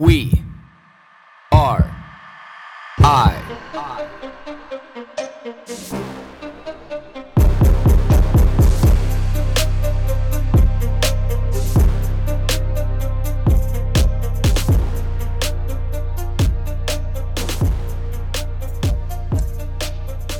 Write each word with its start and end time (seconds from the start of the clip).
We 0.00 0.44
are 1.50 1.92
I. 3.00 3.34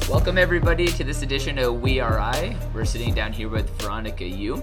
Welcome 0.09 0.39
everybody 0.39 0.87
to 0.87 1.03
this 1.03 1.23
edition 1.23 1.59
of 1.59 1.83
We 1.83 1.99
Are 1.99 2.21
I. 2.21 2.57
We're 2.73 2.85
sitting 2.85 3.13
down 3.13 3.33
here 3.33 3.49
with 3.49 3.69
Veronica 3.81 4.25
Yu. 4.25 4.63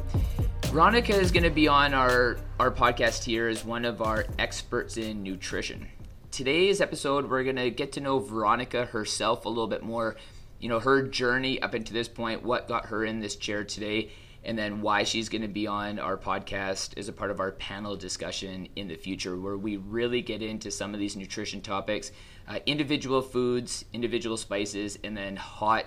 Veronica 0.75 1.17
is 1.17 1.31
going 1.31 1.43
to 1.43 1.49
be 1.49 1.69
on 1.69 1.93
our 1.93 2.35
our 2.59 2.69
podcast 2.69 3.23
here 3.23 3.47
as 3.47 3.63
one 3.63 3.85
of 3.85 4.01
our 4.01 4.25
experts 4.37 4.97
in 4.97 5.23
nutrition. 5.23 5.87
Today's 6.31 6.81
episode, 6.81 7.29
we're 7.29 7.45
going 7.45 7.55
to 7.55 7.71
get 7.71 7.93
to 7.93 8.01
know 8.01 8.19
Veronica 8.19 8.83
herself 8.83 9.45
a 9.45 9.47
little 9.47 9.69
bit 9.69 9.83
more. 9.83 10.17
You 10.59 10.67
know, 10.67 10.81
her 10.81 11.01
journey 11.01 11.61
up 11.61 11.73
until 11.73 11.93
this 11.93 12.09
point, 12.09 12.43
what 12.43 12.67
got 12.67 12.87
her 12.87 13.05
in 13.05 13.21
this 13.21 13.37
chair 13.37 13.63
today, 13.63 14.11
and 14.43 14.57
then 14.57 14.81
why 14.81 15.03
she's 15.03 15.29
going 15.29 15.43
to 15.43 15.47
be 15.47 15.65
on 15.65 15.97
our 15.97 16.17
podcast 16.17 16.97
as 16.97 17.07
a 17.07 17.13
part 17.13 17.31
of 17.31 17.39
our 17.39 17.53
panel 17.53 17.95
discussion 17.95 18.67
in 18.75 18.89
the 18.89 18.97
future, 18.97 19.39
where 19.39 19.55
we 19.55 19.77
really 19.77 20.21
get 20.21 20.41
into 20.41 20.69
some 20.71 20.93
of 20.93 20.99
these 20.99 21.15
nutrition 21.15 21.61
topics, 21.61 22.11
uh, 22.49 22.59
individual 22.65 23.21
foods, 23.21 23.85
individual 23.93 24.35
spices, 24.35 24.99
and 25.05 25.15
then 25.15 25.37
hot 25.37 25.85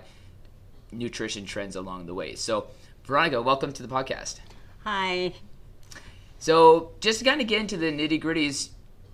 nutrition 0.92 1.44
trends 1.44 1.76
along 1.76 2.06
the 2.06 2.14
way. 2.14 2.34
So, 2.34 2.68
Veronica, 3.04 3.42
welcome 3.42 3.70
to 3.74 3.82
the 3.82 3.94
podcast. 3.94 4.38
Hi. 4.90 5.34
So, 6.38 6.92
just 7.00 7.18
to 7.18 7.24
kind 7.26 7.42
of 7.42 7.46
get 7.46 7.60
into 7.60 7.76
the 7.76 7.92
nitty 7.92 8.22
gritties, 8.22 8.70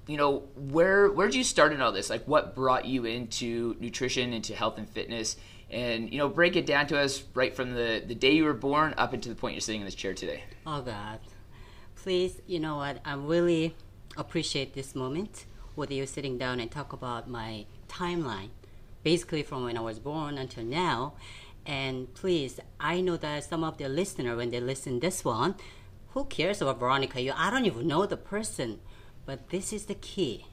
you 0.06 0.16
know, 0.16 0.44
where 0.54 1.10
where 1.10 1.26
did 1.26 1.34
you 1.34 1.42
start 1.42 1.72
in 1.72 1.80
all 1.80 1.90
this? 1.90 2.08
Like, 2.08 2.22
what 2.28 2.54
brought 2.54 2.84
you 2.84 3.06
into 3.06 3.74
nutrition, 3.80 4.32
into 4.32 4.54
health 4.54 4.78
and 4.78 4.88
fitness, 4.88 5.36
and 5.72 6.12
you 6.12 6.18
know, 6.18 6.28
break 6.28 6.54
it 6.54 6.64
down 6.64 6.86
to 6.88 7.00
us 7.00 7.24
right 7.34 7.56
from 7.56 7.74
the 7.74 8.04
the 8.06 8.14
day 8.14 8.30
you 8.30 8.44
were 8.44 8.54
born 8.54 8.94
up 8.96 9.14
into 9.14 9.28
the 9.28 9.34
point 9.34 9.54
you're 9.54 9.60
sitting 9.60 9.80
in 9.80 9.84
this 9.84 9.96
chair 9.96 10.14
today. 10.14 10.44
Oh 10.64 10.80
God. 10.80 11.18
Please, 11.96 12.40
you 12.46 12.60
know 12.60 12.76
what? 12.76 13.00
I 13.04 13.14
really 13.14 13.74
appreciate 14.16 14.74
this 14.74 14.94
moment 14.94 15.44
with 15.74 15.90
you 15.90 16.06
sitting 16.06 16.38
down 16.38 16.60
and 16.60 16.70
talk 16.70 16.92
about 16.92 17.28
my 17.28 17.66
timeline, 17.88 18.50
basically 19.02 19.42
from 19.42 19.64
when 19.64 19.76
I 19.76 19.80
was 19.80 19.98
born 19.98 20.38
until 20.38 20.62
now. 20.62 21.14
And 21.66 22.12
please, 22.14 22.60
I 22.78 23.00
know 23.00 23.16
that 23.16 23.44
some 23.44 23.64
of 23.64 23.78
the 23.78 23.88
listener 23.88 24.36
when 24.36 24.50
they 24.50 24.60
listen 24.60 25.00
this 25.00 25.24
one, 25.24 25.54
who 26.10 26.26
cares 26.26 26.60
about 26.60 26.78
Veronica? 26.78 27.20
You, 27.20 27.32
I 27.36 27.50
don't 27.50 27.66
even 27.66 27.88
know 27.88 28.06
the 28.06 28.16
person, 28.16 28.80
but 29.26 29.48
this 29.50 29.72
is 29.72 29.86
the 29.86 29.94
key. 29.94 30.46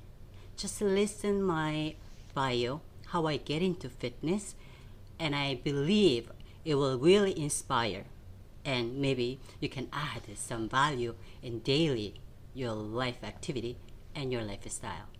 Just 0.55 0.81
listen 0.81 1.43
my 1.43 1.95
bio, 2.33 2.81
how 3.07 3.27
I 3.27 3.37
get 3.37 3.61
into 3.61 3.89
fitness, 3.89 4.55
and 5.19 5.35
I 5.35 5.55
believe 5.55 6.31
it 6.63 6.75
will 6.75 6.97
really 6.97 7.37
inspire, 7.37 8.05
and 8.63 8.97
maybe 8.97 9.39
you 9.59 9.69
can 9.69 9.89
add 9.91 10.23
some 10.35 10.69
value 10.69 11.15
in 11.43 11.59
daily 11.59 12.15
your 12.53 12.73
life 12.73 13.23
activity 13.23 13.77
and 14.15 14.31
your 14.31 14.43
lifestyle. 14.43 15.10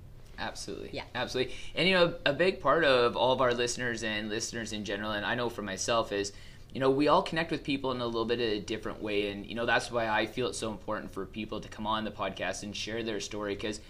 Absolutely. 0.41 0.89
Yeah. 0.91 1.03
Absolutely. 1.13 1.53
And 1.75 1.87
you 1.87 1.93
know, 1.93 2.15
a 2.25 2.33
big 2.33 2.59
part 2.59 2.83
of 2.83 3.15
all 3.15 3.31
of 3.31 3.41
our 3.41 3.53
listeners 3.53 4.03
and 4.03 4.27
listeners 4.27 4.73
in 4.73 4.83
general, 4.83 5.11
and 5.11 5.25
I 5.25 5.35
know 5.35 5.49
for 5.49 5.61
myself 5.61 6.11
is, 6.11 6.33
you 6.73 6.79
know, 6.79 6.89
we 6.89 7.07
all 7.07 7.21
connect 7.21 7.51
with 7.51 7.63
people 7.63 7.91
in 7.91 8.01
a 8.01 8.05
little 8.05 8.25
bit 8.25 8.39
of 8.39 8.47
a 8.47 8.59
different 8.59 9.01
way, 9.01 9.29
and 9.29 9.45
you 9.45 9.55
know 9.55 9.65
that's 9.65 9.91
why 9.91 10.07
I 10.07 10.25
feel 10.25 10.47
it's 10.47 10.57
so 10.57 10.71
important 10.71 11.11
for 11.11 11.25
people 11.25 11.59
to 11.61 11.69
come 11.69 11.85
on 11.85 12.03
the 12.05 12.11
podcast 12.11 12.63
and 12.63 12.75
share 12.75 13.03
their 13.03 13.19
story 13.19 13.55
because, 13.55 13.81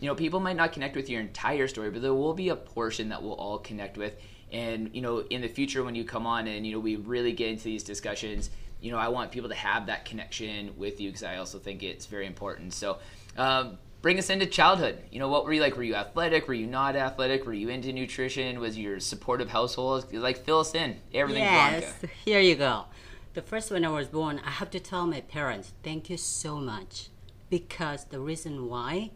you 0.00 0.08
know, 0.08 0.14
people 0.14 0.40
might 0.40 0.56
not 0.56 0.72
connect 0.72 0.96
with 0.96 1.08
your 1.08 1.20
entire 1.20 1.68
story, 1.68 1.90
but 1.90 2.02
there 2.02 2.14
will 2.14 2.34
be 2.34 2.48
a 2.48 2.56
portion 2.56 3.10
that 3.10 3.22
we'll 3.22 3.34
all 3.34 3.58
connect 3.58 3.96
with, 3.96 4.16
and 4.50 4.90
you 4.94 5.02
know, 5.02 5.18
in 5.18 5.42
the 5.42 5.48
future 5.48 5.84
when 5.84 5.94
you 5.94 6.04
come 6.04 6.26
on 6.26 6.48
and 6.48 6.66
you 6.66 6.72
know 6.72 6.80
we 6.80 6.96
really 6.96 7.32
get 7.32 7.50
into 7.50 7.64
these 7.64 7.84
discussions, 7.84 8.50
you 8.80 8.90
know, 8.90 8.98
I 8.98 9.08
want 9.08 9.30
people 9.30 9.50
to 9.50 9.54
have 9.54 9.86
that 9.86 10.06
connection 10.06 10.76
with 10.76 11.00
you 11.00 11.10
because 11.10 11.22
I 11.22 11.36
also 11.36 11.58
think 11.58 11.82
it's 11.82 12.06
very 12.06 12.26
important. 12.26 12.72
So. 12.72 12.98
Um, 13.36 13.78
bring 14.02 14.18
us 14.18 14.30
into 14.30 14.46
childhood. 14.46 14.98
You 15.10 15.18
know, 15.18 15.28
what 15.28 15.44
were 15.44 15.52
you 15.52 15.60
like? 15.60 15.76
Were 15.76 15.82
you 15.82 15.94
athletic? 15.94 16.48
Were 16.48 16.54
you 16.54 16.66
not 16.66 16.96
athletic? 16.96 17.46
Were 17.46 17.52
you 17.52 17.68
into 17.68 17.92
nutrition? 17.92 18.60
Was 18.60 18.78
your 18.78 19.00
supportive 19.00 19.50
household? 19.50 20.12
Like, 20.12 20.44
fill 20.44 20.60
us 20.60 20.74
in. 20.74 20.96
Everything, 21.12 21.42
yes, 21.42 21.84
Veronica. 21.84 22.08
here 22.24 22.40
you 22.40 22.54
go. 22.54 22.86
The 23.34 23.42
first 23.42 23.70
when 23.70 23.84
I 23.84 23.90
was 23.90 24.08
born, 24.08 24.40
I 24.44 24.50
have 24.50 24.70
to 24.70 24.80
tell 24.80 25.06
my 25.06 25.20
parents, 25.20 25.72
thank 25.82 26.10
you 26.10 26.16
so 26.16 26.56
much. 26.56 27.08
Because 27.48 28.04
the 28.06 28.20
reason 28.20 28.68
why 28.68 29.10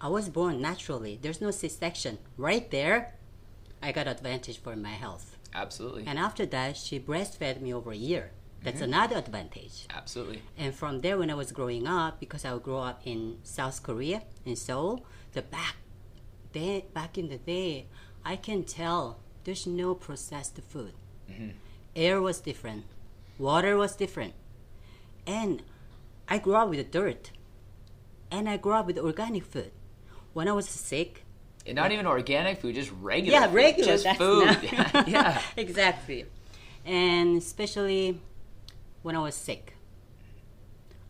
I 0.00 0.08
was 0.08 0.28
born 0.28 0.60
naturally, 0.60 1.18
there's 1.20 1.40
no 1.40 1.50
C 1.50 1.68
section. 1.68 2.18
Right 2.36 2.70
there, 2.70 3.14
I 3.82 3.92
got 3.92 4.06
advantage 4.06 4.58
for 4.58 4.76
my 4.76 4.90
health. 4.90 5.36
Absolutely. 5.54 6.04
And 6.06 6.18
after 6.18 6.46
that, 6.46 6.76
she 6.76 7.00
breastfed 7.00 7.60
me 7.60 7.72
over 7.72 7.90
a 7.90 7.96
year. 7.96 8.30
That's 8.62 8.76
Mm-hmm. 8.80 8.84
another 8.92 9.16
advantage. 9.18 9.86
Absolutely. 9.90 10.42
And 10.56 10.74
from 10.74 11.00
there, 11.00 11.16
when 11.18 11.30
I 11.30 11.34
was 11.34 11.52
growing 11.52 11.86
up, 11.86 12.18
because 12.20 12.44
I 12.44 12.56
grew 12.58 12.78
up 12.78 13.00
in 13.04 13.38
South 13.44 13.82
Korea, 13.82 14.22
in 14.44 14.56
Seoul, 14.56 15.04
the 15.32 15.42
back, 15.42 15.76
then 16.52 16.82
back 16.92 17.16
in 17.18 17.28
the 17.28 17.38
day, 17.38 17.86
I 18.24 18.36
can 18.36 18.64
tell 18.64 19.18
there's 19.44 19.66
no 19.66 19.94
processed 19.94 20.58
food. 20.68 20.92
Air 21.94 22.20
was 22.20 22.40
different, 22.40 22.84
water 23.38 23.76
was 23.76 23.94
different, 23.96 24.34
and 25.26 25.62
I 26.28 26.38
grew 26.38 26.54
up 26.54 26.68
with 26.70 26.90
dirt, 26.90 27.30
and 28.30 28.48
I 28.48 28.56
grew 28.56 28.72
up 28.72 28.86
with 28.86 28.98
organic 28.98 29.44
food. 29.44 29.70
When 30.32 30.48
I 30.48 30.52
was 30.52 30.68
sick, 30.68 31.24
And 31.66 31.76
not 31.76 31.92
even 31.92 32.06
organic 32.06 32.60
food, 32.60 32.74
just 32.74 32.90
regular. 33.00 33.38
yeah, 33.38 33.46
food, 33.46 33.54
regular. 33.54 33.96
Just 33.98 34.18
food. 34.18 34.46
not- 34.72 35.08
yeah. 35.14 35.40
exactly. 35.56 36.26
And 36.84 37.36
especially 37.38 38.20
when 39.02 39.14
I 39.16 39.20
was 39.20 39.34
sick, 39.34 39.74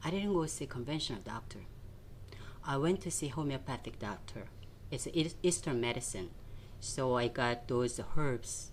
I 0.04 0.10
didn't 0.10 0.32
go 0.32 0.46
see 0.46 0.66
conventional 0.66 1.20
doctor. 1.22 1.60
I 2.64 2.76
went 2.76 3.00
to 3.02 3.10
see 3.10 3.28
homeopathic 3.28 3.98
doctor. 3.98 4.44
It's 4.90 5.06
Eas- 5.08 5.36
Eastern 5.42 5.80
medicine, 5.80 6.30
so 6.80 7.16
I 7.16 7.28
got 7.28 7.66
those 7.68 8.00
herbs. 8.16 8.72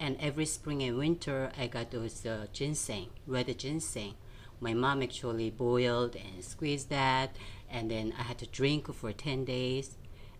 And 0.00 0.16
every 0.20 0.46
spring 0.46 0.82
and 0.82 0.96
winter, 0.96 1.50
I 1.58 1.66
got 1.66 1.90
those 1.90 2.24
uh, 2.24 2.46
ginseng, 2.52 3.08
red 3.26 3.56
ginseng. 3.58 4.14
My 4.60 4.72
mom 4.74 5.02
actually 5.02 5.50
boiled 5.50 6.16
and 6.16 6.42
squeezed 6.42 6.88
that, 6.90 7.36
and 7.70 7.90
then 7.90 8.14
I 8.18 8.22
had 8.22 8.38
to 8.38 8.46
drink 8.46 8.92
for 8.94 9.12
10 9.12 9.44
days. 9.44 9.96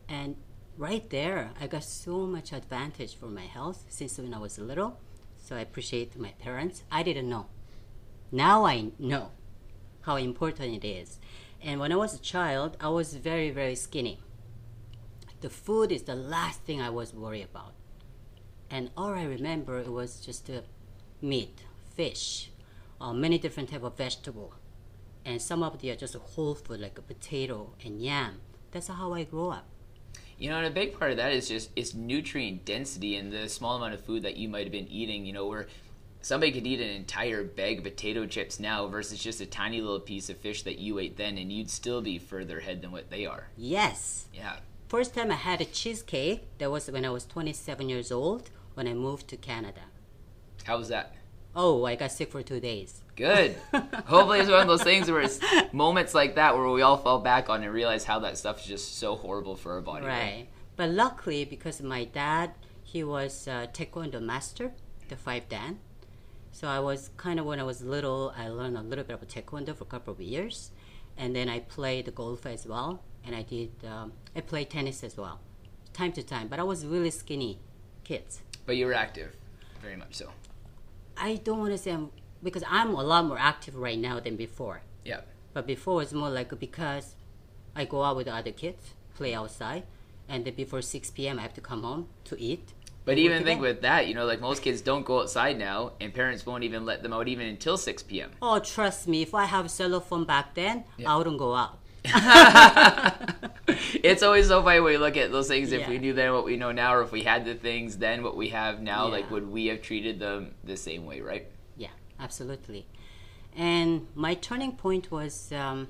And 0.09 0.37
right 0.77 1.09
there, 1.11 1.51
I 1.61 1.67
got 1.67 1.85
so 1.85 2.27
much 2.27 2.53
advantage 2.53 3.15
for 3.17 3.27
my 3.27 3.47
health 3.47 3.85
since 3.89 4.19
when 4.19 4.33
I 4.33 4.39
was 4.39 4.59
little. 4.59 4.99
So 5.39 5.57
I 5.57 5.61
appreciate 5.61 6.19
my 6.19 6.33
parents. 6.39 6.85
I 6.91 7.03
didn't 7.03 7.29
know. 7.29 7.47
Now 8.31 8.66
I 8.66 8.91
know 8.99 9.31
how 10.03 10.16
important 10.16 10.84
it 10.84 10.87
is. 10.87 11.19
And 11.62 11.81
when 11.81 11.93
I 11.93 11.97
was 11.97 12.15
a 12.15 12.21
child, 12.21 12.77
I 12.81 12.89
was 12.89 13.15
very, 13.15 13.50
very 13.50 13.75
skinny. 13.75 14.21
The 15.41 15.50
food 15.50 15.91
is 15.93 16.03
the 16.03 16.15
last 16.15 16.62
thing 16.62 16.81
I 16.81 16.91
was 16.91 17.15
worried 17.15 17.44
about. 17.44 17.72
And 18.71 18.91
all 18.97 19.11
I 19.11 19.25
remember 19.25 19.78
it 19.78 19.91
was 19.91 20.21
just 20.21 20.50
meat, 21.22 21.62
fish, 21.94 22.50
uh, 23.00 23.12
many 23.12 23.38
different 23.38 23.71
type 23.71 23.83
of 23.83 23.97
vegetable, 23.97 24.55
and 25.25 25.41
some 25.41 25.62
of 25.62 25.81
the 25.81 25.91
are 25.91 25.97
just 25.97 26.15
whole 26.15 26.55
food 26.55 26.81
like 26.81 26.99
a 26.99 27.03
potato 27.03 27.75
and 27.84 28.03
yam. 28.03 28.41
That's 28.71 28.88
how 28.88 29.15
I 29.15 29.25
grew 29.25 29.49
up. 29.50 29.67
You 30.38 30.50
know, 30.50 30.59
and 30.59 30.67
a 30.67 30.71
big 30.71 30.99
part 30.99 31.11
of 31.11 31.17
that 31.17 31.33
is 31.33 31.49
just 31.49 31.71
it's 31.75 31.94
nutrient 31.94 32.65
density 32.65 33.17
and 33.17 33.33
the 33.33 33.49
small 33.49 33.77
amount 33.77 33.94
of 33.94 34.05
food 34.05 34.22
that 34.22 34.37
you 34.37 34.49
might 34.49 34.65
have 34.65 34.72
been 34.72 34.88
eating. 34.88 35.27
You 35.27 35.33
know, 35.33 35.47
where 35.47 35.67
somebody 36.21 36.53
could 36.53 36.67
eat 36.67 36.81
an 36.81 36.89
entire 36.89 37.45
bag 37.45 37.79
of 37.79 37.84
potato 37.84 38.27
chips 38.27 38.59
now 38.61 38.87
versus 38.87 39.19
just 39.23 39.41
a 39.41 39.47
tiny 39.47 39.81
little 39.81 40.01
piece 40.01 40.29
of 40.31 40.37
fish 40.39 40.62
that 40.62 40.79
you 40.79 40.99
ate 40.99 41.17
then, 41.17 41.39
and 41.39 41.53
you'd 41.53 41.71
still 41.71 42.01
be 42.03 42.19
further 42.19 42.59
ahead 42.59 42.83
than 42.83 42.93
what 42.93 43.11
they 43.11 43.27
are. 43.27 43.49
Yes, 43.56 44.26
Yeah. 44.32 44.56
First 44.88 45.15
time 45.15 45.31
I 45.31 45.35
had 45.35 45.61
a 45.61 45.67
cheesecake, 45.67 46.49
that 46.56 46.70
was 46.70 46.91
when 46.91 47.05
I 47.05 47.11
was 47.11 47.26
27 47.26 47.91
years 47.91 48.11
old 48.11 48.49
when 48.73 48.88
I 48.88 48.94
moved 48.94 49.29
to 49.29 49.37
Canada. 49.37 49.82
How 50.65 50.79
was 50.79 50.88
that? 50.88 51.15
Oh, 51.55 51.85
I 51.85 51.94
got 51.94 52.11
sick 52.12 52.31
for 52.31 52.43
two 52.43 52.59
days. 52.61 53.03
Good. 53.15 53.56
Hopefully, 54.06 54.41
it's 54.41 54.49
one 54.49 54.62
of 54.62 54.69
those 54.69 54.82
things 54.82 55.11
where 55.11 55.20
it's 55.20 55.41
moments 55.73 56.15
like 56.15 56.37
that 56.37 56.56
where 56.56 56.69
we 56.70 56.81
all 56.82 56.97
fall 56.97 57.19
back 57.19 57.50
on 57.50 57.62
and 57.62 57.73
realize 57.73 58.05
how 58.05 58.20
that 58.20 58.38
stuff 58.38 58.61
is 58.61 58.67
just 58.67 58.97
so 58.99 59.15
horrible 59.17 59.56
for 59.56 59.73
our 59.73 59.81
body. 59.82 60.06
Right. 60.06 60.47
But 60.76 60.91
luckily, 60.91 61.44
because 61.44 61.82
my 61.82 62.05
dad, 62.05 62.53
he 62.82 63.03
was 63.05 63.47
a 63.47 63.69
taekwondo 63.73 64.23
master, 64.23 64.73
the 65.09 65.17
five 65.17 65.49
dan. 65.49 65.81
So 66.58 66.66
I 66.66 66.81
was 66.81 67.10
kind 67.16 67.38
of 67.38 67.46
when 67.46 67.60
I 67.60 67.62
was 67.62 67.82
little, 67.82 68.34
I 68.37 68.49
learned 68.49 68.76
a 68.76 68.82
little 68.82 69.05
bit 69.05 69.14
about 69.14 69.28
taekwondo 69.28 69.76
for 69.76 69.84
a 69.84 69.87
couple 69.87 70.12
of 70.12 70.20
years, 70.20 70.72
and 71.16 71.37
then 71.37 71.49
I 71.49 71.60
played 71.60 72.12
golf 72.16 72.46
as 72.46 72.66
well, 72.66 73.00
and 73.25 73.37
I 73.37 73.43
did 73.43 73.70
um, 73.87 74.12
I 74.34 74.40
played 74.40 74.69
tennis 74.69 75.05
as 75.05 75.16
well, 75.16 75.38
time 75.93 76.10
to 76.14 76.22
time. 76.25 76.49
But 76.49 76.58
I 76.58 76.64
was 76.64 76.84
really 76.84 77.10
skinny, 77.10 77.60
kids. 78.02 78.43
But 78.66 78.76
you 78.76 78.87
were 78.87 78.93
active, 78.93 79.37
very 79.81 79.94
much 79.94 80.16
so. 80.16 80.31
I 81.16 81.37
don't 81.37 81.60
want 81.60 81.70
to 81.75 81.78
say 81.78 81.93
I'm 81.93 82.10
because 82.43 82.64
I'm 82.69 82.93
a 82.93 83.05
lot 83.05 83.26
more 83.26 83.38
active 83.38 83.76
right 83.76 84.00
now 84.08 84.19
than 84.19 84.34
before. 84.34 84.82
Yeah. 85.05 85.20
But 85.52 85.64
before 85.64 86.02
it's 86.02 86.12
more 86.12 86.28
like 86.28 86.58
because 86.58 87.14
I 87.76 87.84
go 87.84 88.02
out 88.02 88.16
with 88.16 88.26
other 88.26 88.50
kids 88.50 88.94
play 89.14 89.32
outside, 89.32 89.84
and 90.28 90.44
then 90.44 90.55
before 90.55 90.82
6 90.82 91.10
p.m. 91.12 91.38
I 91.38 91.43
have 91.43 91.55
to 91.55 91.60
come 91.60 91.84
home 91.84 92.08
to 92.25 92.34
eat. 92.40 92.72
But 93.08 93.16
even 93.19 93.43
think 93.43 93.62
with 93.62 93.81
that, 93.81 94.06
you 94.06 94.14
know, 94.14 94.26
like 94.26 94.40
most 94.40 94.62
kids 94.62 94.82
don't 94.82 95.05
go 95.05 95.20
outside 95.22 95.58
now, 95.58 95.93
and 95.99 96.12
parents 96.12 96.44
won't 96.44 96.62
even 96.62 96.84
let 96.84 97.02
them 97.02 97.14
out 97.14 97.26
even 97.26 97.46
until 97.46 97.78
6 97.78 98.02
p.m. 98.02 98.32
Oh, 98.43 98.58
trust 98.58 99.08
me, 99.08 99.22
if 99.22 99.34
I 99.34 99.46
have 99.46 99.64
a 99.64 99.69
cell 99.70 99.99
phone 100.00 100.25
back 100.25 100.55
then, 100.55 100.84
Yeah. 100.99 101.14
I 101.14 101.16
wouldn't 101.16 101.38
go 101.38 101.55
out. 101.55 101.78
it's 104.05 104.22
always 104.22 104.49
so 104.49 104.62
funny 104.62 104.81
when 104.81 104.93
we 104.93 104.99
look 104.99 105.16
at 105.16 105.32
those 105.32 105.49
things. 105.49 105.72
If 105.72 105.88
we 105.88 105.99
knew 105.99 106.12
then 106.12 106.34
what 106.34 106.44
we 106.44 106.56
know 106.56 106.70
now, 106.70 106.94
or 106.94 107.00
if 107.02 107.10
we 107.10 107.22
had 107.22 107.46
the 107.46 107.55
things 107.55 107.96
then 107.96 108.22
what 108.22 108.37
we 108.37 108.50
have 108.50 108.82
now, 108.82 109.08
like 109.08 109.31
would 109.31 109.50
we 109.50 109.66
have 109.66 109.81
treated 109.81 110.19
them 110.19 110.55
the 110.62 110.76
same 110.76 111.06
way, 111.06 111.22
right? 111.22 111.46
Yeah, 111.76 111.88
absolutely. 112.20 112.87
And 113.56 114.06
my 114.14 114.34
turning 114.34 114.72
point 114.72 115.10
was 115.10 115.50
um, 115.52 115.88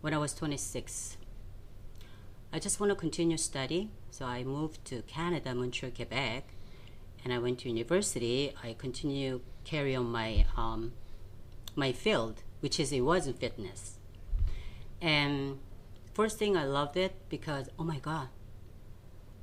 when 0.00 0.12
I 0.12 0.18
was 0.18 0.34
26. 0.34 1.16
I 2.52 2.58
just 2.58 2.80
want 2.80 2.90
to 2.90 2.96
continue 2.96 3.36
study, 3.36 3.90
so 4.10 4.26
I 4.26 4.44
moved 4.44 4.84
to 4.86 5.02
Canada, 5.02 5.54
Montreal, 5.54 5.92
Quebec, 5.94 6.54
and 7.24 7.32
I 7.32 7.38
went 7.38 7.60
to 7.60 7.68
university. 7.68 8.52
I 8.62 8.74
continue 8.74 9.40
carry 9.64 9.94
on 9.94 10.06
my 10.10 10.46
um, 10.56 10.92
my 11.76 11.92
field, 11.92 12.42
which 12.60 12.80
is 12.80 12.92
it 12.92 13.02
was 13.02 13.26
in 13.26 13.34
fitness. 13.34 13.98
And 15.00 15.58
first 16.14 16.38
thing 16.38 16.56
I 16.56 16.64
loved 16.64 16.96
it 16.96 17.14
because 17.28 17.68
oh 17.78 17.84
my 17.84 17.98
god, 17.98 18.28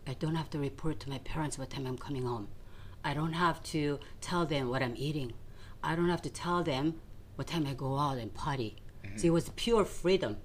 I 0.08 0.14
don't 0.14 0.36
have 0.36 0.50
to 0.52 0.60
report 0.60 1.00
to 1.02 1.10
my 1.10 1.20
parents 1.20 1.58
what 1.58 1.70
time 1.70 1.86
I'm 1.86 1.98
coming 1.98 2.24
home. 2.24 2.48
I 3.04 3.14
don't 3.14 3.34
have 3.34 3.62
to 3.64 4.00
tell 4.20 4.46
them 4.46 4.70
what 4.70 4.82
I'm 4.82 4.96
eating. 4.98 5.34
I 5.84 5.96
don't 5.96 6.10
have 6.10 6.24
to 6.24 6.30
tell 6.30 6.64
them 6.64 6.96
what 7.36 7.48
time 7.48 7.68
I 7.68 7.74
go 7.74 7.98
out 7.98 8.18
and 8.18 8.34
party. 8.34 8.78
So 9.18 9.28
it 9.28 9.30
was 9.30 9.50
pure 9.56 9.86
freedom. 9.86 10.38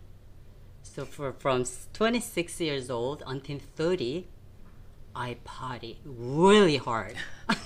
So 0.83 1.05
for 1.05 1.33
from 1.33 1.65
26 1.93 2.61
years 2.61 2.91
old 2.91 3.23
until 3.27 3.59
30, 3.77 4.27
I 5.15 5.37
party 5.45 6.01
really 6.05 6.77
hard. 6.77 7.17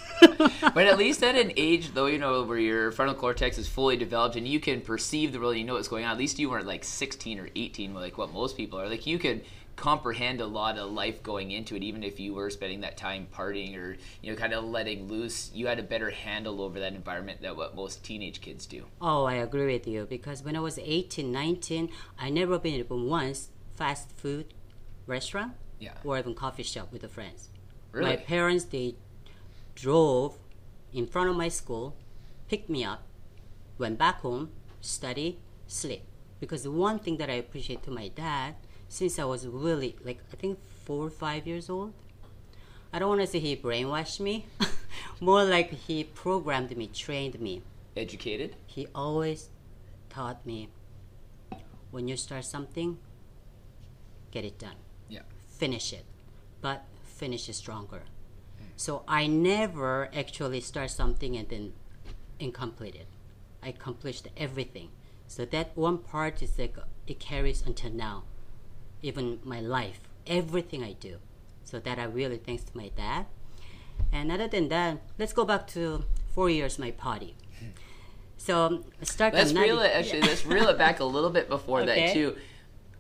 But 0.75 0.87
at 0.87 0.99
least 0.99 1.22
at 1.22 1.37
an 1.37 1.52
age, 1.56 1.93
though, 1.93 2.06
you 2.06 2.19
know, 2.19 2.43
where 2.43 2.58
your 2.58 2.90
frontal 2.93 3.14
cortex 3.14 3.58
is 3.58 3.69
fully 3.69 3.96
developed 3.96 4.37
and 4.37 4.49
you 4.49 4.58
can 4.58 4.81
perceive 4.81 5.32
the 5.32 5.38
world, 5.38 5.56
you 5.56 5.64
know 5.64 5.75
what's 5.75 5.88
going 5.88 6.05
on. 6.05 6.12
At 6.12 6.19
least 6.19 6.38
you 6.38 6.50
weren't 6.50 6.66
like 6.66 6.84
16 6.84 7.38
or 7.38 7.49
18, 7.55 7.94
like 7.94 8.19
what 8.19 8.32
most 8.32 8.56
people 8.56 8.81
are. 8.81 8.88
Like 8.88 9.06
you 9.06 9.19
could 9.19 9.44
comprehend 9.76 10.41
a 10.41 10.47
lot 10.47 10.79
of 10.79 10.91
life 10.93 11.23
going 11.23 11.50
into 11.50 11.75
it, 11.76 11.82
even 11.82 12.03
if 12.03 12.21
you 12.21 12.35
were 12.35 12.50
spending 12.50 12.81
that 12.82 12.97
time 12.97 13.26
partying 13.35 13.76
or 13.76 13.97
you 14.23 14.31
know, 14.31 14.37
kind 14.37 14.53
of 14.53 14.65
letting 14.65 15.09
loose. 15.09 15.50
You 15.55 15.67
had 15.67 15.79
a 15.79 15.82
better 15.82 16.11
handle 16.11 16.61
over 16.62 16.79
that 16.81 16.93
environment 16.94 17.43
than 17.43 17.56
what 17.56 17.75
most 17.75 18.05
teenage 18.05 18.41
kids 18.41 18.67
do. 18.67 18.85
Oh, 19.00 19.25
I 19.25 19.35
agree 19.35 19.67
with 19.73 19.87
you 19.87 20.06
because 20.09 20.43
when 20.43 20.56
I 20.56 20.61
was 20.61 20.79
18, 20.79 21.31
19, 21.31 21.91
I 22.19 22.31
never 22.31 22.59
been 22.59 22.75
even 22.75 23.09
once 23.09 23.49
fast 23.75 24.11
food 24.12 24.55
restaurant 25.06 25.53
Yeah, 25.81 25.93
or 26.05 26.19
even 26.19 26.35
coffee 26.35 26.62
shop 26.62 26.93
with 26.93 27.03
the 27.03 27.09
friends. 27.09 27.49
really. 27.93 28.11
My 28.11 28.17
parents 28.17 28.65
they 28.65 28.94
drove 29.75 30.37
in 30.93 31.06
front 31.06 31.29
of 31.29 31.37
my 31.37 31.49
school, 31.49 31.97
picked 32.49 32.71
me 32.71 32.85
up, 32.85 33.03
went 33.79 33.99
back 33.99 34.21
home, 34.21 34.50
study, 34.81 35.38
sleep. 35.67 36.03
Because 36.41 36.62
the 36.62 36.71
one 36.71 36.99
thing 36.99 37.17
that 37.17 37.31
I 37.31 37.35
appreciate 37.35 37.82
to 37.85 37.91
my 37.91 38.09
dad, 38.09 38.55
since 38.94 39.19
I 39.19 39.25
was 39.25 39.44
really 39.46 39.96
like 40.05 40.20
I 40.32 40.37
think 40.37 40.58
four 40.85 41.06
or 41.06 41.11
five 41.11 41.49
years 41.49 41.69
old, 41.69 41.93
I 42.93 42.99
don't 43.00 43.08
want 43.08 43.23
to 43.23 43.26
say 43.26 43.41
he 43.41 43.56
brainwashed 43.56 44.20
me, 44.20 44.46
more 45.20 45.43
like 45.44 45.70
he 45.73 46.05
programmed 46.05 46.76
me, 46.76 46.87
trained 46.87 47.41
me. 47.41 47.62
Educated. 47.96 48.55
He 48.67 48.87
always 48.94 49.49
taught 50.08 50.46
me 50.46 50.69
when 51.91 52.06
you 52.06 52.17
start 52.17 52.44
something, 52.44 52.99
get 54.31 54.44
it 54.44 54.58
done 54.58 54.79
Yeah. 55.08 55.23
finish 55.49 55.93
it, 55.93 56.05
but 56.61 56.85
finish 57.02 57.49
it 57.49 57.55
stronger. 57.55 58.02
Mm. 58.61 58.67
So 58.76 59.02
I 59.08 59.26
never 59.26 60.08
actually 60.14 60.61
start 60.61 60.90
something 60.90 61.37
and 61.37 61.49
then 61.49 61.73
incomplete 62.38 62.94
it. 62.94 63.08
I 63.62 63.69
accomplished 63.69 64.29
everything. 64.37 64.90
So 65.26 65.44
that 65.47 65.76
one 65.76 65.99
part 65.99 66.43
is 66.43 66.58
like 66.58 66.76
it 67.08 67.19
carries 67.19 67.62
until 67.67 67.90
now, 67.90 68.25
even 69.05 69.39
my 69.45 69.61
life, 69.61 70.01
everything 70.27 70.83
I 70.83 70.95
do. 70.95 71.19
So 71.62 71.79
that 71.81 71.99
I 71.99 72.05
really 72.05 72.39
thanks 72.39 72.65
to 72.65 72.77
my 72.77 72.91
dad. 72.97 73.27
And 74.12 74.33
other 74.33 74.49
than 74.49 74.69
that, 74.69 74.99
let's 75.19 75.33
go 75.33 75.45
back 75.45 75.67
to 75.69 76.05
four 76.35 76.49
years 76.51 76.79
my 76.79 76.91
party. 76.91 77.37
So 78.37 78.85
start. 79.03 79.33
Let's 79.35 79.53
reel 79.53 79.81
it. 79.81 79.93
Actually, 79.95 80.23
let's 80.23 80.45
reel 80.45 80.69
it 80.69 80.77
back 80.79 81.01
a 81.01 81.05
little 81.05 81.31
bit 81.31 81.49
before 81.49 81.81
Okay. 81.83 82.06
that 82.06 82.12
too. 82.12 82.37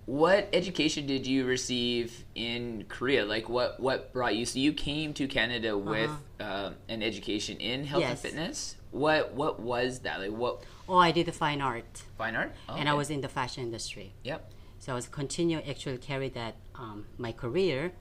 What 0.06 0.48
education 0.52 1.06
did 1.06 1.26
you 1.26 1.46
receive 1.46 2.24
in 2.34 2.84
Korea? 2.88 3.24
Like, 3.24 3.48
what 3.48 3.80
what 3.80 4.12
brought 4.12 4.36
you? 4.36 4.44
So 4.46 4.58
you 4.58 4.72
came 4.72 5.12
to 5.14 5.26
Canada 5.26 5.76
with 5.76 6.10
uh, 6.40 6.70
an 6.88 7.02
education 7.02 7.56
in 7.58 7.84
health 7.84 8.02
and 8.04 8.12
Uh-huh. 8.12 8.20
Fitness. 8.28 8.76
What 8.90 9.32
what 9.34 9.60
was 9.60 10.00
that? 10.00 10.20
Like, 10.20 10.30
what 10.32 10.62
Oh, 10.88 10.98
I 10.98 11.10
did 11.12 11.26
the 11.26 11.32
fine 11.32 11.60
art, 11.60 12.02
fine 12.18 12.36
art? 12.36 12.52
Oh, 12.68 12.76
and 12.76 12.88
I 12.88 12.94
was 12.94 13.08
in 13.10 13.20
the 13.20 13.28
fashion 13.28 13.62
industry. 13.64 14.12
Yep. 14.24 14.50
So 14.84 14.92
I 14.92 14.96
was 14.96 15.08
continue 15.08 15.62
actually 15.66 15.96
carry 15.96 16.28
that 16.28 16.56
um, 16.74 17.06
my 17.16 17.32
career, 17.32 17.92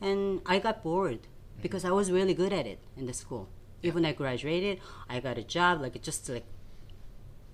and 0.00 0.40
I 0.46 0.58
got 0.58 0.82
bored 0.82 1.18
because 1.60 1.84
I 1.84 1.90
was 1.90 2.10
really 2.10 2.32
good 2.32 2.50
at 2.50 2.66
it 2.66 2.78
in 2.96 3.04
the 3.04 3.12
school. 3.12 3.50
Even 3.82 4.06
I 4.06 4.12
graduated, 4.12 4.80
I 5.06 5.20
got 5.20 5.36
a 5.36 5.42
job 5.42 5.82
like 5.82 6.00
just 6.00 6.26
like 6.30 6.46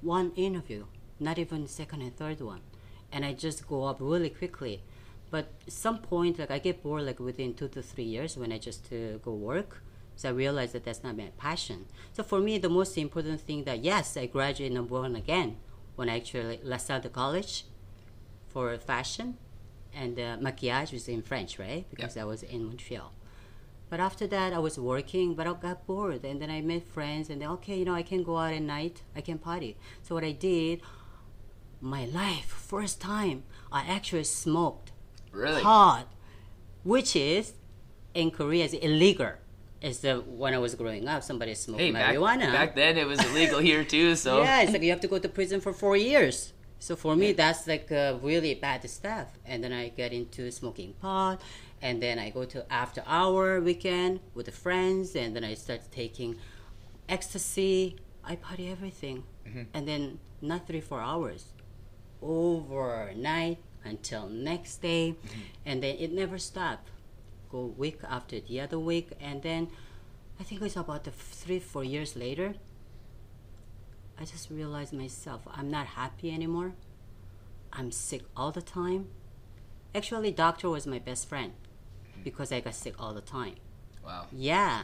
one 0.02 0.30
interview, 0.36 0.84
not 1.18 1.36
even 1.36 1.66
second 1.66 2.02
and 2.02 2.16
third 2.16 2.40
one, 2.40 2.60
and 3.10 3.24
I 3.24 3.32
just 3.32 3.66
go 3.66 3.86
up 3.86 3.96
really 3.98 4.30
quickly. 4.30 4.84
But 5.32 5.48
some 5.66 5.98
point, 5.98 6.38
like 6.38 6.52
I 6.52 6.60
get 6.60 6.80
bored 6.80 7.02
like 7.02 7.18
within 7.18 7.54
two 7.54 7.66
to 7.70 7.82
three 7.82 8.04
years 8.04 8.36
when 8.36 8.52
I 8.52 8.58
just 8.58 8.92
uh, 8.92 9.16
go 9.16 9.32
work. 9.32 9.82
So 10.14 10.28
I 10.28 10.32
realized 10.32 10.74
that 10.74 10.84
that's 10.84 11.02
not 11.02 11.16
my 11.16 11.32
passion. 11.38 11.86
So 12.12 12.22
for 12.22 12.38
me, 12.38 12.56
the 12.58 12.68
most 12.68 12.96
important 12.96 13.40
thing 13.40 13.64
that 13.64 13.82
yes, 13.82 14.16
I 14.16 14.26
graduated 14.26 14.74
number 14.76 14.94
one 14.94 15.16
again 15.16 15.56
when 15.96 16.08
I 16.08 16.18
actually 16.18 16.60
left 16.62 16.88
out 16.88 17.02
the 17.02 17.08
college 17.08 17.64
for 18.52 18.76
fashion 18.78 19.36
and 19.94 20.18
uh, 20.18 20.36
maquillage 20.38 20.92
was 20.92 21.08
in 21.08 21.22
French, 21.22 21.58
right? 21.58 21.84
Because 21.90 22.16
I 22.16 22.24
was 22.24 22.42
in 22.42 22.64
Montreal. 22.64 23.12
But 23.88 23.98
after 23.98 24.26
that, 24.28 24.52
I 24.52 24.58
was 24.60 24.78
working, 24.78 25.34
but 25.34 25.48
I 25.48 25.52
got 25.54 25.84
bored, 25.86 26.24
and 26.24 26.40
then 26.40 26.48
I 26.48 26.60
met 26.60 26.86
friends, 26.86 27.28
and 27.28 27.42
then 27.42 27.48
okay, 27.58 27.76
you 27.76 27.84
know, 27.84 27.94
I 27.94 28.02
can 28.02 28.22
go 28.22 28.36
out 28.38 28.52
at 28.52 28.62
night, 28.62 29.02
I 29.16 29.20
can 29.20 29.38
party. 29.38 29.76
So 30.02 30.14
what 30.14 30.22
I 30.22 30.30
did, 30.30 30.80
my 31.80 32.04
life, 32.04 32.44
first 32.46 33.00
time, 33.00 33.42
I 33.72 33.80
actually 33.82 34.24
smoked 34.24 34.92
Really? 35.32 35.60
pot, 35.62 36.06
which 36.84 37.16
is 37.16 37.54
in 38.14 38.30
Korea 38.30 38.64
is 38.64 38.74
illegal. 38.74 39.32
Is 39.80 40.00
the 40.00 40.16
when 40.20 40.52
I 40.54 40.58
was 40.58 40.74
growing 40.76 41.08
up, 41.08 41.22
somebody 41.24 41.54
smoked 41.54 41.80
Hey, 41.80 41.90
back, 41.90 42.14
marijuana. 42.14 42.52
back 42.52 42.74
then 42.76 42.98
it 42.98 43.06
was 43.06 43.18
illegal 43.30 43.58
here 43.60 43.82
too. 43.82 44.14
So 44.14 44.42
Yeah, 44.42 44.60
it's 44.60 44.72
like 44.72 44.82
you 44.82 44.90
have 44.90 45.00
to 45.00 45.08
go 45.08 45.18
to 45.18 45.28
prison 45.28 45.60
for 45.60 45.72
four 45.72 45.96
years. 45.96 46.52
So 46.80 46.96
for 46.96 47.14
me, 47.14 47.32
that's 47.32 47.66
like 47.68 47.92
uh, 47.92 48.16
really 48.22 48.54
bad 48.54 48.88
stuff. 48.88 49.28
And 49.44 49.62
then 49.62 49.72
I 49.72 49.90
get 49.90 50.12
into 50.12 50.50
smoking 50.50 50.94
pot, 50.94 51.40
and 51.82 52.02
then 52.02 52.18
I 52.18 52.30
go 52.30 52.44
to 52.46 52.64
after 52.72 53.04
hour 53.06 53.60
weekend 53.60 54.20
with 54.34 54.46
the 54.46 54.52
friends, 54.52 55.14
and 55.14 55.36
then 55.36 55.44
I 55.44 55.54
start 55.54 55.82
taking 55.92 56.36
ecstasy. 57.06 57.96
I 58.24 58.36
party 58.36 58.68
everything, 58.70 59.24
and 59.74 59.86
then 59.86 60.18
not 60.40 60.66
three 60.66 60.80
four 60.80 61.00
hours, 61.00 61.52
overnight 62.22 63.58
until 63.84 64.28
next 64.28 64.80
day, 64.82 65.14
and 65.64 65.82
then 65.82 65.96
it 65.98 66.12
never 66.12 66.38
stopped. 66.38 66.88
Go 67.52 67.66
week 67.76 67.98
after 68.08 68.40
the 68.40 68.60
other 68.60 68.78
week, 68.78 69.10
and 69.20 69.42
then 69.42 69.68
I 70.38 70.44
think 70.44 70.62
it's 70.62 70.76
about 70.76 71.04
the 71.04 71.10
three 71.10 71.60
four 71.60 71.84
years 71.84 72.16
later. 72.16 72.54
I 74.20 74.24
just 74.24 74.50
realized 74.50 74.92
myself 74.92 75.42
I'm 75.50 75.70
not 75.70 75.86
happy 75.86 76.30
anymore. 76.30 76.74
I'm 77.72 77.90
sick 77.90 78.22
all 78.36 78.52
the 78.52 78.60
time. 78.60 79.08
Actually, 79.94 80.30
doctor 80.30 80.68
was 80.68 80.86
my 80.86 80.98
best 80.98 81.28
friend 81.28 81.52
because 82.22 82.52
I 82.52 82.60
got 82.60 82.74
sick 82.74 82.94
all 82.98 83.14
the 83.14 83.22
time. 83.22 83.54
wow. 84.04 84.26
Yeah, 84.30 84.82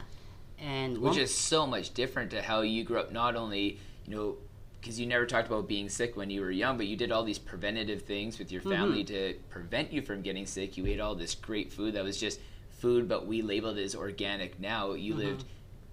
and 0.57 0.97
Which 0.97 1.17
is 1.17 1.33
so 1.33 1.67
much 1.67 1.93
different 1.93 2.31
to 2.31 2.41
how 2.41 2.61
you 2.61 2.83
grew 2.83 2.99
up. 2.99 3.11
Not 3.11 3.35
only 3.35 3.79
you 4.05 4.15
know. 4.15 4.37
Because 4.79 4.99
you 4.99 5.07
never 5.07 5.25
talked 5.25 5.47
about 5.47 5.67
being 5.67 5.89
sick 5.89 6.15
when 6.15 6.29
you 6.29 6.39
were 6.39 6.51
young, 6.51 6.77
but 6.77 6.85
you 6.85 6.95
did 6.95 7.11
all 7.11 7.23
these 7.23 7.39
preventative 7.39 8.03
things 8.03 8.37
with 8.37 8.51
your 8.51 8.61
mm-hmm. 8.61 8.69
family 8.69 9.03
to 9.05 9.33
prevent 9.49 9.91
you 9.91 10.03
from 10.03 10.21
getting 10.21 10.45
sick. 10.45 10.77
You 10.77 10.85
ate 10.85 10.99
all 10.99 11.15
this 11.15 11.33
great 11.33 11.73
food 11.73 11.95
that 11.95 12.03
was 12.03 12.17
just 12.17 12.39
food, 12.69 13.09
but 13.09 13.25
we 13.25 13.41
labeled 13.41 13.79
it 13.79 13.83
as 13.83 13.95
organic. 13.95 14.59
Now 14.59 14.93
you 14.93 15.13
mm-hmm. 15.13 15.23
lived 15.23 15.45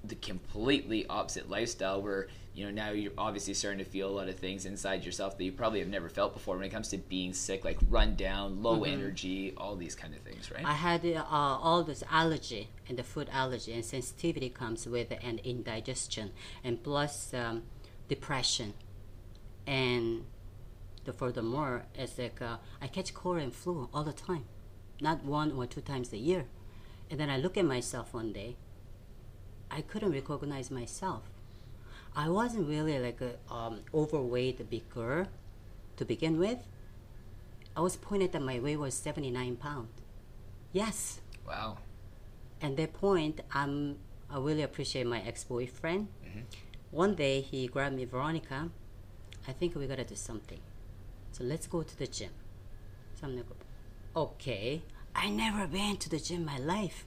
the 0.07 0.15
completely 0.17 1.07
opposite 1.09 1.49
lifestyle 1.49 2.03
where 2.03 2.29
you 2.55 2.65
know 2.65 2.71
now 2.71 2.91
you're 2.91 3.13
obviously 3.19 3.55
starting 3.55 3.79
to 3.79 3.85
feel 3.85 4.09
a 4.09 4.15
lot 4.15 4.29
of 4.29 4.37
things 4.37 4.67
inside 4.67 5.05
yourself 5.05 5.37
that 5.37 5.45
you 5.45 5.53
probably 5.53 5.81
have 5.81 5.89
never 5.89 6.09
felt 6.09 6.33
before 6.33 6.57
when 6.57 6.65
it 6.65 6.71
comes 6.71 6.89
to 6.89 6.99
being 6.99 7.33
sick, 7.33 7.65
like 7.65 7.79
run 7.89 8.15
down, 8.15 8.63
low 8.63 8.85
energy, 8.85 9.55
all 9.57 9.77
these 9.77 9.95
kind 9.95 10.15
of 10.15 10.21
things, 10.21 10.51
right? 10.51 10.65
I 10.65 10.75
had 10.75 11.05
uh, 11.05 11.25
all 11.29 11.83
this 11.83 12.05
allergy 12.11 12.69
and 12.89 12.99
the 12.99 13.03
food 13.03 13.29
allergy 13.33 13.73
and 13.73 13.85
sensitivity 13.85 14.51
comes 14.51 14.87
with 14.87 15.11
an 15.23 15.41
indigestion 15.43 16.33
and 16.63 16.83
plus 16.83 17.33
um, 17.35 17.63
depression 18.09 18.75
and 19.67 20.25
the 21.05 21.13
furthermore 21.13 21.85
it's 21.95 22.19
like 22.19 22.41
uh, 22.41 22.57
I 22.81 22.87
catch 22.87 23.15
cold 23.15 23.39
and 23.39 23.55
flu 23.55 23.89
all 23.93 24.05
the 24.05 24.13
time 24.13 24.45
not 25.01 25.25
one 25.25 25.53
or 25.53 25.67
two 25.67 25.81
times 25.81 26.13
a 26.13 26.17
year. 26.17 26.47
And 27.11 27.21
then 27.21 27.31
I 27.31 27.37
look 27.37 27.57
at 27.57 27.65
myself 27.65 28.15
one 28.15 28.33
day. 28.33 28.57
I 29.71 29.81
couldn't 29.83 30.13
recognize 30.13 30.71
myself. 30.71 31.23
I 32.17 32.29
wasn't 32.29 32.69
really 32.69 32.99
like 32.99 33.21
a 33.21 33.53
um, 33.53 33.81
overweight 33.93 34.71
big 34.71 34.89
girl 34.91 35.27
to 35.97 36.05
begin 36.05 36.39
with. 36.39 36.59
I 37.77 37.81
was 37.81 37.97
pointed 37.97 38.33
that 38.33 38.43
my 38.43 38.61
weight 38.61 38.77
was 38.77 38.95
79 38.95 39.57
pounds. 39.57 39.89
Yes. 40.73 41.21
Wow. 41.47 41.79
At 42.63 42.77
that 42.77 42.95
point, 42.95 43.41
I'm, 43.53 43.97
I 44.31 44.39
really 44.39 44.63
appreciate 44.63 45.07
my 45.07 45.21
ex-boyfriend. 45.21 46.09
One 46.91 47.17
day 47.17 47.41
he 47.41 47.67
grabbed 47.67 47.97
me, 47.97 48.05
Veronica, 48.05 48.71
I 49.49 49.53
think 49.53 49.75
we 49.75 49.87
gotta 49.89 50.05
do 50.05 50.15
something. 50.15 50.61
So 51.33 51.43
let's 51.43 51.67
go 51.67 51.83
to 51.83 51.99
the 51.99 52.07
gym. 52.07 52.31
So 53.15 53.27
I'm 53.27 53.37
like, 53.37 53.47
okay. 54.15 54.83
I 55.15 55.29
never 55.31 55.67
been 55.67 55.97
to 55.97 56.09
the 56.09 56.19
gym 56.19 56.41
in 56.41 56.45
my 56.45 56.59
life. 56.59 57.05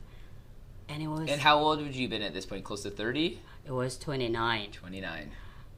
And 0.89 1.03
it 1.03 1.07
was 1.07 1.29
And 1.29 1.41
how 1.41 1.59
old 1.59 1.81
would 1.81 1.95
you 1.95 2.03
have 2.03 2.09
been 2.11 2.21
at 2.21 2.33
this 2.33 2.45
point? 2.45 2.63
Close 2.63 2.83
to 2.83 2.89
30? 2.89 3.39
it 3.65 3.71
was 3.71 3.97
29. 3.97 4.71
29. 4.71 5.31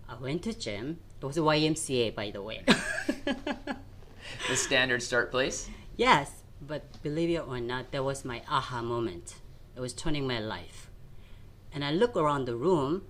I 0.07 0.15
went 0.15 0.43
to 0.43 0.53
gym. 0.53 0.99
It 1.21 1.25
was 1.25 1.37
a 1.37 1.41
YMCA, 1.41 2.13
by 2.15 2.31
the 2.31 2.41
way. 2.41 2.63
The 4.47 4.55
standard 4.55 5.01
start 5.01 5.31
place? 5.31 5.69
yes, 5.97 6.43
but 6.61 7.01
believe 7.01 7.29
it 7.29 7.47
or 7.47 7.59
not, 7.59 7.91
that 7.91 8.03
was 8.03 8.23
my 8.23 8.41
aha 8.49 8.81
moment. 8.81 9.35
It 9.75 9.79
was 9.79 9.93
turning 9.93 10.27
my 10.27 10.39
life. 10.39 10.89
And 11.73 11.83
I 11.83 11.91
look 11.91 12.15
around 12.15 12.45
the 12.45 12.55
room 12.55 13.03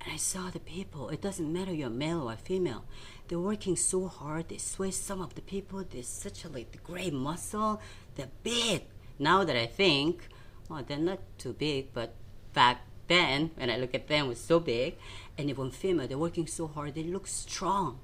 and 0.00 0.12
I 0.12 0.16
saw 0.16 0.50
the 0.50 0.58
people. 0.60 1.10
It 1.10 1.20
doesn't 1.20 1.52
matter 1.52 1.72
you're 1.72 1.90
male 1.90 2.28
or 2.30 2.36
female. 2.36 2.84
They're 3.28 3.38
working 3.38 3.76
so 3.76 4.08
hard. 4.08 4.48
They 4.48 4.58
sweat. 4.58 4.94
Some 4.94 5.20
of 5.20 5.34
the 5.34 5.42
people, 5.42 5.84
they're 5.88 6.02
such 6.02 6.44
a 6.44 6.48
like 6.48 6.82
great 6.82 7.12
muscle. 7.12 7.80
They're 8.16 8.30
big. 8.42 8.82
Now 9.18 9.44
that 9.44 9.56
I 9.56 9.66
think, 9.66 10.28
well, 10.70 10.84
they're 10.86 10.98
not 10.98 11.18
too 11.36 11.52
big, 11.52 11.92
but 11.92 12.14
back 12.54 12.82
then, 13.08 13.50
when 13.56 13.68
I 13.68 13.76
look 13.76 13.92
at 13.92 14.06
them, 14.06 14.26
it 14.26 14.28
was 14.28 14.40
so 14.40 14.60
big. 14.60 14.96
And 15.36 15.50
even 15.50 15.72
female, 15.72 16.06
they're 16.06 16.16
working 16.16 16.46
so 16.46 16.68
hard. 16.68 16.94
They 16.94 17.02
look 17.02 17.26
strong. 17.26 17.98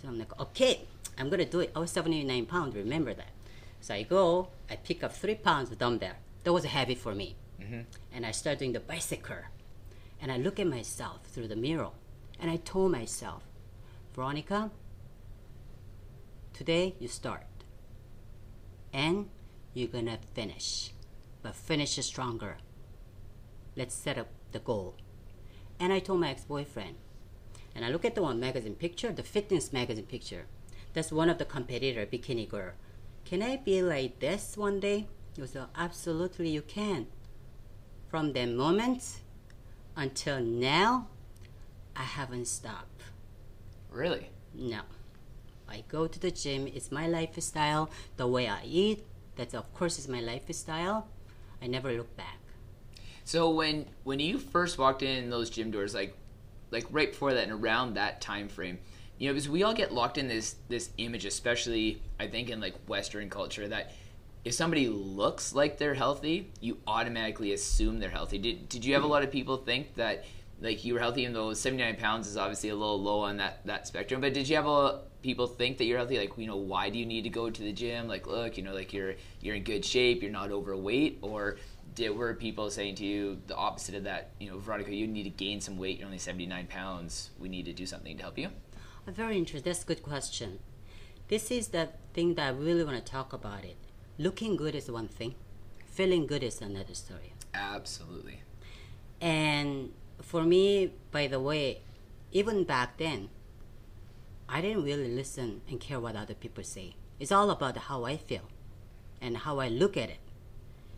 So 0.00 0.08
I'm 0.08 0.18
like, 0.18 0.38
okay, 0.38 0.82
I'm 1.16 1.30
gonna 1.30 1.46
do 1.46 1.60
it. 1.60 1.72
I 1.74 1.78
was 1.78 1.90
79 1.90 2.44
pounds, 2.44 2.76
remember 2.76 3.14
that. 3.14 3.30
So 3.80 3.94
I 3.94 4.02
go, 4.02 4.48
I 4.68 4.76
pick 4.76 5.02
up 5.02 5.14
three 5.14 5.34
pounds 5.34 5.70
of 5.72 5.78
dumbbell. 5.78 6.12
That 6.44 6.52
was 6.52 6.66
heavy 6.66 6.94
for 6.94 7.14
me. 7.14 7.36
Mm-hmm. 7.60 7.80
And 8.12 8.26
I 8.26 8.32
start 8.32 8.58
doing 8.58 8.72
the 8.72 8.80
bicycle. 8.80 9.36
And 10.20 10.30
I 10.30 10.36
look 10.36 10.60
at 10.60 10.66
myself 10.66 11.24
through 11.24 11.48
the 11.48 11.56
mirror. 11.56 11.90
And 12.38 12.50
I 12.50 12.56
told 12.56 12.92
myself, 12.92 13.44
Veronica, 14.14 14.70
today 16.52 16.94
you 16.98 17.08
start. 17.08 17.44
And 18.92 19.30
you're 19.72 19.88
gonna 19.88 20.18
finish. 20.34 20.92
But 21.48 21.56
finish 21.56 21.96
stronger. 22.04 22.58
Let's 23.74 23.94
set 23.94 24.18
up 24.18 24.26
the 24.52 24.58
goal. 24.58 24.96
And 25.80 25.94
I 25.94 25.98
told 25.98 26.20
my 26.20 26.28
ex 26.28 26.44
boyfriend, 26.44 26.96
and 27.74 27.86
I 27.86 27.88
look 27.88 28.04
at 28.04 28.14
the 28.14 28.20
one 28.20 28.38
magazine 28.38 28.74
picture, 28.74 29.12
the 29.12 29.22
fitness 29.22 29.72
magazine 29.72 30.04
picture. 30.04 30.44
That's 30.92 31.10
one 31.10 31.30
of 31.30 31.38
the 31.38 31.46
competitor, 31.46 32.04
bikini 32.04 32.46
girl. 32.46 32.72
Can 33.24 33.42
I 33.42 33.56
be 33.56 33.80
like 33.80 34.18
this 34.18 34.58
one 34.58 34.78
day? 34.78 35.06
He 35.36 35.40
was 35.40 35.54
like, 35.54 35.68
absolutely 35.74 36.50
you 36.50 36.60
can. 36.60 37.06
From 38.08 38.34
that 38.34 38.50
moment 38.50 39.22
until 39.96 40.40
now, 40.40 41.06
I 41.96 42.02
haven't 42.02 42.48
stopped. 42.48 43.04
Really? 43.90 44.28
No. 44.52 44.82
I 45.66 45.84
go 45.88 46.08
to 46.08 46.18
the 46.20 46.30
gym, 46.30 46.66
it's 46.66 46.92
my 46.92 47.06
lifestyle. 47.06 47.88
The 48.18 48.26
way 48.26 48.48
I 48.48 48.64
eat, 48.66 49.02
that 49.36 49.54
of 49.54 49.72
course 49.72 49.98
is 49.98 50.08
my 50.08 50.20
lifestyle. 50.20 51.08
I 51.62 51.66
never 51.66 51.92
look 51.92 52.16
back. 52.16 52.38
So 53.24 53.50
when 53.50 53.86
when 54.04 54.20
you 54.20 54.38
first 54.38 54.78
walked 54.78 55.02
in 55.02 55.30
those 55.30 55.50
gym 55.50 55.70
doors, 55.70 55.94
like 55.94 56.16
like 56.70 56.86
right 56.90 57.10
before 57.10 57.34
that 57.34 57.48
and 57.48 57.52
around 57.52 57.94
that 57.94 58.20
time 58.20 58.48
frame, 58.48 58.78
you 59.18 59.28
know, 59.28 59.34
because 59.34 59.48
we 59.48 59.62
all 59.62 59.74
get 59.74 59.92
locked 59.92 60.18
in 60.18 60.28
this 60.28 60.56
this 60.68 60.90
image, 60.98 61.24
especially 61.24 62.00
I 62.18 62.26
think 62.26 62.50
in 62.50 62.60
like 62.60 62.74
Western 62.86 63.28
culture, 63.28 63.68
that 63.68 63.92
if 64.44 64.54
somebody 64.54 64.88
looks 64.88 65.54
like 65.54 65.76
they're 65.76 65.94
healthy, 65.94 66.50
you 66.60 66.78
automatically 66.86 67.52
assume 67.52 67.98
they're 67.98 68.08
healthy. 68.08 68.38
Did 68.38 68.68
did 68.68 68.84
you 68.84 68.94
have 68.94 69.02
a 69.02 69.04
mm-hmm. 69.04 69.12
lot 69.12 69.24
of 69.24 69.30
people 69.30 69.58
think 69.58 69.94
that 69.96 70.24
like 70.60 70.84
you 70.84 70.94
were 70.94 71.00
healthy, 71.00 71.22
even 71.22 71.34
though 71.34 71.52
seventy 71.52 71.82
nine 71.82 71.96
pounds 71.96 72.28
is 72.28 72.36
obviously 72.36 72.70
a 72.70 72.74
little 72.74 73.00
low 73.00 73.20
on 73.20 73.36
that 73.38 73.66
that 73.66 73.86
spectrum? 73.86 74.20
But 74.20 74.32
did 74.32 74.48
you 74.48 74.56
have 74.56 74.66
a 74.66 75.00
people 75.22 75.46
think 75.46 75.78
that 75.78 75.84
you're 75.84 75.98
healthy? 75.98 76.18
Like 76.18 76.36
you 76.36 76.46
know, 76.46 76.56
why 76.56 76.90
do 76.90 76.98
you 76.98 77.06
need 77.06 77.22
to 77.22 77.30
go 77.30 77.50
to 77.50 77.62
the 77.62 77.72
gym? 77.72 78.08
Like 78.08 78.26
look, 78.26 78.56
you 78.56 78.62
know, 78.62 78.74
like 78.74 78.92
you're 78.92 79.14
you're 79.40 79.56
in 79.56 79.64
good 79.64 79.84
shape, 79.84 80.22
you're 80.22 80.30
not 80.30 80.50
overweight, 80.50 81.18
or 81.22 81.56
did, 81.94 82.16
were 82.16 82.34
people 82.34 82.70
saying 82.70 82.94
to 82.96 83.04
you 83.04 83.40
the 83.46 83.56
opposite 83.56 83.94
of 83.94 84.04
that? 84.04 84.30
You 84.38 84.50
know, 84.50 84.58
Veronica, 84.58 84.94
you 84.94 85.06
need 85.06 85.24
to 85.24 85.30
gain 85.30 85.60
some 85.60 85.76
weight. 85.76 85.98
You're 85.98 86.06
only 86.06 86.18
79 86.18 86.66
pounds. 86.66 87.30
We 87.38 87.48
need 87.48 87.64
to 87.66 87.72
do 87.72 87.86
something 87.86 88.16
to 88.16 88.22
help 88.22 88.38
you. 88.38 88.50
Very 89.06 89.38
interesting. 89.38 89.68
That's 89.68 89.82
a 89.82 89.86
good 89.86 90.02
question. 90.02 90.58
This 91.28 91.50
is 91.50 91.68
the 91.68 91.88
thing 92.14 92.34
that 92.34 92.46
I 92.46 92.50
really 92.50 92.84
want 92.84 93.04
to 93.04 93.12
talk 93.12 93.32
about 93.32 93.64
it. 93.64 93.76
Looking 94.18 94.56
good 94.56 94.74
is 94.74 94.90
one 94.90 95.08
thing. 95.08 95.34
Feeling 95.86 96.26
good 96.26 96.42
is 96.42 96.60
another 96.60 96.94
story. 96.94 97.32
Absolutely. 97.54 98.42
And 99.20 99.92
for 100.22 100.42
me, 100.42 100.92
by 101.10 101.26
the 101.26 101.40
way, 101.40 101.80
even 102.32 102.64
back 102.64 102.98
then, 102.98 103.30
I 104.48 104.60
didn't 104.60 104.84
really 104.84 105.08
listen 105.08 105.60
and 105.68 105.78
care 105.78 106.00
what 106.00 106.16
other 106.16 106.34
people 106.34 106.64
say. 106.64 106.96
It's 107.20 107.32
all 107.32 107.50
about 107.50 107.76
how 107.76 108.04
I 108.04 108.16
feel 108.16 108.48
and 109.20 109.36
how 109.38 109.58
I 109.58 109.68
look 109.68 109.96
at 109.96 110.08
it. 110.08 110.20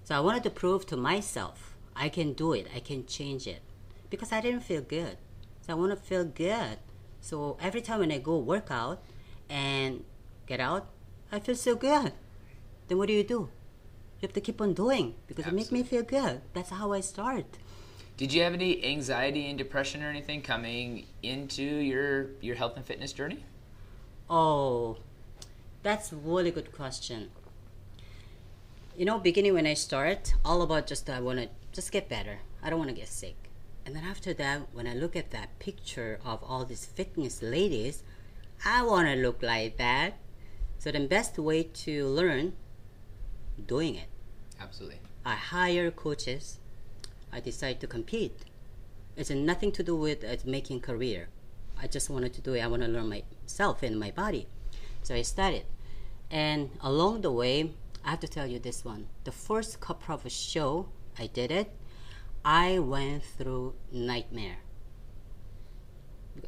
So 0.05 0.15
I 0.15 0.21
wanted 0.21 0.43
to 0.45 0.51
prove 0.51 0.87
to 0.87 0.97
myself 0.97 1.71
I 1.97 2.09
can 2.09 2.33
do 2.33 2.53
it, 2.53 2.67
I 2.75 2.81
can 2.81 3.05
change 3.07 3.47
it. 3.47 3.63
Because 4.09 4.33
I 4.33 4.41
didn't 4.41 4.63
feel 4.63 4.81
good. 4.81 5.19
So 5.61 5.73
I 5.73 5.75
want 5.75 5.91
to 5.93 5.97
feel 5.97 6.25
good. 6.25 6.79
So 7.21 7.59
every 7.61 7.83
time 7.83 8.01
when 8.01 8.11
I 8.11 8.19
go 8.19 8.39
work 8.39 8.69
out 8.71 9.03
and 9.49 10.05
get 10.47 10.61
out, 10.61 10.89
I 11.31 11.41
feel 11.41 11.55
so 11.55 11.77
good. 11.77 12.13
Then 12.89 12.99
what 12.99 13.09
do 13.09 13.13
you 13.13 13.23
do? 13.23 13.51
You 14.21 14.27
have 14.27 14.33
to 14.33 14.41
keep 14.41 14.61
on 14.61 14.75
doing 14.75 15.15
because 15.27 15.47
it 15.47 15.53
makes 15.53 15.71
me 15.71 15.83
feel 15.83 16.03
good. 16.03 16.41
That's 16.55 16.71
how 16.71 16.93
I 16.93 17.01
start. 17.01 17.59
Did 18.21 18.35
you 18.35 18.43
have 18.43 18.53
any 18.53 18.85
anxiety 18.85 19.49
and 19.49 19.57
depression 19.57 20.03
or 20.03 20.11
anything 20.11 20.43
coming 20.43 21.07
into 21.23 21.63
your 21.63 22.27
your 22.43 22.55
health 22.55 22.77
and 22.77 22.85
fitness 22.85 23.15
journey? 23.15 23.47
Oh, 24.29 24.99
that's 25.83 26.13
a 26.13 26.17
really 26.17 26.51
good 26.51 26.71
question. 26.71 27.31
You 28.95 29.07
know, 29.07 29.19
beginning 29.19 29.55
when 29.55 29.67
I 29.67 29.73
start, 29.73 30.35
all 30.45 30.61
about 30.61 30.87
just 30.87 31.09
I 31.09 31.19
want 31.19 31.39
to 31.39 31.49
just 31.73 31.93
get 31.93 32.11
better. 32.11 32.41
I 32.63 32.69
don't 32.69 32.79
want 32.79 32.91
to 32.91 32.95
get 32.95 33.09
sick. 33.09 33.37
And 33.87 33.97
then 33.97 34.05
after 34.05 34.35
that, 34.35 34.69
when 34.75 34.87
I 34.87 34.93
look 34.93 35.17
at 35.17 35.31
that 35.31 35.59
picture 35.59 36.21
of 36.23 36.43
all 36.43 36.67
these 36.67 36.85
fitness 36.85 37.41
ladies, 37.41 38.03
I 38.67 38.83
want 38.83 39.09
to 39.09 39.15
look 39.15 39.43
like 39.43 39.79
that. 39.79 40.19
So 40.79 40.93
the 40.93 41.01
best 41.07 41.39
way 41.39 41.63
to 41.63 42.07
learn, 42.07 42.53
doing 43.67 43.95
it. 43.95 44.09
Absolutely. 44.61 44.99
I 45.25 45.37
hire 45.37 45.91
coaches. 45.91 46.60
I 47.33 47.41
decided 47.41 47.81
to 47.81 47.87
compete. 47.87 48.45
It's 49.17 49.31
nothing 49.31 49.73
to 49.73 49.83
do 49.83 49.97
with 49.97 50.25
uh, 50.25 50.37
making 50.45 50.81
career. 50.81 51.29
I 51.81 51.87
just 51.87 52.11
wanted 52.11 52.33
to 52.35 52.41
do 52.41 52.55
it. 52.55 52.61
I 52.61 52.67
want 52.67 52.83
to 52.83 52.89
learn 52.89 53.09
myself 53.09 53.83
and 53.83 53.99
my 53.99 54.11
body. 54.11 54.49
So 55.03 55.15
I 55.15 55.23
started. 55.23 55.65
And 56.31 56.71
along 56.81 57.23
the 57.23 57.33
way, 57.33 57.75
I 58.05 58.11
have 58.11 58.21
to 58.21 58.29
tell 58.29 58.47
you 58.47 58.59
this 58.59 58.85
one. 58.85 59.07
The 59.25 59.33
first 59.33 59.81
couple 59.81 60.15
of 60.15 60.31
show 60.31 60.89
I 61.19 61.27
did 61.27 61.51
it, 61.51 61.71
I 62.45 62.79
went 62.79 63.25
through 63.25 63.75
nightmare. 63.93 64.59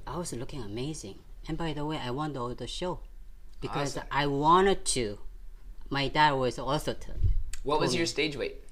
I 0.07 0.17
was 0.17 0.33
looking 0.33 0.63
amazing. 0.63 1.19
And 1.49 1.59
by 1.59 1.73
the 1.73 1.85
way, 1.85 1.99
I 1.99 2.11
won 2.11 2.33
the, 2.33 2.55
the 2.55 2.67
show 2.67 3.01
because 3.61 3.97
Awesome. 3.97 4.09
I 4.11 4.27
wanted 4.27 4.85
to. 4.97 5.19
My 5.91 6.09
dad 6.09 6.33
was 6.33 6.59
also 6.59 6.95
to. 6.95 7.13
What 7.63 7.81
was 7.81 7.95
your 7.95 8.07
stage 8.07 8.37
weight? 8.37 8.65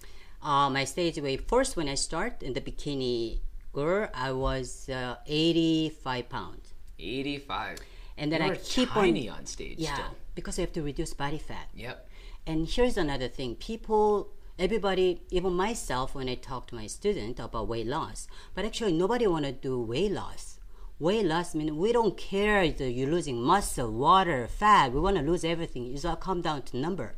Uh, 0.43 0.71
my 0.71 0.85
stage 0.85 1.19
weight 1.19 1.47
first 1.49 1.77
when 1.77 1.89
I 1.89 1.95
start 1.95 2.43
in 2.43 2.55
the 2.55 2.61
bikini 2.61 3.41
girl, 3.73 4.09
I 4.15 4.33
was 4.33 4.89
uh, 4.89 5.17
85 5.27 6.29
pounds, 6.29 6.73
85. 6.99 7.79
and 8.17 8.33
then 8.33 8.41
you 8.43 8.53
I 8.53 8.57
keep 8.57 8.89
tiny 8.91 9.29
on 9.29 9.39
on 9.39 9.47
stage 9.47 9.79
yeah 9.79 9.95
still. 9.95 10.17
because 10.35 10.59
I 10.59 10.63
have 10.63 10.73
to 10.73 10.83
reduce 10.83 11.13
body 11.15 11.39
fat. 11.39 11.69
Yep. 11.75 12.09
And 12.47 12.67
here's 12.67 12.97
another 12.97 13.29
thing: 13.29 13.55
people, 13.57 14.29
everybody, 14.59 15.21
even 15.31 15.53
myself, 15.53 16.15
when 16.15 16.29
I 16.29 16.37
talk 16.37 16.67
to 16.69 16.75
my 16.75 16.87
student 16.87 17.39
about 17.39 17.69
weight 17.69 17.87
loss, 17.87 18.27
but 18.55 18.65
actually 18.65 18.93
nobody 18.95 19.27
want 19.27 19.45
to 19.45 19.53
do 19.53 19.79
weight 19.81 20.13
loss. 20.13 20.59
Weight 20.99 21.25
loss 21.27 21.55
means 21.55 21.73
we 21.73 21.93
don't 21.93 22.17
care 22.17 22.69
that 22.71 22.91
you're 22.91 23.11
losing 23.11 23.41
muscle, 23.43 23.91
water, 23.93 24.47
fat. 24.49 24.93
We 24.93 25.01
want 25.01 25.17
to 25.17 25.23
lose 25.23 25.45
everything. 25.45 25.95
It's 25.95 26.05
all 26.05 26.17
come 26.17 26.41
down 26.43 26.63
to 26.63 26.77
number. 26.77 27.15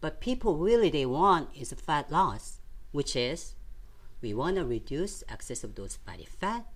But 0.00 0.20
people 0.20 0.56
really 0.56 0.90
they 0.90 1.06
want 1.06 1.50
is 1.54 1.72
fat 1.72 2.10
loss, 2.10 2.60
which 2.92 3.16
is 3.16 3.54
we 4.20 4.34
want 4.34 4.56
to 4.56 4.64
reduce 4.64 5.24
excess 5.28 5.64
of 5.64 5.74
those 5.74 5.96
body 5.96 6.26
fat, 6.26 6.66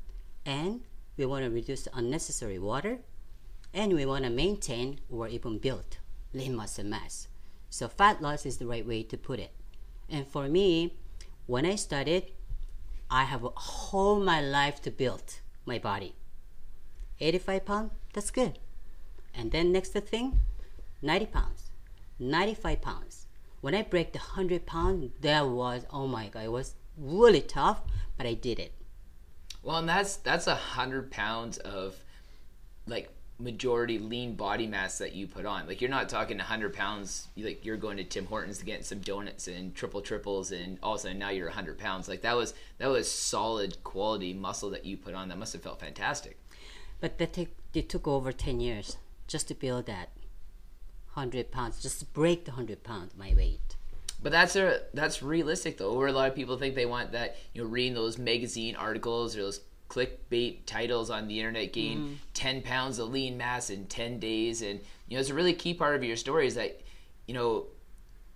and 0.45 0.83
we 1.17 1.27
want 1.27 1.45
to 1.45 1.51
reduce 1.51 1.89
unnecessary 1.93 2.59
water, 2.59 2.99
and 3.75 3.93
we 3.93 4.07
want 4.07 4.25
to 4.25 4.31
maintain 4.31 5.01
or 5.11 5.29
even 5.29 5.59
build 5.59 5.99
lean 6.33 6.57
muscle 6.57 6.85
mass. 6.85 7.29
So 7.71 7.89
fat 7.89 8.21
loss 8.21 8.45
is 8.45 8.59
the 8.59 8.67
right 8.67 8.87
way 8.87 9.03
to 9.05 9.17
put 9.17 9.39
it. 9.39 9.53
And 10.09 10.27
for 10.27 10.49
me, 10.49 10.95
when 11.47 11.65
I 11.65 11.77
started, 11.77 12.33
I 13.11 13.25
have 13.25 13.45
a 13.45 13.51
whole 13.51 14.21
my 14.21 14.41
life 14.41 14.81
to 14.83 14.91
build 14.91 15.41
my 15.65 15.79
body. 15.79 16.15
85 17.21 17.65
pounds, 17.65 17.93
that's 18.13 18.31
good. 18.31 18.59
And 19.35 19.53
then 19.53 19.73
next 19.73 19.93
thing, 19.93 20.41
90 21.01 21.27
pounds, 21.27 21.72
95 22.23 22.81
pounds. 22.81 23.27
When 23.61 23.75
I 23.75 23.83
break 23.83 24.13
the 24.13 24.19
100 24.19 24.67
pounds, 24.67 25.13
that 25.21 25.49
was, 25.49 25.85
oh 25.91 26.07
my 26.07 26.29
God, 26.29 26.45
it 26.45 26.53
was 26.53 26.75
really 26.97 27.41
tough, 27.41 27.83
but 28.17 28.27
I 28.27 28.35
did 28.35 28.59
it. 28.59 28.75
Well, 29.63 29.77
and 29.77 29.89
that's 29.89 30.17
that's 30.17 30.49
a 30.49 30.57
hundred 30.57 31.11
pounds 31.13 31.59
of 31.59 31.95
like 32.87 33.11
majority 33.39 33.99
lean 33.99 34.35
body 34.35 34.67
mass 34.67 34.99
that 34.99 35.15
you 35.15 35.27
put 35.27 35.47
on. 35.47 35.67
Like 35.67 35.81
you're 35.81 35.91
not 35.91 36.09
talking 36.09 36.39
100 36.39 36.75
pounds. 36.75 37.29
Like 37.37 37.65
you're 37.65 37.77
going 37.77 37.97
to 37.99 38.05
Tim 38.05 38.27
Hortons 38.27 38.59
to 38.59 38.65
get 38.65 38.85
some 38.85 38.99
donuts 38.99 39.47
and 39.47 39.75
triple 39.75 40.01
triples, 40.01 40.51
and 40.51 40.79
all 40.83 40.95
of 40.95 40.99
a 40.99 41.03
sudden 41.03 41.19
now 41.19 41.31
you're 41.31 41.47
100 41.47 41.79
pounds. 41.79 42.09
Like 42.09 42.23
that 42.23 42.37
was 42.37 42.55
that 42.79 42.89
was 42.89 43.11
solid 43.11 43.83
quality 43.85 44.33
muscle 44.33 44.71
that 44.71 44.85
you 44.85 44.97
put 44.97 45.15
on. 45.15 45.29
That 45.29 45.39
must 45.39 45.53
have 45.53 45.63
felt 45.63 45.81
fantastic. 45.81 46.39
But 47.01 47.19
that 47.19 47.33
take, 47.33 47.55
it 47.75 47.89
took 47.89 48.07
over 48.07 48.33
10 48.33 48.61
years 48.61 48.97
just 49.27 49.49
to 49.49 49.55
build 49.55 49.87
that 49.87 50.11
100 51.15 51.51
pounds, 51.51 51.81
just 51.81 52.01
to 52.01 52.05
break 52.07 52.45
the 52.45 52.53
100 52.53 52.83
pounds 52.83 53.15
my 53.17 53.35
weight. 53.37 53.77
But 54.23 54.33
that's 54.33 54.55
a 54.57 54.83
that's 54.95 55.23
realistic 55.23 55.79
though. 55.79 55.95
Where 55.95 56.07
a 56.07 56.13
lot 56.13 56.29
of 56.29 56.35
people 56.35 56.57
think 56.57 56.75
they 56.75 56.87
want 56.87 57.13
that, 57.13 57.37
you 57.53 57.63
know, 57.63 57.69
reading 57.69 57.95
those 57.95 58.19
magazine 58.19 58.77
articles 58.77 59.37
or 59.37 59.43
those 59.43 59.61
clickbait 59.93 60.61
titles 60.65 61.11
on 61.11 61.29
the 61.29 61.39
internet 61.39 61.71
gain 61.71 61.99
mm. 61.99 62.17
10 62.33 62.63
pounds 62.63 62.99
of 62.99 63.11
lean 63.11 63.37
mass 63.37 63.69
in 63.69 63.85
10 63.85 64.19
days 64.19 64.63
and 64.63 64.81
you 65.07 65.15
know 65.15 65.21
it's 65.21 65.29
a 65.29 65.35
really 65.35 65.53
key 65.53 65.75
part 65.75 65.95
of 65.95 66.03
your 66.03 66.17
story 66.17 66.47
is 66.47 66.55
that 66.55 66.81
you 67.27 67.35
know 67.35 67.67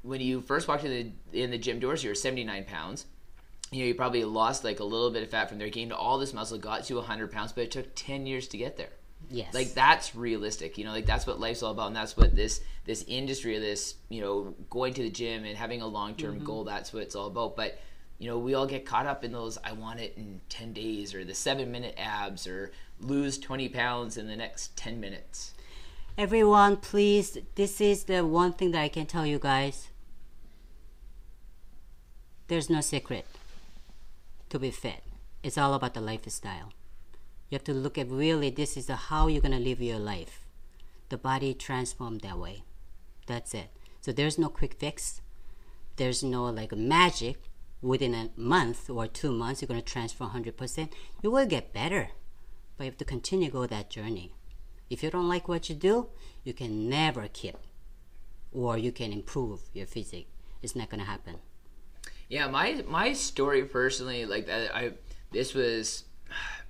when 0.02 0.20
you 0.20 0.42
first 0.42 0.68
walked 0.68 0.84
in 0.84 1.14
the 1.30 1.42
in 1.42 1.50
the 1.50 1.56
gym 1.56 1.80
doors 1.80 2.04
you 2.04 2.10
were 2.10 2.14
79 2.14 2.64
pounds 2.64 3.06
you 3.72 3.78
know 3.78 3.86
you 3.86 3.94
probably 3.94 4.22
lost 4.22 4.64
like 4.64 4.80
a 4.80 4.84
little 4.84 5.10
bit 5.10 5.22
of 5.22 5.30
fat 5.30 5.48
from 5.48 5.56
there 5.56 5.70
gained 5.70 5.94
all 5.94 6.18
this 6.18 6.34
muscle 6.34 6.58
got 6.58 6.84
to 6.84 6.96
100 6.96 7.32
pounds 7.32 7.52
but 7.52 7.64
it 7.64 7.70
took 7.70 7.86
10 7.94 8.26
years 8.26 8.46
to 8.48 8.58
get 8.58 8.76
there 8.76 8.90
yes 9.30 9.52
like 9.52 9.74
that's 9.74 10.14
realistic 10.14 10.78
you 10.78 10.84
know 10.84 10.92
like 10.92 11.06
that's 11.06 11.26
what 11.26 11.40
life's 11.40 11.62
all 11.62 11.72
about 11.72 11.88
and 11.88 11.96
that's 11.96 12.16
what 12.16 12.34
this 12.36 12.60
this 12.84 13.04
industry 13.08 13.56
of 13.56 13.62
this 13.62 13.94
you 14.08 14.20
know 14.20 14.54
going 14.70 14.94
to 14.94 15.02
the 15.02 15.10
gym 15.10 15.44
and 15.44 15.56
having 15.56 15.82
a 15.82 15.86
long-term 15.86 16.36
mm-hmm. 16.36 16.44
goal 16.44 16.64
that's 16.64 16.92
what 16.92 17.02
it's 17.02 17.16
all 17.16 17.26
about 17.26 17.56
but 17.56 17.78
you 18.18 18.28
know, 18.30 18.38
we 18.38 18.54
all 18.54 18.66
get 18.66 18.86
caught 18.86 19.06
up 19.06 19.24
in 19.24 19.32
those 19.32 19.58
I 19.62 19.72
want 19.72 20.00
it 20.00 20.14
in 20.16 20.40
10 20.48 20.72
days 20.72 21.14
or 21.14 21.24
the 21.24 21.34
seven 21.34 21.70
minute 21.70 21.94
abs 21.98 22.46
or 22.46 22.72
lose 23.00 23.38
20 23.38 23.68
pounds 23.68 24.16
in 24.16 24.26
the 24.26 24.36
next 24.36 24.76
10 24.76 25.00
minutes. 25.00 25.52
Everyone, 26.16 26.78
please, 26.78 27.36
this 27.56 27.80
is 27.80 28.04
the 28.04 28.24
one 28.24 28.54
thing 28.54 28.70
that 28.70 28.80
I 28.80 28.88
can 28.88 29.04
tell 29.04 29.26
you 29.26 29.38
guys. 29.38 29.88
There's 32.48 32.70
no 32.70 32.80
secret 32.80 33.26
to 34.48 34.58
be 34.58 34.70
fit. 34.70 35.02
It's 35.42 35.58
all 35.58 35.74
about 35.74 35.92
the 35.92 36.00
lifestyle. 36.00 36.72
You 37.48 37.56
have 37.56 37.64
to 37.64 37.74
look 37.74 37.96
at 37.98 38.10
really 38.10 38.50
this 38.50 38.76
is 38.76 38.88
how 38.88 39.26
you're 39.28 39.42
gonna 39.42 39.58
live 39.58 39.80
your 39.80 39.98
life. 39.98 40.44
The 41.08 41.18
body 41.18 41.54
transformed 41.54 42.22
that 42.22 42.38
way. 42.38 42.64
That's 43.26 43.54
it. 43.54 43.68
So 44.00 44.12
there's 44.12 44.38
no 44.38 44.48
quick 44.48 44.74
fix. 44.74 45.20
There's 45.96 46.22
no 46.22 46.44
like 46.46 46.72
magic 46.72 47.50
within 47.82 48.14
a 48.14 48.30
month 48.36 48.88
or 48.90 49.06
two 49.06 49.32
months 49.32 49.60
you're 49.60 49.68
going 49.68 49.80
to 49.80 49.92
transform 49.92 50.30
100% 50.30 50.90
you 51.22 51.30
will 51.30 51.46
get 51.46 51.72
better 51.72 52.08
but 52.76 52.84
you 52.84 52.90
have 52.90 52.98
to 52.98 53.04
continue 53.04 53.50
go 53.50 53.66
that 53.66 53.90
journey 53.90 54.32
if 54.88 55.02
you 55.02 55.10
don't 55.10 55.28
like 55.28 55.48
what 55.48 55.68
you 55.68 55.74
do 55.74 56.08
you 56.42 56.52
can 56.52 56.88
never 56.88 57.28
keep 57.32 57.56
or 58.52 58.78
you 58.78 58.90
can 58.90 59.12
improve 59.12 59.60
your 59.72 59.86
physique 59.86 60.28
it's 60.62 60.74
not 60.74 60.88
going 60.88 61.00
to 61.00 61.06
happen 61.06 61.36
yeah 62.28 62.48
my 62.48 62.82
my 62.88 63.12
story 63.12 63.62
personally 63.62 64.24
like 64.24 64.46
that 64.46 64.74
i 64.74 64.90
this 65.32 65.54
was 65.54 66.04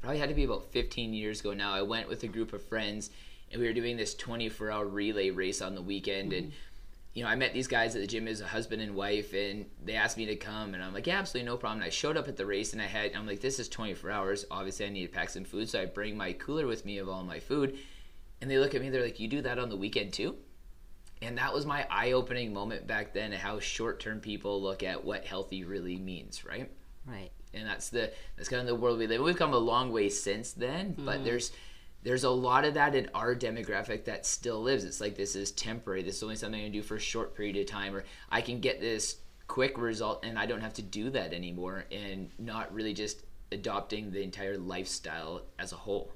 probably 0.01 0.19
had 0.19 0.29
to 0.29 0.35
be 0.35 0.45
about 0.45 0.65
15 0.73 1.13
years 1.13 1.41
ago 1.41 1.53
now 1.53 1.73
i 1.73 1.83
went 1.83 2.09
with 2.09 2.23
a 2.23 2.29
group 2.29 2.53
of 2.53 2.63
friends 2.63 3.11
and 3.51 3.61
we 3.61 3.67
were 3.67 3.75
doing 3.75 3.97
this 3.97 4.15
24 4.15 4.71
hour 4.71 4.87
relay 4.87 5.31
race 5.31 5.63
on 5.63 5.75
the 5.75 5.83
weekend 5.83 6.33
mm-hmm. 6.33 6.45
and 6.45 6.53
you 7.17 7.23
know, 7.23 7.31
I 7.31 7.35
met 7.35 7.55
these 7.55 7.67
guys 7.67 7.95
at 7.95 8.03
the 8.03 8.07
gym 8.07 8.29
as 8.29 8.43
a 8.43 8.47
husband 8.47 8.83
and 8.83 8.95
wife, 8.95 9.33
and 9.33 9.65
they 9.83 9.95
asked 9.95 10.19
me 10.19 10.27
to 10.27 10.37
come, 10.37 10.75
and 10.75 10.85
I'm 10.85 10.93
like, 10.93 11.07
yeah, 11.07 11.19
absolutely 11.19 11.51
no 11.51 11.57
problem. 11.57 11.81
And 11.81 11.87
I 11.87 11.89
showed 11.89 12.19
up 12.19 12.29
at 12.29 12.37
the 12.37 12.45
race, 12.45 12.75
and 12.75 12.83
I 12.83 12.85
had, 12.85 13.13
I'm 13.17 13.27
like, 13.27 13.41
this 13.41 13.59
is 13.59 13.71
24 13.71 14.11
hours. 14.11 14.45
Obviously, 14.51 14.85
I 14.85 14.91
need 14.91 15.07
to 15.07 15.13
pack 15.13 15.31
some 15.31 15.45
food, 15.45 15.71
so 15.71 15.81
I 15.81 15.87
bring 15.87 16.15
my 16.15 16.35
cooler 16.35 16.67
with 16.67 16.85
me 16.85 16.99
of 16.99 17.09
all 17.09 17.25
my 17.25 17.41
food, 17.41 17.79
and 18.43 18.51
they 18.51 18.59
look 18.59 18.75
at 18.75 18.83
me, 18.83 18.91
they're 18.91 19.03
like, 19.03 19.19
you 19.19 19.29
do 19.29 19.41
that 19.41 19.59
on 19.59 19.71
the 19.71 19.77
weekend 19.79 20.13
too? 20.13 20.37
And 21.23 21.39
that 21.39 21.55
was 21.55 21.65
my 21.65 21.87
eye-opening 21.91 22.53
moment 22.53 22.87
back 22.87 23.15
then, 23.15 23.33
how 23.33 23.61
short-term 23.61 24.21
people 24.21 24.61
look 24.61 24.83
at 24.83 25.03
what 25.03 25.25
healthy 25.25 25.65
really 25.65 25.97
means, 25.97 26.45
right? 26.45 26.71
Right. 27.07 27.31
And 27.57 27.67
that's 27.67 27.89
the 27.89 28.13
that's 28.37 28.49
kind 28.49 28.61
of 28.61 28.67
the 28.67 28.75
world 28.75 28.99
we 28.99 29.07
live. 29.07 29.21
in. 29.21 29.25
We've 29.25 29.37
come 29.37 29.55
a 29.55 29.59
long 29.59 29.93
way 29.93 30.09
since 30.09 30.53
then, 30.53 30.95
mm. 30.95 31.05
but 31.05 31.25
there's 31.25 31.53
there's 32.03 32.25
a 32.25 32.31
lot 32.31 32.65
of 32.65 32.75
that 32.75 32.95
in 32.95 33.11
our 33.15 33.35
demographic 33.35 34.05
that 34.05 34.27
still 34.27 34.63
lives. 34.63 34.85
It's 34.85 35.01
like 35.01 35.17
this 35.17 35.35
is 35.35 35.51
temporary. 35.51 36.03
This 36.03 36.17
is 36.17 36.23
only 36.23 36.37
something 36.37 36.65
I 36.65 36.69
do 36.69 36.83
for 36.83 36.97
a 36.97 37.01
short 37.01 37.35
period 37.35 37.57
of 37.57 37.67
time, 37.67 37.97
or 37.97 38.05
I 38.31 38.43
can 38.43 38.61
get 38.61 38.81
this 38.81 39.17
quick 39.49 39.79
result 39.79 40.25
and 40.25 40.39
I 40.39 40.47
don't 40.47 40.61
have 40.61 40.75
to 40.75 40.83
do 40.83 41.11
that 41.11 41.33
anymore, 41.33 41.87
and 41.91 42.31
not 42.39 42.73
really 42.73 42.95
just 42.95 43.25
adopting 43.53 44.11
the 44.11 44.23
entire 44.23 44.57
lifestyle 44.57 45.43
as 45.59 45.73
a 45.73 45.77
whole. 45.77 46.13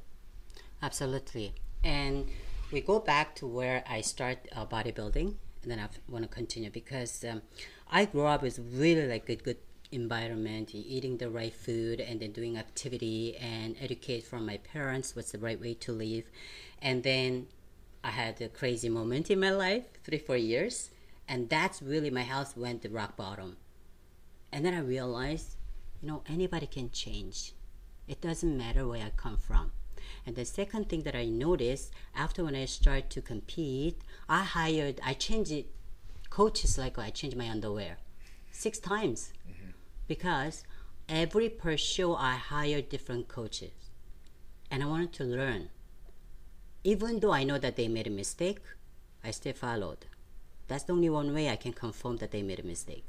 Absolutely. 0.82 1.54
And 1.82 2.28
we 2.72 2.80
go 2.80 2.98
back 3.00 3.34
to 3.36 3.46
where 3.46 3.82
I 3.88 4.00
start 4.00 4.38
uh, 4.54 4.66
bodybuilding, 4.66 5.34
and 5.62 5.70
then 5.70 5.78
I 5.78 5.88
want 6.08 6.24
to 6.24 6.28
continue 6.28 6.70
because 6.70 7.24
um, 7.24 7.42
I 7.90 8.04
grew 8.04 8.26
up 8.26 8.42
with 8.42 8.58
really 8.58 9.08
like 9.08 9.26
good, 9.26 9.42
good 9.42 9.58
environment, 9.92 10.70
eating 10.74 11.18
the 11.18 11.30
right 11.30 11.54
food, 11.54 12.00
and 12.00 12.20
then 12.20 12.32
doing 12.32 12.56
activity 12.56 13.36
and 13.36 13.76
educate 13.80 14.24
from 14.24 14.46
my 14.46 14.58
parents 14.58 15.14
what's 15.14 15.32
the 15.32 15.38
right 15.38 15.60
way 15.60 15.74
to 15.74 15.92
live. 15.92 16.24
And 16.80 17.02
then 17.02 17.48
I 18.02 18.10
had 18.10 18.40
a 18.40 18.48
crazy 18.48 18.88
moment 18.88 19.30
in 19.30 19.40
my 19.40 19.50
life, 19.50 19.84
three, 20.04 20.18
four 20.18 20.36
years, 20.36 20.90
and 21.28 21.48
that's 21.48 21.82
really 21.82 22.10
my 22.10 22.22
health 22.22 22.56
went 22.56 22.82
to 22.82 22.88
rock 22.88 23.16
bottom. 23.16 23.56
And 24.52 24.64
then 24.64 24.74
I 24.74 24.80
realized, 24.80 25.56
you 26.00 26.08
know, 26.08 26.22
anybody 26.28 26.66
can 26.66 26.90
change. 26.90 27.52
It 28.08 28.20
doesn't 28.20 28.56
matter 28.56 28.86
where 28.86 29.04
I 29.04 29.10
come 29.16 29.36
from. 29.36 29.72
And 30.26 30.34
the 30.34 30.44
second 30.44 30.88
thing 30.88 31.02
that 31.02 31.14
I 31.14 31.26
noticed 31.26 31.92
after 32.14 32.44
when 32.44 32.56
I 32.56 32.64
started 32.64 33.10
to 33.10 33.22
compete, 33.22 34.00
I 34.28 34.42
hired, 34.42 35.00
I 35.04 35.14
changed 35.14 35.66
coaches 36.30 36.78
like 36.78 36.98
I 36.98 37.10
changed 37.10 37.36
my 37.36 37.48
underwear 37.48 37.98
six 38.52 38.78
times 38.78 39.32
mm-hmm. 39.48 39.59
Because 40.10 40.64
every 41.08 41.48
per 41.48 41.76
show 41.76 42.16
I 42.16 42.34
hire 42.34 42.82
different 42.82 43.28
coaches 43.28 43.70
and 44.68 44.82
I 44.82 44.86
wanted 44.86 45.12
to 45.12 45.24
learn. 45.24 45.68
Even 46.82 47.20
though 47.20 47.32
I 47.32 47.44
know 47.44 47.58
that 47.58 47.76
they 47.76 47.86
made 47.86 48.08
a 48.08 48.18
mistake, 48.22 48.58
I 49.22 49.30
still 49.30 49.52
followed. 49.52 50.06
That's 50.66 50.82
the 50.82 50.94
only 50.94 51.10
one 51.10 51.32
way 51.32 51.48
I 51.48 51.54
can 51.54 51.72
confirm 51.72 52.16
that 52.16 52.32
they 52.32 52.42
made 52.42 52.58
a 52.58 52.66
mistake. 52.66 53.06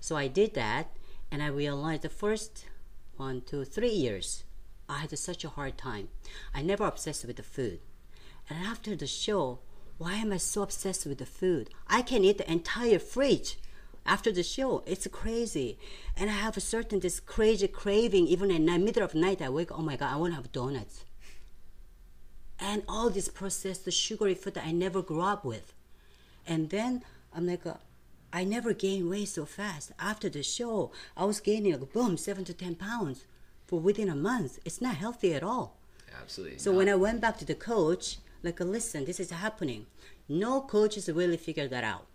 So 0.00 0.16
I 0.16 0.26
did 0.26 0.54
that 0.54 0.88
and 1.30 1.44
I 1.44 1.46
realized 1.46 2.02
the 2.02 2.08
first 2.08 2.64
one, 3.16 3.42
two, 3.42 3.64
three 3.64 3.94
years, 4.04 4.42
I 4.88 4.98
had 4.98 5.16
such 5.16 5.44
a 5.44 5.50
hard 5.50 5.78
time. 5.78 6.08
I 6.52 6.62
never 6.62 6.86
obsessed 6.86 7.24
with 7.24 7.36
the 7.36 7.44
food. 7.44 7.78
And 8.48 8.66
after 8.66 8.96
the 8.96 9.06
show, 9.06 9.60
why 9.98 10.14
am 10.14 10.32
I 10.32 10.38
so 10.38 10.62
obsessed 10.62 11.06
with 11.06 11.18
the 11.18 11.26
food? 11.40 11.70
I 11.86 12.02
can 12.02 12.24
eat 12.24 12.38
the 12.38 12.50
entire 12.50 12.98
fridge 12.98 13.58
after 14.10 14.32
the 14.32 14.42
show. 14.42 14.82
It's 14.86 15.06
crazy. 15.06 15.78
And 16.16 16.28
I 16.28 16.32
have 16.32 16.56
a 16.56 16.60
certain 16.60 16.98
this 16.98 17.20
crazy 17.20 17.68
craving. 17.68 18.26
Even 18.26 18.50
in 18.50 18.66
the 18.66 18.78
middle 18.78 19.04
of 19.04 19.12
the 19.12 19.20
night, 19.20 19.40
I 19.40 19.48
wake, 19.48 19.70
oh 19.70 19.82
my 19.82 19.96
God, 19.96 20.12
I 20.12 20.16
want 20.16 20.32
to 20.32 20.36
have 20.36 20.50
donuts. 20.50 21.04
And 22.58 22.82
all 22.88 23.08
this 23.08 23.28
processed 23.28 23.90
sugary 23.92 24.34
food 24.34 24.54
that 24.54 24.66
I 24.66 24.72
never 24.72 25.00
grew 25.00 25.22
up 25.22 25.44
with. 25.44 25.72
And 26.44 26.70
then 26.70 27.02
I'm 27.34 27.46
like, 27.46 27.64
uh, 27.64 27.74
I 28.32 28.42
never 28.44 28.74
gained 28.74 29.08
weight 29.08 29.28
so 29.28 29.44
fast. 29.46 29.92
After 29.98 30.28
the 30.28 30.42
show, 30.42 30.90
I 31.16 31.24
was 31.24 31.38
gaining 31.40 31.72
like 31.72 31.92
boom, 31.92 32.16
seven 32.16 32.44
to 32.46 32.52
10 32.52 32.74
pounds 32.74 33.24
for 33.66 33.78
within 33.78 34.08
a 34.08 34.16
month. 34.16 34.58
It's 34.64 34.80
not 34.80 34.96
healthy 34.96 35.34
at 35.34 35.44
all. 35.44 35.76
Absolutely. 36.20 36.58
So 36.58 36.72
not. 36.72 36.78
when 36.78 36.88
I 36.88 36.96
went 36.96 37.20
back 37.20 37.38
to 37.38 37.44
the 37.44 37.54
coach, 37.54 38.18
like, 38.42 38.58
listen, 38.58 39.04
this 39.04 39.20
is 39.20 39.30
happening. 39.30 39.86
No 40.28 40.60
coaches 40.60 41.08
really 41.08 41.36
figured 41.36 41.70
that 41.70 41.84
out. 41.84 42.06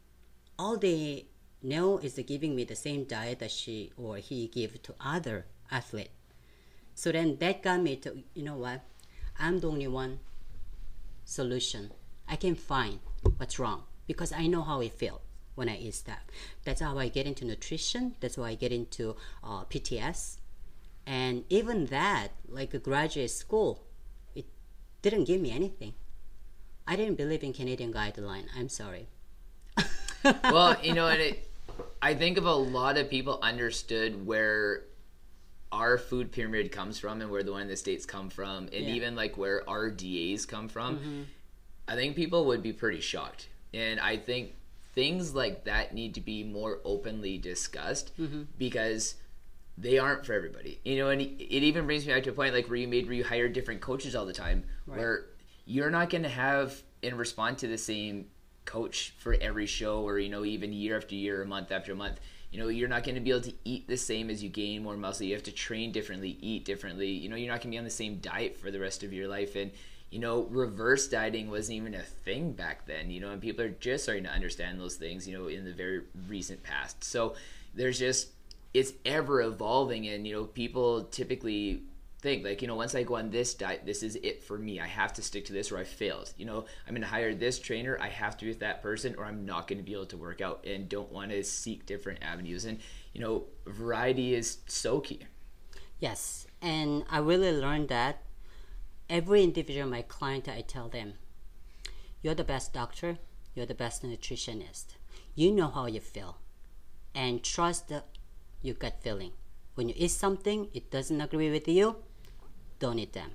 All 0.60 0.78
they 0.78 1.26
no 1.66 1.98
is 1.98 2.20
giving 2.26 2.56
me 2.56 2.64
the 2.64 2.76
same 2.76 3.04
diet 3.04 3.40
that 3.40 3.52
she 3.52 3.92
or 3.98 4.18
he 4.18 4.48
give 4.48 4.82
to 4.84 4.94
other 5.00 5.46
athlete. 5.72 6.12
So 6.94 7.12
then 7.12 7.38
that 7.40 7.64
got 7.64 7.82
me 7.82 7.96
to 7.98 8.24
you 8.34 8.44
know 8.44 8.56
what? 8.56 8.82
I'm 9.40 9.60
the 9.60 9.70
only 9.70 9.88
one 9.88 10.20
solution. 11.26 11.92
I 12.28 12.36
can 12.36 12.56
find 12.56 13.00
what's 13.38 13.60
wrong 13.60 13.84
because 14.08 14.32
I 14.32 14.48
know 14.48 14.62
how 14.62 14.82
it 14.82 14.94
feels 14.94 15.22
when 15.56 15.70
I 15.70 15.78
eat 15.78 15.96
stuff. 15.96 16.24
That's 16.64 16.82
how 16.82 16.98
I 16.98 17.08
get 17.08 17.26
into 17.26 17.46
nutrition. 17.46 18.16
That's 18.20 18.38
why 18.38 18.50
I 18.50 18.56
get 18.56 18.72
into 18.72 19.16
uh, 19.44 19.66
PTS. 19.66 20.38
And 21.08 21.46
even 21.50 21.88
that, 21.88 22.30
like 22.48 22.74
a 22.74 22.80
graduate 22.80 23.32
school, 23.32 23.84
it 24.36 24.46
didn't 25.02 25.26
give 25.26 25.42
me 25.42 25.52
anything. 25.52 25.94
I 26.88 26.96
didn't 26.96 27.16
believe 27.16 27.44
in 27.44 27.54
Canadian 27.54 27.94
guideline. 27.94 28.46
I'm 28.58 28.70
sorry. 28.70 29.08
well, 30.44 30.78
you 30.82 30.94
know, 30.94 31.08
it, 31.08 31.48
I 32.02 32.14
think 32.14 32.38
if 32.38 32.44
a 32.44 32.50
lot 32.50 32.98
of 32.98 33.10
people 33.10 33.40
understood 33.42 34.26
where 34.26 34.84
our 35.72 35.98
food 35.98 36.32
pyramid 36.32 36.72
comes 36.72 37.00
from 37.00 37.22
and 37.22 37.30
where 37.30 37.44
the 37.44 37.52
one 37.52 37.64
in 37.64 37.68
the 37.68 37.76
states 37.76 38.06
come 38.06 38.30
from, 38.30 38.66
and 38.72 38.86
Yeah. 38.86 38.94
even 38.94 39.16
like 39.16 39.38
where 39.38 39.64
RDAs 39.68 40.48
come 40.48 40.68
from, 40.68 40.98
mm-hmm. 40.98 41.22
I 41.88 41.96
think 41.96 42.16
people 42.16 42.46
would 42.46 42.64
be 42.64 42.74
pretty 42.74 43.02
shocked. 43.02 43.50
And 43.74 44.00
I 44.00 44.18
think 44.18 44.54
things 44.94 45.36
like 45.36 45.66
that 45.66 45.94
need 45.94 46.14
to 46.16 46.22
be 46.22 46.44
more 46.44 46.80
openly 46.86 47.38
discussed 47.38 48.12
mm-hmm. 48.20 48.44
because 48.58 49.16
they 49.78 49.98
aren't 49.98 50.26
for 50.26 50.34
everybody. 50.34 50.80
You 50.86 50.98
know, 50.98 51.10
and 51.10 51.22
it 51.22 51.42
even 51.42 51.86
brings 51.86 52.08
me 52.08 52.14
back 52.14 52.24
to 52.24 52.30
a 52.30 52.34
point 52.34 52.54
like 52.54 52.68
where 52.70 52.78
you 52.78 52.88
made 52.88 53.06
where 53.06 53.16
you 53.16 53.24
hire 53.26 53.50
different 53.50 53.82
coaches 53.82 54.16
all 54.16 54.26
the 54.26 54.34
time, 54.34 54.64
where 54.86 55.26
you're 55.66 55.90
not 55.90 56.10
going 56.10 56.24
to 56.24 56.30
have 56.30 56.82
and 57.04 57.18
respond 57.18 57.58
to 57.60 57.68
the 57.68 57.78
same 57.78 58.28
coach 58.66 59.14
for 59.18 59.36
every 59.40 59.66
show 59.66 60.02
or 60.02 60.20
you 60.20 60.30
know 60.30 60.44
even 60.44 60.74
year 60.74 60.98
after 60.98 61.16
year 61.16 61.42
or 61.42 61.46
month 61.46 61.72
after 61.72 61.96
month. 61.96 62.20
You 62.52 62.62
know, 62.62 62.70
you're 62.70 62.88
not 62.88 63.04
going 63.04 63.16
to 63.16 63.22
be 63.22 63.32
able 63.32 63.42
to 63.42 63.54
eat 63.66 63.88
the 63.88 63.98
same 63.98 64.30
as 64.30 64.42
you 64.42 64.50
gain 64.50 64.84
more 64.84 64.96
muscle. 64.96 65.26
You 65.26 65.34
have 65.34 65.44
to 65.44 65.52
train 65.52 65.92
differently, 65.92 66.38
eat 66.40 66.64
differently. 66.64 67.10
You 67.10 67.28
know, 67.28 67.36
you're 67.36 67.52
not 67.52 67.60
going 67.60 67.72
to 67.72 67.76
be 67.76 67.78
on 67.78 67.84
the 67.84 67.90
same 67.90 68.20
diet 68.20 68.56
for 68.56 68.72
the 68.72 68.80
rest 68.80 69.04
of 69.04 69.12
your 69.12 69.28
life. 69.28 69.58
And 69.58 69.72
you 70.16 70.20
know, 70.20 70.44
reverse 70.50 71.10
dieting 71.10 71.50
wasn't 71.50 71.78
even 71.78 71.96
a 71.96 72.02
thing 72.02 72.54
back 72.54 72.86
then, 72.86 73.10
you 73.10 73.20
know, 73.20 73.32
and 73.32 73.42
people 73.42 73.66
are 73.66 73.70
just 73.70 74.04
starting 74.04 74.24
to 74.24 74.30
understand 74.30 74.80
those 74.80 74.96
things, 74.96 75.28
you 75.28 75.38
know, 75.38 75.48
in 75.48 75.66
the 75.66 75.74
very 75.74 76.04
recent 76.30 76.64
past. 76.64 77.04
So 77.04 77.36
there's 77.74 78.00
just, 78.00 78.30
it's 78.74 78.94
ever 79.06 79.42
evolving, 79.42 80.08
and, 80.08 80.26
you 80.26 80.34
know, 80.34 80.46
people 80.46 81.04
typically 81.06 81.84
think, 82.26 82.44
like, 82.44 82.64
you 82.64 82.68
know, 82.68 82.76
once 82.76 82.96
I 82.96 83.04
go 83.04 83.18
on 83.18 83.30
this 83.30 83.54
diet, 83.54 83.84
this 83.86 84.02
is 84.02 84.16
it 84.24 84.42
for 84.42 84.58
me. 84.58 84.80
I 84.80 84.88
have 84.88 85.14
to 85.14 85.22
stick 85.22 85.46
to 85.46 85.54
this 85.54 85.72
or 85.72 85.78
I 85.78 85.84
failed. 85.84 86.34
You 86.38 86.48
know, 86.48 86.66
I'm 86.88 86.96
going 86.96 87.04
to 87.04 87.08
hire 87.08 87.36
this 87.36 87.60
trainer, 87.60 88.00
I 88.02 88.10
have 88.10 88.36
to 88.38 88.46
be 88.46 88.50
with 88.50 88.62
that 88.62 88.82
person, 88.82 89.14
or 89.16 89.26
I'm 89.26 89.46
not 89.46 89.68
going 89.68 89.78
to 89.78 89.84
be 89.84 89.94
able 89.94 90.08
to 90.08 90.18
work 90.18 90.42
out 90.42 90.66
and 90.66 90.90
don't 90.90 91.12
want 91.12 91.30
to 91.30 91.44
seek 91.44 91.86
different 91.86 92.24
avenues. 92.24 92.66
And, 92.66 92.80
you 93.14 93.22
know, 93.22 93.46
variety 93.68 94.34
is 94.34 94.58
so 94.66 95.00
key. 95.02 95.20
Yes, 96.00 96.48
and 96.64 97.06
I 97.12 97.20
really 97.20 97.52
learned 97.52 97.90
that 97.90 98.24
every 99.08 99.44
individual, 99.44 99.88
my 99.88 100.02
client, 100.02 100.50
I 100.50 100.62
tell 100.62 100.90
them, 100.90 101.14
you're 102.24 102.34
the 102.34 102.44
best 102.44 102.74
doctor, 102.74 103.20
you're 103.54 103.68
the 103.68 103.76
best 103.76 104.02
nutritionist. 104.04 104.96
You 105.36 105.52
know 105.52 105.68
how 105.68 105.86
you 105.86 106.00
feel, 106.00 106.40
and 107.14 107.44
trust 107.44 107.94
your 108.64 108.76
gut 108.76 108.98
feeling. 109.04 109.34
When 109.76 109.90
you 109.90 109.96
eat 109.96 110.12
something, 110.12 110.70
it 110.74 110.90
doesn't 110.90 111.22
agree 111.22 111.52
with 111.52 111.68
you, 111.68 111.98
don't 112.86 113.00
eat 113.00 113.14
them. 113.14 113.32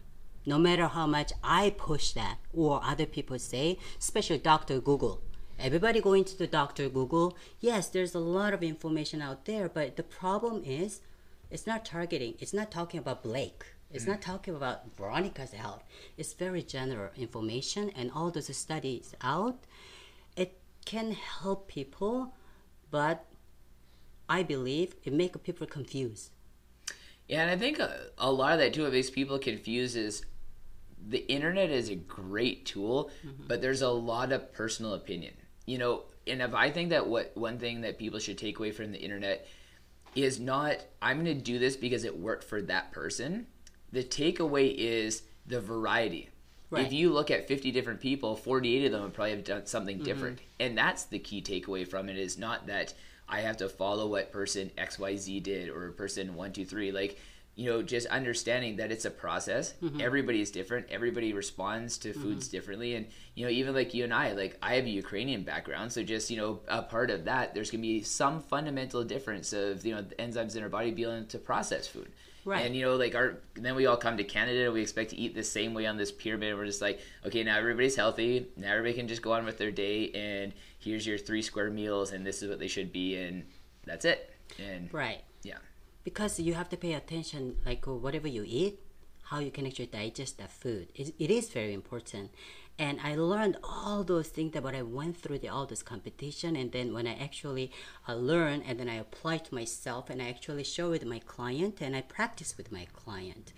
No 0.47 0.59
matter 0.59 0.87
how 0.87 1.07
much 1.09 1.33
I 1.43 1.71
push 1.77 2.13
that 2.13 2.39
or 2.55 2.81
other 2.85 3.07
people 3.17 3.39
say, 3.41 3.79
especially 3.99 4.39
Dr. 4.39 4.81
Google. 4.81 5.21
Everybody 5.59 6.01
going 6.01 6.25
to 6.25 6.39
the 6.39 6.47
Dr. 6.47 6.89
Google. 6.89 7.37
Yes, 7.59 7.89
there's 7.89 8.15
a 8.15 8.21
lot 8.21 8.55
of 8.55 8.63
information 8.63 9.21
out 9.21 9.47
there, 9.47 9.69
but 9.69 9.97
the 9.97 10.05
problem 10.05 10.63
is 10.65 11.01
it's 11.51 11.67
not 11.67 11.85
targeting. 11.85 12.35
It's 12.39 12.55
not 12.55 12.71
talking 12.71 13.01
about 13.01 13.25
Blake. 13.25 13.65
It's 13.93 14.07
not 14.07 14.23
talking 14.23 14.55
about 14.55 14.97
Veronica's 14.97 15.51
health. 15.51 15.83
It's 16.17 16.33
very 16.33 16.63
general 16.63 17.11
information 17.17 17.91
and 17.97 18.13
all 18.15 18.31
those 18.31 18.57
studies 18.57 19.17
out. 19.21 19.59
It 20.37 20.61
can 20.85 21.11
help 21.41 21.67
people, 21.67 22.35
but 22.89 23.27
I 24.29 24.45
believe 24.45 24.95
it 25.03 25.13
make 25.13 25.43
people 25.43 25.67
confused. 25.67 26.31
Yeah, 27.31 27.43
and 27.43 27.51
I 27.51 27.57
think 27.57 27.79
a, 27.79 28.07
a 28.19 28.31
lot 28.31 28.55
of 28.55 28.59
that 28.59 28.75
too, 28.75 28.83
what 28.83 28.93
makes 28.93 29.09
people 29.09 29.39
confused 29.39 29.97
is 29.97 30.25
the 31.09 31.25
internet 31.33 31.71
is 31.71 31.89
a 31.89 31.95
great 31.95 32.67
tool, 32.67 33.09
mm-hmm. 33.25 33.45
but 33.47 33.63
there's 33.63 33.83
a 33.83 33.89
lot 33.89 34.33
of 34.33 34.53
personal 34.53 34.95
opinion. 34.95 35.35
You 35.65 35.79
know, 35.79 36.03
and 36.27 36.43
if 36.43 36.55
I 36.55 36.71
think 36.71 36.91
that 36.91 37.07
what 37.07 37.31
one 37.37 37.61
thing 37.61 37.83
that 37.83 37.99
people 37.99 38.19
should 38.19 38.37
take 38.37 38.59
away 38.59 38.73
from 38.73 38.91
the 38.91 38.99
internet 38.99 39.47
is 40.17 40.41
not 40.41 40.79
I'm 41.01 41.23
going 41.23 41.39
to 41.39 41.45
do 41.45 41.61
this 41.61 41.77
because 41.77 42.03
it 42.03 42.19
worked 42.19 42.43
for 42.43 42.61
that 42.63 42.91
person. 42.91 43.47
The 43.93 44.03
takeaway 44.03 44.75
is 44.75 45.23
the 45.47 45.61
variety. 45.61 46.31
Right. 46.69 46.85
If 46.85 46.93
you 46.93 47.13
look 47.13 47.31
at 47.31 47.47
50 47.47 47.71
different 47.71 48.01
people, 48.01 48.35
48 48.35 48.87
of 48.87 48.93
them 48.93 49.03
would 49.03 49.15
probably 49.15 49.33
have 49.33 49.45
done 49.45 49.67
something 49.67 49.99
mm-hmm. 49.99 50.05
different. 50.05 50.41
And 50.59 50.77
that's 50.77 51.05
the 51.05 51.21
key 51.21 51.43
takeaway 51.43 51.87
from 51.87 52.09
it 52.09 52.17
is 52.17 52.39
not 52.39 52.67
that 52.67 52.93
I 53.31 53.41
have 53.41 53.57
to 53.59 53.69
follow 53.69 54.07
what 54.09 54.33
person 54.33 54.71
XYZ 54.77 55.43
did 55.43 55.69
or 55.69 55.93
person 55.93 56.29
123 56.29 56.93
like 56.93 57.19
you 57.57 57.71
know 57.71 57.83
just 57.83 58.07
understanding 58.09 58.77
that 58.77 58.91
it's 58.91 59.05
a 59.05 59.11
process. 59.11 59.75
Mm-hmm. 59.83 60.01
Everybody 60.01 60.41
is 60.41 60.51
different. 60.51 60.87
Everybody 60.91 61.33
responds 61.33 61.99
to 61.99 62.11
mm-hmm. 62.11 62.23
foods 62.23 62.49
differently 62.49 62.95
and 62.95 63.07
you 63.35 63.45
know 63.45 63.51
even 63.51 63.75
like 63.75 63.95
you 63.95 64.05
and 64.05 64.15
I 64.15 64.33
like 64.33 64.59
I 64.63 64.75
have 64.75 64.85
a 64.85 64.91
Ukrainian 64.91 65.43
background 65.43 65.93
so 65.93 66.03
just 66.03 66.31
you 66.31 66.37
know 66.37 66.61
a 66.69 66.83
part 66.83 67.11
of 67.11 67.25
that 67.25 67.55
there's 67.55 67.71
going 67.71 67.83
to 67.83 67.89
be 67.89 68.03
some 68.03 68.41
fundamental 68.41 69.05
difference 69.05 69.53
of 69.53 69.85
you 69.85 69.95
know 69.95 70.03
the 70.03 70.15
enzymes 70.17 70.57
in 70.57 70.63
our 70.63 70.69
body 70.69 70.91
being 70.91 71.11
able 71.11 71.27
to 71.27 71.39
process 71.39 71.87
food. 71.87 72.11
Right. 72.45 72.65
And 72.65 72.75
you 72.75 72.83
know, 72.83 72.97
like 72.97 73.15
our 73.15 73.37
then 73.55 73.75
we 73.75 73.87
all 73.87 73.97
come 73.97 74.17
to 74.17 74.25
Canada 74.25 74.65
and 74.65 74.73
we 74.73 74.81
expect 74.81 75.11
to 75.11 75.17
eat 75.17 75.35
the 75.35 75.43
same 75.43 75.75
way 75.75 75.87
on 75.87 75.97
this 75.97 76.11
pyramid. 76.11 76.57
We're 76.57 76.67
just 76.67 76.81
like, 76.81 77.01
okay, 77.27 77.45
now 77.45 77.59
everybody's 77.59 77.97
healthy. 77.97 78.47
Now 78.57 78.73
everybody 78.73 78.95
can 78.95 79.09
just 79.09 79.23
go 79.23 79.33
on 79.33 79.45
with 79.45 79.59
their 79.59 79.71
day 79.71 80.11
and 80.13 80.53
here's 80.81 81.07
your 81.07 81.19
three 81.19 81.43
square 81.43 81.71
meals 81.71 82.13
and 82.13 82.27
this 82.27 82.43
is 82.43 82.49
what 82.49 82.59
they 82.59 82.69
should 82.69 82.93
be 82.93 83.17
and 83.17 83.45
that's 83.85 84.05
it. 84.05 84.35
And 84.59 84.93
Right. 84.93 85.23
yeah. 85.43 85.59
because 86.05 86.41
you 86.41 86.55
have 86.55 86.69
to 86.71 86.77
pay 86.77 86.95
attention 86.95 87.57
like 87.65 87.87
uh, 87.87 87.95
whatever 87.95 88.27
you 88.29 88.45
eat 88.47 88.81
how 89.31 89.39
you 89.39 89.51
can 89.53 89.65
actually 89.67 89.87
digest 89.87 90.39
that 90.39 90.51
food 90.51 90.89
it, 90.95 91.15
it 91.19 91.31
is 91.31 91.51
very 91.51 91.73
important 91.73 92.31
and 92.79 92.99
i 93.05 93.15
learned 93.15 93.57
all 93.63 94.03
those 94.03 94.29
things 94.29 94.53
that 94.53 94.63
when 94.63 94.75
i 94.75 94.83
went 94.83 95.17
through 95.17 95.39
the, 95.39 95.49
all 95.49 95.67
this 95.67 95.83
competition 95.83 96.57
and 96.57 96.73
then 96.73 96.93
when 96.93 97.07
i 97.07 97.15
actually 97.15 97.71
uh, 98.09 98.15
learn 98.15 98.61
and 98.67 98.81
then 98.81 98.89
i 98.89 98.95
apply 98.97 99.37
to 99.39 99.55
myself 99.55 100.11
and 100.11 100.21
i 100.21 100.29
actually 100.29 100.65
show 100.65 100.91
with 100.91 101.05
my 101.05 101.21
client 101.21 101.81
and 101.81 101.95
i 101.95 102.01
practice 102.01 102.57
with 102.57 102.73
my 102.73 102.87
client 102.93 103.53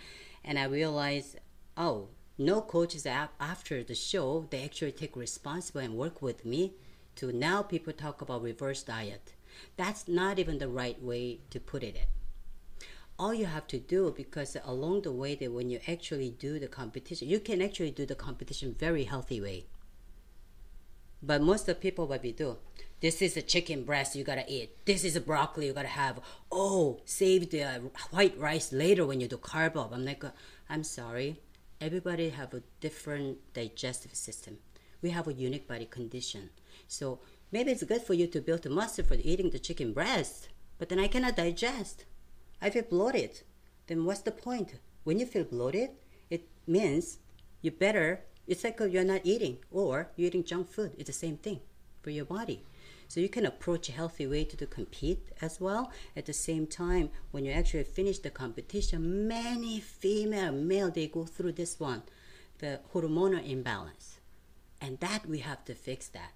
and 0.44 0.58
i 0.58 0.64
realize 0.64 1.36
oh 1.76 2.08
no 2.36 2.60
coaches 2.60 3.06
after 3.06 3.82
the 3.84 3.94
show 3.94 4.46
they 4.50 4.62
actually 4.64 4.92
take 4.92 5.16
responsible 5.16 5.80
and 5.80 5.94
work 5.94 6.20
with 6.20 6.44
me 6.44 6.74
to 7.16 7.32
now 7.32 7.62
people 7.62 7.92
talk 7.92 8.20
about 8.20 8.42
reverse 8.42 8.82
diet. 8.82 9.34
That's 9.76 10.08
not 10.08 10.38
even 10.38 10.58
the 10.58 10.68
right 10.68 11.00
way 11.02 11.40
to 11.50 11.60
put 11.60 11.82
it. 11.82 11.96
All 13.18 13.34
you 13.34 13.46
have 13.46 13.66
to 13.68 13.78
do 13.78 14.12
because 14.16 14.56
along 14.64 15.02
the 15.02 15.12
way 15.12 15.34
that 15.34 15.52
when 15.52 15.70
you 15.70 15.80
actually 15.86 16.30
do 16.30 16.58
the 16.58 16.68
competition 16.68 17.28
you 17.28 17.38
can 17.38 17.62
actually 17.62 17.90
do 17.90 18.06
the 18.06 18.14
competition 18.14 18.74
very 18.78 19.04
healthy 19.04 19.40
way. 19.40 19.66
But 21.22 21.42
most 21.42 21.68
of 21.68 21.76
the 21.76 21.80
people 21.80 22.06
what 22.06 22.22
we 22.22 22.32
do 22.32 22.56
this 23.00 23.20
is 23.20 23.36
a 23.36 23.42
chicken 23.42 23.84
breast 23.84 24.16
you 24.16 24.24
gotta 24.24 24.44
eat. 24.48 24.84
This 24.86 25.04
is 25.04 25.14
a 25.14 25.20
broccoli 25.20 25.66
you 25.66 25.72
gotta 25.72 25.88
have. 25.88 26.20
Oh 26.50 27.00
save 27.04 27.50
the 27.50 27.62
uh, 27.62 27.78
white 28.10 28.38
rice 28.38 28.72
later 28.72 29.06
when 29.06 29.20
you 29.20 29.28
do 29.28 29.36
carb 29.36 29.76
up 29.76 29.92
i'm 29.92 30.04
like 30.04 30.24
uh, 30.24 30.30
i'm 30.68 30.82
sorry. 30.82 31.40
Everybody 31.80 32.30
have 32.30 32.54
a 32.54 32.62
different 32.80 33.38
digestive 33.54 34.14
system. 34.14 34.58
We 35.02 35.10
have 35.10 35.26
a 35.26 35.32
unique 35.32 35.66
body 35.66 35.84
condition 35.84 36.50
so 36.86 37.20
maybe 37.50 37.70
it's 37.70 37.82
good 37.82 38.02
for 38.02 38.14
you 38.14 38.26
to 38.26 38.40
build 38.40 38.64
a 38.66 38.70
muscle 38.70 39.04
for 39.04 39.16
eating 39.22 39.50
the 39.50 39.58
chicken 39.58 39.92
breast 39.92 40.48
but 40.78 40.88
then 40.88 40.98
i 40.98 41.08
cannot 41.08 41.36
digest 41.36 42.04
I 42.62 42.70
feel 42.70 42.84
bloated. 42.84 43.42
Then 43.88 44.04
what's 44.04 44.20
the 44.20 44.30
point? 44.30 44.74
When 45.02 45.18
you 45.18 45.26
feel 45.26 45.42
bloated, 45.42 45.90
it 46.30 46.48
means 46.64 47.18
you 47.60 47.72
better. 47.72 48.20
It's 48.46 48.62
like 48.62 48.78
you're 48.78 49.02
not 49.02 49.22
eating 49.24 49.58
or 49.72 50.12
you're 50.14 50.28
eating 50.28 50.44
junk 50.44 50.70
food. 50.70 50.94
It's 50.96 51.08
the 51.08 51.12
same 51.12 51.36
thing 51.38 51.60
for 52.02 52.10
your 52.10 52.24
body. 52.24 52.64
So 53.08 53.18
you 53.18 53.28
can 53.28 53.44
approach 53.44 53.88
a 53.88 53.92
healthy 53.92 54.28
way 54.28 54.44
to, 54.44 54.56
to 54.56 54.66
compete 54.66 55.32
as 55.42 55.60
well. 55.60 55.90
At 56.16 56.26
the 56.26 56.32
same 56.32 56.68
time, 56.68 57.10
when 57.32 57.44
you 57.44 57.50
actually 57.50 57.82
finish 57.82 58.20
the 58.20 58.30
competition, 58.30 59.26
many 59.26 59.80
female, 59.80 60.52
male, 60.52 60.90
they 60.90 61.08
go 61.08 61.24
through 61.24 61.52
this 61.52 61.80
one, 61.80 62.04
the 62.58 62.80
hormonal 62.94 63.44
imbalance, 63.44 64.20
and 64.80 65.00
that 65.00 65.26
we 65.26 65.40
have 65.40 65.64
to 65.64 65.74
fix 65.74 66.08
that 66.08 66.32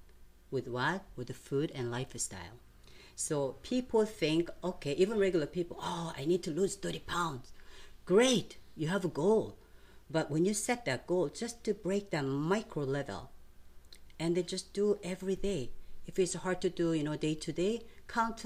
with 0.51 0.69
what? 0.69 1.03
With 1.17 1.29
the 1.29 1.35
food 1.35 1.73
and 1.75 1.91
lifestyle. 1.91 2.61
So 3.15 3.57
people 3.63 4.05
think, 4.05 4.51
okay, 4.63 4.93
even 4.93 5.19
regular 5.19 5.47
people, 5.47 5.79
oh, 5.81 6.13
I 6.17 6.27
need 6.27 6.43
to 6.45 6.51
lose 6.51 6.77
30 6.77 7.01
pounds. 7.01 7.53
Great, 8.05 8.59
you 8.77 8.89
have 8.89 9.05
a 9.05 9.09
goal. 9.09 9.57
But 10.11 10.31
when 10.31 10.45
you 10.45 10.55
set 10.55 10.85
that 10.85 11.07
goal, 11.07 11.29
just 11.29 11.65
to 11.65 11.75
break 11.75 12.11
that 12.11 12.25
micro 12.25 12.85
level, 12.85 13.31
and 14.19 14.37
then 14.37 14.47
just 14.47 14.73
do 14.73 14.99
every 15.03 15.37
day. 15.37 15.71
If 16.07 16.19
it's 16.19 16.35
hard 16.35 16.61
to 16.61 16.71
do, 16.71 16.93
you 16.93 17.03
know, 17.03 17.17
day 17.17 17.35
to 17.35 17.53
day, 17.53 17.83
count 18.07 18.45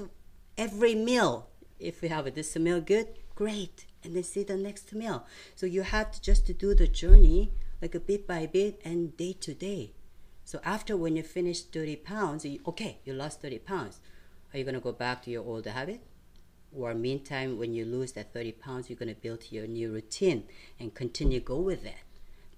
every 0.57 0.95
meal. 0.95 1.49
If 1.79 2.01
we 2.01 2.07
have 2.07 2.33
this 2.33 2.55
meal 2.55 2.81
good, 2.81 3.07
great, 3.35 3.85
and 4.03 4.15
then 4.15 4.23
see 4.23 4.43
the 4.43 4.57
next 4.57 4.93
meal. 4.93 5.25
So 5.55 5.65
you 5.65 5.83
have 5.83 6.11
to 6.11 6.21
just 6.21 6.45
to 6.47 6.53
do 6.53 6.73
the 6.73 6.87
journey 6.87 7.51
like 7.81 7.95
a 7.95 7.99
bit 7.99 8.27
by 8.27 8.45
bit 8.45 8.81
and 8.83 9.15
day 9.17 9.33
to 9.33 9.53
day. 9.53 9.93
So 10.51 10.59
after 10.65 10.97
when 10.97 11.15
you 11.15 11.23
finish 11.23 11.61
30 11.61 11.95
pounds, 11.95 12.43
you, 12.43 12.59
okay, 12.67 12.97
you 13.05 13.13
lost 13.13 13.41
30 13.41 13.59
pounds. 13.59 14.01
Are 14.53 14.57
you 14.57 14.65
going 14.65 14.75
to 14.75 14.81
go 14.81 14.91
back 14.91 15.23
to 15.23 15.31
your 15.31 15.45
old 15.45 15.65
habit? 15.65 16.01
Or 16.77 16.93
meantime, 16.93 17.57
when 17.57 17.73
you 17.73 17.85
lose 17.85 18.11
that 18.11 18.33
30 18.33 18.51
pounds, 18.51 18.89
you're 18.89 18.99
going 18.99 19.15
to 19.15 19.21
build 19.21 19.49
your 19.49 19.65
new 19.65 19.93
routine 19.93 20.43
and 20.77 20.93
continue 20.93 21.39
go 21.39 21.55
with 21.55 21.85
that. 21.85 22.03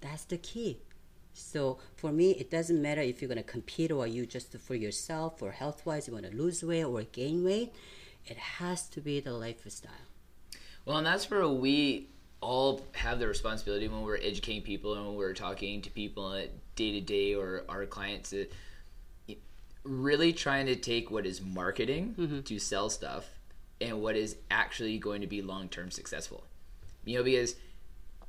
That's 0.00 0.24
the 0.24 0.38
key. 0.38 0.80
So 1.34 1.78
for 1.94 2.10
me, 2.10 2.32
it 2.32 2.50
doesn't 2.50 2.82
matter 2.82 3.00
if 3.00 3.22
you're 3.22 3.28
gonna 3.28 3.44
compete 3.44 3.92
or 3.92 4.08
you 4.08 4.26
just 4.26 4.56
for 4.58 4.74
yourself 4.74 5.40
or 5.40 5.52
health 5.52 5.86
wise, 5.86 6.08
you 6.08 6.14
want 6.14 6.28
to 6.28 6.36
lose 6.36 6.64
weight 6.64 6.84
or 6.84 7.02
gain 7.02 7.44
weight. 7.44 7.72
It 8.26 8.36
has 8.36 8.88
to 8.88 9.00
be 9.00 9.20
the 9.20 9.32
lifestyle. 9.32 9.92
Well, 10.84 10.98
and 10.98 11.06
that's 11.06 11.30
where 11.30 11.46
we 11.48 12.08
all 12.44 12.82
have 12.92 13.18
the 13.18 13.26
responsibility 13.26 13.88
when 13.88 14.02
we're 14.02 14.18
educating 14.18 14.62
people 14.62 14.94
and 14.94 15.06
when 15.06 15.16
we're 15.16 15.32
talking 15.32 15.80
to 15.82 15.90
people 15.90 16.30
day 16.76 16.92
to 16.92 17.00
day 17.00 17.34
or 17.34 17.64
our 17.68 17.86
clients 17.86 18.30
to 18.30 18.46
really 19.82 20.32
trying 20.32 20.66
to 20.66 20.76
take 20.76 21.10
what 21.10 21.26
is 21.26 21.40
marketing 21.40 22.14
mm-hmm. 22.18 22.40
to 22.40 22.58
sell 22.58 22.90
stuff 22.90 23.26
and 23.80 24.00
what 24.00 24.16
is 24.16 24.36
actually 24.50 24.98
going 24.98 25.22
to 25.22 25.26
be 25.26 25.42
long 25.42 25.68
term 25.68 25.90
successful. 25.90 26.44
You 27.04 27.18
know, 27.18 27.24
because 27.24 27.56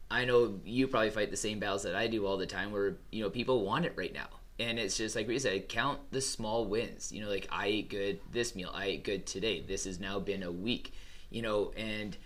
I 0.09 0.25
know 0.25 0.59
you 0.65 0.87
probably 0.87 1.09
fight 1.09 1.31
the 1.31 1.37
same 1.37 1.59
battles 1.59 1.83
that 1.83 1.95
I 1.95 2.07
do 2.07 2.25
all 2.25 2.37
the 2.37 2.45
time 2.45 2.71
where, 2.71 2.95
you 3.11 3.23
know, 3.23 3.29
people 3.29 3.65
want 3.65 3.85
it 3.85 3.93
right 3.95 4.13
now. 4.13 4.27
And 4.59 4.79
it's 4.79 4.95
just 4.95 5.15
like 5.15 5.27
we 5.27 5.37
said, 5.39 5.67
count 5.67 5.99
the 6.11 6.21
small 6.21 6.65
wins. 6.65 7.11
You 7.11 7.23
know, 7.23 7.29
like 7.29 7.47
I 7.51 7.67
ate 7.67 7.89
good 7.89 8.19
this 8.31 8.55
meal, 8.55 8.71
I 8.73 8.85
ate 8.85 9.03
good 9.03 9.25
today. 9.25 9.61
This 9.61 9.83
has 9.85 9.99
now 9.99 10.19
been 10.19 10.43
a 10.43 10.51
week, 10.51 10.93
you 11.29 11.41
know, 11.41 11.73
and 11.75 12.17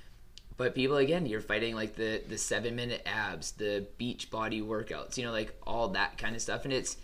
but 0.60 0.76
people 0.76 0.98
again, 0.98 1.26
you're 1.26 1.39
fighting 1.39 1.74
like 1.74 1.95
the 1.95 2.22
the 2.28 2.38
seven 2.38 2.76
minute 2.76 3.02
abs, 3.06 3.54
the 3.54 3.88
beach 3.98 4.30
body 4.30 4.62
workouts, 4.62 5.17
you 5.17 5.24
know, 5.24 5.32
like 5.32 5.56
all 5.65 5.88
that 5.88 6.17
kind 6.17 6.36
of 6.36 6.41
stuff. 6.41 6.65
And 6.65 6.74
it's 6.74 6.98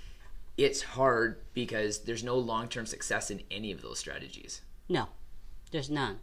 it's 0.58 0.82
hard 0.82 1.38
because 1.54 2.00
there's 2.00 2.22
no 2.22 2.38
long 2.38 2.68
term 2.68 2.86
success 2.86 3.32
in 3.32 3.42
any 3.50 3.72
of 3.72 3.82
those 3.82 3.98
strategies. 3.98 4.60
No, 4.90 5.08
there's 5.72 5.90
none. 5.90 6.20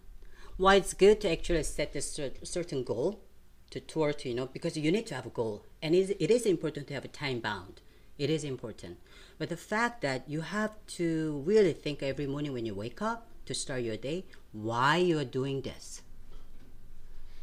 Why 0.59 0.75
it's 0.75 0.93
good 0.93 1.23
to 1.23 1.33
actually 1.33 1.63
set 1.63 1.97
a 1.97 2.03
certain 2.03 2.85
goal 2.85 3.23
to 3.71 3.81
toward, 3.81 4.23
you 4.27 4.35
know, 4.35 4.51
because 4.53 4.77
you 4.77 4.93
need 4.93 5.07
to 5.07 5.15
have 5.15 5.25
a 5.25 5.31
goal. 5.31 5.65
And 5.81 5.95
it 5.95 6.31
is 6.31 6.45
important 6.45 6.87
to 6.89 6.95
have 6.95 7.07
a 7.07 7.09
time 7.09 7.41
bound. 7.41 7.81
It 8.19 8.29
is 8.29 8.45
important. 8.45 8.99
But 9.39 9.49
the 9.49 9.57
fact 9.57 10.03
that 10.03 10.29
you 10.29 10.43
have 10.43 10.75
to 10.99 11.43
really 11.47 11.73
think 11.73 12.03
every 12.03 12.27
morning 12.27 12.53
when 12.53 12.67
you 12.67 12.75
wake 12.75 13.01
up 13.01 13.29
to 13.47 13.55
start 13.55 13.81
your 13.81 13.97
day 13.97 14.27
why 14.53 14.99
you 14.99 15.19
are 15.19 15.25
doing 15.25 15.63
this. 15.63 16.03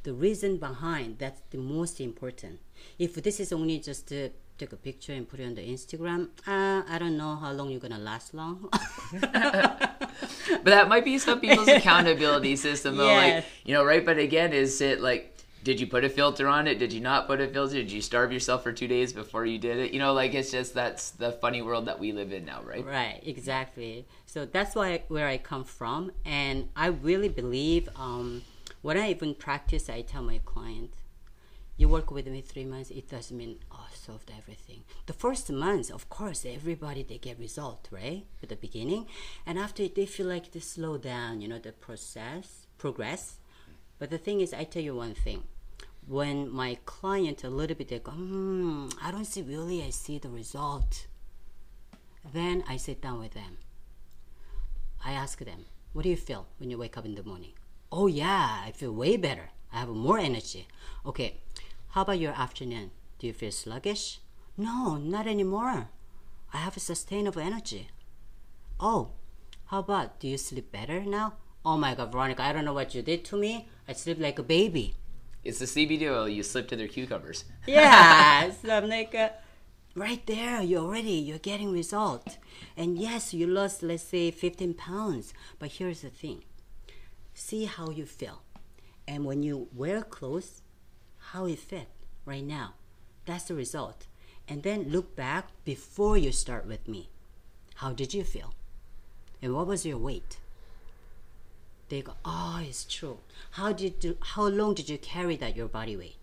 The 0.04 0.14
reason 0.14 0.58
behind 0.58 1.20
that's 1.20 1.42
the 1.50 1.58
most 1.58 2.00
important. 2.00 2.60
If 2.98 3.16
this 3.16 3.40
is 3.40 3.52
only 3.52 3.80
just 3.80 4.08
to 4.08 4.30
take 4.60 4.74
a 4.74 4.78
picture 4.78 5.14
and 5.14 5.28
put 5.28 5.40
it 5.40 5.46
on 5.46 5.56
the 5.56 5.62
Instagram. 5.62 6.28
Uh, 6.46 6.84
I 6.88 6.98
don't 7.00 7.18
know 7.18 7.38
how 7.38 7.52
long 7.54 7.72
you're 7.72 7.80
gonna 7.80 7.98
last 7.98 8.34
long. 8.34 8.68
but 9.22 10.66
that 10.66 10.90
might 10.90 11.06
be 11.06 11.18
some 11.18 11.40
people's 11.40 11.68
accountability 11.68 12.56
system, 12.58 12.98
though. 12.98 13.08
Yes. 13.08 13.44
Like 13.44 13.46
you 13.66 13.74
know, 13.74 13.84
right? 13.84 14.06
But 14.06 14.18
again, 14.18 14.54
is 14.54 14.82
it 14.82 15.02
like? 15.02 15.36
Did 15.62 15.82
you 15.82 15.88
put 15.88 16.06
a 16.06 16.10
filter 16.10 16.48
on 16.48 16.68
it? 16.68 16.80
Did 16.80 16.94
you 16.94 17.02
not 17.02 17.28
put 17.28 17.42
a 17.42 17.48
filter? 17.48 17.76
Did 17.76 17.92
you 17.92 18.02
starve 18.02 18.32
yourself 18.32 18.64
for 18.64 18.72
two 18.72 18.88
days 18.88 19.12
before 19.12 19.46
you 19.46 19.58
did 19.58 19.78
it? 19.78 19.92
You 19.92 20.00
know, 20.00 20.14
like 20.14 20.34
it's 20.34 20.52
just 20.52 20.74
that's 20.74 21.12
the 21.12 21.34
funny 21.34 21.62
world 21.62 21.86
that 21.88 22.00
we 22.00 22.14
live 22.14 22.32
in 22.32 22.46
now, 22.46 22.62
right? 22.64 22.86
Right, 22.86 23.22
exactly. 23.26 24.08
So 24.26 24.46
that's 24.46 24.74
why 24.74 25.04
where 25.10 25.28
I 25.28 25.38
come 25.38 25.66
from, 25.66 26.12
and 26.24 26.70
I 26.78 26.88
really 26.88 27.28
believe 27.28 27.90
um, 27.98 28.44
when 28.82 28.98
I 28.98 29.10
even 29.10 29.36
practice, 29.36 29.90
I 29.90 30.02
tell 30.02 30.22
my 30.22 30.40
client, 30.46 30.94
you 31.80 31.88
work 31.88 32.12
with 32.12 32.28
me 32.28 32.42
three 32.42 32.66
months, 32.66 32.92
it 32.92 33.10
doesn't 33.10 33.38
mean 33.38 33.60
oh 33.72 33.88
solved 33.94 34.32
everything. 34.38 34.84
The 35.06 35.14
first 35.14 35.50
months, 35.50 35.90
of 35.90 36.10
course, 36.10 36.46
everybody 36.46 37.04
they 37.04 37.18
get 37.18 37.40
result, 37.40 37.88
right? 37.90 38.26
At 38.44 38.50
the 38.50 38.58
beginning. 38.58 39.08
And 39.46 39.58
after 39.58 39.84
it 39.84 39.96
they 39.96 40.06
feel 40.06 40.28
like 40.28 40.52
they 40.52 40.60
slow 40.60 40.98
down, 40.98 41.40
you 41.40 41.48
know, 41.48 41.60
the 41.60 41.72
process, 41.72 42.68
progress. 42.78 43.38
But 43.98 44.10
the 44.10 44.18
thing 44.18 44.42
is 44.42 44.54
I 44.54 44.66
tell 44.66 44.84
you 44.84 44.96
one 44.96 45.14
thing. 45.14 45.44
When 46.06 46.50
my 46.52 46.78
client 46.86 47.44
a 47.44 47.50
little 47.50 47.78
bit 47.78 47.88
they 47.88 48.00
go, 48.00 48.12
hmm, 48.12 48.90
I 49.02 49.12
don't 49.12 49.26
see 49.26 49.42
really 49.42 49.82
I 49.84 49.92
see 49.92 50.18
the 50.18 50.30
result. 50.30 51.08
Then 52.34 52.64
I 52.68 52.76
sit 52.76 53.02
down 53.02 53.20
with 53.20 53.34
them. 53.34 53.58
I 55.06 55.14
ask 55.14 55.40
them, 55.40 55.66
what 55.94 56.04
do 56.04 56.10
you 56.10 56.18
feel 56.18 56.48
when 56.58 56.70
you 56.70 56.78
wake 56.78 56.98
up 56.98 57.06
in 57.06 57.16
the 57.16 57.24
morning? 57.24 57.54
Oh 57.92 58.08
yeah, 58.08 58.62
I 58.66 58.72
feel 58.72 58.92
way 58.92 59.18
better. 59.18 59.50
I 59.74 59.80
have 59.80 59.90
more 59.90 60.20
energy. 60.20 60.68
Okay, 61.06 61.38
how 61.90 62.02
about 62.02 62.20
your 62.20 62.34
afternoon? 62.34 62.92
Do 63.18 63.28
you 63.28 63.34
feel 63.34 63.52
sluggish? 63.52 64.20
No, 64.58 64.98
not 64.98 65.26
anymore. 65.26 65.90
I 66.54 66.58
have 66.58 66.78
a 66.78 66.80
sustainable 66.80 67.42
energy. 67.42 67.90
Oh, 68.80 69.10
how 69.66 69.80
about 69.80 70.20
do 70.20 70.28
you 70.28 70.38
sleep 70.38 70.72
better 70.72 71.02
now? 71.02 71.34
Oh 71.66 71.78
my 71.78 71.96
god, 71.96 72.12
Veronica, 72.12 72.44
I 72.44 72.54
don't 72.54 72.66
know 72.66 72.74
what 72.74 72.94
you 72.94 73.02
did 73.02 73.26
to 73.26 73.38
me. 73.38 73.68
I 73.88 73.94
sleep 73.94 74.20
like 74.20 74.38
a 74.38 74.44
baby. 74.44 74.96
It's 75.44 75.60
the 75.60 75.66
CBD 75.66 76.12
oil 76.12 76.30
you 76.30 76.44
slip 76.44 76.68
to 76.70 76.76
their 76.76 76.88
cucumbers. 76.88 77.46
yeah, 77.68 78.52
so 78.62 78.70
I'm 78.70 78.88
like, 78.88 79.16
uh, 79.16 79.30
right 79.96 80.26
there, 80.28 80.62
you're 80.62 80.84
already, 80.84 81.14
you're 81.14 81.40
getting 81.40 81.72
result. 81.72 82.38
And 82.78 82.98
yes, 83.00 83.34
you 83.34 83.48
lost, 83.48 83.82
let's 83.82 84.04
say, 84.04 84.32
15 84.32 84.76
pounds. 84.76 85.34
But 85.58 85.72
here's 85.72 86.02
the 86.02 86.10
thing. 86.10 86.44
See 87.40 87.64
how 87.64 87.90
you 87.90 88.06
feel. 88.06 88.42
And 89.08 89.24
when 89.24 89.44
you 89.44 89.70
wear 89.74 90.02
clothes, 90.02 90.62
how 91.32 91.46
it 91.46 91.58
fit 91.60 91.88
right 92.26 92.44
now. 92.44 92.74
That's 93.26 93.46
the 93.46 93.56
result. 93.56 94.08
And 94.46 94.62
then 94.62 94.90
look 94.90 95.16
back 95.16 95.48
before 95.64 96.18
you 96.18 96.34
start 96.34 96.68
with 96.68 96.86
me. 96.86 97.10
How 97.76 97.94
did 97.94 98.14
you 98.14 98.26
feel? 98.26 98.54
And 99.42 99.56
what 99.56 99.68
was 99.68 99.86
your 99.86 99.98
weight? 99.98 100.38
They 101.88 102.02
go, 102.02 102.16
oh, 102.26 102.62
it's 102.62 102.84
true. 102.84 103.20
How 103.52 103.72
did 103.72 104.04
you, 104.04 104.18
how 104.20 104.48
long 104.48 104.74
did 104.74 104.90
you 104.90 104.98
carry 104.98 105.38
that 105.38 105.56
your 105.56 105.70
body 105.70 105.96
weight? 105.96 106.18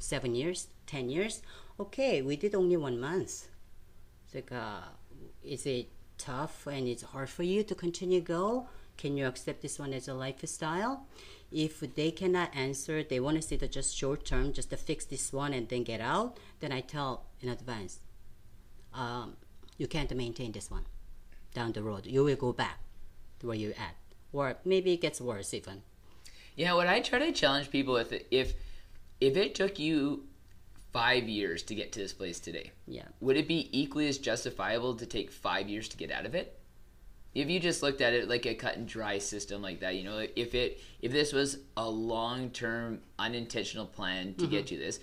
Seven 0.00 0.34
years, 0.34 0.66
ten 0.84 1.08
years? 1.08 1.42
Okay, 1.78 2.22
we 2.22 2.34
did 2.34 2.56
only 2.56 2.76
one 2.76 2.98
month. 2.98 3.46
It's 4.26 4.34
like, 4.34 4.50
uh, 4.50 4.80
is 5.44 5.64
it 5.64 5.90
tough 6.18 6.66
and 6.66 6.88
it's 6.88 7.04
hard 7.04 7.30
for 7.30 7.44
you 7.44 7.62
to 7.62 7.74
continue 7.76 8.20
go? 8.20 8.66
Can 9.00 9.16
you 9.16 9.26
accept 9.26 9.62
this 9.62 9.78
one 9.78 9.92
as 9.92 10.08
a 10.08 10.14
lifestyle? 10.14 11.06
if 11.52 11.80
they 11.80 12.10
cannot 12.10 12.54
answer, 12.54 13.02
they 13.02 13.18
want 13.18 13.36
to 13.36 13.42
see 13.42 13.56
the 13.56 13.66
just 13.66 13.96
short 13.96 14.24
term, 14.24 14.52
just 14.52 14.70
to 14.70 14.76
fix 14.76 15.04
this 15.04 15.32
one 15.32 15.52
and 15.52 15.68
then 15.68 15.82
get 15.82 16.00
out, 16.00 16.38
then 16.60 16.72
I 16.72 16.80
tell 16.80 17.24
in 17.40 17.48
advance, 17.48 17.98
um, 18.94 19.36
you 19.76 19.86
can't 19.86 20.14
maintain 20.14 20.52
this 20.52 20.70
one 20.70 20.84
down 21.52 21.72
the 21.72 21.82
road. 21.82 22.06
You 22.06 22.24
will 22.24 22.36
go 22.36 22.52
back 22.52 22.78
to 23.40 23.48
where 23.48 23.56
you're 23.56 23.72
at, 23.72 23.96
or 24.32 24.56
maybe 24.64 24.92
it 24.92 25.00
gets 25.00 25.20
worse 25.20 25.52
even. 25.52 25.82
Yeah, 26.54 26.74
what 26.74 26.86
I 26.86 27.00
try 27.00 27.18
to 27.18 27.32
challenge 27.32 27.70
people 27.70 27.94
with, 27.94 28.12
if 28.30 28.54
if 29.20 29.36
it 29.36 29.54
took 29.54 29.78
you 29.78 30.26
five 30.92 31.28
years 31.28 31.62
to 31.64 31.74
get 31.74 31.92
to 31.92 32.00
this 32.00 32.12
place 32.12 32.38
today, 32.38 32.70
yeah, 32.86 33.08
would 33.20 33.36
it 33.36 33.48
be 33.48 33.68
equally 33.72 34.08
as 34.08 34.18
justifiable 34.18 34.94
to 34.94 35.06
take 35.06 35.30
five 35.30 35.68
years 35.68 35.88
to 35.88 35.96
get 35.96 36.12
out 36.12 36.26
of 36.26 36.34
it? 36.34 36.59
If 37.34 37.48
you 37.48 37.60
just 37.60 37.82
looked 37.82 38.00
at 38.00 38.12
it 38.12 38.28
like 38.28 38.46
a 38.46 38.54
cut 38.54 38.76
and 38.76 38.88
dry 38.88 39.18
system 39.18 39.62
like 39.62 39.80
that 39.80 39.94
you 39.94 40.04
know 40.04 40.26
if 40.36 40.54
it 40.54 40.80
if 41.00 41.12
this 41.12 41.32
was 41.32 41.58
a 41.76 41.88
long-term 41.88 43.00
unintentional 43.18 43.86
plan 43.86 44.34
to 44.34 44.44
mm-hmm. 44.44 44.50
get 44.50 44.70
you 44.70 44.78
this 44.78 45.00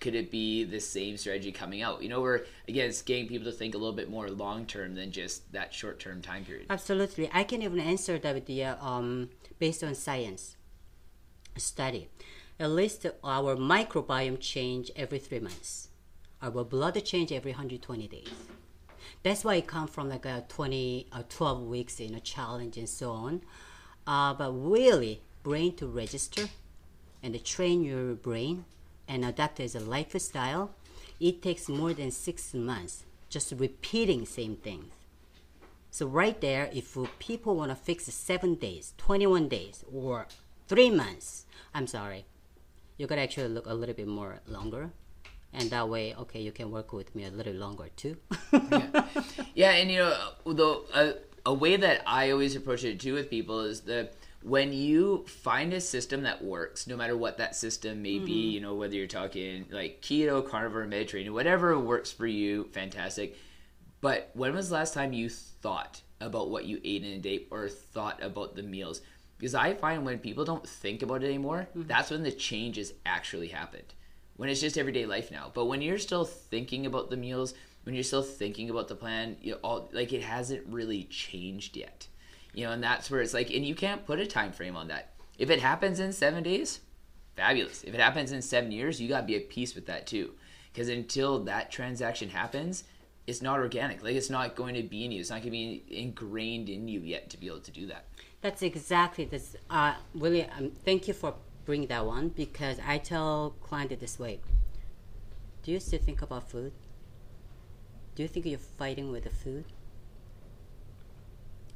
could 0.00 0.14
it 0.14 0.30
be 0.30 0.64
the 0.64 0.80
same 0.80 1.16
strategy 1.16 1.52
coming 1.52 1.82
out? 1.82 2.02
You 2.02 2.08
know 2.08 2.20
we're 2.20 2.44
again 2.68 2.88
it's 2.88 3.02
getting 3.02 3.26
people 3.26 3.50
to 3.50 3.56
think 3.56 3.74
a 3.74 3.78
little 3.78 3.94
bit 3.94 4.10
more 4.10 4.30
long-term 4.30 4.94
than 4.94 5.10
just 5.10 5.52
that 5.52 5.74
short-term 5.74 6.22
time 6.22 6.44
period. 6.44 6.66
Absolutely. 6.70 7.28
I 7.32 7.44
can 7.44 7.62
even 7.62 7.80
answer 7.80 8.18
that 8.18 8.34
with 8.34 8.46
the 8.46 8.64
uh, 8.64 8.84
um, 8.84 9.30
based 9.58 9.82
on 9.82 9.94
science 9.94 10.56
study. 11.56 12.08
At 12.60 12.70
least 12.70 13.06
our 13.22 13.56
microbiome 13.56 14.40
change 14.40 14.90
every 14.96 15.18
three 15.18 15.40
months. 15.40 15.88
Our 16.42 16.64
blood 16.64 17.02
change 17.04 17.32
every 17.32 17.52
120 17.52 18.08
days 18.08 18.28
that's 19.22 19.44
why 19.44 19.56
it 19.56 19.66
come 19.66 19.86
from 19.86 20.08
like 20.08 20.24
a 20.24 20.44
20 20.48 21.06
or 21.12 21.18
uh, 21.20 21.22
12 21.28 21.62
weeks 21.62 22.00
in 22.00 22.14
a 22.14 22.20
challenge 22.20 22.76
and 22.76 22.88
so 22.88 23.10
on. 23.10 23.42
Uh, 24.06 24.34
but 24.34 24.52
really, 24.52 25.20
brain 25.42 25.74
to 25.76 25.86
register 25.86 26.48
and 27.22 27.44
train 27.44 27.82
your 27.82 28.14
brain 28.14 28.64
and 29.06 29.24
adapt 29.24 29.60
as 29.60 29.74
a 29.74 29.80
lifestyle, 29.80 30.70
it 31.20 31.42
takes 31.42 31.68
more 31.68 31.92
than 31.92 32.10
six 32.10 32.54
months 32.54 33.04
just 33.28 33.52
repeating 33.56 34.24
same 34.24 34.56
things. 34.56 34.92
So 35.90 36.06
right 36.06 36.38
there, 36.40 36.70
if 36.72 36.96
people 37.18 37.56
want 37.56 37.70
to 37.70 37.74
fix 37.74 38.04
seven 38.04 38.54
days, 38.54 38.94
21 38.98 39.48
days, 39.48 39.84
or 39.92 40.26
three 40.66 40.90
months, 40.90 41.46
I'm 41.74 41.86
sorry, 41.86 42.24
you 42.96 43.06
gotta 43.06 43.22
actually 43.22 43.48
look 43.48 43.66
a 43.66 43.74
little 43.74 43.94
bit 43.94 44.06
more 44.06 44.40
longer 44.46 44.90
and 45.52 45.70
that 45.70 45.88
way 45.88 46.14
okay 46.14 46.40
you 46.40 46.52
can 46.52 46.70
work 46.70 46.92
with 46.92 47.14
me 47.14 47.24
a 47.24 47.30
little 47.30 47.54
longer 47.54 47.88
too 47.96 48.16
yeah. 48.52 49.06
yeah 49.54 49.70
and 49.70 49.90
you 49.90 49.98
know 49.98 50.14
the 50.44 50.84
a, 50.94 51.50
a 51.50 51.54
way 51.54 51.76
that 51.76 52.02
i 52.06 52.30
always 52.30 52.54
approach 52.56 52.84
it 52.84 53.00
too 53.00 53.14
with 53.14 53.30
people 53.30 53.60
is 53.60 53.82
that 53.82 54.12
when 54.42 54.72
you 54.72 55.24
find 55.26 55.72
a 55.72 55.80
system 55.80 56.22
that 56.22 56.44
works 56.44 56.86
no 56.86 56.96
matter 56.96 57.16
what 57.16 57.38
that 57.38 57.56
system 57.56 58.02
may 58.02 58.16
mm-hmm. 58.16 58.26
be 58.26 58.32
you 58.32 58.60
know 58.60 58.74
whether 58.74 58.94
you're 58.94 59.06
talking 59.06 59.64
like 59.70 60.00
keto 60.00 60.46
carnivore 60.46 60.86
mediterranean 60.86 61.32
whatever 61.32 61.78
works 61.78 62.12
for 62.12 62.26
you 62.26 62.64
fantastic 62.72 63.36
but 64.00 64.30
when 64.34 64.54
was 64.54 64.68
the 64.68 64.74
last 64.74 64.94
time 64.94 65.12
you 65.12 65.28
thought 65.28 66.00
about 66.20 66.50
what 66.50 66.64
you 66.64 66.80
ate 66.84 67.04
in 67.04 67.12
a 67.12 67.18
day 67.18 67.46
or 67.50 67.68
thought 67.68 68.22
about 68.22 68.54
the 68.54 68.62
meals 68.62 69.00
because 69.38 69.54
i 69.54 69.74
find 69.74 70.04
when 70.04 70.18
people 70.18 70.44
don't 70.44 70.68
think 70.68 71.02
about 71.02 71.22
it 71.22 71.26
anymore 71.26 71.68
mm-hmm. 71.70 71.88
that's 71.88 72.10
when 72.10 72.22
the 72.22 72.32
changes 72.32 72.92
actually 73.06 73.48
happened 73.48 73.94
when 74.38 74.48
it's 74.48 74.60
just 74.60 74.78
everyday 74.78 75.04
life 75.04 75.30
now. 75.30 75.50
But 75.52 75.66
when 75.66 75.82
you're 75.82 75.98
still 75.98 76.24
thinking 76.24 76.86
about 76.86 77.10
the 77.10 77.16
meals, 77.16 77.54
when 77.82 77.94
you're 77.94 78.04
still 78.04 78.22
thinking 78.22 78.70
about 78.70 78.88
the 78.88 78.94
plan, 78.94 79.36
you 79.42 79.54
all 79.56 79.90
like 79.92 80.12
it 80.12 80.22
hasn't 80.22 80.66
really 80.66 81.04
changed 81.04 81.76
yet. 81.76 82.06
You 82.54 82.64
know, 82.64 82.72
and 82.72 82.82
that's 82.82 83.10
where 83.10 83.20
it's 83.20 83.34
like, 83.34 83.50
and 83.50 83.66
you 83.66 83.74
can't 83.74 84.06
put 84.06 84.20
a 84.20 84.26
time 84.26 84.52
frame 84.52 84.76
on 84.76 84.88
that. 84.88 85.12
If 85.38 85.50
it 85.50 85.60
happens 85.60 86.00
in 86.00 86.12
seven 86.12 86.42
days, 86.42 86.80
fabulous. 87.36 87.82
If 87.82 87.94
it 87.94 88.00
happens 88.00 88.32
in 88.32 88.40
seven 88.40 88.72
years, 88.72 89.00
you 89.00 89.08
got 89.08 89.20
to 89.20 89.26
be 89.26 89.36
at 89.36 89.48
peace 89.48 89.74
with 89.74 89.86
that 89.86 90.06
too. 90.06 90.32
Because 90.72 90.88
until 90.88 91.40
that 91.44 91.70
transaction 91.70 92.28
happens, 92.30 92.84
it's 93.26 93.42
not 93.42 93.58
organic. 93.58 94.02
Like 94.02 94.14
it's 94.14 94.30
not 94.30 94.54
going 94.54 94.74
to 94.76 94.82
be 94.82 95.04
in 95.04 95.10
you. 95.10 95.20
It's 95.20 95.30
not 95.30 95.42
going 95.42 95.46
to 95.46 95.50
be 95.50 95.84
ingrained 95.90 96.68
in 96.68 96.86
you 96.86 97.00
yet 97.00 97.28
to 97.30 97.38
be 97.38 97.48
able 97.48 97.60
to 97.60 97.70
do 97.72 97.86
that. 97.88 98.06
That's 98.40 98.62
exactly 98.62 99.24
this. 99.24 99.56
Uh, 99.68 99.94
really, 100.14 100.44
um, 100.44 100.70
thank 100.84 101.08
you 101.08 101.14
for 101.14 101.34
bringing 101.68 101.88
that 101.88 102.06
one 102.06 102.30
because 102.30 102.78
I 102.80 102.96
tell 102.96 103.54
client 103.60 103.92
this 104.00 104.18
way. 104.18 104.40
Do 105.62 105.70
you 105.70 105.78
still 105.80 105.98
think 105.98 106.22
about 106.22 106.48
food? 106.48 106.72
Do 108.14 108.22
you 108.22 108.28
think 108.28 108.46
you're 108.46 108.58
fighting 108.58 109.12
with 109.12 109.24
the 109.24 109.30
food? 109.30 109.66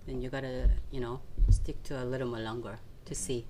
Then 0.07 0.23
you 0.23 0.31
gotta, 0.31 0.71
you 0.91 0.99
know, 0.99 1.21
stick 1.51 1.83
to 1.83 2.03
a 2.03 2.07
little 2.07 2.27
more 2.27 2.41
longer 2.41 2.79
to 3.05 3.15
see. 3.15 3.45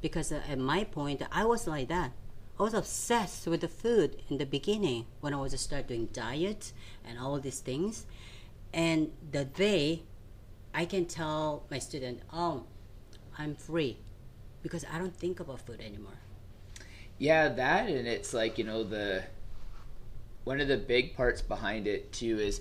Because 0.00 0.32
uh, 0.32 0.42
at 0.50 0.58
my 0.58 0.82
point, 0.82 1.22
I 1.30 1.44
was 1.44 1.68
like 1.68 1.86
that. 1.86 2.10
I 2.58 2.64
was 2.64 2.74
obsessed 2.74 3.46
with 3.46 3.60
the 3.60 3.68
food 3.68 4.16
in 4.28 4.38
the 4.38 4.46
beginning 4.46 5.06
when 5.20 5.32
I 5.32 5.36
was 5.36 5.58
start 5.60 5.86
doing 5.86 6.06
diet 6.12 6.72
and 7.06 7.16
all 7.16 7.38
these 7.38 7.60
things. 7.60 8.06
And 8.74 9.12
the 9.30 9.44
day 9.44 10.02
I 10.74 10.84
can 10.84 11.04
tell 11.04 11.62
my 11.70 11.78
student, 11.78 12.22
oh, 12.32 12.64
I'm 13.38 13.54
free 13.54 13.98
because 14.62 14.84
I 14.92 14.98
don't 14.98 15.14
think 15.14 15.40
about 15.40 15.60
food 15.60 15.80
anymore. 15.80 16.18
Yeah, 17.18 17.48
that 17.48 17.88
and 17.88 18.08
it's 18.08 18.32
like, 18.32 18.58
you 18.58 18.64
know, 18.64 18.82
the 18.82 19.24
one 20.44 20.60
of 20.60 20.68
the 20.68 20.76
big 20.76 21.14
parts 21.14 21.42
behind 21.42 21.86
it 21.86 22.12
too 22.12 22.38
is 22.38 22.60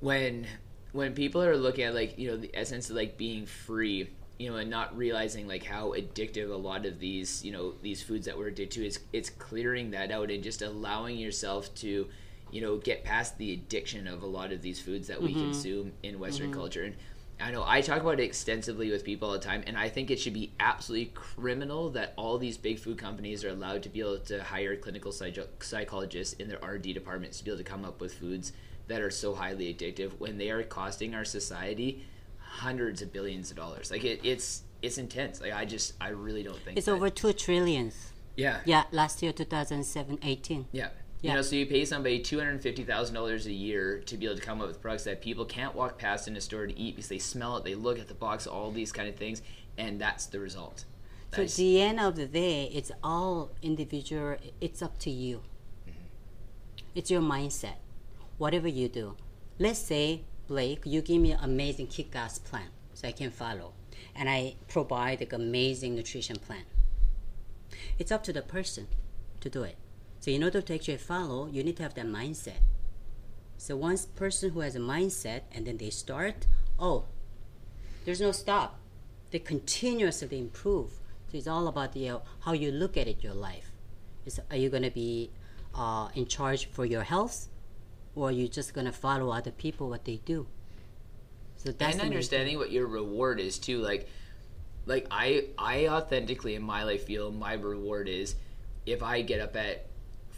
when 0.00 0.46
when 0.92 1.14
people 1.14 1.42
are 1.42 1.56
looking 1.56 1.84
at 1.84 1.94
like, 1.94 2.18
you 2.18 2.28
know, 2.28 2.36
the 2.36 2.50
essence 2.54 2.88
of 2.88 2.96
like 2.96 3.18
being 3.18 3.44
free, 3.44 4.08
you 4.38 4.50
know, 4.50 4.56
and 4.56 4.70
not 4.70 4.96
realizing 4.96 5.46
like 5.46 5.64
how 5.64 5.92
addictive 5.92 6.50
a 6.50 6.56
lot 6.56 6.86
of 6.86 6.98
these, 6.98 7.44
you 7.44 7.52
know, 7.52 7.74
these 7.82 8.02
foods 8.02 8.24
that 8.26 8.38
we're 8.38 8.48
addicted 8.48 8.80
to 8.80 8.86
is 8.86 8.98
it's 9.12 9.28
clearing 9.28 9.90
that 9.90 10.10
out 10.10 10.30
and 10.30 10.42
just 10.42 10.62
allowing 10.62 11.18
yourself 11.18 11.74
to 11.76 12.08
you 12.50 12.60
know 12.60 12.76
get 12.76 13.04
past 13.04 13.36
the 13.38 13.52
addiction 13.52 14.06
of 14.06 14.22
a 14.22 14.26
lot 14.26 14.52
of 14.52 14.62
these 14.62 14.80
foods 14.80 15.08
that 15.08 15.20
we 15.20 15.30
mm-hmm. 15.30 15.44
consume 15.44 15.92
in 16.02 16.18
western 16.18 16.50
mm-hmm. 16.50 16.58
culture 16.60 16.84
and 16.84 16.96
I 17.40 17.50
know 17.50 17.64
I 17.66 17.80
talk 17.80 18.00
about 18.00 18.20
it 18.20 18.24
extensively 18.24 18.90
with 18.90 19.04
people 19.04 19.28
all 19.28 19.34
the 19.34 19.40
time, 19.40 19.62
and 19.66 19.76
I 19.76 19.88
think 19.88 20.10
it 20.10 20.18
should 20.18 20.34
be 20.34 20.52
absolutely 20.58 21.12
criminal 21.14 21.90
that 21.90 22.12
all 22.16 22.36
these 22.38 22.56
big 22.56 22.78
food 22.78 22.98
companies 22.98 23.44
are 23.44 23.50
allowed 23.50 23.82
to 23.84 23.88
be 23.88 24.00
able 24.00 24.18
to 24.18 24.42
hire 24.42 24.76
clinical 24.76 25.12
psychologists 25.12 26.34
in 26.34 26.48
their 26.48 26.62
R&D 26.64 26.92
departments 26.92 27.38
to 27.38 27.44
be 27.44 27.50
able 27.50 27.58
to 27.58 27.64
come 27.64 27.84
up 27.84 28.00
with 28.00 28.14
foods 28.14 28.52
that 28.88 29.00
are 29.00 29.10
so 29.10 29.34
highly 29.34 29.72
addictive 29.72 30.12
when 30.18 30.38
they 30.38 30.50
are 30.50 30.62
costing 30.62 31.14
our 31.14 31.24
society 31.24 32.04
hundreds 32.38 33.02
of 33.02 33.12
billions 33.12 33.50
of 33.50 33.56
dollars. 33.56 33.90
Like 33.90 34.04
it, 34.04 34.20
it's 34.24 34.62
it's 34.82 34.98
intense. 34.98 35.40
Like 35.40 35.52
I 35.52 35.64
just 35.64 35.94
I 36.00 36.08
really 36.08 36.42
don't 36.42 36.58
think 36.58 36.76
it's 36.76 36.86
that. 36.86 36.92
over 36.92 37.10
two 37.10 37.32
trillions. 37.32 38.12
Yeah. 38.36 38.60
Yeah. 38.64 38.84
Last 38.92 39.22
year, 39.22 39.32
2007, 39.32 40.20
18. 40.22 40.66
Yeah. 40.72 40.88
You 41.20 41.34
know, 41.34 41.42
so 41.42 41.56
you 41.56 41.66
pay 41.66 41.84
somebody 41.84 42.20
two 42.20 42.38
hundred 42.38 42.62
fifty 42.62 42.84
thousand 42.84 43.16
dollars 43.16 43.46
a 43.46 43.52
year 43.52 43.98
to 44.06 44.16
be 44.16 44.26
able 44.26 44.36
to 44.36 44.40
come 44.40 44.60
up 44.60 44.68
with 44.68 44.80
products 44.80 45.02
that 45.04 45.20
people 45.20 45.44
can't 45.44 45.74
walk 45.74 45.98
past 45.98 46.28
in 46.28 46.36
a 46.36 46.40
store 46.40 46.66
to 46.66 46.78
eat 46.78 46.94
because 46.94 47.08
they 47.08 47.18
smell 47.18 47.56
it, 47.56 47.64
they 47.64 47.74
look 47.74 47.98
at 47.98 48.06
the 48.06 48.14
box, 48.14 48.46
all 48.46 48.70
these 48.70 48.92
kind 48.92 49.08
of 49.08 49.16
things, 49.16 49.42
and 49.76 50.00
that's 50.00 50.26
the 50.26 50.38
result. 50.38 50.84
So 51.34 51.42
at 51.42 51.50
the 51.50 51.82
end 51.82 51.98
of 51.98 52.14
the 52.14 52.26
day, 52.26 52.70
it's 52.72 52.92
all 53.02 53.50
individual. 53.62 54.36
It's 54.60 54.80
up 54.80 54.98
to 55.00 55.10
you. 55.10 55.42
Mm-hmm. 55.88 55.92
It's 56.94 57.10
your 57.10 57.20
mindset. 57.20 57.78
Whatever 58.38 58.68
you 58.68 58.88
do, 58.88 59.16
let's 59.58 59.80
say 59.80 60.22
Blake, 60.46 60.82
you 60.84 61.02
give 61.02 61.20
me 61.20 61.32
an 61.32 61.40
amazing 61.42 61.88
kick-ass 61.88 62.38
plan 62.38 62.68
so 62.94 63.08
I 63.08 63.12
can 63.12 63.32
follow, 63.32 63.72
and 64.14 64.30
I 64.30 64.54
provide 64.68 65.20
an 65.20 65.34
amazing 65.34 65.96
nutrition 65.96 66.36
plan. 66.36 66.62
It's 67.98 68.12
up 68.12 68.22
to 68.22 68.32
the 68.32 68.42
person 68.42 68.86
to 69.40 69.50
do 69.50 69.64
it. 69.64 69.76
So 70.28 70.34
in 70.34 70.44
order 70.44 70.60
to 70.60 70.74
actually 70.74 70.98
follow, 70.98 71.46
you 71.46 71.64
need 71.64 71.78
to 71.78 71.82
have 71.84 71.94
that 71.94 72.04
mindset. 72.04 72.60
So 73.56 73.78
once 73.78 74.04
person 74.04 74.50
who 74.50 74.60
has 74.60 74.76
a 74.76 74.78
mindset 74.78 75.44
and 75.50 75.66
then 75.66 75.78
they 75.78 75.88
start, 75.88 76.46
oh, 76.78 77.06
there's 78.04 78.20
no 78.20 78.32
stop. 78.32 78.78
They 79.30 79.38
continuously 79.38 80.38
improve. 80.38 80.90
So 81.30 81.38
it's 81.38 81.46
all 81.46 81.66
about 81.66 81.94
the 81.94 82.10
uh, 82.10 82.18
how 82.40 82.52
you 82.52 82.70
look 82.70 82.98
at 82.98 83.08
it, 83.08 83.24
your 83.24 83.32
life. 83.32 83.72
Is 84.26 84.38
are 84.50 84.58
you 84.58 84.68
going 84.68 84.82
to 84.82 84.90
be 84.90 85.30
uh, 85.74 86.10
in 86.14 86.26
charge 86.26 86.66
for 86.66 86.84
your 86.84 87.04
health, 87.04 87.48
or 88.14 88.28
are 88.28 88.32
you 88.32 88.48
just 88.48 88.74
going 88.74 88.84
to 88.84 88.92
follow 88.92 89.30
other 89.30 89.50
people 89.50 89.88
what 89.88 90.04
they 90.04 90.20
do? 90.26 90.46
So 91.56 91.72
that's 91.72 91.94
and 91.94 92.02
understanding 92.02 92.58
what 92.58 92.70
your 92.70 92.86
reward 92.86 93.40
is 93.40 93.58
too. 93.58 93.78
Like, 93.78 94.10
like 94.84 95.06
I 95.10 95.44
I 95.56 95.88
authentically 95.88 96.54
in 96.54 96.62
my 96.62 96.84
life 96.84 97.04
feel 97.04 97.32
my 97.32 97.54
reward 97.54 98.10
is 98.10 98.34
if 98.84 99.02
I 99.02 99.22
get 99.22 99.40
up 99.40 99.56
at 99.56 99.86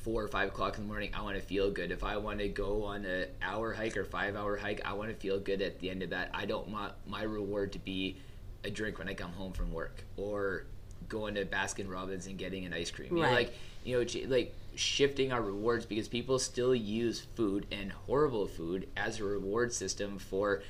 four 0.02 0.22
or 0.22 0.28
five 0.28 0.48
o'clock 0.48 0.76
in 0.76 0.84
the 0.84 0.88
morning, 0.88 1.10
I 1.14 1.22
want 1.22 1.36
to 1.36 1.42
feel 1.42 1.70
good. 1.70 1.90
If 1.90 2.04
I 2.04 2.16
want 2.16 2.38
to 2.38 2.48
go 2.48 2.84
on 2.84 3.04
an 3.04 3.26
hour 3.42 3.72
hike 3.72 3.96
or 3.96 4.04
five 4.04 4.36
hour 4.36 4.56
hike, 4.56 4.80
I 4.84 4.92
want 4.94 5.10
to 5.10 5.16
feel 5.16 5.38
good 5.38 5.62
at 5.62 5.78
the 5.80 5.90
end 5.90 6.02
of 6.02 6.10
that. 6.10 6.30
I 6.32 6.46
don't 6.46 6.68
want 6.68 6.92
my 7.06 7.22
reward 7.22 7.72
to 7.72 7.78
be 7.78 8.16
a 8.64 8.70
drink 8.70 8.98
when 8.98 9.08
I 9.08 9.14
come 9.14 9.32
home 9.32 9.52
from 9.52 9.72
work 9.72 10.04
or 10.16 10.64
going 11.08 11.34
to 11.34 11.44
Baskin 11.44 11.90
Robbins 11.90 12.26
and 12.26 12.38
getting 12.38 12.64
an 12.64 12.72
ice 12.72 12.90
cream. 12.90 13.10
Right. 13.10 13.18
You 13.18 13.22
know, 13.22 13.32
like 13.32 13.54
you 13.84 14.26
know, 14.26 14.34
like 14.34 14.54
shifting 14.74 15.32
our 15.32 15.42
rewards 15.42 15.84
because 15.84 16.08
people 16.08 16.38
still 16.38 16.74
use 16.74 17.20
food 17.20 17.66
and 17.70 17.92
horrible 17.92 18.46
food 18.46 18.88
as 18.96 19.20
a 19.20 19.24
reward 19.24 19.72
system 19.72 20.18
for, 20.18 20.62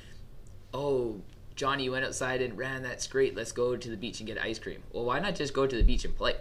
oh, 0.73 1.21
Johnny, 1.55 1.85
you 1.85 1.91
went 1.91 2.05
outside 2.05 2.41
and 2.41 2.57
ran. 2.57 2.83
That's 2.83 3.07
great. 3.07 3.35
Let's 3.35 3.51
go 3.51 3.75
to 3.75 3.89
the 3.89 3.97
beach 3.97 4.19
and 4.19 4.27
get 4.27 4.41
ice 4.41 4.59
cream. 4.59 4.81
Well, 4.91 5.05
why 5.05 5.19
not 5.19 5.35
just 5.35 5.53
go 5.53 5.67
to 5.67 5.75
the 5.75 5.83
beach 5.83 6.05
and 6.05 6.15
play? 6.15 6.35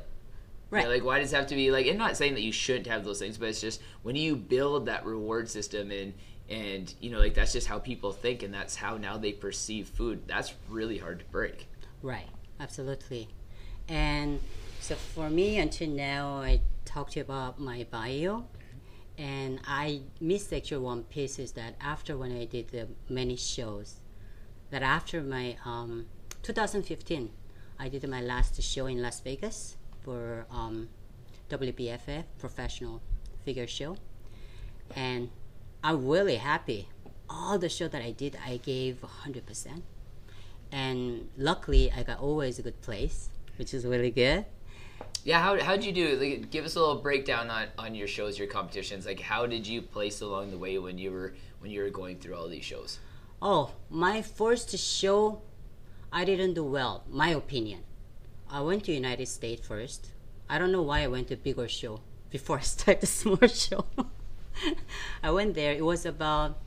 Right. 0.70 0.80
You 0.80 0.88
know, 0.88 0.94
like, 0.94 1.04
why 1.04 1.18
does 1.18 1.32
it 1.32 1.36
have 1.36 1.46
to 1.48 1.54
be 1.54 1.70
like? 1.70 1.86
And 1.86 1.98
not 1.98 2.16
saying 2.16 2.34
that 2.34 2.42
you 2.42 2.52
shouldn't 2.52 2.86
have 2.86 3.04
those 3.04 3.18
things, 3.18 3.36
but 3.38 3.48
it's 3.48 3.60
just 3.60 3.80
when 4.02 4.16
you 4.16 4.36
build 4.36 4.86
that 4.86 5.04
reward 5.04 5.48
system 5.48 5.90
and 5.90 6.14
and 6.48 6.92
you 7.00 7.10
know, 7.10 7.18
like 7.18 7.34
that's 7.34 7.52
just 7.52 7.66
how 7.66 7.78
people 7.78 8.12
think, 8.12 8.42
and 8.42 8.52
that's 8.52 8.76
how 8.76 8.96
now 8.96 9.16
they 9.16 9.32
perceive 9.32 9.88
food. 9.88 10.22
That's 10.26 10.54
really 10.68 10.98
hard 10.98 11.20
to 11.20 11.24
break. 11.26 11.68
Right. 12.02 12.28
Absolutely. 12.60 13.28
And 13.88 14.40
so 14.80 14.94
for 14.94 15.30
me, 15.30 15.58
until 15.58 15.88
now, 15.88 16.36
I 16.36 16.60
talked 16.84 17.16
about 17.16 17.58
my 17.58 17.86
bio, 17.90 18.44
and 19.16 19.60
I 19.66 20.02
missed 20.20 20.52
actually 20.52 20.84
one 20.84 21.04
piece 21.04 21.38
is 21.38 21.52
that 21.52 21.74
after 21.80 22.16
when 22.16 22.36
I 22.36 22.44
did 22.44 22.68
the 22.68 22.88
many 23.08 23.36
shows, 23.36 24.00
that 24.70 24.82
after 24.82 25.22
my 25.22 25.56
um, 25.64 26.06
2015, 26.42 27.30
I 27.78 27.88
did 27.88 28.06
my 28.08 28.20
last 28.20 28.62
show 28.62 28.86
in 28.86 29.00
Las 29.00 29.20
Vegas 29.20 29.76
for 30.02 30.46
um, 30.50 30.88
WBFF 31.48 32.24
Professional 32.38 33.02
Figure 33.44 33.66
Show, 33.66 33.96
and 34.94 35.30
I'm 35.82 36.06
really 36.06 36.36
happy. 36.36 36.88
All 37.28 37.58
the 37.58 37.68
show 37.68 37.88
that 37.88 38.02
I 38.02 38.10
did, 38.10 38.36
I 38.44 38.58
gave 38.58 39.04
100%. 39.24 39.82
And 40.72 41.28
luckily, 41.36 41.90
I 41.94 42.02
got 42.02 42.20
always 42.20 42.58
a 42.58 42.62
good 42.62 42.80
place, 42.82 43.30
which 43.56 43.72
is 43.72 43.84
really 43.84 44.10
good. 44.10 44.46
Yeah, 45.24 45.40
how 45.40 45.60
how'd 45.60 45.84
you 45.84 45.92
do? 45.92 46.16
Like, 46.16 46.50
give 46.50 46.64
us 46.64 46.76
a 46.76 46.80
little 46.80 47.02
breakdown 47.02 47.50
on, 47.50 47.68
on 47.78 47.94
your 47.94 48.08
shows, 48.08 48.38
your 48.38 48.48
competitions. 48.48 49.06
Like, 49.06 49.20
how 49.20 49.46
did 49.46 49.66
you 49.66 49.82
place 49.82 50.20
along 50.22 50.50
the 50.50 50.58
way 50.58 50.78
when 50.78 50.96
you 50.96 51.10
were 51.12 51.34
when 51.60 51.70
you 51.70 51.82
were 51.82 51.90
going 51.90 52.18
through 52.18 52.36
all 52.36 52.48
these 52.48 52.64
shows? 52.64 52.98
Oh, 53.42 53.72
my 53.90 54.22
first 54.22 54.76
show, 54.78 55.42
I 56.12 56.24
didn't 56.24 56.54
do 56.54 56.64
well. 56.64 57.04
My 57.08 57.30
opinion. 57.30 57.84
I 58.52 58.60
went 58.62 58.84
to 58.84 58.92
United 58.92 59.26
States 59.26 59.66
first. 59.66 60.10
I 60.48 60.56
don't 60.58 60.72
know 60.72 60.82
why 60.82 61.02
I 61.02 61.06
went 61.06 61.28
to 61.28 61.36
bigger 61.36 61.68
show 61.68 62.00
before 62.30 62.58
I 62.58 62.60
started 62.62 63.02
the 63.02 63.06
small 63.06 63.46
show. 63.46 63.84
I 65.22 65.30
went 65.30 65.54
there. 65.54 65.72
It 65.72 65.84
was 65.84 66.04
about 66.04 66.58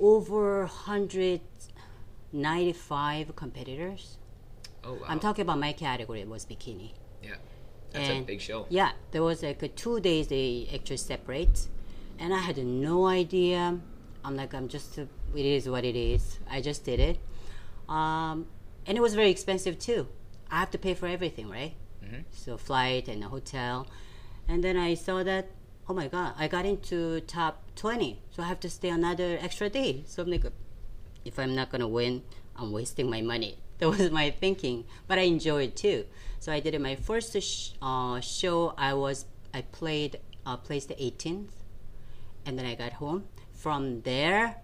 over 0.00 0.62
195 0.62 3.36
competitors. 3.36 4.18
Oh 4.82 4.94
wow! 4.94 5.04
I'm 5.06 5.20
talking 5.20 5.42
about 5.42 5.60
my 5.60 5.72
category. 5.72 6.22
It 6.22 6.28
was 6.28 6.44
bikini. 6.44 6.90
Yeah, 7.22 7.36
that's 7.92 8.08
and 8.08 8.24
a 8.24 8.26
big 8.26 8.40
show. 8.40 8.66
Yeah, 8.68 8.90
there 9.12 9.22
was 9.22 9.44
like 9.44 9.62
a 9.62 9.68
two 9.68 10.00
days 10.00 10.26
they 10.26 10.68
actually 10.74 10.96
separate, 10.96 11.68
and 12.18 12.34
I 12.34 12.38
had 12.38 12.58
no 12.58 13.06
idea. 13.06 13.78
I'm 14.24 14.36
like 14.36 14.52
I'm 14.52 14.66
just 14.68 14.98
it 14.98 15.08
is 15.34 15.68
what 15.68 15.84
it 15.84 15.94
is. 15.96 16.40
I 16.50 16.60
just 16.60 16.84
did 16.84 16.98
it, 17.00 17.18
um, 17.88 18.46
and 18.84 18.98
it 18.98 19.00
was 19.00 19.14
very 19.14 19.30
expensive 19.30 19.78
too. 19.78 20.08
I 20.54 20.60
have 20.60 20.70
to 20.70 20.78
pay 20.78 20.94
for 20.94 21.08
everything, 21.08 21.50
right? 21.50 21.74
Mm-hmm. 22.04 22.20
So 22.30 22.56
flight 22.56 23.08
and 23.08 23.24
a 23.24 23.28
hotel, 23.28 23.88
and 24.46 24.62
then 24.62 24.76
I 24.76 24.94
saw 24.94 25.24
that 25.24 25.48
oh 25.88 25.94
my 25.94 26.06
god, 26.06 26.34
I 26.38 26.46
got 26.46 26.64
into 26.64 27.20
top 27.22 27.64
twenty, 27.74 28.20
so 28.30 28.40
I 28.44 28.46
have 28.46 28.60
to 28.60 28.70
stay 28.70 28.88
another 28.88 29.36
extra 29.42 29.68
day. 29.68 30.04
So 30.06 30.22
I'm 30.22 30.30
like, 30.30 30.44
if 31.24 31.40
I'm 31.40 31.56
not 31.56 31.70
gonna 31.70 31.88
win, 31.88 32.22
I'm 32.54 32.70
wasting 32.70 33.10
my 33.10 33.20
money. 33.20 33.58
That 33.78 33.88
was 33.90 34.08
my 34.12 34.30
thinking, 34.30 34.84
but 35.08 35.18
I 35.18 35.22
enjoyed 35.22 35.70
it 35.70 35.76
too. 35.76 36.04
So 36.38 36.52
I 36.52 36.60
did 36.60 36.74
it. 36.74 36.80
My 36.80 36.94
first 36.94 37.34
sh- 37.42 37.70
uh, 37.82 38.20
show, 38.20 38.72
I 38.78 38.94
was 38.94 39.26
I 39.52 39.62
played 39.62 40.20
uh, 40.46 40.56
placed 40.56 40.86
the 40.86 40.94
18th, 40.94 41.50
and 42.46 42.56
then 42.56 42.64
I 42.64 42.76
got 42.76 42.92
home. 43.02 43.24
From 43.52 44.02
there, 44.02 44.62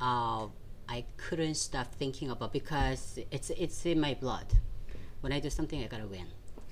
uh, 0.00 0.46
I 0.88 1.04
couldn't 1.16 1.56
stop 1.56 1.92
thinking 1.96 2.30
about 2.30 2.52
because 2.52 3.18
it's 3.32 3.50
it's 3.50 3.84
in 3.84 3.98
my 3.98 4.14
blood. 4.14 4.46
When 5.22 5.32
I 5.32 5.40
do 5.40 5.48
something, 5.50 5.82
I 5.82 5.86
gotta 5.86 6.06
win. 6.06 6.26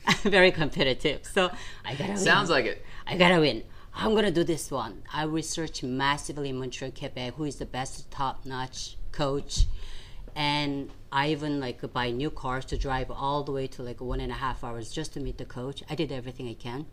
I'm 0.06 0.30
very 0.38 0.50
competitive, 0.50 1.20
so 1.24 1.50
I 1.84 1.94
gotta. 1.94 2.16
Sounds 2.18 2.48
win. 2.50 2.58
like 2.58 2.66
it. 2.66 2.84
I 3.06 3.16
gotta 3.16 3.40
win. 3.40 3.62
I'm 3.94 4.14
gonna 4.14 4.30
do 4.30 4.44
this 4.44 4.70
one. 4.70 5.02
I 5.12 5.22
researched 5.24 5.82
massively 5.82 6.50
in 6.50 6.58
Montreal, 6.58 6.92
Quebec, 6.92 7.34
who 7.34 7.44
is 7.44 7.56
the 7.56 7.66
best 7.66 8.10
top-notch 8.10 8.96
coach, 9.12 9.66
and 10.36 10.90
I 11.10 11.30
even 11.30 11.58
like 11.60 11.80
buy 11.92 12.10
new 12.10 12.30
cars 12.30 12.64
to 12.66 12.76
drive 12.78 13.10
all 13.10 13.42
the 13.42 13.52
way 13.52 13.66
to 13.68 13.82
like 13.82 14.00
one 14.00 14.20
and 14.20 14.30
a 14.30 14.36
half 14.36 14.62
hours 14.62 14.92
just 14.92 15.12
to 15.14 15.20
meet 15.20 15.38
the 15.38 15.44
coach. 15.44 15.82
I 15.90 15.94
did 15.96 16.12
everything 16.12 16.48
I 16.48 16.54
can, 16.54 16.86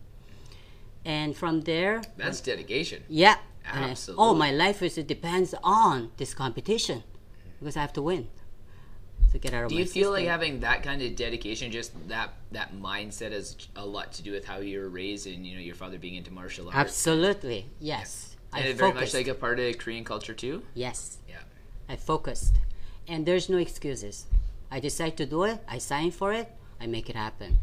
and 1.06 1.36
from 1.36 1.62
there, 1.62 2.02
That's 2.18 2.42
dedication. 2.42 3.04
yeah. 3.08 3.38
and 3.74 3.86
I- 3.86 3.96
oh, 4.18 4.34
my 4.34 4.52
life 4.52 4.82
is 4.82 4.98
it 4.98 5.08
depends 5.08 5.54
on 5.64 6.12
this 6.18 6.34
competition 6.34 7.04
because 7.60 7.78
I 7.78 7.82
have 7.82 7.94
to 7.94 8.02
win 8.02 8.28
to 9.32 9.38
get 9.40 9.54
out 9.54 9.64
of 9.66 9.70
Do 9.70 9.76
you 9.76 9.86
feel 9.86 10.12
like 10.12 10.28
having 10.28 10.60
that 10.62 10.84
kind 10.84 11.02
of 11.02 11.16
dedication, 11.16 11.72
just 11.72 11.92
that 12.10 12.34
that 12.52 12.74
mindset, 12.76 13.32
has 13.32 13.56
a 13.76 13.86
lot 13.86 14.12
to 14.14 14.24
do 14.24 14.32
with 14.32 14.46
how 14.46 14.60
you 14.60 14.80
were 14.80 14.90
raised 14.90 15.28
and 15.28 15.46
you 15.46 15.56
know 15.56 15.62
your 15.62 15.76
father 15.76 15.98
being 15.98 16.16
into 16.16 16.32
martial 16.32 16.68
arts? 16.68 16.78
Absolutely, 16.78 17.66
yes. 17.80 18.36
And 18.54 18.66
I 18.66 18.74
very 18.74 18.94
much 18.94 19.14
like 19.14 19.28
a 19.28 19.34
part 19.34 19.60
of 19.60 19.78
Korean 19.78 20.04
culture 20.04 20.34
too. 20.34 20.64
yes, 20.74 21.18
Yeah. 21.28 21.42
I 21.90 21.96
focused, 21.96 22.56
and 23.08 23.26
there's 23.26 23.50
no 23.50 23.58
excuses. 23.58 24.26
I 24.72 24.80
decide 24.80 25.16
to 25.18 25.26
do 25.26 25.44
it. 25.44 25.60
I 25.68 25.78
sign 25.78 26.12
for 26.12 26.34
it. 26.34 26.52
I 26.80 26.88
make 26.88 27.10
it 27.10 27.16
happen, 27.16 27.60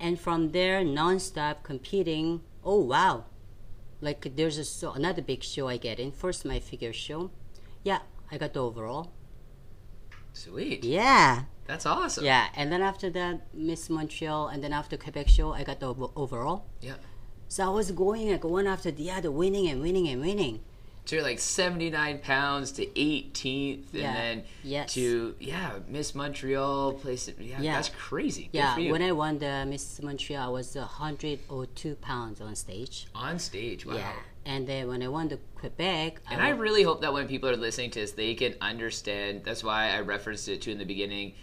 and 0.00 0.18
from 0.18 0.52
there, 0.52 0.82
nonstop 0.82 1.62
competing. 1.62 2.40
Oh 2.64 2.80
wow, 2.80 3.24
like 4.00 4.36
there's 4.36 4.58
a 4.58 4.64
so 4.64 4.92
another 4.92 5.22
big 5.22 5.42
show 5.42 5.68
I 5.68 5.76
get 5.76 5.98
in. 5.98 6.12
First, 6.12 6.44
my 6.44 6.58
figure 6.60 6.92
show. 6.92 7.30
Yeah, 7.84 8.00
I 8.30 8.38
got 8.38 8.52
the 8.54 8.62
overall. 8.62 9.12
Sweet. 10.32 10.84
Yeah, 10.84 11.42
That's 11.66 11.84
awesome. 11.86 12.24
Yeah, 12.24 12.48
and 12.54 12.72
then 12.72 12.80
after 12.82 13.10
that, 13.10 13.52
Miss 13.52 13.90
Montreal, 13.90 14.48
and 14.48 14.62
then 14.64 14.72
after 14.72 14.96
Quebec 14.96 15.28
show, 15.28 15.52
I 15.52 15.64
got 15.64 15.80
the 15.80 15.94
overall. 16.16 16.64
Yeah. 16.80 16.94
So 17.48 17.64
I 17.64 17.68
was 17.70 17.90
going 17.90 18.30
like 18.30 18.44
one 18.44 18.66
after 18.66 18.90
the 18.90 19.10
other, 19.10 19.30
winning 19.30 19.68
and 19.68 19.80
winning 19.82 20.08
and 20.08 20.20
winning. 20.20 20.60
So 21.06 21.16
you're 21.16 21.24
like 21.24 21.38
79 21.38 22.18
pounds 22.18 22.70
to 22.72 22.84
18th, 22.94 23.92
and 23.94 24.02
Yeah. 24.02 24.12
then 24.14 24.44
Yes. 24.62 24.92
to 24.94 25.34
yeah, 25.40 25.78
Miss 25.88 26.14
Montreal 26.14 26.92
place. 26.94 27.28
Yeah, 27.40 27.60
Yeah. 27.60 27.74
that's 27.76 27.88
crazy. 27.88 28.44
Good 28.52 28.58
Yeah, 28.58 28.90
when 28.92 29.00
I 29.02 29.12
won 29.12 29.38
the 29.38 29.64
Miss 29.66 30.00
Montreal, 30.02 30.42
I 30.48 30.50
was 30.50 30.74
102 30.76 31.94
pounds 31.96 32.40
on 32.42 32.54
stage. 32.56 33.06
on 33.14 33.38
stage. 33.38 33.86
Wow. 33.86 33.94
Yeah, 33.96 34.12
and 34.48 34.66
then 34.66 34.88
when 34.88 35.02
I 35.02 35.08
won 35.08 35.28
to 35.28 35.38
Quebec, 35.56 36.22
And 36.30 36.40
I 36.40 36.54
wa- 36.54 36.60
really 36.60 36.82
hope 36.82 37.02
that 37.02 37.12
when 37.12 37.28
people 37.28 37.50
are 37.50 37.56
listening 37.56 37.90
to 37.90 38.00
this, 38.00 38.12
they 38.12 38.34
can 38.34 38.54
understand. 38.62 39.42
That's 39.44 39.62
why 39.62 39.90
I 39.90 40.00
referenced 40.00 40.48
it 40.48 40.62
too 40.62 40.70
in 40.70 40.78
the 40.78 40.86
beginning. 40.86 41.34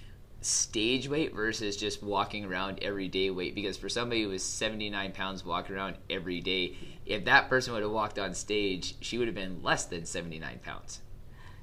Stage 0.42 1.08
weight 1.08 1.34
versus 1.34 1.78
just 1.78 2.02
walking 2.02 2.46
around 2.46 2.80
everyday 2.82 3.30
weight. 3.30 3.54
Because 3.54 3.78
for 3.78 3.90
somebody 3.90 4.24
who 4.24 4.30
was 4.30 4.44
79 4.44 5.12
pounds 5.12 5.46
walking 5.46 5.76
around 5.76 5.98
every 6.10 6.42
day, 6.42 6.76
if 7.06 7.26
that 7.26 7.48
person 7.48 7.74
would 7.74 7.84
have 7.84 7.92
walked 7.92 8.18
on 8.18 8.34
stage, 8.34 8.96
she 9.02 9.20
would 9.20 9.28
have 9.28 9.36
been 9.36 9.62
less 9.62 9.86
than 9.86 10.06
79 10.06 10.60
pounds. 10.64 11.02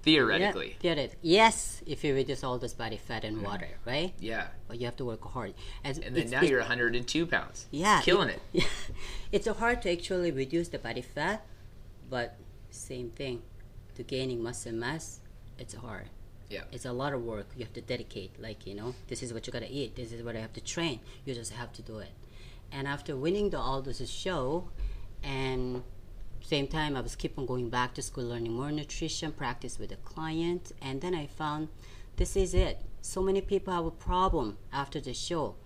Theoretically. 0.03 0.77
Yeah, 0.81 0.95
theoretic- 0.95 1.19
Yes, 1.23 1.83
if 1.87 2.03
you 2.05 2.15
reduce 2.15 2.43
all 2.43 2.59
this 2.59 2.75
body 2.75 2.97
fat 2.97 3.25
and 3.25 3.43
water, 3.43 3.69
right? 3.87 4.13
Yeah. 4.19 4.49
But 4.69 4.79
you 4.81 4.87
have 4.87 4.97
to 4.97 5.05
work 5.05 5.23
hard. 5.25 5.55
And, 5.85 5.97
And 5.99 6.17
then 6.17 6.31
now 6.31 6.43
you're 6.43 6.59
102 6.61 7.27
pounds. 7.27 7.67
Yeah, 7.71 8.01
Killing 8.03 8.29
it. 8.31 8.41
Yeah, 8.53 8.65
it's 9.31 9.47
hard 9.47 9.81
to 9.83 9.93
actually 9.93 10.31
reduce 10.33 10.69
the 10.69 10.79
body 10.79 11.03
fat, 11.03 11.47
but 12.11 12.37
same 12.71 13.11
thing, 13.11 13.43
to 13.95 14.03
gaining 14.03 14.43
muscle 14.43 14.73
mass, 14.73 15.21
it's 15.59 15.75
hard. 15.75 16.09
Yeah. 16.51 16.65
It's 16.73 16.85
a 16.85 16.93
lot 16.93 17.13
of 17.15 17.23
work. 17.23 17.47
You 17.57 17.65
have 17.65 17.73
to 17.75 17.81
dedicate. 17.81 18.39
Like 18.41 18.67
you 18.67 18.75
know, 18.75 18.95
this 19.09 19.23
is 19.23 19.33
what 19.33 19.47
you 19.47 19.53
gotta 19.53 19.71
eat. 19.73 19.97
This 19.97 20.13
is 20.13 20.23
what 20.23 20.37
I 20.37 20.41
have 20.41 20.53
to 20.55 20.61
train. 20.61 21.01
You 21.25 21.33
just 21.35 21.53
have 21.53 21.73
to 21.75 21.83
do 21.83 21.99
it. 21.99 22.11
And 22.71 22.87
after 22.89 23.17
winning 23.17 23.51
the 23.51 23.59
Aldous 23.59 24.07
show, 24.11 24.69
and 25.23 25.83
same 26.43 26.67
time 26.67 26.97
I 26.97 27.01
was 27.01 27.17
keep 27.17 27.39
on 27.39 27.47
going 27.47 27.69
back 27.71 27.95
to 27.95 28.03
school, 28.03 28.25
learning 28.25 28.53
more 28.53 28.71
nutrition, 28.71 29.33
practice 29.33 29.79
with 29.79 29.93
a 29.93 29.97
client, 29.97 30.73
and 30.81 31.01
then 31.01 31.15
I 31.15 31.27
found 31.27 31.69
this 32.17 32.37
is 32.37 32.55
it. 32.55 32.83
So 33.01 33.23
many 33.23 33.41
people 33.41 33.73
have 33.73 33.87
a 33.87 33.91
problem 33.91 34.59
after 34.73 35.01
the 35.01 35.15
show. 35.15 35.57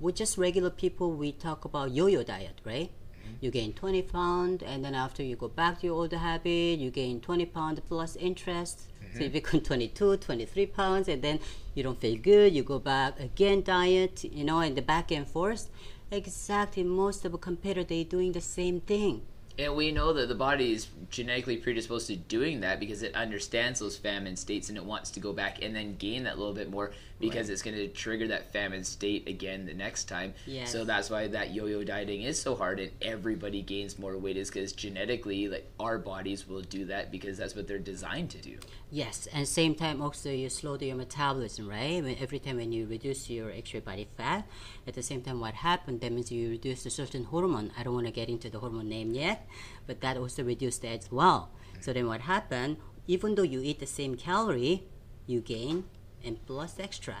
We're 0.00 0.12
just 0.12 0.36
regular 0.36 0.70
people. 0.70 1.12
We 1.12 1.32
talk 1.32 1.64
about 1.64 1.92
yo-yo 1.92 2.22
diet, 2.22 2.60
right? 2.64 2.90
Mm-hmm. 2.90 3.36
You 3.40 3.50
gain 3.50 3.72
20 3.72 4.02
pounds, 4.02 4.62
and 4.62 4.84
then 4.84 4.94
after 4.94 5.22
you 5.22 5.36
go 5.36 5.48
back 5.48 5.80
to 5.80 5.86
your 5.86 5.96
old 5.96 6.12
habit, 6.12 6.78
you 6.78 6.90
gain 6.90 7.20
20 7.20 7.46
pounds 7.46 7.80
plus 7.88 8.16
interest. 8.16 8.88
So 9.12 9.20
you 9.20 9.26
mm-hmm. 9.26 9.32
become 9.32 9.60
22, 9.70 10.16
23 10.16 10.66
pounds, 10.66 11.08
and 11.08 11.22
then 11.22 11.38
you 11.74 11.82
don't 11.82 12.00
feel 12.00 12.16
good. 12.16 12.52
You 12.52 12.62
go 12.62 12.78
back 12.78 13.18
again, 13.20 13.62
diet, 13.62 14.24
you 14.24 14.44
know, 14.44 14.60
and 14.60 14.76
the 14.76 14.82
back 14.82 15.10
and 15.10 15.26
forth. 15.26 15.70
Exactly, 16.10 16.82
most 16.82 17.24
of 17.24 17.34
a 17.34 17.38
competitor 17.38 17.84
they 17.84 18.04
doing 18.04 18.32
the 18.32 18.40
same 18.40 18.80
thing. 18.80 19.22
And 19.58 19.76
we 19.76 19.92
know 19.92 20.12
that 20.12 20.28
the 20.28 20.34
body 20.34 20.72
is 20.72 20.88
genetically 21.10 21.56
predisposed 21.56 22.08
to 22.08 22.16
doing 22.16 22.60
that 22.62 22.80
because 22.80 23.02
it 23.02 23.14
understands 23.14 23.78
those 23.78 23.96
famine 23.96 24.36
states 24.36 24.68
and 24.68 24.76
it 24.76 24.84
wants 24.84 25.10
to 25.12 25.20
go 25.20 25.32
back 25.32 25.62
and 25.62 25.74
then 25.74 25.94
gain 25.96 26.24
that 26.24 26.38
little 26.38 26.54
bit 26.54 26.70
more 26.70 26.92
because 27.20 27.48
it's 27.48 27.62
going 27.62 27.76
to 27.76 27.88
trigger 27.88 28.28
that 28.28 28.52
famine 28.52 28.82
state 28.82 29.28
again 29.28 29.64
the 29.64 29.74
next 29.74 30.04
time. 30.04 30.34
Yes. 30.46 30.72
So 30.72 30.84
that's 30.84 31.08
why 31.08 31.28
that 31.28 31.54
yo-yo 31.54 31.84
dieting 31.84 32.22
is 32.22 32.40
so 32.40 32.56
hard 32.56 32.80
and 32.80 32.90
everybody 33.00 33.62
gains 33.62 33.98
more 33.98 34.18
weight 34.18 34.36
is 34.36 34.50
because 34.50 34.72
genetically 34.72 35.48
like 35.48 35.70
our 35.78 35.98
bodies 35.98 36.48
will 36.48 36.62
do 36.62 36.86
that 36.86 37.12
because 37.12 37.38
that's 37.38 37.54
what 37.54 37.68
they're 37.68 37.78
designed 37.78 38.30
to 38.30 38.38
do. 38.38 38.58
Yes, 38.94 39.26
and 39.32 39.48
same 39.48 39.74
time 39.74 40.00
also 40.00 40.30
you 40.30 40.48
slow 40.48 40.76
down 40.76 40.86
your 40.86 40.96
metabolism, 40.96 41.68
right? 41.68 42.00
When 42.00 42.16
every 42.20 42.38
time 42.38 42.58
when 42.58 42.70
you 42.70 42.86
reduce 42.86 43.28
your 43.28 43.50
extra 43.50 43.80
body 43.80 44.06
fat, 44.16 44.46
at 44.86 44.94
the 44.94 45.02
same 45.02 45.20
time 45.20 45.40
what 45.40 45.54
happened? 45.54 46.00
That 46.00 46.12
means 46.12 46.30
you 46.30 46.48
reduce 46.50 46.86
a 46.86 46.90
certain 46.90 47.24
hormone. 47.24 47.72
I 47.76 47.82
don't 47.82 47.94
want 47.94 48.06
to 48.06 48.12
get 48.12 48.28
into 48.28 48.48
the 48.48 48.60
hormone 48.60 48.88
name 48.88 49.12
yet, 49.12 49.48
but 49.88 50.00
that 50.02 50.16
also 50.16 50.44
reduced 50.44 50.82
that 50.82 51.00
as 51.00 51.10
well. 51.10 51.50
So 51.80 51.92
then 51.92 52.06
what 52.06 52.20
happened? 52.20 52.76
Even 53.08 53.34
though 53.34 53.42
you 53.42 53.60
eat 53.62 53.80
the 53.80 53.86
same 53.86 54.14
calorie, 54.14 54.84
you 55.26 55.40
gain 55.40 55.86
and 56.24 56.46
plus 56.46 56.78
extra. 56.78 57.16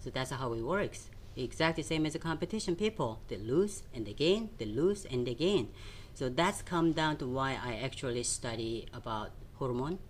So 0.00 0.10
that's 0.10 0.32
how 0.32 0.52
it 0.52 0.60
works. 0.60 1.08
Exactly 1.34 1.82
same 1.82 2.04
as 2.04 2.14
a 2.14 2.18
competition 2.18 2.76
people. 2.76 3.20
They 3.28 3.38
lose 3.38 3.84
and 3.94 4.04
they 4.04 4.12
gain, 4.12 4.50
they 4.58 4.66
lose 4.66 5.06
and 5.06 5.26
they 5.26 5.32
gain. 5.32 5.70
So 6.12 6.28
that's 6.28 6.60
come 6.60 6.92
down 6.92 7.16
to 7.16 7.26
why 7.26 7.52
I 7.52 7.76
actually 7.76 8.24
study 8.24 8.84
about 8.92 9.30
hormone 9.54 10.00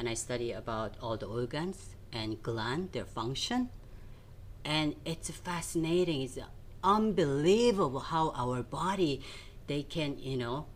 and 0.00 0.08
I 0.08 0.14
study 0.14 0.50
about 0.50 0.94
all 1.02 1.18
the 1.18 1.26
organs 1.26 1.94
and 2.10 2.42
gland, 2.42 2.92
their 2.92 3.04
function. 3.04 3.68
And 4.64 4.96
it's 5.04 5.28
fascinating. 5.30 6.22
It's 6.22 6.38
unbelievable 6.82 8.00
how 8.00 8.32
our 8.34 8.62
body 8.62 9.20
they 9.66 9.82
can, 9.82 10.18
you 10.18 10.38
know, 10.38 10.66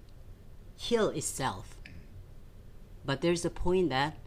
heal 0.77 1.09
itself. 1.09 1.79
But 3.03 3.23
there's 3.23 3.47
a 3.47 3.51
point 3.51 3.89
that 3.89 4.19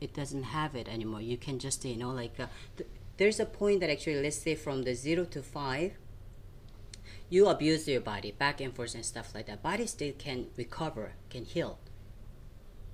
it 0.00 0.14
doesn't 0.14 0.44
have 0.44 0.74
it 0.74 0.88
anymore. 0.88 1.20
You 1.20 1.36
can 1.36 1.58
just, 1.58 1.84
you 1.84 1.98
know, 1.98 2.12
like, 2.12 2.40
uh, 2.40 2.46
th- 2.78 2.88
there's 3.18 3.38
a 3.38 3.44
point 3.44 3.80
that 3.80 3.90
actually, 3.90 4.22
let's 4.22 4.38
say 4.38 4.54
from 4.54 4.84
the 4.84 4.94
zero 4.94 5.26
to 5.26 5.42
five, 5.42 5.92
you 7.28 7.46
abuse 7.46 7.86
your 7.86 8.00
body 8.00 8.32
back 8.32 8.58
and 8.62 8.74
forth 8.74 8.94
and 8.94 9.04
stuff 9.04 9.34
like 9.34 9.48
that. 9.48 9.62
Body 9.62 9.86
still 9.86 10.14
can 10.16 10.46
recover, 10.56 11.12
can 11.28 11.44
heal, 11.44 11.78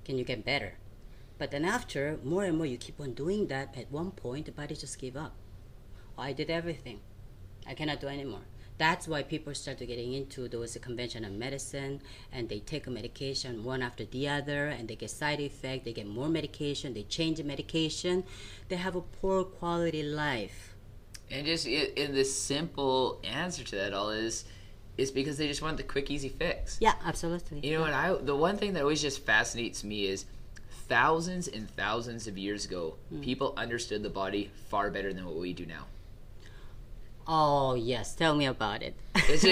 can 0.07 0.17
you 0.17 0.23
get 0.23 0.45
better. 0.45 0.75
But 1.37 1.51
then 1.51 1.65
after, 1.65 2.17
more 2.23 2.45
and 2.45 2.57
more 2.57 2.65
you 2.65 2.77
keep 2.77 2.99
on 2.99 3.13
doing 3.13 3.47
that, 3.47 3.77
at 3.77 3.91
one 3.91 4.11
point 4.11 4.45
the 4.45 4.51
body 4.51 4.73
just 4.73 4.97
give 4.99 5.17
up. 5.17 5.35
Oh, 6.17 6.23
I 6.23 6.31
did 6.31 6.49
everything. 6.49 7.01
I 7.67 7.73
cannot 7.73 7.99
do 7.99 8.07
anymore. 8.07 8.45
That's 8.77 9.07
why 9.07 9.23
people 9.23 9.53
start 9.53 9.79
getting 9.79 10.13
into 10.13 10.47
those 10.47 10.77
conventional 10.81 11.31
medicine 11.31 12.01
and 12.31 12.47
they 12.47 12.59
take 12.59 12.87
a 12.87 12.91
medication 12.91 13.63
one 13.63 13.81
after 13.81 14.05
the 14.05 14.29
other 14.29 14.67
and 14.67 14.87
they 14.87 14.95
get 14.95 15.09
side 15.09 15.39
effect, 15.41 15.83
they 15.83 15.93
get 15.93 16.07
more 16.07 16.29
medication, 16.29 16.93
they 16.93 17.03
change 17.03 17.37
the 17.37 17.43
medication. 17.43 18.23
They 18.69 18.77
have 18.77 18.95
a 18.95 19.01
poor 19.01 19.43
quality 19.43 20.03
life. 20.03 20.75
And 21.29 21.45
just 21.45 21.67
in 21.67 22.13
the 22.13 22.23
simple 22.23 23.19
answer 23.23 23.63
to 23.63 23.75
that 23.75 23.93
all 23.93 24.11
is 24.11 24.45
is 24.97 25.11
because 25.11 25.37
they 25.37 25.47
just 25.47 25.61
want 25.61 25.77
the 25.77 25.83
quick 25.83 26.09
easy 26.09 26.29
fix. 26.29 26.77
Yeah, 26.79 26.93
absolutely. 27.05 27.59
You 27.61 27.75
know 27.75 27.81
what 27.81 27.93
I 27.93 28.13
the 28.13 28.35
one 28.35 28.57
thing 28.57 28.73
that 28.73 28.81
always 28.81 29.01
just 29.01 29.25
fascinates 29.25 29.83
me 29.83 30.05
is 30.05 30.25
thousands 30.87 31.47
and 31.47 31.69
thousands 31.71 32.27
of 32.27 32.37
years 32.37 32.65
ago, 32.65 32.95
hmm. 33.09 33.21
people 33.21 33.53
understood 33.57 34.03
the 34.03 34.09
body 34.09 34.51
far 34.69 34.89
better 34.89 35.13
than 35.13 35.25
what 35.25 35.35
we 35.35 35.53
do 35.53 35.65
now. 35.65 35.85
Oh 37.27 37.75
yes, 37.75 38.15
tell 38.15 38.35
me 38.35 38.45
about 38.45 38.81
it. 38.81 38.95
Just, 39.27 39.45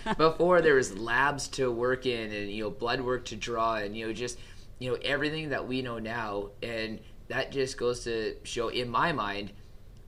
before 0.18 0.60
there 0.60 0.74
was 0.74 0.96
labs 0.98 1.46
to 1.48 1.70
work 1.70 2.04
in 2.04 2.32
and 2.32 2.50
you 2.50 2.64
know 2.64 2.70
blood 2.70 3.00
work 3.00 3.24
to 3.26 3.36
draw 3.36 3.76
and 3.76 3.96
you 3.96 4.06
know 4.06 4.12
just 4.12 4.38
you 4.78 4.90
know 4.90 4.98
everything 5.04 5.50
that 5.50 5.66
we 5.66 5.82
know 5.82 5.98
now 5.98 6.48
and 6.62 6.98
that 7.28 7.52
just 7.52 7.78
goes 7.78 8.04
to 8.04 8.34
show 8.42 8.68
in 8.68 8.88
my 8.88 9.12
mind 9.12 9.52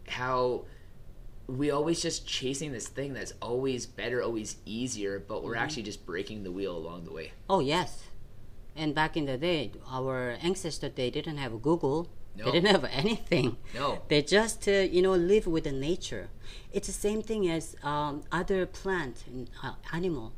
how 0.08 0.64
we 1.46 1.70
always 1.70 2.00
just 2.00 2.26
chasing 2.26 2.72
this 2.72 2.88
thing 2.88 3.12
that's 3.12 3.34
always 3.42 3.86
better 3.86 4.22
always 4.22 4.56
easier 4.64 5.18
but 5.18 5.42
we're 5.42 5.52
Mm-hmm. 5.54 5.62
actually 5.64 5.82
just 5.82 6.06
breaking 6.06 6.42
the 6.42 6.50
wheel 6.52 6.76
along 6.76 7.04
the 7.04 7.12
way 7.12 7.32
Oh 7.48 7.60
yes. 7.60 8.04
And 8.76 8.92
back 8.94 9.16
in 9.16 9.26
the 9.26 9.36
day, 9.38 9.70
our 9.88 10.36
ancestors 10.42 10.92
they 10.96 11.08
didn't 11.08 11.36
have 11.36 11.62
Google. 11.62 12.08
No. 12.36 12.44
They 12.46 12.50
didn't 12.58 12.72
have 12.72 12.84
anything. 12.90 13.56
No. 13.72 14.02
They 14.08 14.20
just 14.22 14.66
uh, 14.66 14.72
you 14.94 15.00
know 15.02 15.14
live 15.14 15.46
with 15.46 15.64
the 15.64 15.72
nature. 15.90 16.28
It's 16.72 16.88
the 16.88 16.92
same 17.06 17.22
thing 17.22 17.48
as 17.48 17.76
um, 17.84 18.22
other 18.32 18.66
plant 18.66 19.22
and 19.28 19.48
uh, 19.62 19.74
animal. 19.92 20.32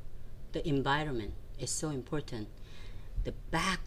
The 0.52 0.60
environment 0.68 1.32
is 1.58 1.70
so 1.70 1.88
important. 1.88 2.48
The 3.24 3.32
back 3.50 3.80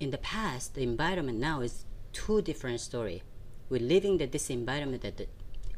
in 0.00 0.10
the 0.10 0.18
past, 0.18 0.74
the 0.74 0.82
environment 0.82 1.38
now 1.38 1.60
is 1.60 1.84
two 2.14 2.40
different 2.40 2.80
story. 2.80 3.22
We're 3.68 3.82
living 3.94 4.16
the 4.16 4.26
this 4.26 4.48
environment 4.48 5.02
that 5.02 5.16
the 5.18 5.26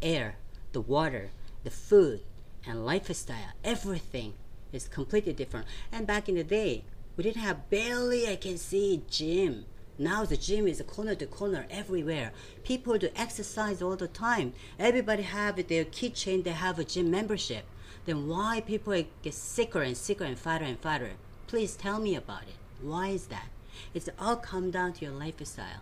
air, 0.01 0.37
the 0.77 0.81
water, 0.83 1.31
the 1.65 1.71
food, 1.71 2.21
and 2.67 2.85
lifestyle, 2.85 3.55
everything 3.65 4.35
is 4.75 4.87
completely 4.87 5.33
different. 5.33 5.67
And 5.91 6.07
back 6.07 6.29
in 6.29 6.35
the 6.35 6.45
day, 6.45 6.85
we 7.17 7.25
didn't 7.25 7.41
have 7.41 7.71
barely 7.71 8.29
I 8.29 8.37
can 8.37 8.59
see 8.59 9.03
gym. 9.09 9.65
Now 9.99 10.27
the 10.27 10.37
gym 10.37 10.67
is 10.67 10.83
corner 10.87 11.15
to 11.15 11.25
corner 11.25 11.65
everywhere. 11.71 12.33
People 12.63 12.99
do 12.99 13.09
exercise 13.17 13.81
all 13.81 13.97
the 13.97 14.07
time. 14.07 14.53
Everybody 14.79 15.23
have 15.23 15.57
their 15.57 15.87
keychain. 15.87 16.45
They 16.45 16.51
have 16.51 16.79
a 16.79 16.85
gym 16.85 17.11
membership. 17.11 17.65
Then 18.05 18.29
why 18.29 18.61
people 18.61 19.03
get 19.23 19.33
sicker 19.33 19.81
and 19.81 19.97
sicker 19.97 20.25
and 20.25 20.39
fatter 20.39 20.67
and 20.67 20.79
fatter? 20.79 21.13
Please 21.47 21.75
tell 21.75 21.99
me 21.99 22.15
about 22.15 22.43
it. 22.43 22.59
Why 22.83 23.09
is 23.09 23.29
that? 23.29 23.49
It's 23.95 24.11
all 24.19 24.37
come 24.37 24.71
down 24.71 24.93
to 24.93 25.07
your 25.07 25.15
lifestyle. 25.15 25.81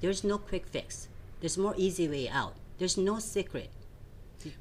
There's 0.00 0.22
no 0.22 0.38
quick 0.38 0.68
fix. 0.68 1.08
There's 1.40 1.58
more 1.58 1.74
easy 1.76 2.06
way 2.06 2.28
out. 2.28 2.54
There's 2.78 2.96
no 2.96 3.18
secret. 3.18 3.70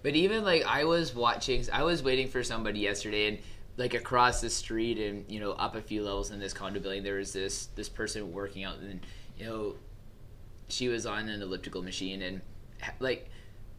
But 0.04 0.16
even 0.16 0.44
like 0.44 0.64
I 0.66 0.84
was 0.86 1.14
watching, 1.14 1.66
I 1.72 1.84
was 1.84 2.04
waiting 2.04 2.28
for 2.28 2.44
somebody 2.44 2.80
yesterday, 2.80 3.28
and 3.28 3.38
like 3.78 3.94
across 3.94 4.42
the 4.42 4.50
street, 4.50 5.00
and 5.00 5.26
you 5.30 5.40
know, 5.40 5.52
up 5.52 5.76
a 5.76 5.82
few 5.82 6.04
levels 6.04 6.32
in 6.32 6.40
this 6.40 6.54
condo 6.54 6.80
building, 6.80 7.04
there 7.04 7.16
was 7.16 7.34
this 7.34 7.68
this 7.76 7.90
person 7.90 8.32
working 8.34 8.64
out, 8.64 8.78
and 8.80 9.02
you 9.38 9.46
know, 9.46 9.76
she 10.68 10.88
was 10.88 11.06
on 11.06 11.30
an 11.30 11.42
elliptical 11.42 11.82
machine, 11.82 12.22
and 12.22 12.42
like 13.00 13.30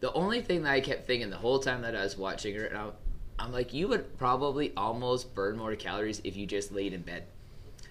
the 0.00 0.12
only 0.12 0.40
thing 0.40 0.62
that 0.62 0.72
I 0.72 0.80
kept 0.80 1.06
thinking 1.06 1.30
the 1.30 1.36
whole 1.36 1.58
time 1.58 1.82
that 1.82 1.96
I 1.96 2.02
was 2.02 2.16
watching 2.16 2.54
her, 2.56 2.66
and 2.66 2.76
I'm, 2.76 2.92
I'm 3.38 3.52
like, 3.52 3.72
you 3.72 3.88
would 3.88 4.18
probably 4.18 4.72
almost 4.76 5.34
burn 5.34 5.56
more 5.56 5.74
calories 5.76 6.20
if 6.24 6.36
you 6.36 6.46
just 6.46 6.72
laid 6.72 6.92
in 6.92 7.02
bed. 7.02 7.24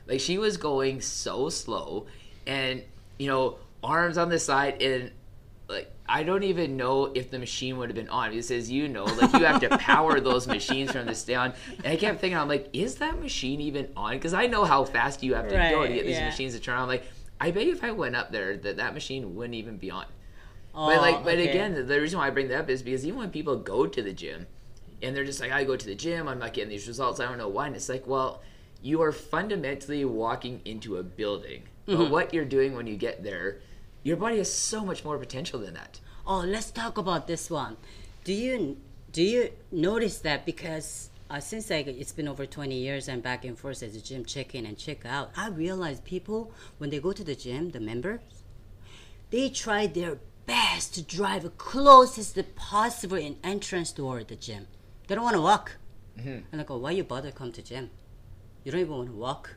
Like 0.08 0.20
she 0.20 0.38
was 0.38 0.58
going 0.58 1.02
so 1.02 1.50
slow, 1.50 2.08
and 2.46 2.84
you 3.18 3.28
know, 3.28 3.58
arms 3.84 4.18
on 4.18 4.30
the 4.30 4.40
side, 4.40 4.82
and 4.82 5.12
I 6.08 6.24
don't 6.24 6.44
even 6.44 6.78
know 6.78 7.12
if 7.16 7.32
the 7.32 7.40
machine 7.40 7.78
would 7.78 7.90
have 7.90 7.96
been 7.96 8.10
on. 8.10 8.30
Because 8.30 8.48
says, 8.48 8.70
you 8.70 8.88
know, 8.88 9.06
like 9.06 9.34
you 9.34 9.46
have 9.46 9.60
to 9.62 9.70
power 9.78 10.20
those 10.20 10.48
machines 10.48 10.92
from 10.92 11.06
this 11.08 11.24
down. 11.24 11.54
And 11.78 11.88
I 11.88 11.96
kept 11.96 12.20
thinking, 12.22 12.38
I'm 12.38 12.48
like, 12.48 12.70
is 12.74 12.96
that 12.96 13.20
machine 13.20 13.60
even 13.62 13.90
on? 13.98 14.14
Because 14.14 14.34
I 14.34 14.48
know 14.48 14.66
how 14.66 14.84
fast 14.86 15.24
you 15.24 15.34
have 15.34 15.48
to 15.50 15.56
go 15.56 15.84
to 15.88 15.94
get 15.94 16.06
these 16.06 16.18
yeah. 16.18 16.26
machines 16.26 16.54
to 16.54 16.60
turn 16.60 16.76
on. 16.76 16.84
I'm 16.84 16.88
like, 16.88 17.06
I 17.42 17.52
bet 17.52 17.68
if 17.68 17.84
I 17.84 17.92
went 17.92 18.16
up 18.16 18.32
there, 18.32 18.56
that 18.58 18.78
that 18.78 18.94
machine 18.94 19.36
wouldn't 19.36 19.56
even 19.56 19.78
be 19.78 19.90
on. 19.92 20.06
Oh, 20.74 20.88
But 20.88 21.02
like, 21.02 21.24
but 21.24 21.34
okay. 21.36 21.50
again, 21.50 21.74
the, 21.74 21.84
the 21.84 22.00
reason 22.00 22.20
why 22.20 22.28
I 22.28 22.30
bring 22.30 22.48
that 22.50 22.60
up 22.60 22.70
is 22.70 22.82
because 22.84 23.06
even 23.06 23.20
when 23.20 23.30
people 23.32 23.56
go 23.58 23.88
to 23.88 24.02
the 24.02 24.14
gym, 24.14 24.46
and 25.02 25.16
they're 25.16 25.26
just 25.26 25.40
like, 25.42 25.52
I 25.52 25.64
go 25.64 25.76
to 25.76 25.86
the 25.86 25.96
gym, 25.96 26.28
I'm 26.28 26.40
not 26.40 26.54
getting 26.54 26.70
these 26.70 26.88
results. 26.88 27.20
I 27.20 27.26
don't 27.26 27.38
know 27.38 27.50
why. 27.50 27.68
And 27.68 27.76
it's 27.76 27.90
like, 27.90 28.08
well, 28.08 28.42
you 28.82 29.02
are 29.02 29.12
fundamentally 29.12 30.06
walking 30.06 30.62
into 30.66 30.98
a 30.98 31.04
building, 31.04 31.64
Mm-hmm. 31.88 31.98
but 32.02 32.10
what 32.12 32.34
you're 32.34 32.46
doing 32.46 32.76
when 32.76 32.88
you 32.88 32.96
get 32.96 33.24
there, 33.24 33.60
your 34.06 34.16
body 34.18 34.38
has 34.38 34.54
so 34.54 34.86
much 34.86 35.04
more 35.04 35.18
potential 35.18 35.60
than 35.60 35.74
that. 35.74 36.00
Oh, 36.28 36.40
let's 36.40 36.70
talk 36.70 37.00
about 37.00 37.26
this 37.26 37.50
one. 37.50 37.76
Do 38.24 38.34
you 38.34 38.78
do 39.12 39.24
you 39.24 39.50
notice 39.72 40.20
that 40.20 40.46
because 40.46 41.10
uh, 41.30 41.40
since 41.40 41.72
like 41.72 41.88
it's 41.88 42.12
been 42.12 42.28
over 42.28 42.46
20 42.46 42.76
years 42.76 43.08
and 43.08 43.24
back 43.24 43.44
and 43.44 43.58
forth 43.58 43.82
as 43.82 43.96
a 43.96 44.02
gym 44.02 44.24
check 44.24 44.54
in 44.54 44.66
and 44.68 44.78
check 44.78 45.06
out, 45.08 45.32
I 45.36 45.50
realize 45.50 46.02
people 46.02 46.52
when 46.78 46.92
they 46.92 47.00
go 47.00 47.14
to 47.14 47.24
the 47.24 47.36
gym, 47.36 47.72
the 47.72 47.80
members, 47.80 48.20
they 49.32 49.50
try 49.50 49.88
their 49.88 50.20
best 50.46 50.94
to 50.94 51.02
drive 51.02 51.58
closest 51.58 52.38
possible 52.56 53.18
in 53.18 53.38
entrance 53.44 53.92
door 53.92 54.20
of 54.20 54.28
the 54.28 54.36
gym. 54.36 54.68
They 55.08 55.16
don't 55.16 55.24
want 55.24 55.36
to 55.36 55.42
walk. 55.42 55.78
And 56.52 56.62
I 56.62 56.64
go, 56.64 56.78
why 56.78 56.92
you 56.92 57.04
bother 57.04 57.32
come 57.32 57.52
to 57.54 57.64
gym? 57.64 57.90
You 58.64 58.72
don't 58.72 58.82
even 58.82 58.94
want 58.94 59.10
to 59.10 59.16
walk. 59.16 59.56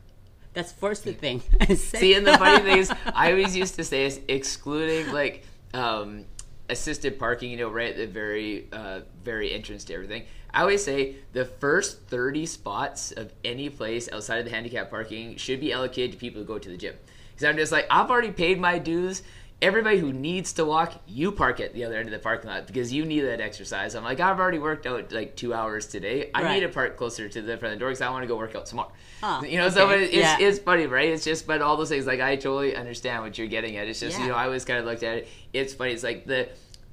That's 0.55 0.73
first 0.73 1.05
thing. 1.05 1.41
See, 1.77 2.15
and 2.15 2.27
the 2.27 2.37
funny 2.39 2.63
thing 2.65 2.79
is, 2.79 2.93
I 3.15 3.31
always 3.31 3.57
used 3.57 3.77
to 3.77 3.85
say, 3.85 4.07
is 4.07 4.21
excluding 4.29 5.13
like 5.13 5.45
um, 5.75 6.25
assisted 6.69 7.19
parking, 7.19 7.51
you 7.51 7.57
know, 7.57 7.69
right 7.69 7.91
at 7.91 7.97
the 7.97 8.07
very, 8.07 8.67
uh, 8.73 9.01
very 9.23 9.53
entrance 9.53 9.85
to 9.85 9.95
everything. 9.95 10.25
I 10.53 10.63
always 10.63 10.83
say 10.83 11.17
the 11.33 11.45
first 11.45 12.03
30 12.09 12.47
spots 12.47 13.13
of 13.13 13.33
any 13.45 13.69
place 13.69 14.09
outside 14.13 14.39
of 14.39 14.45
the 14.47 14.51
handicap 14.51 14.91
parking 14.91 15.37
should 15.37 15.61
be 15.61 15.73
allocated 15.73 16.13
to 16.13 16.19
people 16.19 16.41
who 16.41 16.47
go 16.47 16.59
to 16.59 16.69
the 16.69 16.77
gym. 16.77 16.95
Because 17.31 17.45
I'm 17.45 17.57
just 17.57 17.71
like, 17.71 17.87
I've 17.91 18.11
already 18.11 18.33
paid 18.33 18.59
my 18.59 18.79
dues. 18.79 19.23
Everybody 19.61 19.99
who 19.99 20.13
needs 20.13 20.53
to 20.53 20.65
walk, 20.65 20.95
you 21.09 21.33
park 21.33 21.59
at 21.59 21.75
the 21.75 21.85
other 21.85 21.97
end 21.97 22.07
of 22.07 22.13
the 22.13 22.21
parking 22.21 22.49
lot 22.49 22.69
because 22.69 22.93
you 22.93 23.05
need 23.05 23.23
that 23.23 23.41
exercise. 23.41 23.97
I'm 23.97 24.05
like, 24.05 24.21
I've 24.21 24.39
already 24.39 24.61
worked 24.61 24.87
out 24.87 25.11
like 25.11 25.35
two 25.35 25.53
hours 25.53 25.89
today. 25.89 26.31
I 26.33 26.43
Right. 26.43 26.55
need 26.55 26.61
to 26.61 26.69
park 26.69 26.97
closer 26.97 27.29
to 27.29 27.43
the 27.43 27.57
front 27.57 27.73
of 27.73 27.79
the 27.79 27.81
door 27.81 27.89
because 27.89 28.01
I 28.01 28.09
want 28.11 28.23
to 28.23 28.29
go 28.29 28.37
work 28.37 28.55
out 28.55 28.69
some 28.69 28.77
more. 28.77 28.87
Ah, 29.21 29.43
you 29.43 29.59
know, 29.59 29.69
so 29.69 29.91
it's, 29.91 30.13
Yeah. 30.13 30.37
it's 30.39 30.61
funny, 30.61 30.87
right? 30.87 31.09
It's 31.09 31.25
just, 31.25 31.45
but 31.49 31.61
all 31.61 31.77
those 31.77 31.89
things, 31.89 32.07
like 32.07 32.21
I 32.21 32.37
totally 32.37 32.77
understand 32.77 33.25
what 33.25 33.37
you're 33.37 33.49
getting 33.49 33.77
at. 33.79 33.89
It's 33.89 33.99
just, 33.99 34.17
Yeah. 34.17 34.27
you 34.27 34.31
know, 34.31 34.37
I 34.37 34.45
always 34.45 34.65
kind 34.65 34.79
of 34.79 34.85
looked 34.85 35.03
at 35.03 35.17
it. 35.19 35.29
It's 35.53 35.75
funny. 35.75 35.91
It's 35.93 36.05
like 36.05 36.25
the, 36.25 36.49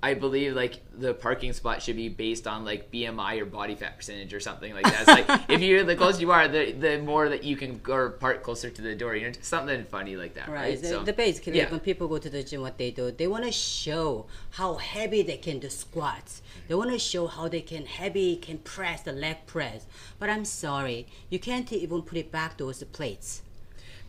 I 0.06 0.14
believe 0.14 0.54
like 0.54 0.82
the 0.96 1.16
parking 1.16 1.52
spot 1.52 1.82
should 1.82 1.96
be 1.96 2.10
based 2.10 2.46
on 2.46 2.64
like 2.64 2.92
BMI 2.92 3.42
or 3.42 3.46
body 3.46 3.74
fat 3.74 3.98
percentage 3.98 4.36
or 4.36 4.40
something 4.40 4.72
like 4.72 4.84
that. 4.84 5.02
It's 5.02 5.08
like 5.08 5.42
if 5.50 5.62
you're 5.62 5.84
the 5.84 5.96
closer 5.96 6.22
you 6.22 6.32
are, 6.32 6.48
the 6.48 6.74
the 6.74 7.00
more 7.00 7.28
that 7.28 7.44
you 7.44 7.56
can 7.56 7.80
go 7.80 7.96
or 7.96 8.10
park 8.12 8.44
closer 8.44 8.70
to 8.70 8.82
the 8.84 8.94
door. 8.94 9.16
You 9.16 9.26
know, 9.26 9.34
something 9.42 9.84
funny 9.86 10.16
like 10.16 10.36
that, 10.36 10.48
right? 10.48 10.80
Right. 10.80 10.82
The, 10.82 11.00
the 11.00 11.14
basically, 11.14 11.58
yeah. 11.58 11.72
when 11.72 11.80
people 11.80 12.08
go 12.08 12.20
to 12.20 12.30
the 12.30 12.44
gym, 12.44 12.62
what 12.62 12.78
they 12.78 12.92
do, 12.92 13.10
they 13.10 13.26
want 13.26 13.46
to 13.46 13.52
show 13.52 14.28
how 14.52 14.76
heavy 14.76 15.24
they 15.24 15.38
can 15.38 15.58
do 15.58 15.70
squats. 15.72 16.44
They 16.68 16.76
want 16.76 16.92
to 16.92 17.00
show 17.00 17.26
how 17.26 17.48
they 17.48 17.62
can 17.62 17.88
heavy 17.88 18.36
can 18.36 18.60
press 18.60 19.02
the 19.02 19.12
leg 19.12 19.48
press. 19.48 19.88
But 20.20 20.30
I'm 20.30 20.46
sorry, 20.46 21.08
you 21.32 21.40
can't 21.40 21.74
even 21.74 22.04
put 22.04 22.20
it 22.20 22.32
back 22.32 22.60
those 22.60 22.84
plates. 22.84 23.42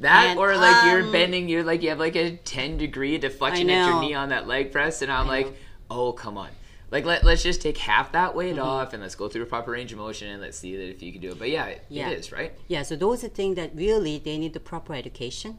That 0.01 0.27
And, 0.27 0.39
or 0.39 0.59
like 0.59 0.85
you're 0.85 1.05
um, 1.05 1.13
bending, 1.13 1.49
you're 1.49 1.65
like 1.65 1.81
you 1.83 1.89
have 1.89 1.99
like 1.99 2.17
a 2.17 2.37
ten 2.37 2.77
degree 2.77 3.17
deflection 3.17 3.71
at 3.71 3.89
your 3.89 3.99
knee 4.03 4.13
on 4.13 4.29
that 4.29 4.47
leg 4.47 4.73
press, 4.73 5.01
and 5.01 5.11
I'm 5.11 5.27
like. 5.27 5.63
Oh 5.91 6.13
come 6.13 6.37
on, 6.39 6.51
like 6.91 7.05
let 7.05 7.25
let's 7.25 7.43
just 7.43 7.61
take 7.63 7.79
half 7.79 8.13
that 8.13 8.35
weight 8.35 8.57
Mm-hmm. 8.57 8.65
off 8.65 8.93
and 8.93 9.03
let's 9.03 9.15
go 9.15 9.29
through 9.29 9.43
a 9.43 9.47
proper 9.47 9.71
range 9.73 9.93
of 9.93 9.99
motion 9.99 10.29
and 10.29 10.41
let's 10.43 10.59
see 10.59 10.77
that 10.77 10.89
if 10.91 11.03
you 11.03 11.13
can 11.13 11.21
do 11.21 11.31
it. 11.33 11.39
But 11.39 11.51
yeah, 11.51 11.67
it, 11.67 11.83
Yeah. 11.89 12.11
it 12.11 12.19
is 12.19 12.33
right. 12.33 12.53
Yeah. 12.69 12.83
So 12.83 12.97
those 12.97 13.23
are 13.25 13.29
things 13.29 13.57
that 13.57 13.71
really 13.75 14.19
they 14.19 14.39
need 14.39 14.53
the 14.55 14.61
proper 14.61 14.95
education. 14.95 15.59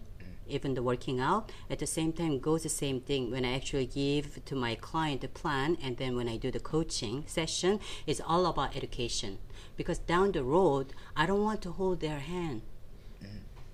Even 0.49 0.75
the 0.75 0.81
working 0.81 1.19
out 1.19 1.51
at 1.69 1.79
the 1.79 1.85
same 1.85 2.13
time 2.13 2.39
goes 2.39 2.63
the 2.63 2.69
same 2.69 3.01
thing 3.01 3.31
when 3.31 3.43
I 3.43 3.53
actually 3.53 3.85
give 3.85 4.45
to 4.45 4.55
my 4.55 4.75
client 4.75 5.19
the 5.19 5.27
plan 5.27 5.77
and 5.83 5.97
then 5.97 6.15
when 6.15 6.29
I 6.29 6.37
do 6.37 6.51
the 6.51 6.61
coaching 6.61 7.25
session 7.27 7.81
it's 8.05 8.21
all 8.25 8.45
about 8.45 8.73
education 8.73 9.39
because 9.75 9.97
down 9.99 10.31
the 10.31 10.45
road 10.45 10.93
I 11.17 11.25
don't 11.25 11.43
want 11.43 11.61
to 11.63 11.71
hold 11.73 11.99
their 11.99 12.19
hand 12.19 12.61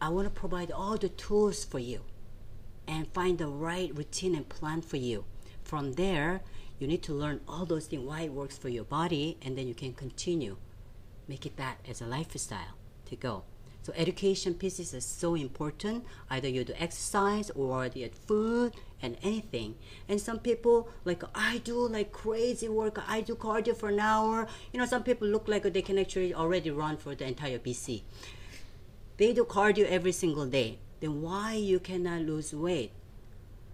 I 0.02 0.10
want 0.10 0.26
to 0.26 0.32
provide 0.32 0.72
all 0.72 0.98
the 0.98 1.10
tools 1.10 1.64
for 1.64 1.78
you 1.78 2.02
and 2.88 3.08
find 3.14 3.38
the 3.38 3.48
right 3.48 3.96
routine 3.96 4.34
and 4.34 4.50
plan 4.50 4.82
for 4.82 4.98
you. 4.98 5.26
From 5.74 5.94
there, 5.94 6.42
you 6.78 6.86
need 6.86 7.02
to 7.02 7.14
learn 7.14 7.42
all 7.48 7.66
those 7.66 7.88
things, 7.88 8.06
why 8.06 8.22
it 8.22 8.32
works 8.32 8.56
for 8.56 8.70
your 8.70 8.84
body, 8.84 9.40
and 9.42 9.58
then 9.58 9.68
you 9.68 9.74
can 9.74 9.92
continue. 9.94 10.58
Make 11.28 11.48
it 11.48 11.58
that 11.58 11.80
as 11.90 12.00
a 12.00 12.06
lifestyle 12.06 12.78
to 13.08 13.16
go. 13.16 13.42
So 13.82 13.92
education 13.96 14.54
pieces 14.54 14.94
are 14.94 15.02
so 15.02 15.34
important. 15.34 16.06
Either 16.30 16.48
you 16.48 16.64
do 16.64 16.74
exercise 16.78 17.50
or 17.56 17.90
the 17.90 18.08
food 18.28 18.74
and 19.02 19.18
anything. 19.24 19.74
And 20.08 20.22
some 20.22 20.38
people 20.38 20.90
like 21.06 21.24
I 21.34 21.58
do 21.58 21.88
like 21.88 22.12
crazy 22.12 22.70
work. 22.70 23.00
I 23.10 23.22
do 23.22 23.34
cardio 23.34 23.76
for 23.76 23.90
an 23.90 24.00
hour. 24.00 24.48
You 24.72 24.80
know, 24.80 24.86
some 24.86 25.02
people 25.02 25.28
look 25.28 25.48
like 25.48 25.64
they 25.64 25.82
can 25.82 25.98
actually 25.98 26.36
already 26.36 26.70
run 26.70 26.98
for 26.98 27.16
the 27.16 27.26
entire 27.26 27.58
BC 27.58 28.04
they 29.18 29.32
do 29.32 29.44
cardio 29.44 29.86
every 29.86 30.12
single 30.12 30.46
day 30.46 30.80
then 31.00 31.22
why 31.22 31.54
you 31.54 31.80
cannot 31.80 32.22
lose 32.22 32.54
weight 32.54 32.92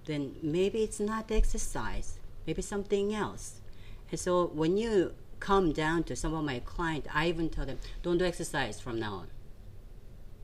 then 0.10 0.36
maybe 0.42 0.84
it's 0.84 1.00
not 1.00 1.32
exercise 1.32 2.20
maybe 2.50 2.62
something 2.64 3.14
else. 3.14 3.62
And 4.10 4.20
so 4.20 4.48
when 4.48 4.76
you 4.76 5.14
come 5.40 5.72
down 5.72 6.04
to 6.04 6.16
some 6.16 6.34
of 6.34 6.44
my 6.44 6.60
clients 6.60 7.08
i 7.14 7.30
even 7.30 7.48
tell 7.48 7.66
them 7.66 7.78
don't 8.04 8.18
do 8.18 8.26
exercise 8.26 8.80
from 8.80 9.00
now 9.00 9.14
on. 9.14 9.28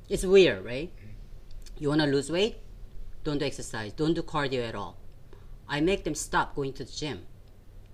It's 0.07 0.23
weird 0.23 0.63
right? 0.63 0.91
Mm-hmm. 0.95 1.81
You 1.83 1.89
want 1.89 2.01
to 2.01 2.07
lose 2.07 2.31
weight? 2.31 2.57
Don't 3.23 3.39
do 3.39 3.45
exercise. 3.45 3.91
Don't 3.91 4.13
do 4.13 4.21
cardio 4.21 4.67
at 4.69 4.75
all. 4.75 4.97
I 5.67 5.81
make 5.81 6.03
them 6.03 6.13
stop 6.13 6.55
going 6.55 6.73
to 6.73 6.85
the 6.85 6.91
gym. 6.91 7.25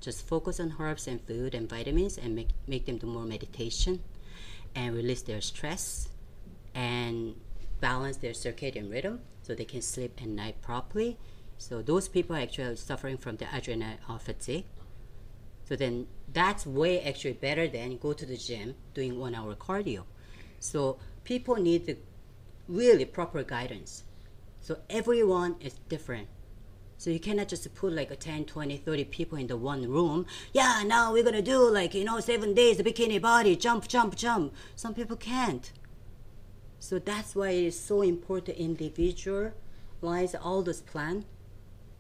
Just 0.02 0.28
focus 0.28 0.60
on 0.60 0.76
herbs 0.78 1.08
and 1.08 1.22
food 1.22 1.56
and 1.56 1.70
vitamins 1.70 2.18
and 2.18 2.36
make, 2.36 2.50
make 2.68 2.86
them 2.86 2.98
do 2.98 3.08
more 3.08 3.24
meditation 3.24 4.02
and 4.76 4.94
release 4.94 5.22
their 5.22 5.42
stress 5.42 6.10
and 6.76 7.36
balance 7.80 8.18
their 8.18 8.34
circadian 8.34 8.92
rhythm 8.92 9.22
so 9.42 9.56
they 9.56 9.66
can 9.66 9.82
sleep 9.82 10.20
at 10.22 10.28
night 10.28 10.62
properly. 10.62 11.18
So 11.62 11.84
those 11.84 12.08
people 12.08 12.36
are 12.36 12.40
actually 12.40 12.76
suffering 12.76 13.18
from 13.18 13.36
the 13.36 13.46
adrenal 13.56 14.18
fatigue. 14.20 14.66
So 15.64 15.76
then 15.76 16.08
that's 16.34 16.66
way 16.66 17.00
actually 17.04 17.34
better 17.34 17.68
than 17.68 17.98
go 17.98 18.14
to 18.14 18.26
the 18.26 18.36
gym 18.36 18.74
doing 18.96 19.20
one 19.20 19.36
hour 19.36 19.54
cardio. 19.54 20.06
So 20.60 20.98
people 21.24 21.58
need 21.58 22.00
really 22.68 23.06
proper 23.06 23.44
guidance. 23.44 24.06
So 24.60 24.80
everyone 24.90 25.56
is 25.60 25.76
different. 25.88 26.30
So 26.98 27.12
you 27.12 27.20
cannot 27.20 27.50
just 27.50 27.74
put 27.76 27.94
like 27.94 28.10
a 28.10 28.16
10, 28.16 28.46
20, 28.46 28.78
30 28.78 29.04
people 29.06 29.38
in 29.38 29.46
the 29.46 29.56
one 29.56 29.88
room. 29.88 30.26
Yeah, 30.54 30.82
now 30.84 31.14
we're 31.14 31.24
gonna 31.24 31.44
do 31.44 31.70
like, 31.70 31.94
you 31.94 32.04
know, 32.04 32.20
seven 32.22 32.56
days, 32.56 32.78
the 32.78 32.84
bikini 32.84 33.22
body, 33.22 33.56
jump, 33.56 33.88
jump, 33.88 34.16
jump. 34.16 34.56
Some 34.76 34.96
people 34.96 35.16
can't. 35.16 35.72
So 36.80 36.98
that's 36.98 37.36
why 37.36 37.50
it's 37.50 37.80
so 37.80 38.02
important 38.02 38.58
individualize 38.58 40.34
all 40.34 40.64
this 40.64 40.82
plan 40.82 41.26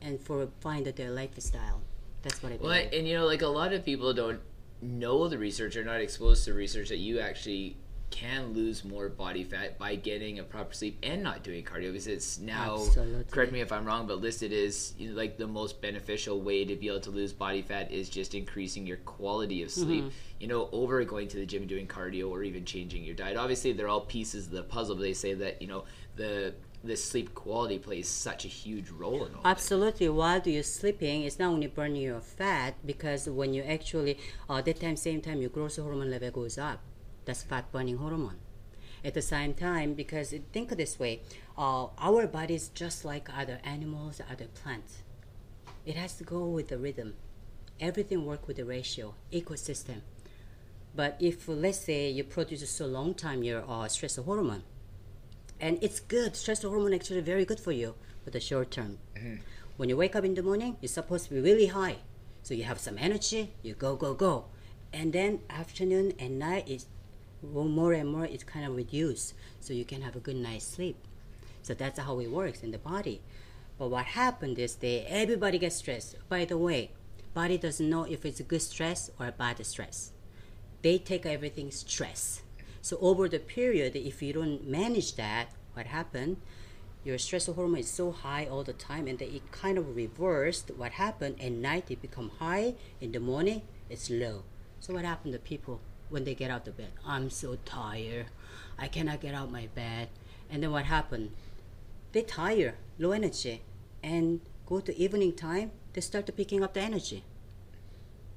and 0.01 0.19
for 0.19 0.47
find 0.59 0.85
their 0.85 1.11
lifestyle. 1.11 1.81
That's 2.21 2.41
what 2.43 2.51
I 2.51 2.57
Well, 2.57 2.73
believe. 2.73 2.93
and 2.93 3.07
you 3.07 3.17
know, 3.17 3.25
like 3.25 3.41
a 3.41 3.47
lot 3.47 3.73
of 3.73 3.83
people 3.85 4.13
don't 4.13 4.39
know 4.81 5.27
the 5.27 5.37
research 5.37 5.75
or 5.75 5.83
not 5.83 6.01
exposed 6.01 6.45
to 6.45 6.53
research 6.53 6.89
that 6.89 6.97
you 6.97 7.19
actually 7.19 7.77
can 8.11 8.53
lose 8.53 8.83
more 8.83 9.07
body 9.07 9.43
fat 9.43 9.79
by 9.79 9.95
getting 9.95 10.37
a 10.39 10.43
proper 10.43 10.73
sleep 10.73 10.99
and 11.01 11.23
not 11.23 11.43
doing 11.43 11.63
cardio 11.63 11.87
because 11.87 12.07
it's 12.07 12.39
now 12.39 12.75
Absolutely. 12.75 13.23
correct 13.31 13.53
me 13.53 13.61
if 13.61 13.71
i'm 13.71 13.85
wrong 13.85 14.05
but 14.05 14.19
listed 14.19 14.51
as 14.51 14.93
you 14.97 15.09
know, 15.09 15.15
like 15.15 15.37
the 15.37 15.47
most 15.47 15.81
beneficial 15.81 16.41
way 16.41 16.65
to 16.65 16.75
be 16.75 16.89
able 16.89 16.99
to 16.99 17.09
lose 17.09 17.31
body 17.31 17.61
fat 17.61 17.89
is 17.89 18.09
just 18.09 18.35
increasing 18.35 18.85
your 18.85 18.97
quality 18.97 19.63
of 19.63 19.71
sleep 19.71 20.03
mm-hmm. 20.03 20.15
you 20.41 20.47
know 20.47 20.67
over 20.73 21.01
going 21.05 21.27
to 21.29 21.37
the 21.37 21.45
gym 21.45 21.61
and 21.61 21.69
doing 21.69 21.87
cardio 21.87 22.29
or 22.29 22.43
even 22.43 22.65
changing 22.65 23.01
your 23.01 23.15
diet 23.15 23.37
obviously 23.37 23.71
they're 23.71 23.87
all 23.87 24.01
pieces 24.01 24.47
of 24.47 24.51
the 24.51 24.63
puzzle 24.63 24.95
but 24.95 25.03
they 25.03 25.13
say 25.13 25.33
that 25.33 25.61
you 25.61 25.67
know 25.69 25.85
the 26.17 26.53
the 26.83 26.97
sleep 26.97 27.35
quality 27.35 27.77
plays 27.77 28.07
such 28.07 28.45
a 28.45 28.47
huge 28.47 28.89
role 28.89 29.25
in 29.25 29.35
all 29.35 29.43
that. 29.43 29.49
Absolutely. 29.49 30.09
While 30.09 30.41
you're 30.45 30.63
sleeping, 30.63 31.23
it's 31.23 31.37
not 31.37 31.51
only 31.53 31.67
burning 31.67 32.01
your 32.01 32.21
fat 32.21 32.75
because 32.85 33.29
when 33.29 33.53
you 33.53 33.63
actually 33.63 34.17
uh, 34.49 34.61
that 34.61 34.79
time 34.79 34.95
same 34.95 35.21
time 35.21 35.41
your 35.41 35.49
growth 35.49 35.77
hormone 35.77 36.09
level 36.09 36.31
goes 36.31 36.57
up. 36.57 36.81
That's 37.25 37.43
fat 37.43 37.71
burning 37.71 37.97
hormone. 37.97 38.37
At 39.03 39.15
the 39.15 39.21
same 39.21 39.53
time, 39.55 39.95
because 39.95 40.33
think 40.53 40.71
of 40.71 40.77
this 40.77 40.99
way, 40.99 41.21
uh, 41.57 41.87
our 41.97 42.27
body 42.27 42.53
is 42.53 42.69
just 42.69 43.03
like 43.03 43.29
other 43.35 43.59
animals, 43.63 44.21
other 44.31 44.45
plants. 44.45 45.01
It 45.85 45.95
has 45.95 46.13
to 46.17 46.23
go 46.23 46.45
with 46.45 46.67
the 46.67 46.77
rhythm. 46.77 47.15
Everything 47.79 48.25
work 48.25 48.47
with 48.47 48.57
the 48.57 48.65
ratio, 48.65 49.15
ecosystem. 49.33 50.01
But 50.95 51.17
if 51.19 51.47
let's 51.47 51.79
say 51.79 52.09
you 52.11 52.23
produce 52.23 52.69
so 52.69 52.85
long 52.85 53.15
time 53.15 53.41
your 53.41 53.63
uh, 53.67 53.87
stress 53.87 54.17
hormone, 54.17 54.63
and 55.61 55.77
it's 55.81 55.99
good. 55.99 56.35
Stress 56.35 56.63
hormone 56.63 56.93
actually 56.93 57.21
very 57.21 57.45
good 57.45 57.59
for 57.59 57.71
you 57.71 57.95
for 58.23 58.31
the 58.31 58.39
short 58.39 58.71
term. 58.71 58.97
Mm-hmm. 59.15 59.35
When 59.77 59.87
you 59.87 59.95
wake 59.95 60.15
up 60.15 60.25
in 60.25 60.35
the 60.35 60.43
morning, 60.43 60.75
you're 60.81 60.89
supposed 60.89 61.25
to 61.25 61.33
be 61.35 61.39
really 61.39 61.67
high, 61.67 61.97
so 62.43 62.53
you 62.53 62.63
have 62.63 62.79
some 62.79 62.97
energy. 62.97 63.53
You 63.61 63.75
go 63.75 63.95
go 63.95 64.13
go, 64.13 64.45
and 64.91 65.13
then 65.13 65.39
afternoon 65.49 66.13
and 66.19 66.37
night 66.37 66.67
is 66.67 66.87
more 67.41 67.93
and 67.93 68.09
more. 68.11 68.25
It's 68.25 68.43
kind 68.43 68.65
of 68.65 68.75
reduced, 68.75 69.33
so 69.59 69.73
you 69.73 69.85
can 69.85 70.01
have 70.01 70.15
a 70.15 70.19
good 70.19 70.35
night's 70.35 70.65
sleep. 70.65 70.97
So 71.61 71.73
that's 71.73 71.99
how 71.99 72.19
it 72.19 72.31
works 72.31 72.63
in 72.63 72.71
the 72.71 72.79
body. 72.79 73.21
But 73.77 73.89
what 73.89 74.05
happened 74.05 74.59
is 74.59 74.75
that 74.75 75.05
everybody 75.07 75.57
gets 75.57 75.77
stressed. 75.77 76.15
By 76.27 76.45
the 76.45 76.57
way, 76.57 76.91
body 77.33 77.57
doesn't 77.57 77.89
know 77.89 78.03
if 78.03 78.25
it's 78.25 78.39
a 78.39 78.43
good 78.43 78.61
stress 78.61 79.09
or 79.19 79.27
a 79.27 79.31
bad 79.31 79.63
stress 79.65 80.11
they 80.81 80.97
take 80.97 81.25
everything 81.25 81.71
stress. 81.71 82.41
So 82.81 82.97
over 83.01 83.29
the 83.29 83.39
period, 83.39 83.95
if 83.95 84.21
you 84.21 84.33
don't 84.33 84.67
manage 84.67 85.15
that, 85.15 85.49
what 85.73 85.87
happened? 85.87 86.37
Your 87.03 87.17
stress 87.17 87.47
hormone 87.47 87.79
is 87.79 87.89
so 87.89 88.11
high 88.11 88.45
all 88.45 88.63
the 88.63 88.73
time, 88.73 89.07
and 89.07 89.21
it 89.21 89.51
kind 89.51 89.77
of 89.77 89.95
reversed. 89.95 90.71
What 90.75 90.93
happened? 90.93 91.41
At 91.41 91.51
night 91.51 91.89
it 91.89 92.01
become 92.01 92.31
high. 92.39 92.75
In 92.99 93.11
the 93.11 93.19
morning 93.19 93.61
it's 93.89 94.09
low. 94.09 94.43
So 94.79 94.93
what 94.93 95.05
happened 95.05 95.33
to 95.33 95.39
people 95.39 95.81
when 96.09 96.23
they 96.23 96.35
get 96.35 96.51
out 96.51 96.67
of 96.67 96.77
bed? 96.77 96.91
I'm 97.05 97.29
so 97.29 97.57
tired. 97.65 98.27
I 98.77 98.87
cannot 98.87 99.21
get 99.21 99.33
out 99.33 99.51
my 99.51 99.67
bed. 99.67 100.09
And 100.49 100.61
then 100.61 100.71
what 100.71 100.85
happened? 100.85 101.31
They 102.11 102.23
tired, 102.23 102.75
low 102.99 103.11
energy, 103.11 103.61
and 104.03 104.41
go 104.65 104.79
to 104.79 104.97
evening 104.97 105.33
time. 105.33 105.71
They 105.93 106.01
start 106.01 106.25
to 106.27 106.31
picking 106.31 106.63
up 106.63 106.73
the 106.73 106.81
energy 106.81 107.23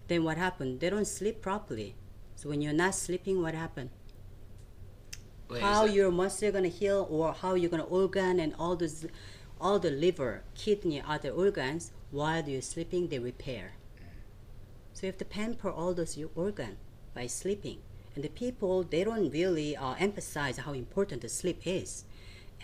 then 0.08 0.24
what 0.24 0.36
happened? 0.36 0.80
They 0.80 0.90
don't 0.90 1.06
sleep 1.06 1.40
properly. 1.40 1.94
So 2.36 2.48
when 2.48 2.60
you're 2.60 2.72
not 2.72 2.94
sleeping, 2.94 3.40
what 3.40 3.54
happened? 3.54 3.90
Wait, 5.48 5.62
how 5.62 5.84
your 5.84 6.10
muscle 6.10 6.50
gonna 6.52 6.68
heal, 6.68 7.06
or 7.10 7.32
how 7.32 7.54
you're 7.54 7.70
gonna 7.70 7.84
organ 7.84 8.40
and 8.40 8.54
all 8.58 8.76
those, 8.76 9.06
all 9.60 9.78
the 9.78 9.90
liver, 9.90 10.42
kidney, 10.54 11.02
other 11.06 11.30
organs 11.30 11.92
while 12.10 12.48
you're 12.48 12.62
sleeping, 12.62 13.08
they 13.08 13.18
repair. 13.18 13.72
So 14.92 15.06
you 15.06 15.08
have 15.08 15.18
to 15.18 15.24
pamper 15.24 15.68
all 15.68 15.92
those 15.92 16.16
your 16.16 16.30
organ 16.36 16.76
by 17.12 17.26
sleeping. 17.26 17.78
And 18.14 18.22
the 18.22 18.28
people 18.28 18.84
they 18.84 19.02
don't 19.02 19.30
really 19.30 19.76
uh, 19.76 19.94
emphasize 19.98 20.58
how 20.58 20.72
important 20.72 21.22
the 21.22 21.28
sleep 21.28 21.62
is. 21.64 22.04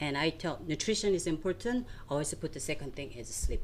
And 0.00 0.16
I 0.16 0.30
tell 0.30 0.60
nutrition 0.66 1.14
is 1.14 1.26
important. 1.26 1.86
I 2.08 2.12
always 2.12 2.32
put 2.34 2.52
the 2.52 2.60
second 2.60 2.94
thing 2.94 3.10
is 3.10 3.26
sleep. 3.28 3.62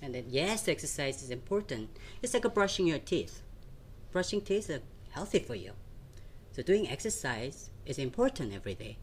And 0.00 0.14
then 0.14 0.24
yes, 0.28 0.66
exercise 0.68 1.22
is 1.22 1.30
important. 1.30 1.90
It's 2.22 2.32
like 2.32 2.46
a 2.46 2.48
brushing 2.48 2.86
your 2.86 2.98
teeth. 2.98 3.42
Brushing 4.10 4.40
teeth 4.40 4.70
are 4.70 4.80
healthy 5.10 5.40
for 5.40 5.54
you. 5.54 5.72
So 6.52 6.62
doing 6.62 6.88
exercise 6.88 7.68
is 7.86 7.98
important 7.98 8.54
every 8.54 8.74
day. 8.74 8.98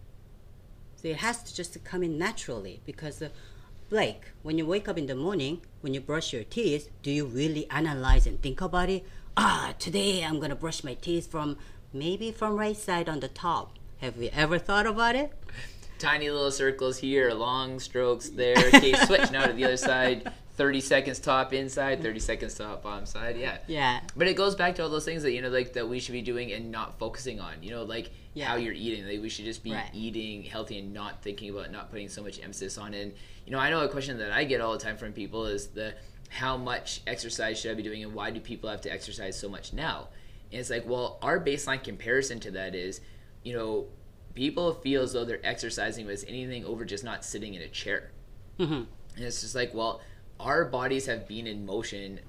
So 0.95 1.07
it 1.07 1.17
has 1.17 1.43
to 1.43 1.55
just 1.55 1.83
come 1.83 2.03
in 2.03 2.17
naturally 2.17 2.81
because, 2.85 3.21
uh, 3.21 3.29
Blake, 3.89 4.31
when 4.41 4.57
you 4.57 4.65
wake 4.65 4.87
up 4.87 4.97
in 4.97 5.07
the 5.07 5.15
morning, 5.15 5.61
when 5.81 5.93
you 5.93 6.01
brush 6.01 6.33
your 6.33 6.43
teeth, 6.43 6.89
do 7.01 7.11
you 7.11 7.25
really 7.25 7.69
analyze 7.69 8.25
and 8.25 8.41
think 8.41 8.61
about 8.61 8.89
it? 8.89 9.05
Ah, 9.35 9.73
today 9.79 10.23
I'm 10.23 10.39
gonna 10.39 10.55
brush 10.55 10.83
my 10.83 10.93
teeth 10.93 11.29
from 11.29 11.57
maybe 11.91 12.31
from 12.31 12.57
right 12.57 12.77
side 12.77 13.09
on 13.09 13.19
the 13.19 13.27
top. 13.27 13.77
Have 13.97 14.17
you 14.17 14.29
ever 14.33 14.59
thought 14.59 14.85
about 14.87 15.15
it? 15.15 15.33
tiny 16.03 16.29
little 16.29 16.51
circles 16.51 16.97
here, 16.97 17.31
long 17.31 17.79
strokes 17.79 18.29
there. 18.29 18.57
Okay, 18.57 18.93
switch 19.05 19.31
now 19.31 19.45
to 19.45 19.53
the 19.53 19.63
other 19.63 19.77
side. 19.77 20.29
30 20.55 20.81
seconds 20.81 21.19
top 21.19 21.51
inside, 21.53 22.01
30 22.03 22.19
seconds 22.19 22.53
top 22.55 22.83
bottom 22.83 23.05
side. 23.05 23.37
Yeah. 23.37 23.57
Yeah. 23.67 24.01
But 24.15 24.27
it 24.27 24.35
goes 24.35 24.55
back 24.55 24.75
to 24.75 24.83
all 24.83 24.89
those 24.89 25.05
things 25.05 25.23
that 25.23 25.31
you 25.31 25.41
know, 25.41 25.49
like 25.49 25.73
that 25.73 25.87
we 25.89 25.99
should 25.99 26.11
be 26.13 26.21
doing 26.21 26.51
and 26.51 26.71
not 26.71 26.99
focusing 26.99 27.39
on. 27.39 27.63
You 27.63 27.71
know, 27.71 27.83
like 27.83 28.11
Yeah. 28.35 28.45
how 28.45 28.55
you're 28.55 28.73
eating. 28.73 29.07
Like 29.07 29.21
we 29.21 29.29
should 29.29 29.45
just 29.45 29.63
be 29.63 29.73
Right. 29.73 29.89
eating 29.93 30.43
healthy 30.43 30.77
and 30.79 30.93
not 30.93 31.23
thinking 31.23 31.49
about 31.49 31.71
not 31.71 31.89
putting 31.89 32.07
so 32.07 32.21
much 32.21 32.39
emphasis 32.41 32.77
on 32.77 32.93
it. 32.93 33.01
And 33.01 33.13
you 33.45 33.51
know, 33.51 33.57
I 33.59 33.69
know 33.71 33.81
a 33.81 33.89
question 33.89 34.17
that 34.19 34.31
I 34.31 34.43
get 34.43 34.61
all 34.61 34.73
the 34.73 34.83
time 34.83 34.95
from 34.97 35.11
people 35.11 35.45
is 35.47 35.67
the 35.67 35.95
how 36.29 36.55
much 36.57 37.01
exercise 37.07 37.59
should 37.59 37.71
I 37.71 37.73
be 37.73 37.83
doing 37.83 38.03
and 38.03 38.13
why 38.13 38.29
do 38.31 38.39
people 38.39 38.69
have 38.69 38.81
to 38.81 38.91
exercise 38.91 39.37
so 39.39 39.49
much 39.49 39.73
now? 39.73 40.09
And 40.51 40.59
it's 40.59 40.69
like, 40.69 40.87
well, 40.87 41.17
our 41.23 41.39
baseline 41.39 41.83
comparison 41.83 42.39
to 42.41 42.51
that 42.51 42.75
is, 42.75 43.01
you 43.43 43.53
know, 43.53 43.87
people 44.35 44.73
feel 44.75 45.01
as 45.01 45.13
though 45.13 45.25
they're 45.25 45.43
exercising 45.45 46.05
was 46.05 46.23
anything 46.25 46.63
over 46.65 46.85
just 46.85 47.03
not 47.03 47.25
sitting 47.25 47.55
in 47.55 47.61
a 47.63 47.67
chair. 47.67 48.11
Mm-hmm. 48.59 48.73
And 49.15 49.25
it's 49.25 49.41
just 49.41 49.55
like, 49.55 49.73
well, 49.73 50.01
our 50.43 50.65
bodies 50.65 51.05
have 51.05 51.27
been 51.27 51.47
in 51.47 51.65
motion 51.65 52.19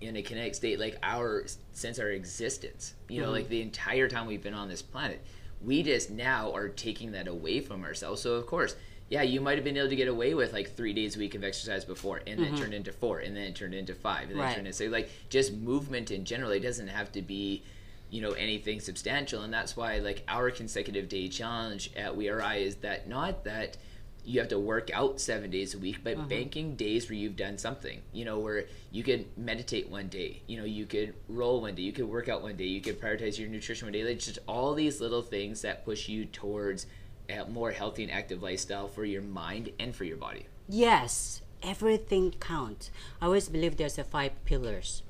in 0.00 0.16
a 0.16 0.22
kinetic 0.22 0.54
state 0.54 0.78
like 0.78 0.98
our 1.02 1.44
since 1.72 1.98
our 1.98 2.10
existence. 2.10 2.94
You 3.08 3.22
know, 3.22 3.30
like 3.30 3.44
mm-hmm. 3.44 3.50
the 3.50 3.62
entire 3.62 4.08
time 4.08 4.26
we've 4.26 4.42
been 4.42 4.54
on 4.54 4.68
this 4.68 4.82
planet. 4.82 5.22
We 5.62 5.82
just 5.82 6.10
now 6.10 6.52
are 6.54 6.68
taking 6.68 7.12
that 7.12 7.28
away 7.28 7.60
from 7.60 7.84
ourselves. 7.84 8.22
So 8.22 8.34
of 8.34 8.46
course, 8.46 8.76
yeah, 9.10 9.22
you 9.22 9.40
might 9.40 9.56
have 9.56 9.64
been 9.64 9.76
able 9.76 9.88
to 9.88 9.96
get 9.96 10.08
away 10.08 10.34
with 10.34 10.52
like 10.52 10.74
three 10.74 10.92
days 10.92 11.16
a 11.16 11.18
week 11.18 11.34
of 11.34 11.44
exercise 11.44 11.84
before, 11.84 12.22
and 12.26 12.38
then 12.38 12.46
it 12.46 12.52
mm-hmm. 12.52 12.62
turned 12.62 12.74
into 12.74 12.92
four, 12.92 13.18
and 13.18 13.36
then 13.36 13.52
turned 13.52 13.74
into 13.74 13.94
five, 13.94 14.30
and 14.30 14.32
then 14.32 14.38
Right. 14.38 14.52
it 14.52 14.54
turned 14.54 14.66
into 14.66 14.78
so 14.78 14.86
like 14.86 15.10
just 15.28 15.52
movement 15.52 16.10
in 16.10 16.24
general. 16.24 16.50
It 16.50 16.60
doesn't 16.60 16.88
have 16.88 17.12
to 17.12 17.22
be 17.22 17.62
you 18.10 18.20
know 18.20 18.32
anything 18.32 18.80
substantial 18.80 19.42
and 19.42 19.54
that's 19.54 19.76
why 19.76 19.98
like 19.98 20.24
our 20.26 20.50
consecutive 20.50 21.08
day 21.08 21.28
challenge 21.28 21.92
at 21.96 22.16
we 22.16 22.28
are 22.28 22.42
is 22.54 22.74
that 22.76 23.08
not 23.08 23.44
that 23.44 23.76
you 24.24 24.38
have 24.38 24.48
to 24.48 24.58
work 24.58 24.90
out 24.92 25.20
seven 25.20 25.50
days 25.50 25.74
a 25.74 25.78
week 25.78 25.98
but 26.02 26.16
mm-hmm. 26.16 26.28
banking 26.28 26.76
days 26.76 27.08
where 27.08 27.16
you've 27.16 27.36
done 27.36 27.56
something 27.56 28.00
you 28.12 28.24
know 28.24 28.38
where 28.38 28.64
you 28.90 29.02
could 29.02 29.24
meditate 29.36 29.88
one 29.88 30.08
day 30.08 30.42
you 30.46 30.58
know 30.58 30.64
you 30.64 30.86
could 30.86 31.14
roll 31.28 31.60
one 31.60 31.74
day 31.74 31.82
you 31.82 31.92
could 31.92 32.08
work 32.08 32.28
out 32.28 32.42
one 32.42 32.56
day 32.56 32.64
you 32.64 32.80
could 32.80 33.00
prioritize 33.00 33.38
your 33.38 33.48
nutrition 33.48 33.86
one 33.86 33.92
day 33.92 34.04
like 34.04 34.18
just 34.18 34.38
all 34.46 34.74
these 34.74 35.00
little 35.00 35.22
things 35.22 35.62
that 35.62 35.84
push 35.84 36.08
you 36.08 36.24
towards 36.24 36.86
a 37.28 37.44
more 37.46 37.70
healthy 37.70 38.02
and 38.02 38.12
active 38.12 38.42
lifestyle 38.42 38.88
for 38.88 39.04
your 39.04 39.22
mind 39.22 39.70
and 39.78 39.94
for 39.94 40.04
your 40.04 40.16
body 40.16 40.46
Yes, 40.72 41.42
everything 41.64 42.30
counts. 42.38 42.92
I 43.20 43.24
always 43.26 43.48
believe 43.48 43.76
there's 43.76 43.98
a 43.98 44.04
five 44.04 44.32
pillars 44.44 45.02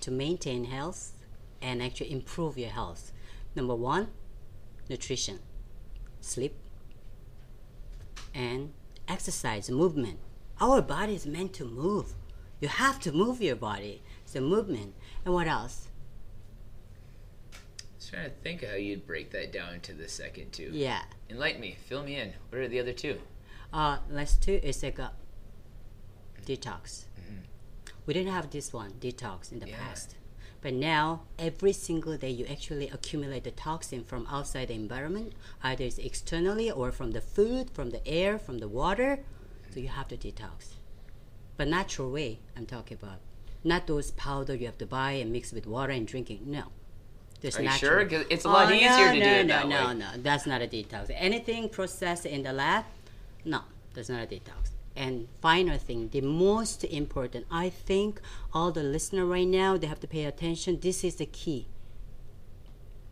to 0.00 0.10
maintain 0.10 0.64
health 0.64 1.12
and 1.62 1.82
actually 1.82 2.12
improve 2.12 2.58
your 2.58 2.68
health. 2.68 3.10
Number 3.54 3.74
one, 3.74 4.08
nutrition, 4.90 5.38
sleep, 6.20 6.54
and 8.34 8.72
exercise, 9.06 9.70
movement. 9.70 10.18
Our 10.60 10.82
body 10.82 11.14
is 11.14 11.26
meant 11.26 11.52
to 11.54 11.64
move. 11.64 12.14
You 12.60 12.68
have 12.68 12.98
to 13.00 13.12
move 13.12 13.40
your 13.40 13.56
body. 13.56 14.02
So 14.24 14.40
movement. 14.40 14.94
And 15.24 15.32
what 15.34 15.46
else? 15.46 15.88
Just 17.98 18.10
trying 18.12 18.24
to 18.24 18.30
think 18.42 18.64
how 18.64 18.74
you'd 18.74 19.06
break 19.06 19.30
that 19.30 19.52
down 19.52 19.80
to 19.80 19.92
the 19.92 20.08
second 20.08 20.52
two. 20.52 20.70
Yeah. 20.72 21.02
Enlighten 21.30 21.60
me. 21.60 21.76
Fill 21.86 22.02
me 22.04 22.16
in. 22.16 22.32
What 22.50 22.60
are 22.60 22.68
the 22.68 22.80
other 22.80 22.92
two? 22.92 23.18
Uh, 23.72 23.98
last 24.10 24.42
two 24.42 24.60
is 24.62 24.82
like 24.82 24.98
a 24.98 25.12
detox. 26.44 27.04
We 28.06 28.14
didn't 28.14 28.32
have 28.32 28.48
this 28.50 28.72
one, 28.72 28.92
detox, 28.92 29.52
in 29.52 29.58
the 29.60 29.68
Yeah. 29.68 29.76
past. 29.78 30.14
But 30.60 30.74
now, 30.74 31.22
every 31.38 31.72
single 31.72 32.16
day, 32.16 32.30
you 32.30 32.44
actually 32.46 32.88
accumulate 32.88 33.44
the 33.44 33.52
toxin 33.52 34.02
from 34.04 34.26
outside 34.28 34.68
the 34.68 34.74
environment, 34.74 35.34
either 35.62 35.84
it's 35.84 35.98
externally 35.98 36.70
or 36.70 36.90
from 36.90 37.12
the 37.12 37.20
food, 37.20 37.70
from 37.70 37.90
the 37.90 38.06
air, 38.06 38.38
from 38.38 38.58
the 38.58 38.68
water. 38.68 39.20
So 39.72 39.78
you 39.78 39.88
have 39.88 40.08
to 40.08 40.16
detox. 40.16 40.74
But 41.56 41.68
natural 41.68 42.10
way, 42.10 42.40
I'm 42.56 42.66
talking 42.66 42.98
about. 43.00 43.18
Not 43.62 43.86
those 43.86 44.10
powder 44.12 44.54
you 44.54 44.66
have 44.66 44.78
to 44.78 44.86
buy 44.86 45.12
and 45.12 45.32
mix 45.32 45.52
with 45.52 45.66
water 45.66 45.92
and 45.92 46.06
drinking. 46.06 46.40
No. 46.46 46.64
There's 47.40 47.56
Are 47.56 47.62
you 47.62 47.68
natural. 47.68 48.08
sure? 48.08 48.24
it's 48.30 48.44
a 48.44 48.48
oh, 48.48 48.52
lot 48.52 48.72
easier 48.72 48.88
no, 48.88 49.12
to 49.12 49.18
no, 49.18 49.24
do 49.24 49.30
it 49.30 49.46
no, 49.46 49.54
that 49.54 49.68
no, 49.68 49.86
way. 49.86 49.94
No, 49.94 50.06
that's 50.16 50.46
not 50.46 50.60
a 50.60 50.66
detox. 50.66 51.10
Anything 51.14 51.68
processed 51.68 52.26
in 52.26 52.42
the 52.42 52.52
lab, 52.52 52.84
no, 53.44 53.60
that's 53.94 54.08
not 54.08 54.22
a 54.22 54.26
detox. 54.26 54.70
And 54.98 55.28
final 55.40 55.78
thing, 55.78 56.08
the 56.08 56.22
most 56.22 56.82
important, 56.82 57.46
I 57.52 57.68
think 57.68 58.20
all 58.52 58.72
the 58.72 58.82
listener 58.82 59.24
right 59.24 59.46
now, 59.46 59.76
they 59.76 59.86
have 59.86 60.00
to 60.00 60.08
pay 60.08 60.24
attention. 60.24 60.80
This 60.80 61.04
is 61.04 61.14
the 61.14 61.26
key 61.26 61.68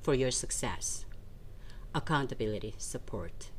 for 0.03 0.13
your 0.13 0.33
success. 0.33 1.07
Accountability, 1.95 2.75
support. 2.77 3.51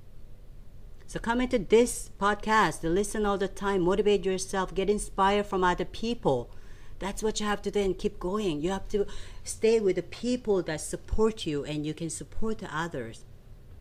So 1.05 1.21
come 1.21 1.39
into 1.39 1.57
this 1.57 2.09
podcast, 2.19 2.83
listen 2.83 3.25
all 3.25 3.37
the 3.37 3.47
time, 3.47 3.83
motivate 3.83 4.25
yourself, 4.25 4.75
get 4.75 4.89
inspired 4.89 5.45
from 5.45 5.63
other 5.63 5.85
people. 5.85 6.51
That's 6.99 7.23
what 7.23 7.39
you 7.39 7.45
have 7.45 7.61
to 7.61 7.71
do 7.71 7.79
and 7.79 7.97
keep 7.97 8.19
going. 8.19 8.59
You 8.59 8.71
have 8.71 8.89
to 8.89 9.07
stay 9.45 9.79
with 9.79 9.95
the 9.95 10.03
people 10.03 10.61
that 10.63 10.81
support 10.81 11.45
you 11.45 11.63
and 11.63 11.85
you 11.85 11.93
can 11.93 12.09
support 12.09 12.57
the 12.57 12.77
others. 12.77 13.23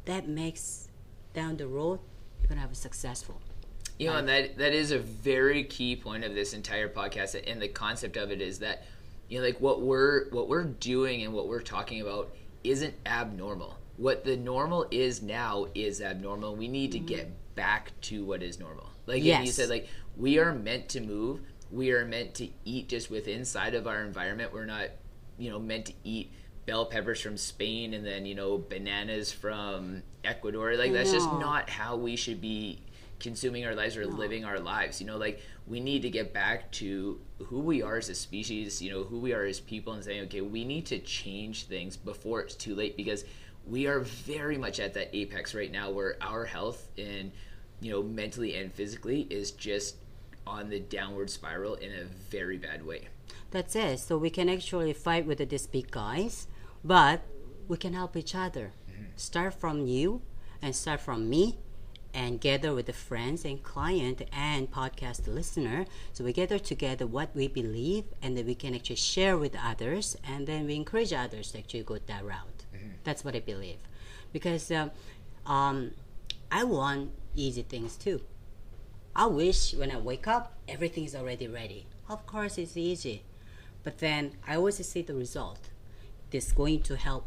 That 0.05 0.29
makes 0.29 0.87
down 1.35 1.57
the 1.57 1.67
road 1.67 1.99
you're 2.39 2.49
gonna 2.49 2.61
have 2.61 2.71
a 2.71 2.77
successful. 2.77 3.41
You 3.99 4.09
know, 4.09 4.17
and 4.17 4.29
that 4.29 4.59
that 4.59 4.75
is 4.75 4.91
a 4.91 4.99
very 4.99 5.65
key 5.65 5.97
point 5.97 6.25
of 6.25 6.35
this 6.35 6.53
entire 6.53 6.89
podcast, 6.89 7.41
and 7.51 7.61
the 7.61 7.69
concept 7.69 8.17
of 8.17 8.31
it 8.31 8.43
is 8.43 8.59
that, 8.59 8.85
you 9.29 9.39
know, 9.39 9.45
like 9.47 9.61
what 9.61 9.81
we're 9.81 10.29
what 10.31 10.49
we're 10.49 10.65
doing 10.65 11.23
and 11.23 11.33
what 11.33 11.49
we're 11.49 11.63
talking 11.63 12.03
about 12.03 12.35
isn't 12.63 12.95
abnormal. 13.07 13.79
What 13.97 14.25
the 14.25 14.37
normal 14.37 14.87
is 14.91 15.23
now 15.23 15.67
is 15.75 16.03
abnormal. 16.03 16.57
We 16.57 16.69
need 16.69 16.93
to 16.93 16.99
get 16.99 17.27
mm-hmm. 17.27 17.35
back 17.55 17.93
to 18.03 18.25
what 18.25 18.43
is 18.43 18.59
normal. 18.59 18.91
Like 19.07 19.23
you 19.23 19.47
said, 19.47 19.71
like 19.71 19.89
we 20.17 20.39
are 20.39 20.53
meant 20.53 20.91
to 20.91 21.01
move. 21.01 21.41
We 21.71 21.93
are 21.93 22.05
meant 22.05 22.35
to 22.35 22.49
eat 22.65 22.89
just 22.89 23.11
within 23.11 23.45
side 23.45 23.75
of 23.75 23.87
our 23.87 24.05
environment. 24.05 24.53
We're 24.53 24.67
not, 24.67 24.89
you 25.39 25.51
know, 25.51 25.59
meant 25.59 25.87
to 25.87 25.93
eat 26.05 26.33
bell 26.67 26.85
peppers 26.85 27.21
from 27.21 27.37
Spain 27.37 27.95
and 27.95 28.05
then 28.05 28.27
you 28.27 28.35
know 28.35 28.59
bananas 28.59 29.33
from 29.33 30.03
Ecuador. 30.25 30.77
Like 30.77 30.93
that's 30.93 31.13
just 31.13 31.31
not 31.33 31.71
how 31.71 31.97
we 31.97 32.17
should 32.17 32.41
be 32.41 32.81
consuming 33.19 33.65
our 33.65 33.75
lives 33.75 33.97
or 33.97 34.07
living 34.07 34.45
our 34.45 34.59
lives. 34.59 35.01
You 35.01 35.07
know, 35.07 35.17
like 35.17 35.41
we 35.67 35.81
need 35.81 36.03
to 36.03 36.11
get 36.11 36.33
back 36.33 36.71
to 36.73 37.21
who 37.39 37.61
we 37.61 37.83
are 37.83 37.97
as 37.97 38.09
a 38.09 38.15
species, 38.15 38.81
you 38.81 38.91
know, 38.91 39.05
who 39.05 39.19
we 39.19 39.33
are 39.33 39.45
as 39.45 39.61
people 39.61 39.93
and 39.93 40.05
saying, 40.05 40.25
okay, 40.25 40.41
we 40.41 40.65
need 40.65 40.87
to 40.87 40.99
change 40.99 41.65
things 41.65 41.97
before 41.97 42.41
it's 42.41 42.55
too 42.55 42.75
late 42.75 42.97
because 42.97 43.25
we 43.67 43.87
are 43.87 44.01
very 44.01 44.57
much 44.57 44.79
at 44.79 44.95
that 44.95 45.15
apex 45.17 45.55
right 45.55 45.73
now 45.73 45.91
where 45.91 46.17
our 46.21 46.45
health 46.45 46.89
and, 46.97 47.33
you 47.81 47.91
know, 47.91 48.03
mentally 48.03 48.55
and 48.57 48.73
physically 48.73 49.27
is 49.29 49.51
just 49.51 49.97
on 50.47 50.71
the 50.71 50.79
downward 50.79 51.29
spiral 51.29 51.75
in 51.75 51.93
a 51.93 52.05
very 52.31 52.57
bad 52.57 52.87
way. 52.87 53.09
That's 53.51 53.75
it. 53.75 53.99
So 53.99 54.17
we 54.17 54.31
can 54.31 54.49
actually 54.49 54.93
fight 54.93 55.27
with 55.27 55.39
these 55.39 55.67
big 55.67 55.91
guys, 55.91 56.47
but 56.85 57.23
we 57.67 57.77
can 57.77 57.95
help 57.95 58.17
each 58.17 58.35
other. 58.35 58.73
Mm-hmm. 58.91 59.05
Start 59.17 59.55
from 59.55 59.87
you 59.87 60.23
and 60.63 60.75
start 60.75 61.01
from 61.01 61.29
me 61.29 61.59
and 62.17 62.41
gather 62.41 62.73
with 62.73 62.87
the 62.87 62.95
friends 62.95 63.45
and 63.45 63.63
client 63.63 64.23
and 64.33 64.73
podcast 64.73 65.29
listener. 65.29 65.85
So 66.15 66.25
we 66.25 66.33
gather 66.33 66.59
together 66.59 67.07
what 67.07 67.37
we 67.37 67.47
believe 67.47 68.05
and 68.23 68.35
then 68.35 68.47
we 68.47 68.55
can 68.55 68.75
actually 68.75 68.97
share 68.97 69.37
with 69.37 69.55
others 69.63 70.17
and 70.25 70.47
then 70.47 70.67
we 70.67 70.77
encourage 70.77 71.13
others 71.13 71.53
to 71.53 71.59
actually 71.59 71.83
go 71.83 71.99
that 71.99 72.25
route. 72.25 72.65
That's 73.05 73.23
what 73.23 73.37
I 73.37 73.41
believe. 73.41 73.77
Because 74.33 74.71
um, 74.71 74.93
um, 75.45 75.91
I 76.51 76.65
want 76.65 77.11
easy 77.35 77.63
things 77.63 77.97
too. 77.97 78.23
I 79.15 79.27
wish 79.27 79.75
when 79.75 79.91
I 79.91 79.99
wake 79.99 80.27
up, 80.27 80.55
everything 80.67 81.05
is 81.05 81.15
already 81.15 81.47
ready. 81.47 81.87
Of 82.09 82.27
course, 82.27 82.57
it's 82.57 82.79
easy. 82.79 83.25
But 83.85 83.99
then 83.99 84.33
I 84.49 84.57
always 84.57 84.77
see 84.89 85.03
the 85.03 85.15
result. 85.15 85.69
This 86.31 86.51
going 86.53 86.81
to 86.83 86.97
help 86.97 87.27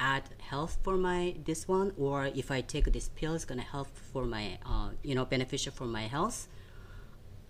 add 0.00 0.24
health 0.38 0.78
for 0.82 0.96
my 0.96 1.36
this 1.44 1.68
one, 1.68 1.92
or 1.96 2.26
if 2.34 2.50
I 2.50 2.62
take 2.62 2.90
this 2.92 3.10
pill, 3.10 3.34
it's 3.34 3.44
gonna 3.44 3.62
help 3.62 3.88
for 4.12 4.24
my 4.24 4.58
uh, 4.66 4.90
you 5.02 5.14
know 5.14 5.24
beneficial 5.24 5.72
for 5.72 5.84
my 5.84 6.08
health. 6.08 6.48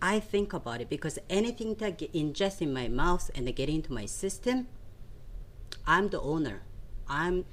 I 0.02 0.18
think 0.18 0.52
about 0.52 0.80
it 0.80 0.88
because 0.88 1.18
anything 1.28 1.74
that 1.76 1.98
get 1.98 2.12
ingest 2.12 2.60
in 2.60 2.72
my 2.72 2.88
mouth 2.88 3.30
and 3.34 3.54
get 3.54 3.68
into 3.68 3.92
my 3.92 4.06
system, 4.06 4.66
I'm 5.86 6.08
the 6.08 6.20
owner. 6.20 6.62
I'm 7.08 7.44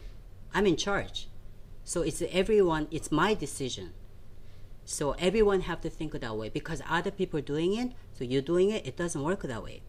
I'm 0.53 0.65
in 0.65 0.77
charge. 0.77 1.29
So 1.83 2.01
it's 2.01 2.21
everyone. 2.31 2.87
It's 2.89 3.11
my 3.11 3.33
decision. 3.33 3.93
So 4.83 5.11
everyone 5.19 5.61
have 5.61 5.81
to 5.81 5.89
think 5.89 6.13
that 6.13 6.37
way 6.37 6.49
because 6.49 6.81
other 6.89 7.11
people 7.11 7.41
doing 7.41 7.75
it, 7.75 7.91
so 8.13 8.23
you're 8.23 8.41
doing 8.41 8.69
it, 8.71 8.87
it 8.87 8.95
doesn't 8.95 9.21
work 9.21 9.41
that 9.43 9.63
way. 9.63 9.81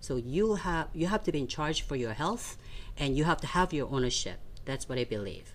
So 0.00 0.16
you 0.16 0.56
have 0.56 0.88
you 0.92 1.06
have 1.06 1.24
to 1.24 1.32
be 1.32 1.40
in 1.40 1.48
charge 1.48 1.80
for 1.80 1.96
your 1.96 2.12
health 2.12 2.58
and 2.98 3.16
you 3.16 3.24
have 3.24 3.40
to 3.40 3.46
have 3.48 3.72
your 3.72 3.88
ownership. 3.90 4.38
That's 4.64 4.88
what 4.88 4.98
I 4.98 5.04
believe. 5.04 5.52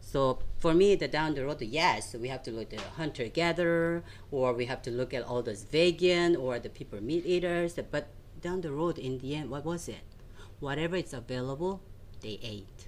So 0.00 0.38
for 0.58 0.74
me, 0.74 0.94
the 0.94 1.08
down 1.08 1.34
the 1.34 1.44
road, 1.44 1.60
yes, 1.60 2.14
we 2.14 2.28
have 2.28 2.42
to 2.44 2.52
look 2.52 2.72
at 2.72 2.78
the 2.78 2.90
hunter 2.90 3.26
gatherer, 3.26 4.04
or 4.30 4.52
we 4.52 4.66
have 4.66 4.80
to 4.82 4.90
look 4.90 5.12
at 5.12 5.24
all 5.24 5.42
those 5.42 5.64
vegan 5.64 6.36
or 6.36 6.58
the 6.60 6.68
people 6.68 7.02
meat 7.02 7.26
eaters. 7.26 7.78
But 7.90 8.06
down 8.40 8.60
the 8.60 8.70
road, 8.70 8.96
in 8.96 9.18
the 9.18 9.34
end, 9.34 9.50
what 9.50 9.64
was 9.64 9.88
it? 9.88 10.04
Whatever 10.60 10.96
is 10.96 11.12
available, 11.12 11.80
they 12.20 12.38
ate. 12.42 12.86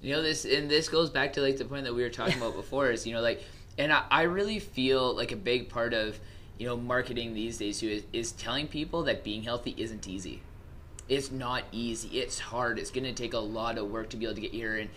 You 0.00 0.16
know 0.16 0.22
this, 0.22 0.44
and 0.44 0.68
this 0.68 0.88
goes 0.88 1.08
back 1.08 1.34
to 1.34 1.40
like 1.40 1.58
the 1.58 1.64
point 1.64 1.84
that 1.84 1.94
we 1.94 2.02
were 2.02 2.10
talking 2.10 2.36
about 2.36 2.56
before. 2.62 2.90
Is 2.90 3.06
you 3.06 3.12
know 3.14 3.20
like, 3.20 3.44
and 3.78 3.92
I, 3.92 4.04
I 4.10 4.22
really 4.22 4.58
feel 4.58 5.14
like 5.14 5.30
a 5.30 5.36
big 5.36 5.68
part 5.68 5.94
of 5.94 6.18
you 6.58 6.66
know 6.66 6.76
marketing 6.76 7.32
these 7.32 7.58
days 7.58 7.78
too 7.78 7.88
is, 7.88 8.02
is 8.12 8.32
telling 8.32 8.66
people 8.66 9.04
that 9.04 9.22
being 9.22 9.44
healthy 9.44 9.74
isn't 9.78 10.08
easy. 10.08 10.42
It's 11.12 11.30
not 11.30 11.64
easy. 11.72 12.08
It's 12.20 12.38
hard. 12.38 12.78
It's 12.78 12.90
going 12.90 13.04
to 13.04 13.12
take 13.12 13.34
a 13.34 13.38
lot 13.38 13.76
of 13.76 13.90
work 13.90 14.08
to 14.10 14.16
be 14.16 14.24
able 14.24 14.34
to 14.36 14.40
get 14.40 14.52
here, 14.52 14.76
and 14.78 14.88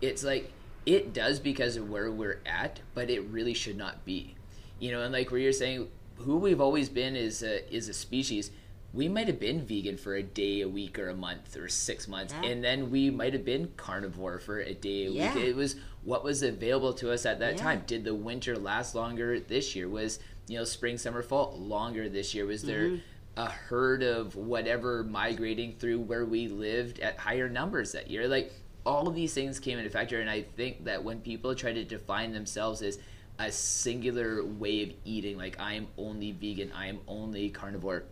it's 0.00 0.22
like 0.22 0.52
it 0.86 1.12
does 1.12 1.40
because 1.40 1.76
of 1.76 1.90
where 1.90 2.10
we're 2.12 2.40
at, 2.46 2.80
but 2.94 3.10
it 3.10 3.22
really 3.24 3.54
should 3.54 3.76
not 3.76 4.04
be. 4.04 4.36
You 4.78 4.92
know, 4.92 5.02
and 5.02 5.12
like 5.12 5.30
where 5.30 5.40
you're 5.40 5.52
saying, 5.52 5.88
who 6.18 6.36
we've 6.36 6.60
always 6.60 6.88
been 6.88 7.16
is 7.16 7.42
a, 7.42 7.74
is 7.74 7.88
a 7.88 7.92
species. 7.94 8.50
We 8.92 9.08
might 9.08 9.26
have 9.26 9.40
been 9.40 9.62
vegan 9.66 9.96
for 9.96 10.14
a 10.14 10.22
day, 10.22 10.60
a 10.60 10.68
week, 10.68 10.96
or 11.00 11.08
a 11.08 11.14
month, 11.16 11.56
or 11.56 11.68
six 11.68 12.06
months, 12.06 12.32
Yeah. 12.40 12.50
and 12.50 12.62
then 12.62 12.90
we 12.92 13.10
might 13.10 13.32
have 13.32 13.44
been 13.44 13.72
carnivore 13.76 14.38
for 14.38 14.60
a 14.60 14.74
day, 14.74 15.06
a 15.06 15.10
Yeah. 15.10 15.34
week. 15.34 15.44
It 15.44 15.56
was 15.56 15.74
what 16.04 16.22
was 16.22 16.44
available 16.44 16.92
to 16.94 17.10
us 17.10 17.26
at 17.26 17.40
that 17.40 17.54
Yeah. 17.56 17.62
time. 17.62 17.82
Did 17.88 18.04
the 18.04 18.14
winter 18.14 18.56
last 18.56 18.94
longer 18.94 19.40
this 19.40 19.74
year? 19.74 19.88
Was 19.88 20.20
you 20.46 20.58
know 20.58 20.64
spring, 20.64 20.98
summer, 20.98 21.22
fall 21.22 21.58
longer 21.58 22.08
this 22.08 22.32
year? 22.34 22.46
Was 22.46 22.62
there 22.62 22.84
Mm-hmm. 22.90 22.96
A 23.36 23.46
herd 23.46 24.02
of 24.02 24.36
whatever 24.36 25.02
migrating 25.04 25.74
through 25.74 26.00
where 26.00 26.24
we 26.24 26.48
lived 26.48 27.00
at 27.00 27.18
higher 27.18 27.48
numbers 27.48 27.92
that 27.92 28.10
year? 28.10 28.28
Like 28.28 28.52
all 28.86 29.08
of 29.08 29.14
these 29.14 29.34
things 29.34 29.58
came 29.58 29.78
into 29.78 29.90
factor, 29.90 30.20
and 30.20 30.30
I 30.30 30.42
think 30.42 30.84
that 30.84 31.02
when 31.02 31.20
people 31.20 31.54
try 31.54 31.72
to 31.72 31.84
define 31.84 32.32
themselves 32.32 32.82
as 32.82 32.98
a 33.38 33.50
singular 33.50 34.44
way 34.44 34.82
of 34.82 34.92
eating, 35.04 35.36
like 35.36 35.58
I 35.58 35.74
am 35.74 35.88
only 35.98 36.32
vegan, 36.32 36.70
I 36.72 36.86
am 36.86 37.00
only 37.08 37.50
carnivore, 37.50 38.04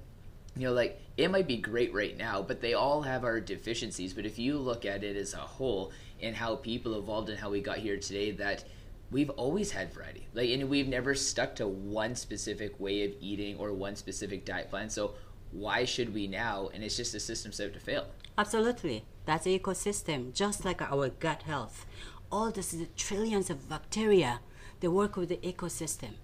you 0.57 0.67
know, 0.67 0.73
like 0.73 1.01
it 1.17 1.31
might 1.31 1.47
be 1.47 1.59
great 1.59 1.95
right 1.95 2.17
now, 2.17 2.43
but 2.43 2.61
they 2.61 2.75
all 2.75 3.03
have 3.03 3.25
our 3.25 3.41
deficiencies. 3.41 4.15
But 4.15 4.27
if 4.27 4.39
you 4.39 4.59
look 4.59 4.85
at 4.85 5.05
it 5.05 5.17
as 5.17 5.35
a 5.35 5.39
whole 5.39 5.93
and 6.21 6.35
how 6.35 6.57
people 6.57 6.99
evolved 6.99 7.29
and 7.29 7.39
how 7.39 7.51
we 7.51 7.61
got 7.61 7.79
here 7.79 7.97
today, 7.97 8.33
that 8.33 8.65
we've 9.13 9.31
always 9.31 9.71
had 9.71 9.93
variety. 9.93 10.27
Like, 10.35 10.51
and 10.51 10.69
we've 10.69 10.89
never 10.89 11.15
stuck 11.15 11.55
to 11.57 11.69
one 11.69 12.17
specific 12.17 12.81
way 12.81 13.05
of 13.05 13.13
eating 13.21 13.57
or 13.59 13.73
one 13.73 13.95
specific 13.95 14.45
diet 14.45 14.71
plan. 14.71 14.91
So 14.91 15.15
why 15.53 15.85
should 15.85 16.13
we 16.15 16.27
now? 16.27 16.71
And 16.73 16.83
it's 16.83 16.97
just 16.97 17.15
a 17.15 17.21
system 17.21 17.53
set 17.53 17.69
up 17.69 17.75
to 17.75 17.81
fail. 17.81 18.07
Absolutely. 18.37 19.05
That's 19.27 19.45
the 19.45 19.59
ecosystem, 19.59 20.33
just 20.33 20.65
like 20.65 20.81
our 20.83 21.11
gut 21.11 21.43
health. 21.43 21.87
All 22.31 22.51
these 22.51 22.87
trillions 22.97 23.51
of 23.51 23.69
bacteria, 23.69 24.41
they 24.81 24.89
work 24.89 25.17
with 25.17 25.29
the 25.29 25.37
ecosystem. 25.37 26.15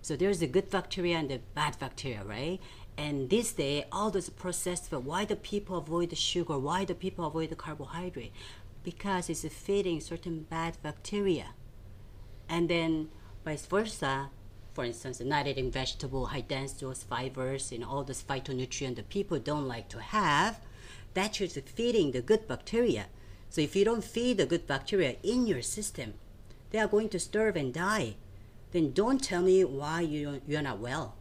So 0.00 0.16
there's 0.16 0.38
the 0.38 0.46
good 0.46 0.70
bacteria 0.70 1.18
and 1.18 1.28
the 1.28 1.40
bad 1.54 1.78
bacteria, 1.80 2.22
right? 2.24 2.60
And 2.96 3.28
this 3.28 3.52
day, 3.52 3.84
all 3.90 4.10
those 4.10 4.30
processed 4.30 4.88
food, 4.88 5.04
why 5.04 5.24
do 5.24 5.34
people 5.34 5.76
avoid 5.78 6.10
the 6.10 6.16
sugar? 6.16 6.58
Why 6.58 6.84
do 6.84 6.94
people 6.94 7.26
avoid 7.26 7.50
the 7.50 7.56
carbohydrate? 7.56 8.32
Because 8.84 9.28
it's 9.28 9.44
feeding 9.44 10.00
certain 10.00 10.46
bad 10.48 10.78
bacteria. 10.82 11.48
And 12.48 12.68
then 12.68 13.08
vice 13.44 13.66
versa, 13.66 14.30
for 14.72 14.84
instance, 14.84 15.20
not 15.20 15.46
eating 15.46 15.70
vegetable, 15.70 16.26
high 16.26 16.40
dense 16.40 16.72
those 16.72 17.02
fibers 17.02 17.72
and 17.72 17.84
all 17.84 18.04
those 18.04 18.22
phytonutrients 18.22 18.96
that 18.96 19.08
people 19.08 19.38
don't 19.38 19.68
like 19.68 19.88
to 19.90 20.00
have, 20.00 20.60
that's 21.14 21.38
just 21.38 21.60
feeding 21.68 22.12
the 22.12 22.22
good 22.22 22.46
bacteria. 22.46 23.06
So 23.50 23.60
if 23.60 23.74
you 23.74 23.84
don't 23.84 24.04
feed 24.04 24.36
the 24.36 24.46
good 24.46 24.66
bacteria 24.66 25.16
in 25.22 25.46
your 25.46 25.62
system, 25.62 26.14
they 26.70 26.78
are 26.78 26.86
going 26.86 27.08
to 27.10 27.18
starve 27.18 27.56
and 27.56 27.72
die. 27.72 28.16
Then 28.72 28.92
don't 28.92 29.22
tell 29.22 29.42
me 29.42 29.64
why 29.64 30.02
you 30.02 30.42
you're 30.46 30.62
not 30.62 30.78
well, 30.78 31.16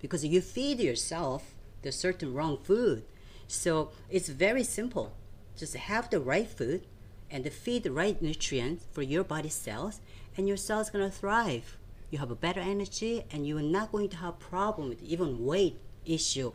because 0.00 0.24
you 0.24 0.40
feed 0.40 0.78
yourself 0.78 1.54
the 1.82 1.90
certain 1.90 2.34
wrong 2.34 2.58
food. 2.62 3.04
So 3.48 3.90
it's 4.10 4.28
very 4.28 4.62
simple. 4.62 5.14
Just 5.56 5.74
have 5.74 6.10
the 6.10 6.20
right 6.20 6.46
food 6.46 6.86
and 7.30 7.50
feed 7.50 7.84
the 7.84 7.92
right 7.92 8.20
nutrients 8.20 8.84
for 8.92 9.02
your 9.02 9.24
body 9.24 9.48
cells, 9.48 10.00
and 10.40 10.48
your 10.48 10.56
cells 10.56 10.88
gonna 10.88 11.10
thrive. 11.10 11.76
You 12.10 12.18
have 12.18 12.30
a 12.30 12.34
better 12.34 12.60
energy, 12.60 13.24
and 13.30 13.46
you 13.46 13.58
are 13.58 13.62
not 13.62 13.92
going 13.92 14.08
to 14.08 14.16
have 14.16 14.38
problem 14.38 14.88
with 14.88 15.02
even 15.02 15.44
weight 15.44 15.78
issue. 16.06 16.52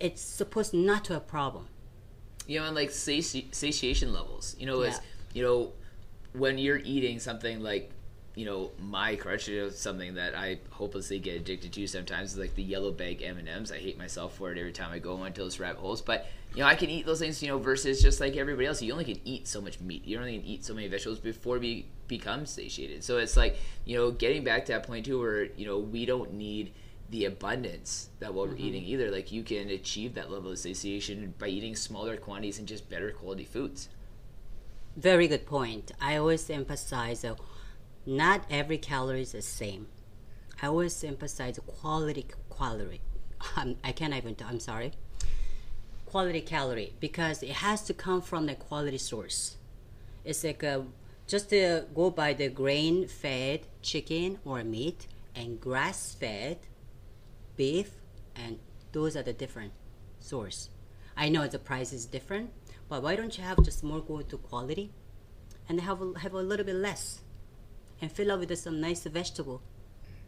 It's 0.00 0.20
supposed 0.20 0.74
not 0.74 1.04
to 1.04 1.12
have 1.14 1.28
problem. 1.28 1.68
You 2.48 2.58
know, 2.58 2.66
and 2.66 2.74
like 2.74 2.90
sati- 2.90 3.48
satiation 3.52 4.12
levels. 4.12 4.56
You 4.58 4.66
know, 4.66 4.82
Yeah. 4.82 4.88
is 4.90 5.00
you 5.32 5.42
know 5.44 5.72
when 6.32 6.58
you're 6.58 6.78
eating 6.84 7.20
something 7.20 7.60
like 7.62 7.90
you 8.34 8.44
know 8.44 8.72
my 8.80 9.14
crush 9.14 9.46
is 9.48 9.78
something 9.78 10.14
that 10.14 10.34
I 10.34 10.58
hopelessly 10.70 11.18
get 11.20 11.36
addicted 11.36 11.72
to 11.74 11.86
sometimes 11.86 12.32
is 12.32 12.38
like 12.38 12.54
the 12.56 12.62
yellow 12.62 12.90
bag 12.90 13.22
M 13.22 13.38
and 13.38 13.48
M's. 13.48 13.70
I 13.70 13.78
hate 13.78 13.96
myself 13.98 14.34
for 14.36 14.50
it 14.50 14.58
every 14.58 14.72
time 14.72 14.90
I 14.90 14.98
go 14.98 15.24
into 15.24 15.42
those 15.42 15.60
rabbit 15.60 15.78
holes. 15.80 16.02
But 16.02 16.26
you 16.54 16.60
know 16.60 16.66
I 16.66 16.74
can 16.74 16.90
eat 16.90 17.06
those 17.06 17.20
things. 17.20 17.40
You 17.40 17.48
know 17.48 17.58
versus 17.58 18.02
just 18.02 18.20
like 18.20 18.36
everybody 18.36 18.66
else, 18.66 18.82
you 18.82 18.92
only 18.92 19.04
can 19.04 19.20
eat 19.24 19.46
so 19.46 19.60
much 19.60 19.80
meat. 19.80 20.04
You 20.04 20.18
only 20.18 20.36
can 20.38 20.46
eat 20.46 20.64
so 20.64 20.74
many 20.74 20.88
vegetables 20.88 21.20
before 21.20 21.58
we 21.60 21.86
become 22.18 22.44
satiated. 22.44 23.02
So 23.02 23.16
it's 23.16 23.36
like 23.36 23.56
you 23.84 23.96
know 23.96 24.10
getting 24.10 24.44
back 24.44 24.66
to 24.66 24.72
that 24.72 24.86
point 24.86 25.06
too, 25.06 25.18
where 25.18 25.44
you 25.44 25.66
know 25.66 25.78
we 25.78 26.04
don't 26.04 26.34
need 26.34 26.72
the 27.08 27.24
abundance 27.24 28.08
that 28.20 28.32
what 28.34 28.48
we're 28.48 28.56
eating 28.56 28.84
either. 28.84 29.10
Like 29.10 29.32
you 29.32 29.42
can 29.42 29.70
achieve 29.70 30.14
that 30.14 30.30
level 30.30 30.50
of 30.52 30.58
satiation 30.58 31.34
by 31.38 31.48
eating 31.48 31.74
smaller 31.74 32.16
quantities 32.16 32.58
and 32.58 32.68
just 32.68 32.88
better 32.90 33.10
quality 33.10 33.44
foods. 33.44 33.88
Very 34.96 35.26
good 35.26 35.46
point. 35.46 35.92
I 36.00 36.16
always 36.16 36.48
emphasize 36.50 37.24
uh, 37.24 37.34
not 38.04 38.44
every 38.50 38.78
calorie 38.78 39.22
is 39.22 39.32
the 39.32 39.42
same. 39.42 39.86
I 40.62 40.66
always 40.66 41.02
emphasize 41.02 41.58
quality, 41.66 42.26
quality. 42.48 43.00
Um, 43.56 43.74
I 43.82 43.90
can't 43.90 44.14
even, 44.14 44.36
I'm 44.48 44.60
sorry. 44.60 44.92
Quality 46.06 46.42
calorie 46.42 46.92
because 47.00 47.42
it 47.42 47.56
has 47.66 47.82
to 47.88 47.92
come 47.92 48.22
from 48.22 48.46
the 48.46 48.54
quality 48.54 48.98
source. 48.98 49.56
It's 50.24 50.44
like 50.44 50.62
uh 50.62 50.82
just 51.26 51.50
to 51.50 51.86
go 51.94 52.10
by 52.10 52.32
the 52.32 52.48
grain 52.48 53.06
fed 53.06 53.66
chicken 53.80 54.38
or 54.44 54.62
meat 54.64 55.06
and 55.34 55.60
grass 55.60 56.14
fed 56.14 56.58
beef 57.56 57.92
and 58.34 58.58
those 58.92 59.16
are 59.16 59.22
the 59.22 59.32
different 59.32 59.72
source. 60.20 60.68
I 61.16 61.28
know 61.28 61.46
the 61.46 61.58
price 61.58 61.92
is 61.92 62.06
different, 62.06 62.50
but 62.88 63.02
why 63.02 63.16
don't 63.16 63.36
you 63.36 63.44
have 63.44 63.62
just 63.64 63.82
more 63.82 64.00
go 64.00 64.22
to 64.22 64.36
quality 64.38 64.90
and 65.68 65.80
have 65.80 66.00
a, 66.02 66.18
have 66.18 66.34
a 66.34 66.42
little 66.42 66.66
bit 66.66 66.76
less 66.76 67.20
and 68.00 68.10
fill 68.10 68.32
up 68.32 68.40
with 68.40 68.56
some 68.58 68.80
nice 68.80 69.04
vegetable. 69.04 69.62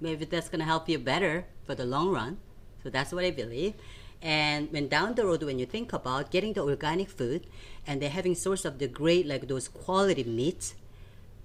Maybe 0.00 0.24
that's 0.24 0.48
gonna 0.48 0.64
help 0.64 0.88
you 0.88 0.98
better 0.98 1.46
for 1.64 1.74
the 1.74 1.84
long 1.84 2.10
run. 2.10 2.38
So 2.82 2.90
that's 2.90 3.12
what 3.12 3.24
I 3.24 3.30
believe. 3.30 3.74
And 4.22 4.70
when 4.72 4.88
down 4.88 5.14
the 5.14 5.26
road, 5.26 5.42
when 5.42 5.58
you 5.58 5.66
think 5.66 5.92
about 5.92 6.30
getting 6.30 6.54
the 6.54 6.62
organic 6.62 7.10
food 7.10 7.46
and 7.86 8.00
they're 8.00 8.10
having 8.10 8.34
source 8.34 8.64
of 8.64 8.78
the 8.78 8.88
great 8.88 9.26
like 9.26 9.48
those 9.48 9.68
quality 9.68 10.24
meats, 10.24 10.74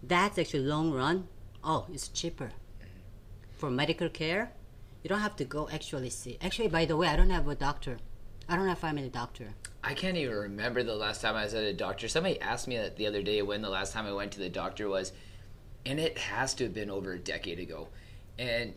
that's 0.03 0.37
actually 0.37 0.63
long 0.63 0.91
run. 0.91 1.27
Oh, 1.63 1.85
it's 1.91 2.07
cheaper 2.07 2.51
for 3.51 3.69
medical 3.69 4.09
care. 4.09 4.51
You 5.03 5.09
don't 5.09 5.19
have 5.19 5.35
to 5.37 5.45
go 5.45 5.69
actually 5.71 6.09
see. 6.09 6.37
Actually, 6.41 6.69
by 6.69 6.85
the 6.85 6.97
way, 6.97 7.07
I 7.07 7.15
don't 7.15 7.29
have 7.29 7.47
a 7.47 7.55
doctor. 7.55 7.97
I 8.47 8.55
don't 8.55 8.67
have 8.67 8.79
family 8.79 9.09
doctor. 9.09 9.49
I 9.83 9.93
can't 9.93 10.17
even 10.17 10.35
remember 10.35 10.83
the 10.83 10.95
last 10.95 11.21
time 11.21 11.35
I 11.35 11.43
was 11.43 11.53
at 11.53 11.63
a 11.63 11.73
doctor. 11.73 12.07
Somebody 12.07 12.39
asked 12.41 12.67
me 12.67 12.81
the 12.97 13.07
other 13.07 13.21
day 13.21 13.41
when 13.41 13.61
the 13.61 13.69
last 13.69 13.93
time 13.93 14.05
I 14.05 14.11
went 14.11 14.31
to 14.33 14.39
the 14.39 14.49
doctor 14.49 14.89
was, 14.89 15.13
and 15.85 15.99
it 15.99 16.17
has 16.17 16.53
to 16.55 16.65
have 16.65 16.73
been 16.73 16.89
over 16.89 17.13
a 17.13 17.19
decade 17.19 17.59
ago. 17.59 17.87
And 18.37 18.73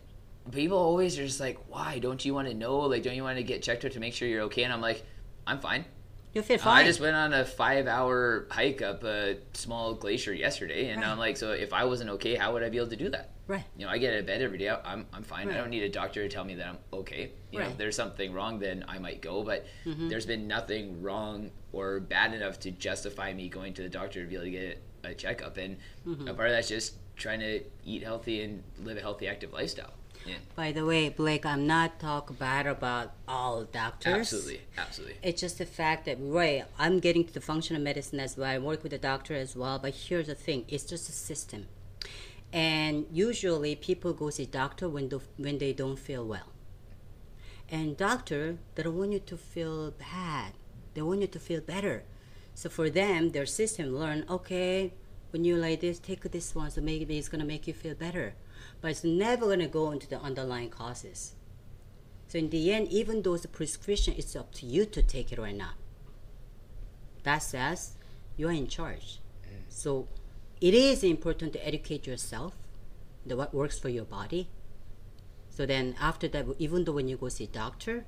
people 0.50 0.78
always 0.78 1.18
are 1.18 1.26
just 1.26 1.40
like, 1.40 1.58
"Why 1.68 1.98
don't 1.98 2.24
you 2.24 2.34
want 2.34 2.48
to 2.48 2.54
know? 2.54 2.78
Like, 2.80 3.02
don't 3.02 3.16
you 3.16 3.24
want 3.24 3.38
to 3.38 3.44
get 3.44 3.62
checked 3.62 3.84
out 3.84 3.92
to 3.92 4.00
make 4.00 4.14
sure 4.14 4.28
you're 4.28 4.42
okay?" 4.42 4.64
And 4.64 4.72
I'm 4.72 4.80
like, 4.80 5.04
"I'm 5.46 5.58
fine. 5.58 5.86
You 6.34 6.42
feel 6.42 6.58
fine. 6.58 6.84
I 6.84 6.86
just 6.86 7.00
went 7.00 7.14
on 7.14 7.32
a 7.34 7.44
five-hour 7.44 8.46
hike 8.50 8.80
up 8.80 9.04
a 9.04 9.36
small 9.52 9.94
glacier 9.94 10.32
yesterday, 10.32 10.90
and 10.90 11.02
Right. 11.02 11.10
I'm 11.10 11.18
like, 11.18 11.36
so 11.36 11.52
if 11.52 11.72
I 11.72 11.84
wasn't 11.84 12.10
okay, 12.10 12.36
how 12.36 12.54
would 12.54 12.62
I 12.62 12.70
be 12.70 12.78
able 12.78 12.88
to 12.88 12.96
do 12.96 13.10
that?" 13.10 13.30
right. 13.46 13.64
You 13.76 13.84
know, 13.84 13.90
I 13.92 13.98
get 13.98 14.14
out 14.14 14.20
of 14.20 14.26
bed 14.26 14.40
every 14.40 14.58
day. 14.58 14.70
I'm, 14.70 15.06
I'm 15.12 15.22
fine. 15.24 15.50
I 15.50 15.56
don't 15.58 15.70
need 15.70 15.82
a 15.82 15.88
doctor 15.88 16.22
to 16.22 16.28
tell 16.28 16.44
me 16.44 16.54
that 16.54 16.66
I'm 16.66 16.78
okay. 16.92 17.32
You 17.50 17.58
know, 17.58 17.64
Right. 17.64 17.72
if 17.72 17.78
there's 17.78 17.96
something 17.96 18.32
wrong, 18.32 18.58
then 18.58 18.84
I 18.88 18.98
might 18.98 19.20
go. 19.20 19.42
But 19.42 19.66
mm-hmm. 19.84 20.08
there's 20.08 20.26
been 20.26 20.46
nothing 20.46 21.02
wrong 21.02 21.50
or 21.72 22.00
bad 22.00 22.32
enough 22.34 22.60
to 22.60 22.70
justify 22.70 23.32
me 23.34 23.48
going 23.48 23.74
to 23.74 23.82
the 23.82 23.88
doctor 23.88 24.22
to 24.22 24.28
be 24.28 24.36
able 24.36 24.44
to 24.46 24.50
get 24.50 24.82
a 25.04 25.14
checkup. 25.14 25.56
And 25.58 25.76
mm-hmm. 26.06 26.28
a 26.28 26.34
part 26.34 26.48
of 26.48 26.54
that's 26.54 26.68
just 26.68 26.94
trying 27.16 27.40
to 27.40 27.62
eat 27.84 28.02
healthy 28.02 28.42
and 28.42 28.62
live 28.78 28.96
a 28.96 29.00
healthy, 29.00 29.28
active 29.28 29.52
lifestyle. 29.52 29.92
Yeah, 30.24 30.36
By 30.54 30.70
the 30.72 30.84
way, 30.86 31.08
Blake, 31.08 31.44
I'm 31.44 31.66
not 31.66 31.98
talk 31.98 32.38
bad 32.38 32.66
about 32.66 33.12
all 33.26 33.64
doctors. 33.64 34.12
absolutely, 34.14 34.60
absolutely. 34.78 35.16
It's 35.22 35.40
just 35.40 35.58
the 35.58 35.66
fact 35.66 36.04
that 36.06 36.18
right, 36.20 36.64
I'm 36.78 37.00
getting 37.00 37.24
to 37.24 37.32
the 37.32 37.40
functional 37.40 37.82
medicine 37.82 38.20
as 38.20 38.36
well. 38.36 38.48
I 38.48 38.58
work 38.58 38.82
with 38.84 38.92
a 38.92 38.98
doctor 38.98 39.34
as 39.34 39.56
well. 39.56 39.78
But 39.80 39.94
here's 39.94 40.28
the 40.28 40.34
thing: 40.36 40.64
it's 40.68 40.84
just 40.84 41.08
a 41.08 41.12
system, 41.12 41.66
and 42.52 43.06
usually 43.10 43.74
people 43.76 44.12
go 44.12 44.30
see 44.30 44.46
doctor 44.46 44.88
when 44.88 45.08
they, 45.08 45.18
when 45.38 45.58
they 45.58 45.72
don't 45.72 45.98
feel 45.98 46.24
well. 46.24 46.48
And 47.68 47.96
doctor, 47.96 48.58
they 48.74 48.82
don't 48.82 48.98
want 48.98 49.12
you 49.12 49.18
to 49.20 49.36
feel 49.36 49.90
bad. 49.92 50.52
They 50.94 51.02
want 51.02 51.20
you 51.22 51.26
to 51.28 51.38
feel 51.38 51.60
better. 51.60 52.04
So 52.54 52.68
for 52.68 52.90
them, 52.90 53.30
their 53.30 53.46
system 53.46 53.96
learn 53.96 54.24
okay. 54.28 54.92
When 55.30 55.44
you 55.44 55.56
like 55.56 55.80
this, 55.80 55.98
take 55.98 56.20
this 56.30 56.54
one. 56.54 56.70
So 56.70 56.80
maybe 56.82 57.16
it's 57.18 57.28
gonna 57.30 57.44
make 57.46 57.66
you 57.66 57.72
feel 57.72 57.94
better, 57.94 58.34
but 58.82 58.90
it's 58.90 59.04
never 59.04 59.46
gonna 59.46 59.68
go 59.68 59.92
into 59.92 60.08
the 60.08 60.20
underlying 60.20 60.68
causes. 60.68 61.34
So 62.26 62.38
in 62.38 62.50
the 62.50 62.72
end, 62.72 62.88
even 62.88 63.22
though 63.22 63.34
it's 63.34 63.44
a 63.44 63.48
prescription, 63.48 64.14
it's 64.18 64.34
up 64.34 64.52
to 64.54 64.66
you 64.66 64.84
to 64.86 65.02
take 65.02 65.32
it 65.32 65.38
or 65.38 65.52
not. 65.52 65.74
That 67.22 67.38
says 67.38 67.92
you 68.36 68.48
are 68.48 68.52
in 68.52 68.66
charge. 68.66 69.20
Mm. 69.46 69.62
So 69.68 70.08
it 70.60 70.74
is 70.74 71.04
important 71.04 71.52
to 71.54 71.66
educate 71.66 72.06
yourself 72.06 72.54
the 73.24 73.36
what 73.36 73.54
works 73.54 73.78
for 73.78 73.88
your 73.88 74.04
body. 74.04 74.48
So 75.48 75.64
then 75.64 75.94
after 76.00 76.26
that, 76.28 76.46
even 76.58 76.84
though 76.84 76.92
when 76.92 77.06
you 77.06 77.16
go 77.16 77.28
see 77.28 77.46
doctor, 77.46 78.04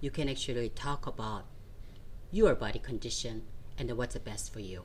you 0.00 0.10
can 0.10 0.28
actually 0.28 0.68
talk 0.68 1.06
about 1.06 1.44
your 2.30 2.54
body 2.54 2.78
condition 2.78 3.44
and 3.78 3.90
what's 3.96 4.14
the 4.14 4.20
best 4.20 4.52
for 4.52 4.60
you. 4.60 4.82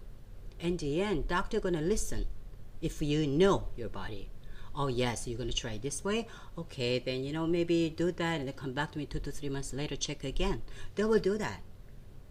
In 0.59 0.77
the 0.77 1.01
end, 1.01 1.27
doctor 1.27 1.59
gonna 1.59 1.81
listen 1.81 2.27
if 2.81 3.01
you 3.01 3.27
know 3.27 3.67
your 3.75 3.89
body. 3.89 4.29
Oh 4.75 4.87
yes, 4.87 5.27
you're 5.27 5.37
gonna 5.37 5.53
try 5.53 5.77
this 5.77 6.03
way. 6.03 6.27
Okay, 6.57 6.97
then 6.97 7.23
you 7.23 7.31
know 7.31 7.45
maybe 7.45 7.93
do 7.95 8.11
that 8.11 8.39
and 8.39 8.47
then 8.47 8.55
come 8.55 8.73
back 8.73 8.91
to 8.93 8.97
me 8.97 9.05
two 9.05 9.19
to 9.19 9.31
three 9.31 9.49
months 9.49 9.71
later, 9.71 9.95
check 9.95 10.23
again. 10.23 10.63
They 10.95 11.03
will 11.03 11.19
do 11.19 11.37
that 11.37 11.61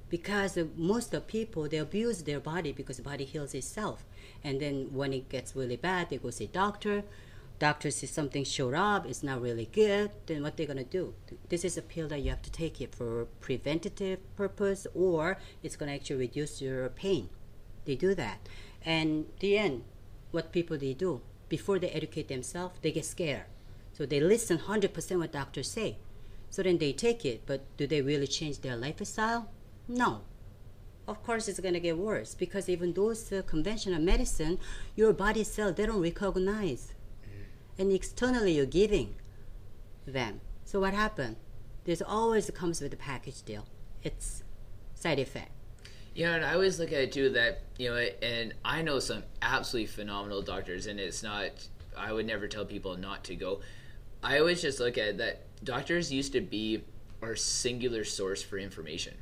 because 0.09 0.59
most 0.77 1.15
of 1.15 1.29
people 1.29 1.69
they 1.69 1.77
abuse 1.79 2.25
their 2.25 2.41
body 2.41 2.73
because 2.73 2.97
the 2.97 3.03
body 3.03 3.25
heals 3.25 3.55
itself, 3.55 4.05
and 4.43 4.61
then 4.61 4.89
when 4.93 5.13
it 5.13 5.29
gets 5.29 5.55
really 5.55 5.77
bad, 5.77 6.11
they 6.11 6.19
go 6.19 6.31
see 6.31 6.47
doctor. 6.47 7.05
Doctor 7.61 7.93
says 7.93 8.11
something 8.11 8.43
showed 8.43 8.75
up, 8.75 9.07
it's 9.07 9.23
not 9.23 9.41
really 9.41 9.69
good. 9.73 10.11
Then 10.27 10.43
what 10.43 10.57
they're 10.57 10.67
gonna 10.67 10.83
do? 10.83 11.15
This 11.49 11.65
is 11.65 11.79
a 11.79 11.83
pill 11.83 12.09
that 12.09 12.19
you 12.19 12.31
have 12.31 12.43
to 12.43 12.51
take 12.51 12.81
it 12.81 12.93
for 12.93 13.27
preventative 13.41 14.19
purpose, 14.35 14.85
or 14.95 15.39
it's 15.63 15.77
gonna 15.77 15.93
actually 15.93 16.17
reduce 16.17 16.61
your 16.61 16.89
pain. 16.89 17.29
They 17.85 17.95
do 17.95 18.17
that, 18.17 18.49
and 18.85 19.27
the 19.39 19.59
end, 19.59 19.85
what 20.33 20.51
people 20.51 20.77
they 20.77 20.95
do 20.95 21.21
before 21.53 21.79
they 21.79 21.91
educate 21.91 22.29
themselves, 22.29 22.79
they 22.81 22.91
get 22.91 23.05
scared, 23.05 23.45
so 23.93 24.07
they 24.07 24.21
listen 24.21 24.57
hundred 24.57 24.95
percent 24.95 25.21
what 25.21 25.33
doctors 25.33 25.71
say. 25.71 25.99
So 26.49 26.63
then 26.63 26.79
they 26.79 26.95
take 26.95 27.27
it, 27.27 27.43
but 27.45 27.61
do 27.77 27.87
they 27.87 28.01
really 28.01 28.27
change 28.27 28.61
their 28.61 28.75
lifestyle? 28.75 29.51
No. 29.87 30.23
Of 31.07 31.23
course, 31.23 31.49
it's 31.49 31.61
gonna 31.61 31.79
get 31.79 31.99
worse 31.99 32.35
because 32.35 32.71
even 32.71 32.95
those 32.95 33.31
uh, 33.31 33.43
conventional 33.47 34.01
medicine, 34.01 34.59
your 34.97 35.13
body 35.13 35.45
cell 35.45 35.75
they 35.75 35.85
don't 35.85 36.01
recognize, 36.01 36.95
and 37.79 37.93
externally 37.93 38.53
you're 38.57 38.75
giving 38.83 39.15
them. 40.07 40.41
So 40.65 40.81
what 40.81 40.95
happened? 40.95 41.37
This 41.85 42.01
always 42.01 42.49
comes 42.51 42.81
with 42.81 42.95
a 42.95 43.03
package 43.11 43.43
deal. 43.43 43.67
It's 44.03 44.43
side 44.95 45.19
effect. 45.19 45.53
Yeah, 46.15 46.35
and 46.35 46.45
I 46.45 46.55
always 46.55 46.79
look 46.79 46.93
at 46.93 47.01
it 47.01 47.13
too 47.13 47.31
that 47.31 47.63
you 47.79 47.89
know, 47.89 47.97
and 47.97 48.53
I 48.65 48.83
know 48.83 48.99
some 48.99 49.23
absolutely 49.41 49.87
phenomenal 49.87 50.43
doctors, 50.43 50.87
and 50.87 51.01
it's 51.01 51.23
not. 51.23 51.51
I 51.97 52.13
would 52.13 52.27
never 52.27 52.49
tell 52.49 52.65
people 52.65 52.97
not 52.97 53.25
to 53.25 53.37
go. 53.37 53.61
I 54.23 54.39
always 54.39 54.63
just 54.63 54.79
look 54.81 54.97
at 54.99 55.19
that 55.19 55.43
doctors 55.65 56.13
used 56.13 56.33
to 56.33 56.41
be 56.41 56.83
our 57.23 57.37
singular 57.37 58.05
source 58.05 58.43
for 58.43 58.59
information, 58.59 59.15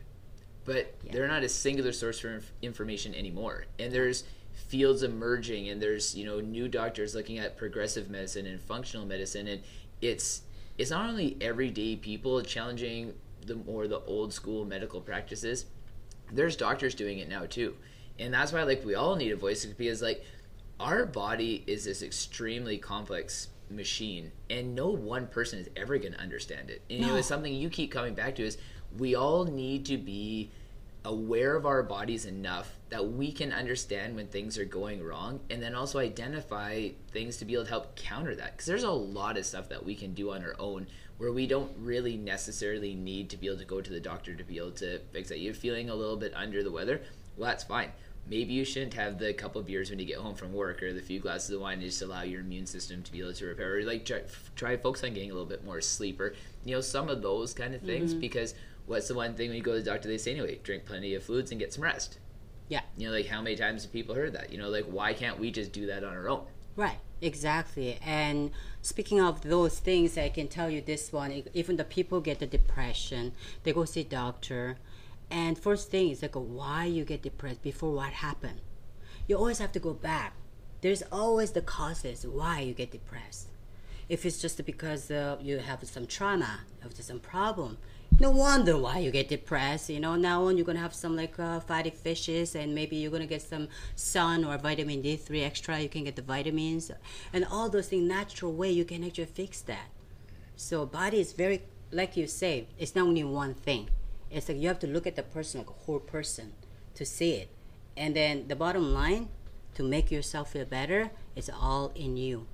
but 0.65 0.95
Yeah. 1.05 1.13
they're 1.13 1.29
not 1.29 1.43
a 1.43 1.49
singular 1.49 1.93
source 1.93 2.19
for 2.19 2.35
inf- 2.35 2.53
information 2.63 3.15
anymore. 3.15 3.67
And 3.79 3.93
there's 3.93 4.25
fields 4.53 5.03
emerging, 5.03 5.69
and 5.69 5.81
there's 5.81 6.15
you 6.17 6.25
know 6.25 6.41
new 6.41 6.67
doctors 6.69 7.15
looking 7.15 7.39
at 7.39 7.57
progressive 7.57 8.11
medicine 8.11 8.47
and 8.47 8.61
functional 8.61 9.07
medicine, 9.07 9.47
and 9.47 9.63
it's 10.01 10.43
it's 10.77 10.91
not 10.91 11.09
only 11.09 11.37
everyday 11.41 11.95
people 11.97 12.43
challenging 12.43 13.15
the 13.47 13.55
more 13.55 13.87
the 13.87 14.01
old 14.01 14.33
school 14.33 14.65
medical 14.65 15.01
practices 15.01 15.67
there's 16.33 16.57
doctors 16.57 16.95
doing 16.95 17.19
it 17.19 17.29
now 17.29 17.47
too. 17.47 17.75
And 18.19 18.33
that's 18.33 18.53
why 18.53 18.63
like 18.65 18.85
we 18.85 18.95
all 18.95 19.17
need 19.17 19.33
a 19.33 19.37
voice 19.37 19.65
because 19.65 20.03
like 20.03 20.25
our 20.79 21.07
body 21.07 21.65
is 21.67 21.85
this 21.85 22.03
extremely 22.03 22.79
complex 22.79 23.49
machine 23.71 24.33
and 24.49 24.75
no 24.75 24.89
one 24.91 25.27
person 25.27 25.59
is 25.59 25.69
ever 25.77 25.97
going 25.99 26.13
to 26.13 26.21
understand 26.21 26.71
it. 26.71 26.83
And 26.91 27.01
you 27.01 27.07
know 27.07 27.13
No. 27.13 27.19
it's 27.19 27.29
something 27.29 27.53
you 27.55 27.71
keep 27.71 27.91
coming 27.93 28.15
back 28.15 28.35
to 28.37 28.43
is 28.45 28.59
we 28.99 29.15
all 29.15 29.45
need 29.45 29.87
to 29.87 29.97
be 29.99 30.51
aware 31.05 31.57
of 31.57 31.65
our 31.65 31.83
bodies 31.83 32.27
enough 32.27 32.77
that 32.91 33.07
we 33.07 33.33
can 33.33 33.53
understand 33.53 34.15
when 34.15 34.27
things 34.27 34.59
are 34.59 34.67
going 34.67 35.03
wrong 35.03 35.41
and 35.49 35.63
then 35.63 35.75
also 35.75 35.99
identify 35.99 36.89
things 37.11 37.39
to 37.39 37.47
be 37.47 37.55
able 37.55 37.65
to 37.65 37.71
help 37.71 37.97
counter 37.97 38.35
that. 38.35 38.53
Because 38.53 38.67
there's 38.67 38.83
a 38.83 38.91
lot 38.91 39.39
of 39.39 39.47
stuff 39.47 39.69
that 39.71 39.83
we 39.85 39.95
can 39.95 40.13
do 40.13 40.33
on 40.33 40.45
our 40.45 40.55
own 40.59 40.87
where 41.21 41.33
we 41.33 41.47
don't 41.47 41.71
really 41.77 42.17
necessarily 42.17 42.95
need 42.95 43.29
to 43.29 43.37
be 43.37 43.47
able 43.47 43.59
to 43.59 43.65
go 43.67 43.83
to 43.83 43.91
the 43.91 44.01
doctor 44.01 44.35
to 44.35 44.43
be 44.43 44.57
able 44.57 44.71
to 44.71 44.99
fix 45.13 45.31
it 45.31 45.37
you're 45.37 45.53
feeling 45.53 45.91
a 45.91 45.95
little 45.95 46.17
bit 46.17 46.33
under 46.35 46.63
the 46.63 46.73
weather? 46.73 47.03
Well 47.37 47.51
that's 47.51 47.63
fine. 47.63 47.93
Maybe 48.27 48.55
you 48.55 48.65
shouldn't 48.65 48.95
have 48.95 49.19
the 49.19 49.35
couple 49.35 49.63
beers 49.63 49.91
when 49.91 49.99
you 49.99 50.07
get 50.07 50.17
home 50.17 50.35
from 50.35 50.55
work 50.55 50.83
or 50.83 50.95
the 50.95 51.03
few 51.03 51.21
glasses 51.21 51.51
of 51.51 51.61
wine 51.61 51.81
to 51.81 51.85
just 51.85 52.01
allow 52.01 52.23
your 52.23 52.41
immune 52.41 52.65
system 52.65 53.03
to 53.03 53.13
be 53.13 53.21
able 53.21 53.35
to 53.35 53.45
repair 53.45 53.77
or 53.77 53.83
like 53.83 54.07
try, 54.07 54.23
try 54.57 54.77
focus 54.79 55.05
on 55.05 55.13
getting 55.13 55.31
a 55.31 55.35
little 55.35 55.49
bit 55.49 55.63
more 55.63 55.83
sleep 55.83 56.19
or 56.19 56.35
you 56.65 56.75
know 56.75 56.81
some 56.81 57.11
of 57.11 57.21
those 57.21 57.53
kind 57.53 57.75
of 57.75 57.83
things 57.83 58.13
mm-hmm. 58.13 58.21
because 58.21 58.55
what's 58.87 59.09
the 59.09 59.15
one 59.15 59.35
thing 59.35 59.51
when 59.51 59.59
you 59.59 59.63
go 59.63 59.75
to 59.75 59.83
the 59.83 59.91
doctor 59.91 60.09
they 60.09 60.17
say 60.17 60.31
anyway 60.31 60.59
drink 60.63 60.87
plenty 60.87 61.15
of 61.15 61.23
fluids 61.23 61.51
and 61.51 61.61
get 61.61 61.71
some 61.71 61.85
rest. 61.85 62.19
Yeah. 62.69 62.81
you 62.97 63.07
know 63.07 63.13
like 63.13 63.27
how 63.27 63.43
many 63.43 63.57
times 63.57 63.83
have 63.83 63.93
people 63.93 64.15
heard 64.15 64.33
that? 64.33 64.51
You 64.51 64.57
know 64.57 64.71
like 64.71 64.87
why 64.87 65.13
can't 65.13 65.39
we 65.39 65.51
just 65.51 65.73
do 65.73 65.85
that 65.89 66.03
on 66.03 66.15
our 66.15 66.31
own? 66.31 66.47
Right, 66.77 66.99
exactly. 67.21 67.99
And 68.05 68.51
speaking 68.83 69.21
of 69.21 69.43
those 69.43 69.79
things, 69.79 70.17
I 70.19 70.29
can 70.29 70.49
tell 70.49 70.71
you 70.71 70.81
this 70.81 71.13
one. 71.13 71.45
Even 71.55 71.77
the 71.77 71.85
people 71.85 72.21
get 72.21 72.39
the 72.39 72.47
depression, 72.47 73.33
they 73.63 73.73
go 73.73 73.85
see 73.85 74.05
doctor, 74.05 74.77
and 75.31 75.59
first 75.59 75.91
thing 75.91 76.11
is 76.11 76.23
like, 76.23 76.35
why 76.35 76.85
you 76.87 77.05
get 77.05 77.23
depressed 77.23 77.63
before 77.63 77.93
what 77.93 78.13
happened. 78.13 78.61
You 79.29 79.37
always 79.37 79.59
have 79.59 79.73
to 79.73 79.79
go 79.79 79.93
back. 79.93 80.35
There's 80.81 81.03
always 81.13 81.53
the 81.53 81.61
causes 81.61 82.27
why 82.27 82.61
you 82.61 82.75
get 82.75 82.91
depressed. 82.91 83.49
If 84.09 84.27
it's 84.27 84.41
just 84.43 84.65
because 84.65 85.11
uh, 85.11 85.37
you 85.41 85.59
have 85.59 85.87
some 85.87 86.07
trauma, 86.07 86.61
have 86.83 86.95
some 86.95 87.21
problem, 87.21 87.79
no 88.19 88.31
wonder 88.31 88.77
why 88.77 88.99
you 88.99 89.11
get 89.11 89.29
depressed. 89.29 89.89
You 89.89 90.01
know, 90.01 90.17
now 90.17 90.45
on 90.45 90.57
you're 90.57 90.67
gonna 90.67 90.81
have 90.81 90.95
some 90.95 91.17
like 91.17 91.39
uh, 91.39 91.61
fatty 91.61 91.91
fishes, 91.91 92.55
and 92.55 92.75
maybe 92.75 92.97
you're 92.97 93.11
gonna 93.11 93.27
get 93.27 93.43
some 93.43 93.69
sun 93.95 94.45
or 94.45 94.59
vitamin 94.59 95.03
D3 95.03 95.43
extra. 95.45 95.79
You 95.79 95.89
can 95.89 96.05
get 96.05 96.17
the 96.17 96.23
vitamins, 96.23 96.91
and 97.33 97.45
all 97.45 97.69
those 97.69 97.89
things 97.89 98.09
natural 98.09 98.53
way 98.53 98.71
you 98.71 98.85
can 98.85 99.05
actually 99.05 99.27
fix 99.27 99.61
that. 99.63 99.89
So 100.57 100.85
body 100.85 101.21
is 101.21 101.33
very 101.33 101.63
like 101.93 102.17
you 102.17 102.27
say, 102.27 102.67
it's 102.79 102.95
not 102.95 103.07
only 103.07 103.25
one 103.25 103.55
thing. 103.55 103.89
It's 104.31 104.49
like 104.49 104.59
you 104.59 104.69
have 104.69 104.79
to 104.81 104.87
look 104.87 105.07
at 105.07 105.17
the 105.17 105.23
person 105.23 105.61
like 105.61 105.71
a 105.71 105.85
whole 105.85 105.99
person 105.99 106.53
to 106.95 107.05
see 107.05 107.33
it, 107.33 107.49
and 107.97 108.15
then 108.15 108.49
the 108.49 108.57
bottom 108.57 108.93
line 108.95 109.29
to 109.75 109.83
make 109.83 110.11
yourself 110.11 110.53
feel 110.53 110.65
better 110.65 111.11
is 111.35 111.51
all 111.51 111.93
in 111.95 112.17
you. 112.17 112.47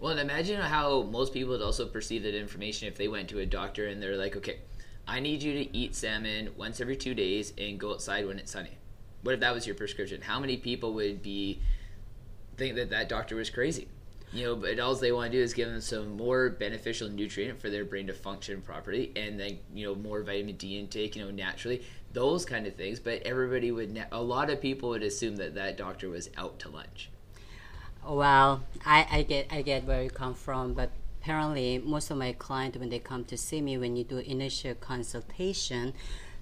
Well, 0.00 0.12
and 0.12 0.20
imagine 0.20 0.60
how 0.60 1.02
most 1.02 1.32
people 1.32 1.50
would 1.50 1.62
also 1.62 1.86
perceive 1.86 2.22
that 2.22 2.34
information 2.34 2.88
if 2.88 2.96
they 2.96 3.08
went 3.08 3.28
to 3.30 3.38
a 3.38 3.46
doctor 3.46 3.86
and 3.86 4.02
they're 4.02 4.16
like, 4.16 4.34
okay, 4.36 4.58
I 5.10 5.18
need 5.18 5.42
you 5.42 5.52
to 5.54 5.76
eat 5.76 5.96
salmon 5.96 6.50
once 6.56 6.80
every 6.80 6.94
two 6.94 7.14
days 7.14 7.52
and 7.58 7.80
go 7.80 7.90
outside 7.90 8.28
when 8.28 8.38
it's 8.38 8.52
sunny. 8.52 8.78
What 9.22 9.34
if 9.34 9.40
that 9.40 9.52
was 9.52 9.66
your 9.66 9.74
prescription? 9.74 10.20
How 10.20 10.38
many 10.38 10.56
people 10.56 10.94
would 10.94 11.20
be 11.20 11.60
think 12.56 12.76
that 12.76 12.90
that 12.90 13.08
doctor 13.08 13.34
was 13.34 13.50
crazy? 13.50 13.88
You 14.32 14.44
know, 14.44 14.54
but 14.54 14.78
all 14.78 14.94
they 14.94 15.10
want 15.10 15.32
to 15.32 15.38
do 15.38 15.42
is 15.42 15.52
give 15.52 15.68
them 15.68 15.80
some 15.80 16.16
more 16.16 16.48
beneficial 16.50 17.08
nutrient 17.08 17.60
for 17.60 17.68
their 17.68 17.84
brain 17.84 18.06
to 18.06 18.12
function 18.12 18.62
properly, 18.62 19.10
and 19.16 19.38
then 19.40 19.58
you 19.74 19.88
know 19.88 19.96
more 19.96 20.22
vitamin 20.22 20.54
D 20.54 20.78
intake, 20.78 21.16
you 21.16 21.24
know, 21.24 21.32
naturally, 21.32 21.82
those 22.12 22.44
kind 22.44 22.68
of 22.68 22.76
things. 22.76 23.00
But 23.00 23.22
everybody 23.22 23.72
would, 23.72 23.92
na- 23.92 24.04
a 24.12 24.22
lot 24.22 24.48
of 24.48 24.60
people 24.60 24.90
would 24.90 25.02
assume 25.02 25.34
that 25.38 25.56
that 25.56 25.76
doctor 25.76 26.08
was 26.08 26.30
out 26.36 26.60
to 26.60 26.68
lunch. 26.68 27.10
Well, 28.06 28.62
I, 28.86 29.06
I 29.10 29.22
get 29.24 29.48
I 29.50 29.62
get 29.62 29.84
where 29.84 30.04
you 30.04 30.10
come 30.10 30.34
from, 30.34 30.74
but 30.74 30.92
apparently 31.20 31.78
most 31.78 32.10
of 32.10 32.16
my 32.16 32.32
clients 32.32 32.78
when 32.78 32.88
they 32.88 32.98
come 32.98 33.24
to 33.26 33.36
see 33.36 33.60
me 33.60 33.76
when 33.76 33.96
you 33.96 34.04
do 34.04 34.18
initial 34.18 34.74
consultation, 34.74 35.92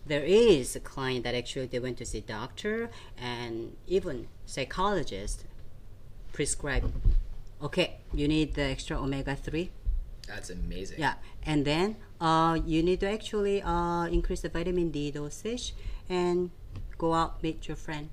there 0.07 0.25
is 0.25 0.77
a 0.77 0.81
client 0.81 1.25
that 1.25 1.35
actually 1.35 1.67
they 1.67 1.79
went 1.79 1.99
to 1.99 2.07
see 2.07 2.21
doctor 2.21 2.89
and 3.17 3.77
even 3.87 4.29
psychologist 4.47 5.45
prescribe 6.33 6.93
okay, 7.61 7.97
you 8.13 8.29
need 8.29 8.55
the 8.55 8.63
extra 8.63 8.97
omega 8.97 9.35
three. 9.35 9.71
That's 10.27 10.51
amazing. 10.51 11.01
Yeah. 11.01 11.15
And 11.45 11.65
then 11.65 11.97
uh, 12.21 12.59
you 12.65 12.83
need 12.83 13.01
to 13.01 13.11
actually 13.11 13.63
uh, 13.63 14.07
increase 14.07 14.43
the 14.43 14.49
vitamin 14.49 14.91
D 14.91 15.11
dosage 15.11 15.75
and 16.09 16.51
go 16.99 17.15
out 17.15 17.43
meet 17.43 17.67
your 17.67 17.77
friend. 17.77 18.11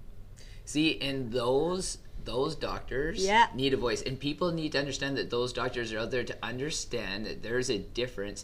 See, 0.63 0.99
and 0.99 1.31
those 1.31 1.99
those 2.25 2.55
doctors 2.55 3.23
Yeah. 3.25 3.47
need 3.55 3.73
a 3.73 3.77
voice, 3.77 4.01
and 4.01 4.19
people 4.19 4.51
need 4.51 4.73
to 4.73 4.79
understand 4.79 5.17
that 5.17 5.29
those 5.29 5.53
doctors 5.53 5.93
are 5.93 5.99
out 5.99 6.11
there 6.11 6.23
to 6.23 6.37
understand 6.43 7.25
that 7.25 7.41
there's 7.43 7.69
a 7.69 7.77
difference 7.77 8.43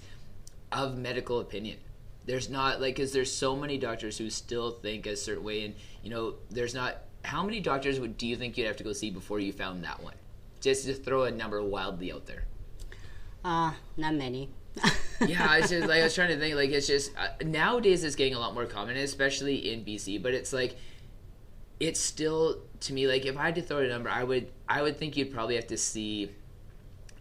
of 0.71 0.97
medical 0.97 1.39
opinion. 1.39 1.77
There's 2.25 2.49
not 2.49 2.79
like 2.79 2.95
because 2.95 3.11
there's 3.11 3.31
so 3.33 3.55
many 3.55 3.77
doctors 3.77 4.17
who 4.17 4.29
still 4.29 4.71
think 4.71 5.05
a 5.07 5.15
certain 5.15 5.43
way, 5.43 5.65
and 5.65 5.75
you 6.03 6.09
know, 6.09 6.35
there's 6.49 6.73
not. 6.73 6.97
How 7.23 7.43
many 7.43 7.59
doctors 7.59 7.99
would 7.99 8.17
do 8.17 8.25
you 8.27 8.35
think 8.35 8.57
you'd 8.57 8.67
have 8.67 8.77
to 8.77 8.83
go 8.83 8.93
see 8.93 9.09
before 9.11 9.39
you 9.39 9.51
found 9.51 9.83
that 9.83 10.01
one? 10.01 10.13
Just 10.61 10.85
to 10.85 10.93
throw 10.93 11.23
a 11.23 11.31
number 11.31 11.61
wildly 11.63 12.11
out 12.11 12.25
there. 12.27 12.45
Uh, 13.43 13.73
not 13.97 14.13
many. 14.13 14.49
yeah, 15.27 15.57
it's 15.57 15.69
just 15.69 15.87
like 15.87 15.99
I 15.99 16.03
was 16.03 16.15
trying 16.15 16.29
to 16.29 16.37
think. 16.37 16.55
Like 16.55 16.69
it's 16.69 16.87
just 16.87 17.11
uh, 17.17 17.29
nowadays 17.43 18.03
it's 18.03 18.15
getting 18.15 18.35
a 18.35 18.39
lot 18.39 18.53
more 18.53 18.65
common, 18.65 18.95
especially 18.97 19.71
in 19.73 19.83
BC. 19.83 20.21
But 20.21 20.33
it's 20.35 20.53
like 20.53 20.77
it's 21.79 21.99
still 21.99 22.59
to 22.81 22.93
me 22.93 23.07
like 23.07 23.25
if 23.25 23.37
I 23.37 23.45
had 23.45 23.55
to 23.55 23.61
throw 23.61 23.79
a 23.79 23.87
number, 23.87 24.09
I 24.09 24.23
would 24.23 24.51
I 24.67 24.81
would 24.81 24.97
think 24.97 25.15
you'd 25.15 25.33
probably 25.33 25.55
have 25.55 25.67
to 25.67 25.77
see. 25.77 26.31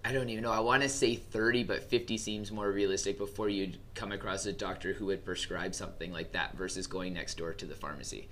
I 0.02 0.12
don't 0.12 0.30
even 0.30 0.42
know. 0.42 0.50
I 0.50 0.60
want 0.60 0.82
to 0.82 0.88
say 0.88 1.14
thirty, 1.14 1.62
but 1.62 1.82
fifty 1.82 2.16
seems 2.16 2.50
more 2.50 2.70
realistic 2.70 3.18
before 3.18 3.48
you'd 3.48 3.78
come 3.94 4.12
across 4.12 4.46
a 4.46 4.52
doctor 4.52 4.94
who 4.94 5.06
would 5.06 5.24
prescribe 5.24 5.74
something 5.74 6.12
like 6.12 6.32
that 6.32 6.56
versus 6.56 6.86
going 6.86 7.12
next 7.12 7.36
door 7.36 7.52
to 7.52 7.66
the 7.66 7.74
pharmacy. 7.74 8.28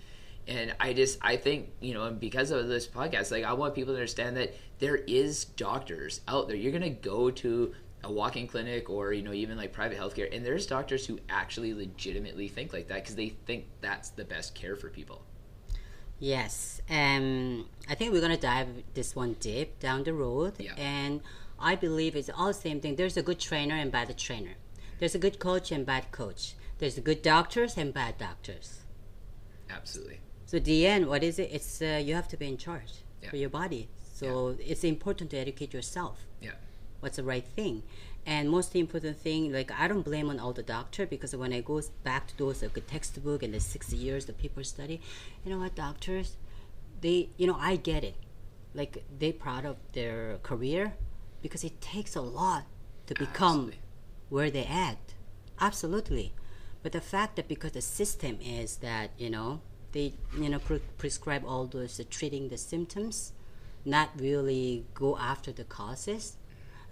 And 0.47 0.75
I 0.81 0.95
just 0.95 1.19
I 1.21 1.37
think 1.37 1.71
you 1.81 1.93
know, 1.93 2.05
and 2.05 2.19
because 2.19 2.51
of 2.51 2.69
this 2.69 2.87
podcast, 2.87 3.31
like 3.31 3.45
I 3.45 3.53
want 3.53 3.75
people 3.75 3.93
to 3.93 3.99
understand 3.99 4.37
that 4.39 4.55
there 4.79 4.97
is 4.97 5.45
doctors 5.45 6.23
out 6.27 6.49
there. 6.49 6.57
You're 6.57 6.73
gonna 6.73 6.89
go 6.89 7.31
to 7.31 7.75
a 8.05 8.13
walk-in 8.13 8.47
clinic 8.47 8.89
or 8.89 9.13
you 9.13 9.23
know 9.23 9.35
even 9.35 9.59
like 9.59 9.75
private 9.75 9.99
healthcare, 9.99 10.35
and 10.35 10.47
there's 10.47 10.67
doctors 10.67 11.05
who 11.07 11.19
actually 11.29 11.75
legitimately 11.75 12.49
think 12.49 12.73
like 12.73 12.89
that 12.89 13.03
because 13.03 13.17
they 13.17 13.29
think 13.29 13.67
that's 13.83 14.09
the 14.11 14.25
best 14.25 14.55
care 14.55 14.77
for 14.77 14.89
people. 14.89 15.23
Yes, 16.21 16.81
um, 16.91 17.67
I 17.89 17.95
think 17.95 18.13
we're 18.13 18.21
gonna 18.21 18.37
dive 18.37 18.69
this 18.95 19.15
one 19.15 19.35
deep 19.35 19.79
down 19.79 20.03
the 20.05 20.13
road, 20.13 20.55
Yeah. 20.59 20.75
and 20.77 21.21
I 21.59 21.77
believe 21.77 22.17
it's 22.17 22.31
all 22.37 22.49
the 22.49 22.55
same 22.55 22.81
thing. 22.81 22.97
There's 22.97 23.17
a 23.17 23.23
good 23.23 23.39
trainer 23.39 23.75
and 23.77 23.93
bad 23.93 24.17
trainer. 24.19 24.55
There's 24.99 25.15
a 25.15 25.19
good 25.19 25.39
coach 25.39 25.71
and 25.71 25.87
bad 25.87 26.11
coach. 26.11 26.55
There's 26.79 26.99
good 26.99 27.23
doctors 27.23 27.77
and 27.77 27.95
bad 27.95 28.19
doctors. 28.19 28.81
Absolutely. 29.71 30.21
So 30.47 30.59
the 30.59 30.87
end, 30.87 31.07
what 31.09 31.23
is 31.23 31.39
it? 31.39 31.51
It's 31.53 31.81
uh, 31.83 32.01
you 32.05 32.15
have 32.15 32.29
to 32.29 32.37
be 32.37 32.49
in 32.49 32.57
charge 32.57 32.93
Yeah. 33.23 33.31
for 33.31 33.37
your 33.37 33.51
body. 33.51 33.89
So 34.13 34.57
it's 34.59 34.83
important 34.83 35.31
to 35.31 35.37
educate 35.39 35.73
yourself. 35.73 36.25
Yeah. 36.41 36.53
what's 37.01 37.17
the 37.17 37.23
right 37.23 37.47
thing 37.47 37.85
and 38.29 38.51
most 38.51 38.77
important 38.77 39.17
thing 39.17 39.53
like 39.53 39.71
i 39.83 39.89
don't 39.89 40.05
blame 40.05 40.29
on 40.29 40.39
all 40.39 40.53
the 40.53 40.63
doctor 40.63 41.07
because 41.07 41.35
when 41.35 41.53
i 41.53 41.61
go 41.61 41.81
back 42.05 42.27
to 42.27 42.37
those 42.37 42.63
like, 42.63 42.87
textbook 42.87 43.43
and 43.43 43.55
the 43.55 43.61
six 43.61 43.93
years 43.93 44.27
the 44.27 44.33
people 44.33 44.63
study 44.63 45.01
you 45.45 45.51
know 45.51 45.59
what 45.59 45.75
doctors 45.75 46.37
they 47.01 47.31
you 47.37 47.47
know 47.47 47.57
i 47.61 47.77
get 47.77 48.05
it. 48.05 48.17
Like 48.75 49.05
they 49.19 49.33
proud 49.33 49.65
of 49.65 49.77
their 49.93 50.39
career 50.43 50.95
because 51.43 51.65
it 51.65 51.81
takes 51.81 52.15
a 52.15 52.21
lot 52.21 52.65
to 53.07 53.15
become 53.15 53.73
Absolutely. 53.73 53.79
where 54.29 54.51
they 54.51 54.65
at. 54.65 55.15
Absolutely. 55.61 56.35
But 56.83 56.93
the 56.93 57.01
fact 57.01 57.37
that 57.37 57.49
because 57.49 57.73
the 57.73 57.81
system 57.81 58.39
is 58.41 58.77
that 58.77 59.11
you 59.19 59.31
know 59.31 59.61
they 59.93 60.15
you 60.37 60.49
know 60.49 60.59
pre- 60.59 60.83
prescribe 60.99 61.45
all 61.47 61.67
those 61.67 61.99
uh, 61.99 62.05
treating 62.11 62.49
the 62.49 62.59
symptoms 62.59 63.33
not 63.85 64.11
really 64.17 64.85
go 64.93 65.17
after 65.17 65.51
the 65.51 65.65
causes 65.65 66.37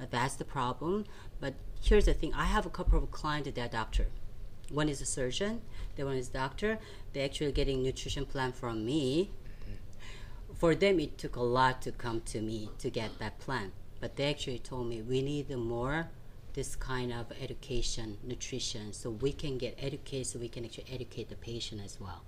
uh, 0.00 0.06
that's 0.10 0.36
the 0.36 0.44
problem 0.44 1.04
but 1.40 1.54
here's 1.82 2.06
the 2.06 2.14
thing 2.14 2.32
i 2.34 2.44
have 2.44 2.66
a 2.66 2.70
couple 2.70 2.98
of 3.02 3.10
clients 3.10 3.48
that 3.50 3.58
are 3.58 3.68
doctor. 3.68 4.06
One 4.70 4.88
is 4.88 5.00
a 5.00 5.06
surgeon 5.06 5.62
the 5.96 6.04
one 6.04 6.16
is 6.16 6.28
doctor. 6.28 6.78
They're 7.12 7.24
actually 7.24 7.52
getting 7.52 7.82
nutrition 7.82 8.26
plan 8.26 8.52
from 8.52 8.84
me. 8.84 9.30
For 10.54 10.74
them 10.74 10.98
it 11.00 11.18
took 11.18 11.36
a 11.36 11.42
lot 11.42 11.82
to 11.82 11.92
come 11.92 12.20
to 12.32 12.40
me 12.40 12.70
to 12.78 12.90
get 12.90 13.18
that 13.18 13.38
plan. 13.38 13.72
But 14.00 14.16
they 14.16 14.28
actually 14.30 14.58
told 14.58 14.88
me 14.88 15.02
we 15.02 15.22
need 15.22 15.48
more 15.56 16.08
this 16.54 16.74
kind 16.74 17.12
of 17.12 17.26
education 17.40 18.16
nutrition 18.24 18.92
so 18.92 19.10
we 19.10 19.32
can 19.32 19.58
get 19.58 19.76
educated 19.78 20.26
so 20.26 20.38
we 20.38 20.48
can 20.48 20.64
actually 20.64 20.86
educate 20.90 21.28
the 21.28 21.36
patient 21.36 21.82
as 21.84 21.98
well 22.00 22.22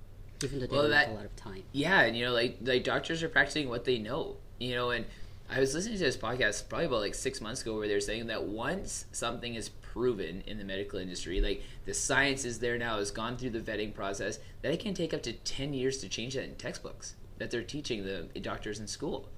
even 0.44 0.61
though 0.61 0.66
they 0.66 0.76
Well, 0.76 0.88
that- 0.90 1.06
have 1.06 1.14
a 1.14 1.16
lot 1.16 1.24
of 1.24 1.34
time. 1.36 1.62
Yeah, 1.72 2.02
and 2.02 2.16
you 2.16 2.24
know, 2.26 2.32
like 2.32 2.59
like 2.62 2.84
doctors 2.84 3.22
are 3.24 3.28
practicing 3.28 3.68
what 3.68 3.84
they 3.84 3.98
know, 3.98 4.36
you 4.61 4.74
know, 4.76 4.90
and 4.90 5.04
I 5.51 5.61
was 5.61 5.74
listening 5.74 5.96
to 5.96 6.05
this 6.05 6.16
podcast 6.16 6.68
probably 6.68 6.86
about 6.86 7.01
like 7.01 7.14
six 7.14 7.40
months 7.40 7.62
ago 7.62 7.76
where 7.78 7.88
they're 7.88 8.01
saying 8.01 8.26
that 8.26 8.44
once 8.44 9.07
something 9.12 9.55
is 9.55 9.70
proven 9.70 10.42
in 10.46 10.59
the 10.59 10.64
medical 10.64 10.99
industry, 10.99 11.40
like 11.40 11.62
the 11.86 11.94
science 11.94 12.44
is 12.44 12.59
there 12.59 12.76
now, 12.76 12.99
has 12.99 13.11
gone 13.11 13.38
through 13.38 13.51
the 13.51 13.61
vetting 13.61 13.94
process, 13.94 14.38
that 14.61 14.72
it 14.72 14.80
can 14.80 14.92
take 14.92 15.14
up 15.14 15.22
to 15.22 15.32
10 15.32 15.72
years 15.72 15.99
to 15.99 16.09
change 16.09 16.34
that 16.34 16.44
in 16.44 16.55
textbooks 16.57 17.14
that 17.38 17.51
they're 17.51 17.62
teaching 17.62 18.05
the 18.05 18.28
eh, 18.36 18.40
doctors 18.40 18.78
in 18.78 18.86
school. 18.86 19.28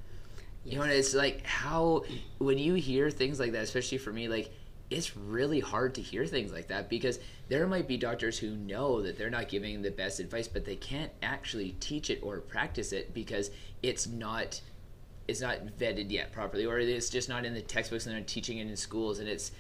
You 0.64 0.78
know, 0.78 0.84
it's 0.84 1.14
like 1.14 1.46
how, 1.46 2.04
when 2.38 2.58
you 2.58 2.74
hear 2.74 3.08
things 3.08 3.38
like 3.38 3.52
that, 3.52 3.62
especially 3.62 3.98
for 3.98 4.12
me, 4.12 4.28
like, 4.28 4.52
it's 4.90 5.16
really 5.16 5.60
hard 5.60 5.94
to 5.94 6.02
hear 6.02 6.26
things 6.26 6.52
like 6.52 6.66
that 6.68 6.90
because 6.90 7.20
there 7.48 7.66
might 7.68 7.86
be 7.86 7.96
doctors 7.96 8.36
who 8.36 8.56
know 8.56 9.00
that 9.02 9.16
they're 9.16 9.30
not 9.30 9.48
giving 9.48 9.80
the 9.80 9.90
best 9.90 10.18
advice, 10.18 10.48
but 10.48 10.64
they 10.64 10.74
can't 10.74 11.12
actually 11.22 11.76
teach 11.78 12.10
it 12.10 12.18
or 12.22 12.40
practice 12.40 12.92
it 12.92 13.14
because 13.14 13.52
it's 13.82 14.08
not 14.08 14.60
it's 15.30 15.40
not 15.40 15.64
vetted 15.78 16.10
yet 16.10 16.32
properly, 16.32 16.66
or 16.66 16.80
it's 16.80 17.08
just 17.08 17.28
not 17.28 17.44
in 17.44 17.54
the 17.54 17.62
textbooks 17.62 18.06
and 18.06 18.14
they're 18.14 18.22
teaching 18.22 18.58
it 18.58 18.66
in 18.66 18.76
schools, 18.76 19.20
and 19.20 19.28
it's 19.28 19.52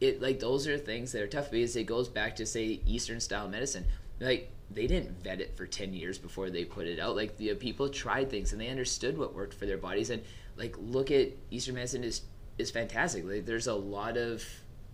it 0.00 0.20
like 0.20 0.38
those 0.38 0.68
are 0.68 0.76
things 0.76 1.12
that 1.12 1.22
are 1.22 1.26
tough 1.26 1.50
because 1.50 1.74
it 1.76 1.84
goes 1.84 2.08
back 2.08 2.36
to 2.36 2.44
say 2.46 2.80
Eastern 2.86 3.20
style 3.20 3.48
medicine, 3.48 3.86
like 4.20 4.50
they 4.70 4.86
didn't 4.86 5.22
vet 5.22 5.40
it 5.40 5.56
for 5.56 5.66
10 5.66 5.94
years 5.94 6.18
before 6.18 6.50
they 6.50 6.64
put 6.64 6.86
it 6.86 6.98
out. 6.98 7.16
Like 7.16 7.36
the 7.38 7.52
uh, 7.52 7.54
people 7.54 7.88
tried 7.88 8.30
things 8.30 8.52
and 8.52 8.60
they 8.60 8.68
understood 8.68 9.16
what 9.16 9.34
worked 9.34 9.54
for 9.54 9.66
their 9.66 9.78
bodies 9.78 10.10
and 10.10 10.22
like 10.56 10.74
look 10.78 11.10
at 11.10 11.28
eastern 11.50 11.76
medicine 11.76 12.04
is 12.04 12.22
is 12.58 12.70
fantastic. 12.70 13.24
Like 13.24 13.46
there's 13.46 13.66
a 13.66 13.74
lot 13.74 14.18
of 14.18 14.44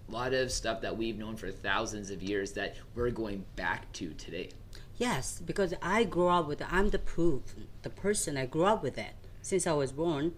lot 0.08 0.32
of 0.32 0.52
stuff 0.52 0.80
that 0.82 0.96
we've 0.96 1.18
known 1.18 1.36
for 1.36 1.50
thousands 1.50 2.10
of 2.10 2.22
years 2.22 2.52
that 2.52 2.76
we're 2.94 3.10
going 3.10 3.44
back 3.56 3.90
to 3.94 4.10
today. 4.14 4.50
Yes, 4.96 5.40
because 5.44 5.74
I 5.82 6.04
grew 6.04 6.28
up 6.28 6.46
with 6.46 6.62
I'm 6.70 6.90
the 6.90 6.98
proof, 6.98 7.42
the 7.82 7.90
person 7.90 8.36
I 8.36 8.46
grew 8.46 8.64
up 8.64 8.82
with 8.82 8.96
it 8.98 9.14
since 9.42 9.66
I 9.66 9.72
was 9.72 9.92
born. 9.92 10.32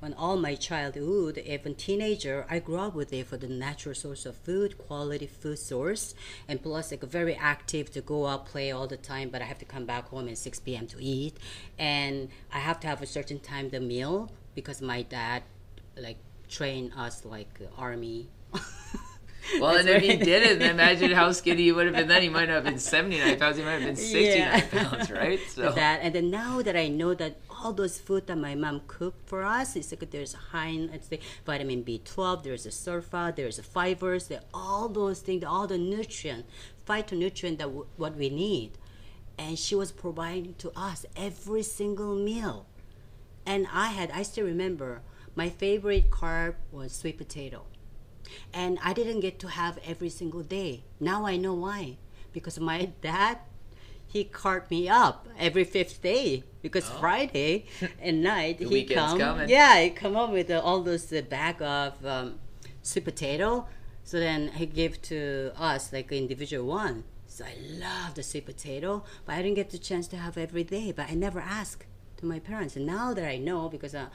On 0.00 0.14
all 0.14 0.36
my 0.36 0.54
childhood, 0.54 1.38
even 1.38 1.74
teenager, 1.74 2.46
I 2.48 2.60
grew 2.60 2.76
up 2.76 2.94
with 2.94 3.12
it 3.12 3.26
for 3.26 3.36
the 3.36 3.48
natural 3.48 3.96
source 3.96 4.24
of 4.26 4.36
food, 4.36 4.78
quality 4.78 5.26
food 5.26 5.58
source, 5.58 6.14
and 6.46 6.62
plus 6.62 6.92
like 6.92 7.02
very 7.02 7.34
active 7.34 7.90
to 7.92 8.00
go 8.00 8.26
out 8.28 8.46
play 8.46 8.70
all 8.70 8.86
the 8.86 8.96
time. 8.96 9.28
But 9.28 9.42
I 9.42 9.46
have 9.46 9.58
to 9.58 9.64
come 9.64 9.86
back 9.86 10.08
home 10.10 10.28
at 10.28 10.38
six 10.38 10.60
p.m. 10.60 10.86
to 10.88 11.02
eat, 11.02 11.36
and 11.78 12.28
I 12.52 12.60
have 12.60 12.78
to 12.80 12.86
have 12.86 13.02
a 13.02 13.06
certain 13.06 13.40
time 13.40 13.70
the 13.70 13.80
meal 13.80 14.30
because 14.54 14.80
my 14.80 15.02
dad 15.02 15.42
like 15.96 16.18
trained 16.48 16.92
us 16.96 17.24
like 17.24 17.58
army. 17.76 18.28
well 19.60 19.72
That's 19.72 19.80
and 19.86 19.88
if 19.96 20.02
he 20.02 20.10
right. 20.10 20.24
didn't 20.24 20.62
imagine 20.62 21.10
how 21.12 21.32
skinny 21.32 21.62
he 21.64 21.72
would 21.72 21.86
have 21.86 21.94
been 21.96 22.08
then 22.08 22.22
he 22.22 22.28
might 22.28 22.46
not 22.46 22.56
have 22.56 22.64
been 22.64 22.78
79 22.78 23.38
pounds 23.38 23.56
he 23.56 23.62
might 23.64 23.72
have 23.72 23.82
been 23.82 23.96
69 23.96 24.36
Yeah. 24.36 24.60
pounds 24.84 25.10
right 25.10 25.40
so 25.48 25.72
that 25.72 26.00
and 26.02 26.14
then 26.14 26.30
now 26.30 26.60
that 26.62 26.76
I 26.76 26.88
know 26.88 27.14
that 27.14 27.36
all 27.60 27.72
those 27.72 27.98
food 27.98 28.26
that 28.26 28.38
my 28.38 28.54
mom 28.54 28.80
cooked 28.86 29.28
for 29.28 29.44
us 29.44 29.76
it's 29.76 29.90
like 29.92 30.10
there's 30.10 30.34
high 30.34 30.88
let's 30.90 31.08
say 31.08 31.20
vitamin 31.44 31.84
B12 31.84 32.42
there's 32.42 32.66
a 32.66 32.70
sulfa 32.70 33.34
there's 33.34 33.58
a 33.58 33.62
fibers 33.62 34.28
there 34.28 34.40
all 34.54 34.88
those 34.88 35.20
things 35.20 35.44
all 35.44 35.66
the 35.66 35.78
nutrient 35.78 36.46
phytonutrient 36.86 37.58
that 37.58 37.64
w- 37.64 37.86
what 37.96 38.16
we 38.16 38.28
need 38.30 38.72
and 39.38 39.58
she 39.58 39.74
was 39.74 39.92
providing 39.92 40.54
to 40.54 40.72
us 40.76 41.04
every 41.16 41.62
single 41.62 42.14
meal 42.14 42.66
and 43.46 43.66
I 43.72 43.88
had 43.88 44.10
I 44.10 44.22
still 44.22 44.44
remember 44.46 45.02
my 45.34 45.48
favorite 45.48 46.10
carb 46.10 46.54
was 46.72 46.92
sweet 46.92 47.18
potato 47.18 47.64
and 48.52 48.78
I 48.82 48.92
didn't 48.92 49.20
get 49.20 49.38
to 49.40 49.48
have 49.48 49.78
every 49.86 50.08
single 50.08 50.42
day. 50.42 50.84
Now 51.00 51.26
I 51.26 51.36
know 51.36 51.54
why. 51.54 51.96
Because 52.32 52.58
my 52.58 52.90
dad, 53.02 53.38
he 54.06 54.24
carved 54.24 54.70
me 54.70 54.88
up 54.88 55.28
every 55.38 55.64
fifth 55.64 56.02
day. 56.02 56.44
Because 56.62 56.88
Friday 56.88 57.66
and 58.00 58.22
night 58.22 58.58
Oh. 58.64 58.68
He 58.68 58.84
come, 58.84 59.18
coming. 59.18 59.48
yeah, 59.48 59.80
he 59.80 59.90
come 59.90 60.16
up 60.16 60.30
with 60.30 60.50
uh, 60.50 60.60
all 60.64 60.80
those 60.82 61.12
uh, 61.12 61.22
bag 61.22 61.62
of 61.62 62.04
um, 62.04 62.38
sweet 62.82 63.04
potato. 63.04 63.66
So 64.04 64.18
then 64.18 64.48
he 64.48 64.66
gave 64.66 65.00
to 65.02 65.52
us 65.56 65.92
like 65.92 66.10
individual 66.12 66.66
one. 66.66 67.04
So 67.26 67.44
I 67.44 67.54
love 67.78 68.14
the 68.14 68.22
sweet 68.22 68.46
potato, 68.46 69.04
but 69.24 69.34
I 69.34 69.42
didn't 69.42 69.54
get 69.56 69.70
the 69.70 69.78
chance 69.78 70.08
to 70.08 70.16
have 70.16 70.36
every 70.38 70.64
day. 70.64 70.92
But 70.92 71.10
I 71.10 71.14
never 71.14 71.40
asked 71.40 71.84
to 72.16 72.26
my 72.26 72.38
parents. 72.40 72.74
And 72.74 72.86
now 72.86 73.14
that 73.14 73.28
I 73.28 73.36
know, 73.36 73.68
because 73.68 73.94
uh, 73.94 74.06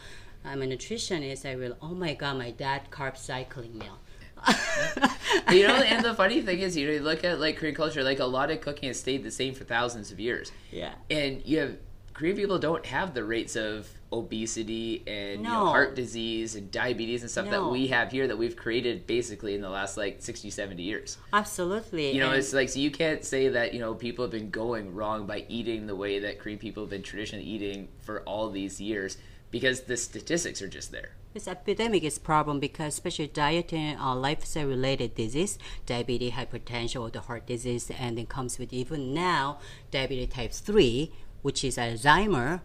I'm 0.43 0.61
a 0.61 0.65
nutritionist, 0.65 1.49
I 1.49 1.55
will. 1.55 1.77
Oh 1.81 1.93
my 1.93 2.13
God, 2.15 2.37
my 2.37 2.51
dad 2.51 2.89
carb 2.91 3.15
cycling 3.17 3.77
meal. 3.77 3.99
you 5.51 5.65
know, 5.65 5.75
and 5.75 6.03
the 6.03 6.13
funny 6.15 6.41
thing 6.41 6.59
is, 6.59 6.75
you 6.75 6.85
know, 6.87 6.93
you 6.93 6.99
look 6.99 7.23
at 7.23 7.39
like 7.39 7.55
Korean 7.57 7.75
culture, 7.75 8.03
like 8.03 8.19
a 8.19 8.25
lot 8.25 8.51
of 8.51 8.59
cooking 8.59 8.87
has 8.87 8.99
stayed 8.99 9.23
the 9.23 9.31
same 9.31 9.53
for 9.53 9.63
thousands 9.63 10.11
of 10.11 10.19
years. 10.19 10.51
Yeah. 10.71 10.93
And 11.09 11.41
you 11.45 11.59
have 11.59 11.77
Korean 12.13 12.35
people 12.35 12.59
don't 12.59 12.85
have 12.85 13.13
the 13.13 13.23
rates 13.23 13.55
of 13.55 13.89
obesity 14.11 15.01
and 15.07 15.41
you 15.41 15.47
know, 15.47 15.65
heart 15.65 15.95
disease 15.95 16.55
and 16.55 16.69
diabetes 16.71 17.23
and 17.23 17.31
stuff 17.31 17.49
that 17.49 17.65
we 17.65 17.87
have 17.87 18.11
here 18.11 18.27
that 18.27 18.37
we've 18.37 18.55
created 18.55 19.07
basically 19.07 19.55
in 19.55 19.61
the 19.61 19.69
last 19.69 19.97
like 19.97 20.17
60, 20.21 20.51
70 20.51 20.83
years. 20.83 21.17
Absolutely. 21.33 22.11
You 22.11 22.19
know, 22.19 22.29
and- 22.29 22.37
it's 22.37 22.53
like 22.53 22.69
so 22.69 22.79
you 22.79 22.91
can't 22.91 23.25
say 23.25 23.49
that 23.49 23.73
you 23.73 23.79
know 23.79 23.95
people 23.95 24.23
have 24.23 24.31
been 24.31 24.51
going 24.51 24.93
wrong 24.93 25.25
by 25.25 25.45
eating 25.49 25.87
the 25.87 25.95
way 25.95 26.19
that 26.19 26.39
Korean 26.39 26.59
people 26.59 26.83
have 26.83 26.91
been 26.91 27.01
traditionally 27.03 27.45
eating 27.45 27.87
for 28.01 28.21
all 28.21 28.49
these 28.51 28.79
years 28.79 29.17
because 29.49 29.81
the 29.81 29.97
statistics 29.97 30.61
are 30.61 30.67
just 30.67 30.91
there. 30.91 31.11
This 31.33 31.47
epidemic 31.47 32.03
is 32.03 32.19
problem 32.19 32.59
because 32.59 32.93
especially 32.93 33.25
diet 33.25 33.73
and 33.73 33.99
uh, 33.99 34.13
lifestyle 34.15 34.67
related 34.67 35.15
disease, 35.15 35.57
diabetes, 35.87 36.33
hypertension, 36.33 37.01
or 37.01 37.09
the 37.09 37.21
heart 37.21 37.47
disease, 37.47 37.89
and 37.89 38.19
it 38.19 38.29
comes 38.29 38.59
with 38.59 38.71
even 38.71 39.15
now 39.15 39.57
diabetes 39.89 40.29
type 40.29 40.51
3, 40.51 41.11
which 41.43 41.63
is 41.63 41.77
Alzheimer. 41.77 42.61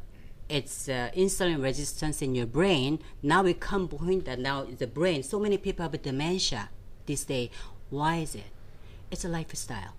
It's 0.49 0.89
uh, 0.89 1.11
insulin 1.15 1.63
resistance 1.63 2.23
in 2.23 2.35
your 2.35 2.47
brain. 2.47 3.01
Now 3.23 3.43
we 3.43 3.53
come 3.53 3.87
point 3.87 4.25
that 4.25 4.39
now 4.39 4.65
the 4.65 4.87
brain, 4.87 5.23
so 5.23 5.39
many 5.39 5.59
people 5.59 5.83
have 5.83 6.01
dementia 6.01 6.71
this 7.05 7.25
day. 7.25 7.51
Why 7.91 8.17
is 8.17 8.35
it? 8.35 8.51
It's 9.11 9.27
a 9.27 9.29
lifestyle. 9.29 9.95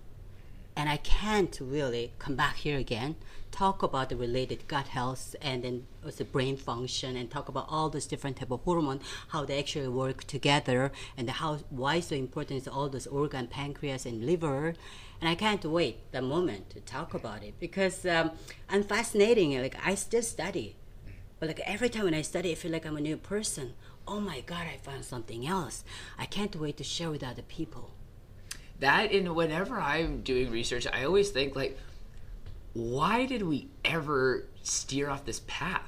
And 0.80 0.88
I 0.88 0.96
can't 0.96 1.58
really 1.60 2.14
come 2.18 2.36
back 2.36 2.56
here 2.56 2.78
again, 2.78 3.16
talk 3.50 3.82
about 3.82 4.08
the 4.08 4.16
related 4.16 4.66
gut 4.66 4.88
health 4.88 5.36
and 5.42 5.62
then 5.62 5.86
also 6.02 6.24
brain 6.24 6.56
function 6.56 7.18
and 7.18 7.30
talk 7.30 7.50
about 7.50 7.66
all 7.68 7.90
those 7.90 8.06
different 8.06 8.38
type 8.38 8.50
of 8.50 8.62
hormone, 8.62 9.00
how 9.28 9.44
they 9.44 9.58
actually 9.58 9.88
work 9.88 10.24
together 10.24 10.90
and 11.18 11.28
how 11.28 11.56
why 11.68 12.00
so 12.00 12.16
important 12.16 12.62
is 12.62 12.66
all 12.66 12.88
those 12.88 13.06
organ, 13.06 13.46
pancreas 13.46 14.06
and 14.06 14.24
liver. 14.24 14.72
And 15.20 15.28
I 15.28 15.34
can't 15.34 15.62
wait 15.66 16.10
the 16.12 16.22
moment 16.22 16.70
to 16.70 16.80
talk 16.80 17.12
about 17.12 17.42
it 17.42 17.60
because 17.60 18.06
um, 18.06 18.30
I'm 18.70 18.82
fascinating. 18.82 19.60
Like 19.60 19.76
I 19.84 19.94
still 19.96 20.22
study, 20.22 20.76
but 21.38 21.48
like 21.50 21.60
every 21.66 21.90
time 21.90 22.04
when 22.04 22.14
I 22.14 22.22
study, 22.22 22.52
I 22.52 22.54
feel 22.54 22.72
like 22.72 22.86
I'm 22.86 22.96
a 22.96 23.02
new 23.02 23.18
person. 23.18 23.74
Oh 24.08 24.18
my 24.18 24.40
God, 24.40 24.64
I 24.66 24.78
found 24.78 25.04
something 25.04 25.46
else. 25.46 25.84
I 26.18 26.24
can't 26.24 26.56
wait 26.56 26.78
to 26.78 26.84
share 26.84 27.10
with 27.10 27.22
other 27.22 27.42
people. 27.42 27.90
That 28.80 29.12
and 29.12 29.34
whenever 29.34 29.80
i'm 29.80 30.20
doing 30.22 30.50
research 30.50 30.86
i 30.92 31.04
always 31.04 31.30
think 31.30 31.54
like 31.56 31.78
why 32.72 33.26
did 33.26 33.42
we 33.42 33.68
ever 33.84 34.44
steer 34.62 35.08
off 35.10 35.24
this 35.24 35.40
path 35.46 35.82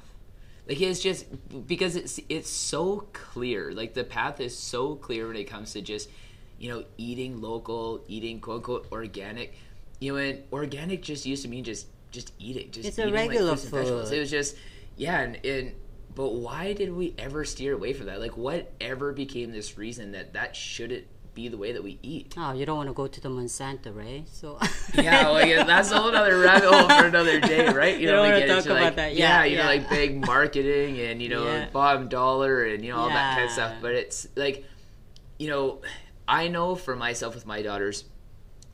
like 0.67 0.79
it's 0.79 0.99
just 0.99 1.25
because 1.67 1.95
it's 1.95 2.19
it's 2.29 2.49
so 2.49 3.07
clear 3.13 3.71
like 3.73 3.93
the 3.93 4.03
path 4.03 4.39
is 4.39 4.57
so 4.57 4.95
clear 4.95 5.27
when 5.27 5.35
it 5.35 5.45
comes 5.45 5.73
to 5.73 5.81
just 5.81 6.09
you 6.59 6.69
know 6.69 6.83
eating 6.97 7.41
local 7.41 8.03
eating 8.07 8.39
quote 8.39 8.57
unquote 8.57 8.87
organic 8.91 9.53
you 9.99 10.13
know 10.13 10.19
and 10.19 10.43
organic 10.51 11.01
just 11.01 11.25
used 11.25 11.43
to 11.43 11.49
mean 11.49 11.63
just 11.63 11.87
just 12.11 12.31
eating 12.39 12.69
just 12.71 12.87
It's 12.87 12.99
eating, 12.99 13.13
like, 13.13 13.29
regular 13.29 13.55
vegetables. 13.55 14.09
food. 14.09 14.17
it 14.17 14.19
was 14.19 14.29
just 14.31 14.55
yeah 14.97 15.21
and, 15.21 15.45
and 15.45 15.71
but 16.15 16.33
why 16.33 16.73
did 16.73 16.93
we 16.93 17.15
ever 17.17 17.43
steer 17.43 17.73
away 17.73 17.93
from 17.93 18.05
that 18.05 18.19
like 18.19 18.37
whatever 18.37 19.11
became 19.13 19.51
this 19.51 19.77
reason 19.77 20.11
that 20.11 20.33
that 20.33 20.55
shouldn't 20.55 21.05
be 21.33 21.47
the 21.47 21.57
way 21.57 21.71
that 21.71 21.83
we 21.83 21.99
eat 22.03 22.33
Oh, 22.37 22.53
you 22.53 22.65
don't 22.65 22.77
want 22.77 22.89
to 22.89 22.93
go 22.93 23.07
to 23.07 23.21
the 23.21 23.29
Monsanto, 23.29 23.95
right? 23.95 24.27
So 24.29 24.59
yeah, 24.93 25.31
well, 25.31 25.45
yeah, 25.45 25.63
that's 25.63 25.91
a 25.91 25.99
whole 25.99 26.15
other 26.15 26.39
rabbit 26.39 26.69
hole 26.69 26.87
for 26.87 27.05
another 27.05 27.39
day, 27.39 27.69
right? 27.69 27.99
You 27.99 28.07
don't 28.07 28.29
wanna 28.29 28.47
talk 28.47 28.57
into, 28.59 28.71
about 28.71 28.83
like, 28.83 28.95
that. 28.95 29.15
Yeah, 29.15 29.43
Yeah, 29.43 29.45
you 29.45 29.57
know, 29.57 29.65
like 29.65 29.89
big 29.89 30.25
marketing 30.25 30.99
and 30.99 31.21
you 31.21 31.29
know, 31.29 31.45
Yeah. 31.45 31.69
bottom 31.69 32.07
dollar 32.07 32.65
and 32.65 32.83
you 32.83 32.91
know 32.91 32.99
all 32.99 33.09
that 33.09 33.35
kind 33.35 33.45
of 33.45 33.51
stuff. 33.51 33.75
But 33.81 33.93
it's 33.93 34.27
like, 34.35 34.65
you 35.39 35.49
know, 35.49 35.81
I 36.27 36.47
know 36.47 36.75
for 36.75 36.95
myself 36.95 37.35
with 37.35 37.45
my 37.45 37.61
daughters 37.61 38.05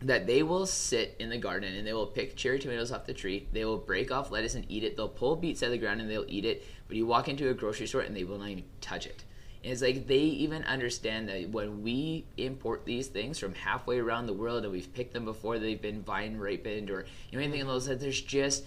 that 0.01 0.27
they 0.27 0.43
will 0.43 0.65
sit 0.65 1.15
in 1.19 1.29
the 1.29 1.37
garden 1.37 1.75
and 1.75 1.85
they 1.85 1.93
will 1.93 2.07
pick 2.07 2.35
cherry 2.35 2.57
tomatoes 2.59 2.91
off 2.91 3.05
the 3.05 3.13
tree. 3.13 3.47
They 3.51 3.65
will 3.65 3.77
break 3.77 4.11
off 4.11 4.31
lettuce 4.31 4.55
and 4.55 4.65
eat 4.69 4.83
it. 4.83 4.95
They'll 4.95 5.09
pull 5.09 5.35
beets 5.35 5.61
out 5.61 5.67
of 5.67 5.71
the 5.73 5.77
ground 5.77 5.99
and 5.99 6.09
they'll 6.09 6.25
eat 6.27 6.45
it. 6.45 6.63
But 6.87 6.95
you 6.95 7.05
walk 7.05 7.27
into 7.27 7.49
a 7.49 7.53
grocery 7.53 7.87
store 7.87 8.01
and 8.01 8.15
they 8.15 8.23
will 8.23 8.37
not 8.37 8.49
even 8.49 8.63
touch 8.79 9.05
it. 9.05 9.25
And 9.63 9.73
it's 9.73 9.81
like 9.81 10.07
they 10.07 10.19
even 10.19 10.63
understand 10.63 11.27
that 11.29 11.49
when 11.49 11.81
we 11.83 12.25
import 12.37 12.85
these 12.85 13.07
things 13.07 13.39
from 13.39 13.53
halfway 13.53 13.99
around 13.99 14.27
the 14.27 14.33
world 14.33 14.63
and 14.63 14.71
we've 14.71 14.93
picked 14.93 15.13
them 15.13 15.25
before 15.25 15.59
they've 15.59 15.81
been 15.81 16.01
vine 16.01 16.37
ripened 16.37 16.89
or 16.89 17.05
you 17.29 17.37
know 17.37 17.43
anything 17.43 17.61
mm-hmm. 17.61 17.69
of 17.69 17.75
those 17.75 17.85
that 17.87 17.99
there's 17.99 18.21
just 18.21 18.65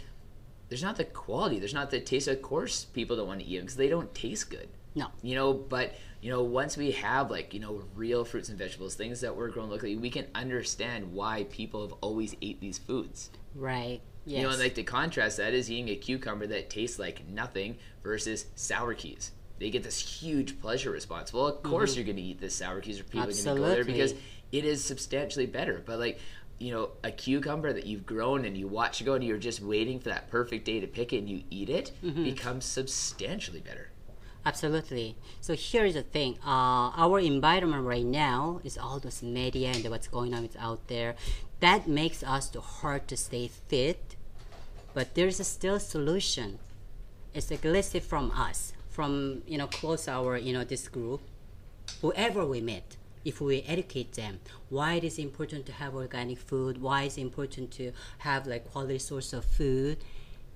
there's 0.69 0.83
not 0.83 0.97
the 0.97 1.05
quality, 1.05 1.59
there's 1.59 1.75
not 1.75 1.91
the 1.91 2.01
taste. 2.01 2.29
Of 2.29 2.41
course, 2.41 2.87
people 2.87 3.17
don't 3.17 3.27
want 3.27 3.41
to 3.41 3.47
eat 3.47 3.57
them 3.57 3.65
because 3.65 3.77
they 3.77 3.89
don't 3.89 4.15
taste 4.15 4.51
good 4.51 4.69
no, 4.95 5.09
you 5.23 5.35
know 5.35 5.53
but 5.53 5.95
you 6.21 6.31
know 6.31 6.43
once 6.43 6.77
we 6.77 6.91
have 6.93 7.31
like 7.31 7.55
you 7.55 7.61
know 7.61 7.83
real 7.95 8.25
fruits 8.25 8.49
and 8.49 8.59
vegetables 8.59 8.95
things 8.95 9.21
that 9.21 9.35
were 9.35 9.49
grown 9.49 9.71
locally 9.71 9.97
we 9.97 10.11
can 10.11 10.27
understand 10.35 11.13
why 11.13 11.47
people 11.51 11.83
have 11.83 11.93
always 12.01 12.37
ate 12.43 12.61
these 12.61 12.79
foods 12.79 13.31
right? 13.55 14.01
Yes. 14.25 14.39
you 14.39 14.45
know 14.45 14.51
and 14.51 14.61
like 14.61 14.75
to 14.75 14.83
contrast 14.83 15.39
that 15.39 15.55
is 15.55 15.71
eating 15.71 15.89
a 15.89 15.97
cucumber 15.97 16.47
that 16.47 16.71
tastes 16.71 16.99
like 16.99 17.27
nothing 17.29 17.79
versus 18.03 18.47
sour 18.55 18.95
keys 18.95 19.33
they 19.63 19.71
get 19.71 19.85
this 19.85 19.99
huge 19.99 20.61
pleasure 20.61 20.91
response. 20.91 21.33
Well, 21.33 21.47
of 21.47 21.63
course 21.63 21.95
you're 21.95 22.05
going 22.05 22.17
to 22.17 22.23
eat 22.23 22.41
this 22.41 22.57
sour 22.57 22.81
because 22.81 23.01
people 23.01 23.21
are 23.21 23.27
going 23.27 23.37
to 23.37 23.55
go 23.55 23.69
there 23.69 23.85
because 23.85 24.13
it 24.51 24.65
is 24.65 24.85
substantially 24.85 25.47
better. 25.47 25.81
But 25.87 26.01
like, 26.01 26.19
you 26.59 26.73
know, 26.73 26.91
a 27.05 27.13
cucumber 27.13 27.73
that 27.73 27.87
you've 27.87 28.05
grown 28.05 28.45
and 28.45 28.57
you 28.57 28.67
watch 28.67 29.01
it 29.01 29.05
go 29.05 29.15
and 29.15 29.23
you're 29.23 29.39
just 29.39 29.63
waiting 29.63 30.01
for 30.01 30.09
that 30.09 30.31
perfect 30.31 30.65
day 30.65 30.81
to 30.81 30.89
pick 30.89 31.13
it 31.13 31.19
and 31.19 31.29
you 31.29 31.45
eat 31.51 31.71
it 31.71 31.93
becomes 32.25 32.65
substantially 32.65 33.61
better. 33.61 33.91
Absolutely. 34.45 35.15
So 35.41 35.55
here's 35.55 35.95
the 35.95 36.03
thing. 36.03 36.39
Uh, 36.45 36.91
our 36.97 37.21
environment 37.21 37.85
right 37.85 38.05
now 38.05 38.61
is 38.65 38.77
all 38.77 38.99
those 38.99 39.23
media 39.23 39.71
and 39.71 39.89
what's 39.89 40.09
going 40.09 40.35
on 40.35 40.45
is 40.45 40.57
out 40.57 40.89
there. 40.89 41.15
That 41.61 41.87
makes 41.87 42.25
us 42.25 42.51
too 42.51 42.61
hard 42.61 43.07
to 43.09 43.17
stay 43.17 43.47
fit. 43.49 44.17
But 44.93 45.15
there's 45.15 45.39
a 45.39 45.45
still 45.45 45.79
solution. 45.79 46.59
It's 47.33 47.51
like 47.51 47.65
let's 47.65 47.97
from 48.01 48.33
us, 48.33 48.73
from 48.93 49.43
you 49.47 49.59
know 49.59 49.67
close 49.67 50.07
our 50.07 50.37
you 50.37 50.53
know 50.53 50.65
this 50.65 50.87
group, 50.87 51.21
whoever 52.01 52.47
we 52.47 52.61
meet, 52.61 52.97
if 53.25 53.41
we 53.41 53.63
educate 53.63 54.13
them 54.13 54.41
why 54.69 54.95
it 54.95 55.05
is 55.05 55.19
important 55.19 55.67
to 55.67 55.73
have 55.73 55.95
organic 55.95 56.39
food, 56.39 56.81
why 56.81 57.03
it's 57.05 57.19
important 57.19 57.71
to 57.73 57.93
have 58.19 58.47
like 58.47 58.71
quality 58.71 58.99
source 58.99 59.33
of 59.33 59.45
food, 59.45 59.99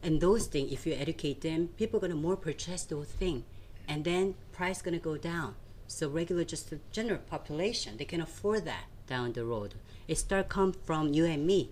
and 0.03 0.21
those 0.21 0.47
things, 0.47 0.73
if 0.73 0.87
you 0.87 0.95
educate 0.95 1.41
them, 1.41 1.69
people 1.77 1.99
gonna 2.01 2.15
more 2.15 2.37
purchase 2.37 2.85
those 2.85 3.09
things, 3.09 3.45
and 3.89 4.05
then 4.05 4.35
price 4.53 4.81
gonna 4.83 4.99
go 4.99 5.17
down. 5.17 5.55
So 5.87 6.09
regular, 6.09 6.45
just 6.45 6.71
the 6.71 6.81
general 6.93 7.19
population, 7.19 7.97
they 7.97 8.05
can 8.05 8.21
afford 8.21 8.65
that 8.65 8.85
down 9.07 9.33
the 9.33 9.45
road. 9.45 9.75
It 10.09 10.19
start 10.19 10.49
come 10.49 10.73
from 10.73 11.13
you 11.13 11.25
and 11.27 11.47
me, 11.47 11.71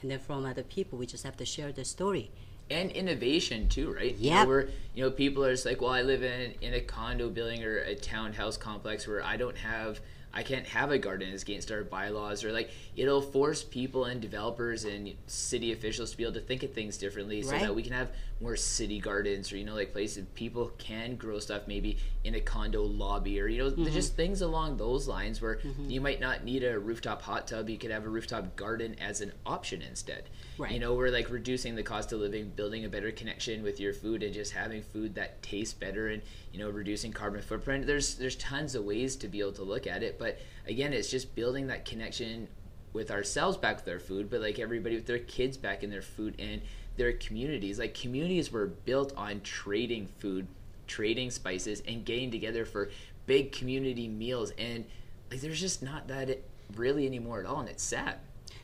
and 0.00 0.10
then 0.10 0.18
from 0.18 0.44
other 0.44 0.62
people. 0.62 0.98
We 0.98 1.06
just 1.06 1.24
have 1.24 1.36
to 1.36 1.44
share 1.44 1.72
the 1.72 1.84
story. 1.84 2.30
And 2.72 2.90
innovation 2.90 3.68
too, 3.68 3.92
right? 3.92 4.16
You 4.16 4.30
know, 4.30 4.46
where 4.46 4.68
you 4.94 5.02
know 5.04 5.10
people 5.10 5.44
are 5.44 5.52
just 5.52 5.66
like, 5.66 5.80
well, 5.80 5.90
I 5.90 6.02
live 6.02 6.22
in 6.22 6.54
in 6.60 6.74
a 6.74 6.80
condo 6.80 7.28
building 7.28 7.62
or 7.64 7.78
a 7.78 7.94
townhouse 7.94 8.56
complex 8.56 9.06
where 9.06 9.22
I 9.22 9.36
don't 9.36 9.56
have, 9.58 10.00
I 10.34 10.42
can't 10.42 10.66
have 10.66 10.90
a 10.90 10.98
garden. 10.98 11.28
It's 11.32 11.42
against 11.42 11.70
our 11.70 11.84
bylaws, 11.84 12.44
or 12.44 12.52
like 12.52 12.70
it'll 12.96 13.22
force 13.22 13.62
people 13.62 14.06
and 14.06 14.20
developers 14.20 14.84
and 14.84 15.12
city 15.26 15.72
officials 15.72 16.10
to 16.12 16.16
be 16.16 16.24
able 16.24 16.34
to 16.34 16.40
think 16.40 16.62
of 16.62 16.72
things 16.72 16.96
differently, 16.96 17.42
so 17.42 17.52
Right. 17.52 17.60
that 17.62 17.74
we 17.74 17.82
can 17.82 17.92
have 17.92 18.10
more 18.42 18.56
city 18.56 18.98
gardens 18.98 19.52
or 19.52 19.56
you 19.56 19.64
know 19.64 19.74
like 19.74 19.92
places 19.92 20.26
people 20.34 20.72
can 20.76 21.14
grow 21.16 21.38
stuff 21.38 21.62
maybe 21.68 21.96
in 22.24 22.34
a 22.34 22.40
condo 22.40 22.82
lobby 22.82 23.40
or 23.40 23.46
you 23.46 23.58
know 23.58 23.70
Mm-hmm. 23.70 23.92
just 23.92 24.16
things 24.16 24.42
along 24.42 24.76
those 24.76 25.06
lines 25.08 25.40
where 25.40 25.60
you 25.88 26.00
might 26.00 26.20
not 26.20 26.44
need 26.44 26.62
a 26.64 26.78
rooftop 26.78 27.22
hot 27.22 27.46
tub, 27.46 27.70
you 27.70 27.78
could 27.78 27.90
have 27.90 28.04
a 28.04 28.08
rooftop 28.08 28.54
garden 28.56 28.96
as 29.00 29.20
an 29.20 29.32
option 29.46 29.80
instead. 29.80 30.24
Right. 30.58 30.72
You 30.72 30.78
know, 30.80 30.94
we're 30.94 31.10
like 31.10 31.30
reducing 31.30 31.74
the 31.74 31.82
cost 31.82 32.12
of 32.12 32.20
living, 32.20 32.50
building 32.50 32.84
a 32.84 32.88
better 32.88 33.10
connection 33.12 33.62
with 33.62 33.80
your 33.80 33.92
food, 33.94 34.22
and 34.22 34.34
just 34.34 34.52
having 34.52 34.82
food 34.82 35.14
that 35.14 35.42
tastes 35.42 35.72
better, 35.74 36.08
and 36.08 36.22
you 36.52 36.58
know, 36.58 36.68
reducing 36.68 37.12
carbon 37.12 37.40
footprint. 37.40 37.86
There's 37.86 38.16
there's 38.16 38.36
tons 38.36 38.74
of 38.74 38.84
ways 38.84 39.16
to 39.16 39.28
be 39.28 39.40
able 39.40 39.52
to 39.52 39.62
look 39.64 39.86
at 39.86 40.02
it, 40.02 40.18
but 40.18 40.38
again, 40.66 40.92
it's 40.92 41.10
just 41.10 41.34
building 41.34 41.68
that 41.68 41.84
connection 41.84 42.48
with 42.92 43.10
ourselves 43.10 43.56
back 43.56 43.76
with 43.76 43.88
our 43.88 44.00
food, 44.00 44.28
but 44.28 44.40
like 44.42 44.58
everybody 44.58 44.96
with 44.96 45.06
their 45.06 45.18
kids 45.18 45.56
back 45.56 45.82
in 45.82 45.88
their 45.90 46.02
food 46.02 46.34
and 46.38 46.60
their 47.02 47.12
communities. 47.14 47.80
Like 47.80 47.94
communities 47.94 48.52
were 48.52 48.66
built 48.66 49.12
on 49.16 49.40
trading 49.40 50.06
food, 50.18 50.46
trading 50.86 51.30
spices, 51.32 51.82
and 51.88 52.04
getting 52.04 52.30
together 52.30 52.64
for 52.64 52.90
big 53.26 53.50
community 53.50 54.06
meals, 54.06 54.52
and 54.56 54.84
like 55.30 55.40
there's 55.40 55.60
just 55.60 55.82
not 55.82 56.06
that 56.08 56.38
really 56.76 57.04
anymore 57.06 57.40
at 57.40 57.46
all, 57.46 57.58
and 57.60 57.68
it's 57.68 57.82
sad. 57.82 58.14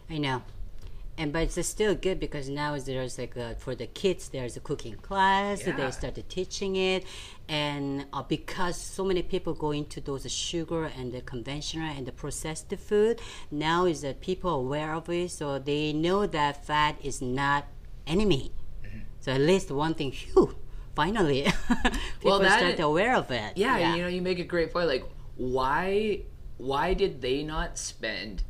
I 0.09 0.19
know. 0.19 0.43
And 1.21 1.33
but 1.33 1.43
it's 1.43 1.69
still 1.69 1.97
good 1.97 2.21
because 2.21 2.49
now 2.49 2.79
there's 2.79 3.19
like 3.19 3.35
a, 3.35 3.57
for 3.59 3.75
the 3.75 3.89
kids 3.89 4.29
there's 4.29 4.57
a 4.57 4.61
cooking 4.61 4.95
class 5.09 5.67
Yeah. 5.67 5.75
they 5.77 5.91
started 5.91 6.29
teaching 6.29 6.77
it, 6.77 7.03
and 7.49 8.07
uh, 8.13 8.23
because 8.23 8.77
so 8.81 9.03
many 9.05 9.23
people 9.23 9.53
go 9.53 9.73
into 9.73 10.01
those 10.01 10.31
sugar 10.31 10.85
and 10.85 11.07
the 11.13 11.23
conventional 11.23 11.91
and 11.97 12.07
the 12.07 12.13
processed 12.13 12.73
food, 12.89 13.21
now 13.51 13.85
is 13.93 14.03
that 14.03 14.21
people 14.21 14.49
are 14.53 14.63
aware 14.67 14.95
of 14.95 15.09
it, 15.11 15.33
so 15.33 15.59
they 15.59 15.93
know 15.93 16.25
that 16.29 16.65
fat 16.65 16.95
is 17.03 17.21
not 17.21 17.65
enemy. 18.09 18.53
Mm-hmm. 18.85 18.99
So 19.21 19.33
at 19.33 19.41
least 19.41 19.71
one 19.71 19.95
thing, 19.95 20.13
phew, 20.13 20.57
finally, 20.95 21.47
people 22.21 22.39
that- 22.41 22.59
start 22.59 22.81
aware 22.81 23.15
of 23.17 23.31
it. 23.31 23.53
yeah, 23.57 23.95
you 23.95 24.03
know 24.03 24.09
you 24.09 24.23
make 24.23 24.39
a 24.39 24.45
great 24.45 24.73
point 24.73 24.89
like 24.89 25.05
why 25.37 26.21
why 26.57 26.95
did 26.95 27.23
they 27.23 27.43
not 27.45 27.79
spend 27.79 28.43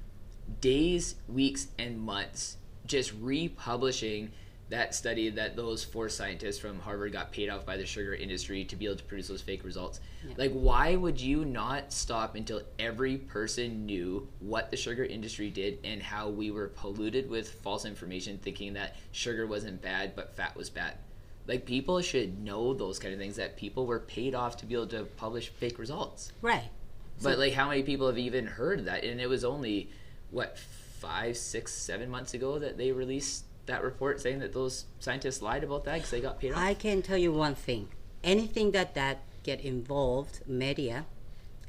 days 0.61 1.17
weeks 1.29 1.69
and 1.79 2.01
months 2.01 2.57
just 2.87 3.13
republishing 3.21 4.33
that 4.71 4.95
study 4.95 5.31
that 5.31 5.57
those 5.57 5.83
four 5.83 6.09
scientists 6.09 6.59
from 6.59 6.79
harvard 6.81 7.13
got 7.13 7.33
paid 7.33 7.49
off 7.49 7.65
by 7.65 7.77
the 7.77 7.87
sugar 7.87 8.15
industry 8.15 8.65
to 8.65 8.77
be 8.77 8.85
able 8.85 8.97
to 8.97 9.05
produce 9.05 9.29
those 9.29 9.41
fake 9.41 9.65
results. 9.65 10.01
Like 10.37 10.53
why 10.53 10.95
would 10.97 11.21
you 11.21 11.45
not 11.45 11.93
stop 11.93 12.35
until 12.35 12.63
every 12.79 13.17
person 13.17 13.87
knew 13.87 14.29
what 14.41 14.71
the 14.71 14.77
sugar 14.77 15.05
industry 15.05 15.49
did 15.51 15.79
and 15.85 16.03
how 16.03 16.29
we 16.29 16.51
were 16.51 16.69
polluted 16.69 17.31
with 17.31 17.51
false 17.51 17.85
information 17.85 18.39
thinking 18.39 18.75
that 18.75 18.97
sugar 19.13 19.47
wasn't 19.47 19.81
bad 19.81 20.15
but 20.15 20.35
fat 20.35 20.55
was 20.55 20.69
bad? 20.69 20.95
Like 21.47 21.65
people 21.65 22.03
should 22.03 22.39
know 22.45 22.75
those 22.75 22.99
kind 22.99 23.15
of 23.15 23.19
things 23.19 23.37
that 23.37 23.57
people 23.57 23.87
were 23.87 24.01
paid 24.01 24.35
off 24.35 24.59
to 24.59 24.67
be 24.67 24.75
able 24.75 24.89
to 24.89 25.05
publish 25.05 25.49
fake 25.49 25.79
results. 25.79 26.33
Right. 26.43 26.69
but 27.23 27.39
like 27.39 27.55
how 27.55 27.69
many 27.69 27.83
people 27.83 28.07
have 28.07 28.19
even 28.19 28.47
heard 28.47 28.85
that? 28.85 29.03
And 29.03 29.19
it 29.19 29.29
was 29.29 29.45
only 29.45 29.89
what 30.31 30.59
five 30.59 31.37
six 31.37 31.73
seven 31.73 32.11
months 32.11 32.35
ago 32.35 32.59
that 32.59 32.77
they 32.77 32.93
released 32.93 33.45
that 33.69 33.83
report 33.83 34.21
saying 34.21 34.41
that 34.41 34.53
those 34.53 34.85
scientists 34.99 35.41
lied 35.41 35.63
about 35.63 35.85
that 35.85 35.95
because 35.95 36.11
they 36.11 36.21
got 36.21 36.41
paid 36.41 36.53
off 36.53 36.59
I 36.59 36.75
can 36.75 37.01
tell 37.01 37.17
you 37.17 37.33
one 37.33 37.55
thing. 37.55 37.89
Anything 38.25 38.73
that 38.73 38.95
that 38.95 39.23
get 39.45 39.61
involved, 39.61 40.41
media, 40.47 41.07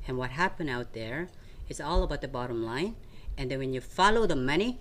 and 0.08 0.18
what 0.18 0.32
happened 0.32 0.70
out 0.70 0.94
there, 0.94 1.30
it's 1.70 1.80
all 1.80 2.04
about 2.04 2.22
the 2.22 2.28
bottom 2.28 2.66
line. 2.66 2.96
And 3.38 3.52
then 3.52 3.60
when 3.60 3.74
you 3.74 3.80
follow 3.80 4.26
the 4.26 4.36
money, 4.36 4.80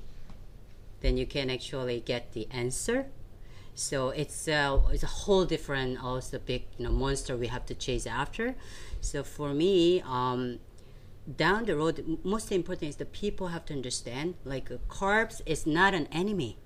then 1.01 1.17
you 1.17 1.27
can 1.27 1.51
actually 1.51 2.01
get 2.01 2.33
the 2.33 2.49
answer. 2.51 3.07
So 3.75 4.09
it's 4.09 4.49
uh, 4.49 4.81
it's 4.91 5.05
a 5.05 5.15
whole 5.23 5.45
different, 5.45 6.03
also 6.03 6.39
big 6.39 6.65
you 6.79 6.85
know 6.85 6.91
monster 6.91 7.37
we 7.37 7.47
have 7.47 7.67
to 7.67 7.75
chase 7.75 8.07
after. 8.07 8.57
So 9.01 9.23
for 9.23 9.55
me, 9.55 10.03
um, 10.03 10.59
down 11.37 11.67
the 11.67 11.77
road, 11.77 12.19
most 12.25 12.51
important 12.51 12.89
is 12.89 12.97
the 12.97 13.05
people 13.05 13.49
have 13.49 13.65
to 13.67 13.75
understand 13.75 14.35
like 14.45 14.71
uh, 14.71 14.79
carbs 14.89 15.41
is 15.47 15.67
not 15.67 15.95
an 15.95 16.09
enemy. 16.11 16.59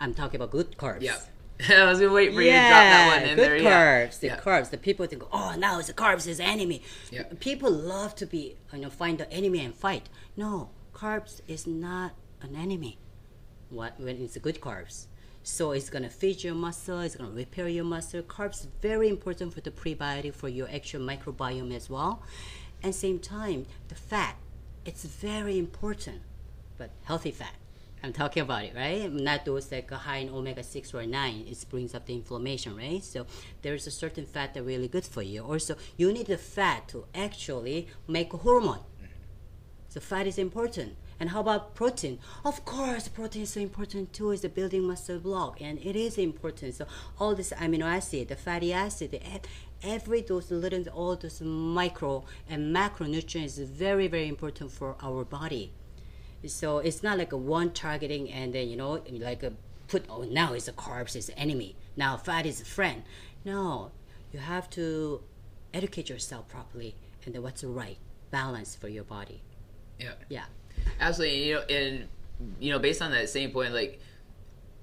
I'm 0.00 0.14
talking 0.14 0.36
about 0.40 0.50
good 0.50 0.76
carbs. 0.78 1.02
yeah 1.02 1.18
i 1.76 1.84
was 1.90 1.98
gonna 1.98 2.12
wait 2.12 2.32
for 2.34 2.40
you 2.40 2.50
to 2.52 2.56
drop 2.56 2.70
that 2.70 3.20
one 3.20 3.28
in 3.28 3.34
good 3.36 3.44
there 3.44 3.56
yeah. 3.56 4.06
carbs. 4.06 4.20
The 4.20 4.28
Yeah. 4.28 4.36
carbs. 4.38 4.70
The 4.70 4.78
people 4.78 5.04
think, 5.06 5.24
oh, 5.32 5.54
now 5.58 5.78
it's 5.80 5.88
the 5.88 5.94
carbs 5.94 6.26
is 6.28 6.38
enemy. 6.38 6.82
Yeah. 7.10 7.24
People 7.40 7.70
love 7.70 8.14
to 8.16 8.26
be, 8.26 8.56
you 8.72 8.78
know, 8.78 8.90
find 8.90 9.18
the 9.18 9.28
enemy 9.32 9.64
and 9.64 9.74
fight. 9.74 10.08
No, 10.36 10.70
carbs 10.94 11.40
is 11.48 11.66
not 11.66 12.12
an 12.40 12.54
enemy. 12.54 12.98
What 13.70 13.98
when 13.98 14.16
it's 14.22 14.38
good 14.38 14.60
carbs. 14.60 15.06
So 15.42 15.72
it's 15.72 15.90
gonna 15.90 16.10
feed 16.10 16.44
your 16.44 16.54
muscle. 16.54 17.00
It's 17.00 17.16
gonna 17.16 17.30
repair 17.44 17.66
your 17.68 17.84
muscle. 17.84 18.22
Carbs 18.22 18.60
is 18.60 18.68
very 18.80 19.08
important 19.08 19.52
for 19.52 19.60
the 19.60 19.72
prebiotic 19.72 20.34
for 20.34 20.48
your 20.48 20.68
actual 20.72 21.00
microbiome 21.00 21.74
as 21.74 21.90
well. 21.90 22.22
And 22.84 22.94
same 22.94 23.18
time, 23.18 23.66
the 23.88 23.96
fat, 23.96 24.36
it's 24.84 25.04
very 25.04 25.58
important, 25.58 26.20
but 26.76 26.90
healthy 27.02 27.32
fat. 27.32 27.54
I'm 28.02 28.12
talking 28.12 28.42
about 28.42 28.64
it, 28.64 28.74
right? 28.76 29.12
Not 29.12 29.44
those 29.44 29.72
like 29.72 29.90
high 29.90 30.18
in 30.18 30.28
omega 30.28 30.62
six 30.62 30.94
or 30.94 31.04
nine. 31.04 31.44
It 31.48 31.64
brings 31.68 31.94
up 31.94 32.06
the 32.06 32.14
inflammation, 32.14 32.76
right? 32.76 33.02
So 33.02 33.26
there's 33.62 33.86
a 33.86 33.90
certain 33.90 34.24
fat 34.24 34.54
that 34.54 34.62
really 34.62 34.88
good 34.88 35.04
for 35.04 35.22
you. 35.22 35.42
Also, 35.42 35.76
you 35.96 36.12
need 36.12 36.26
the 36.26 36.38
fat 36.38 36.88
to 36.88 37.06
actually 37.14 37.88
make 38.06 38.32
a 38.32 38.36
hormone. 38.36 38.80
So 39.88 40.00
fat 40.00 40.26
is 40.26 40.38
important. 40.38 40.96
And 41.20 41.30
how 41.30 41.40
about 41.40 41.74
protein? 41.74 42.20
Of 42.44 42.64
course, 42.64 43.08
protein 43.08 43.42
is 43.42 43.50
so 43.50 43.60
important 43.60 44.12
too. 44.12 44.30
It's 44.30 44.42
the 44.42 44.48
building 44.48 44.84
muscle 44.84 45.18
block, 45.18 45.60
and 45.60 45.80
it 45.80 45.96
is 45.96 46.16
important. 46.16 46.76
So 46.76 46.86
all 47.18 47.34
this 47.34 47.52
amino 47.52 47.82
acid, 47.82 48.28
the 48.28 48.36
fatty 48.36 48.72
acid, 48.72 49.10
the, 49.10 49.20
every 49.82 50.20
those 50.20 50.52
little, 50.52 50.84
all 50.90 51.16
those 51.16 51.40
micro 51.40 52.24
and 52.48 52.74
macronutrients 52.74 53.58
is 53.58 53.68
very 53.68 54.06
very 54.06 54.28
important 54.28 54.70
for 54.70 54.94
our 55.02 55.24
body. 55.24 55.72
So 56.46 56.78
it's 56.78 57.02
not 57.02 57.18
like 57.18 57.32
a 57.32 57.36
one 57.36 57.72
targeting 57.72 58.30
and 58.30 58.54
then 58.54 58.68
you 58.68 58.76
know 58.76 59.02
like 59.10 59.42
a 59.42 59.52
put 59.88 60.04
oh 60.08 60.22
now 60.22 60.52
it's 60.52 60.68
a 60.68 60.72
carbs 60.72 61.16
is 61.16 61.30
enemy 61.36 61.74
now 61.96 62.16
fat 62.16 62.46
is 62.46 62.60
a 62.60 62.64
friend. 62.64 63.02
No, 63.44 63.90
you 64.32 64.38
have 64.40 64.68
to 64.70 65.22
educate 65.74 66.08
yourself 66.08 66.48
properly 66.48 66.94
and 67.24 67.34
then 67.34 67.42
what's 67.42 67.62
the 67.62 67.68
right 67.68 67.98
balance 68.30 68.76
for 68.76 68.88
your 68.88 69.04
body. 69.04 69.42
yeah 69.98 70.12
Yeah. 70.28 70.44
Absolutely, 71.00 71.48
you 71.48 71.54
know, 71.56 71.62
and 71.62 72.08
you 72.60 72.70
know, 72.72 72.78
based 72.78 73.02
on 73.02 73.10
that 73.10 73.28
same 73.28 73.50
point, 73.50 73.74
like, 73.74 74.00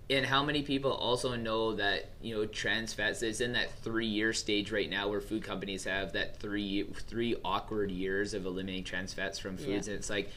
and 0.10 0.26
how 0.26 0.44
many 0.44 0.62
people 0.62 0.92
also 0.92 1.36
know 1.36 1.74
that 1.76 2.10
you 2.22 2.36
know 2.36 2.46
trans 2.46 2.94
fats 2.94 3.24
is 3.24 3.40
in 3.40 3.54
that 3.54 3.72
three-year 3.80 4.34
stage 4.34 4.72
right 4.72 4.90
now, 4.90 5.08
where 5.08 5.22
food 5.22 5.42
companies 5.42 5.86
have 5.86 6.12
that 6.14 6.38
three 6.38 6.84
three 7.08 7.36
awkward 7.46 7.92
years 7.92 8.34
of 8.34 8.46
eliminating 8.46 8.84
trans 8.84 9.14
fats 9.14 9.40
from 9.40 9.56
foods, 9.58 9.88
Yeah. 9.88 9.94
and 9.94 10.00
it's 10.00 10.10
like. 10.10 10.30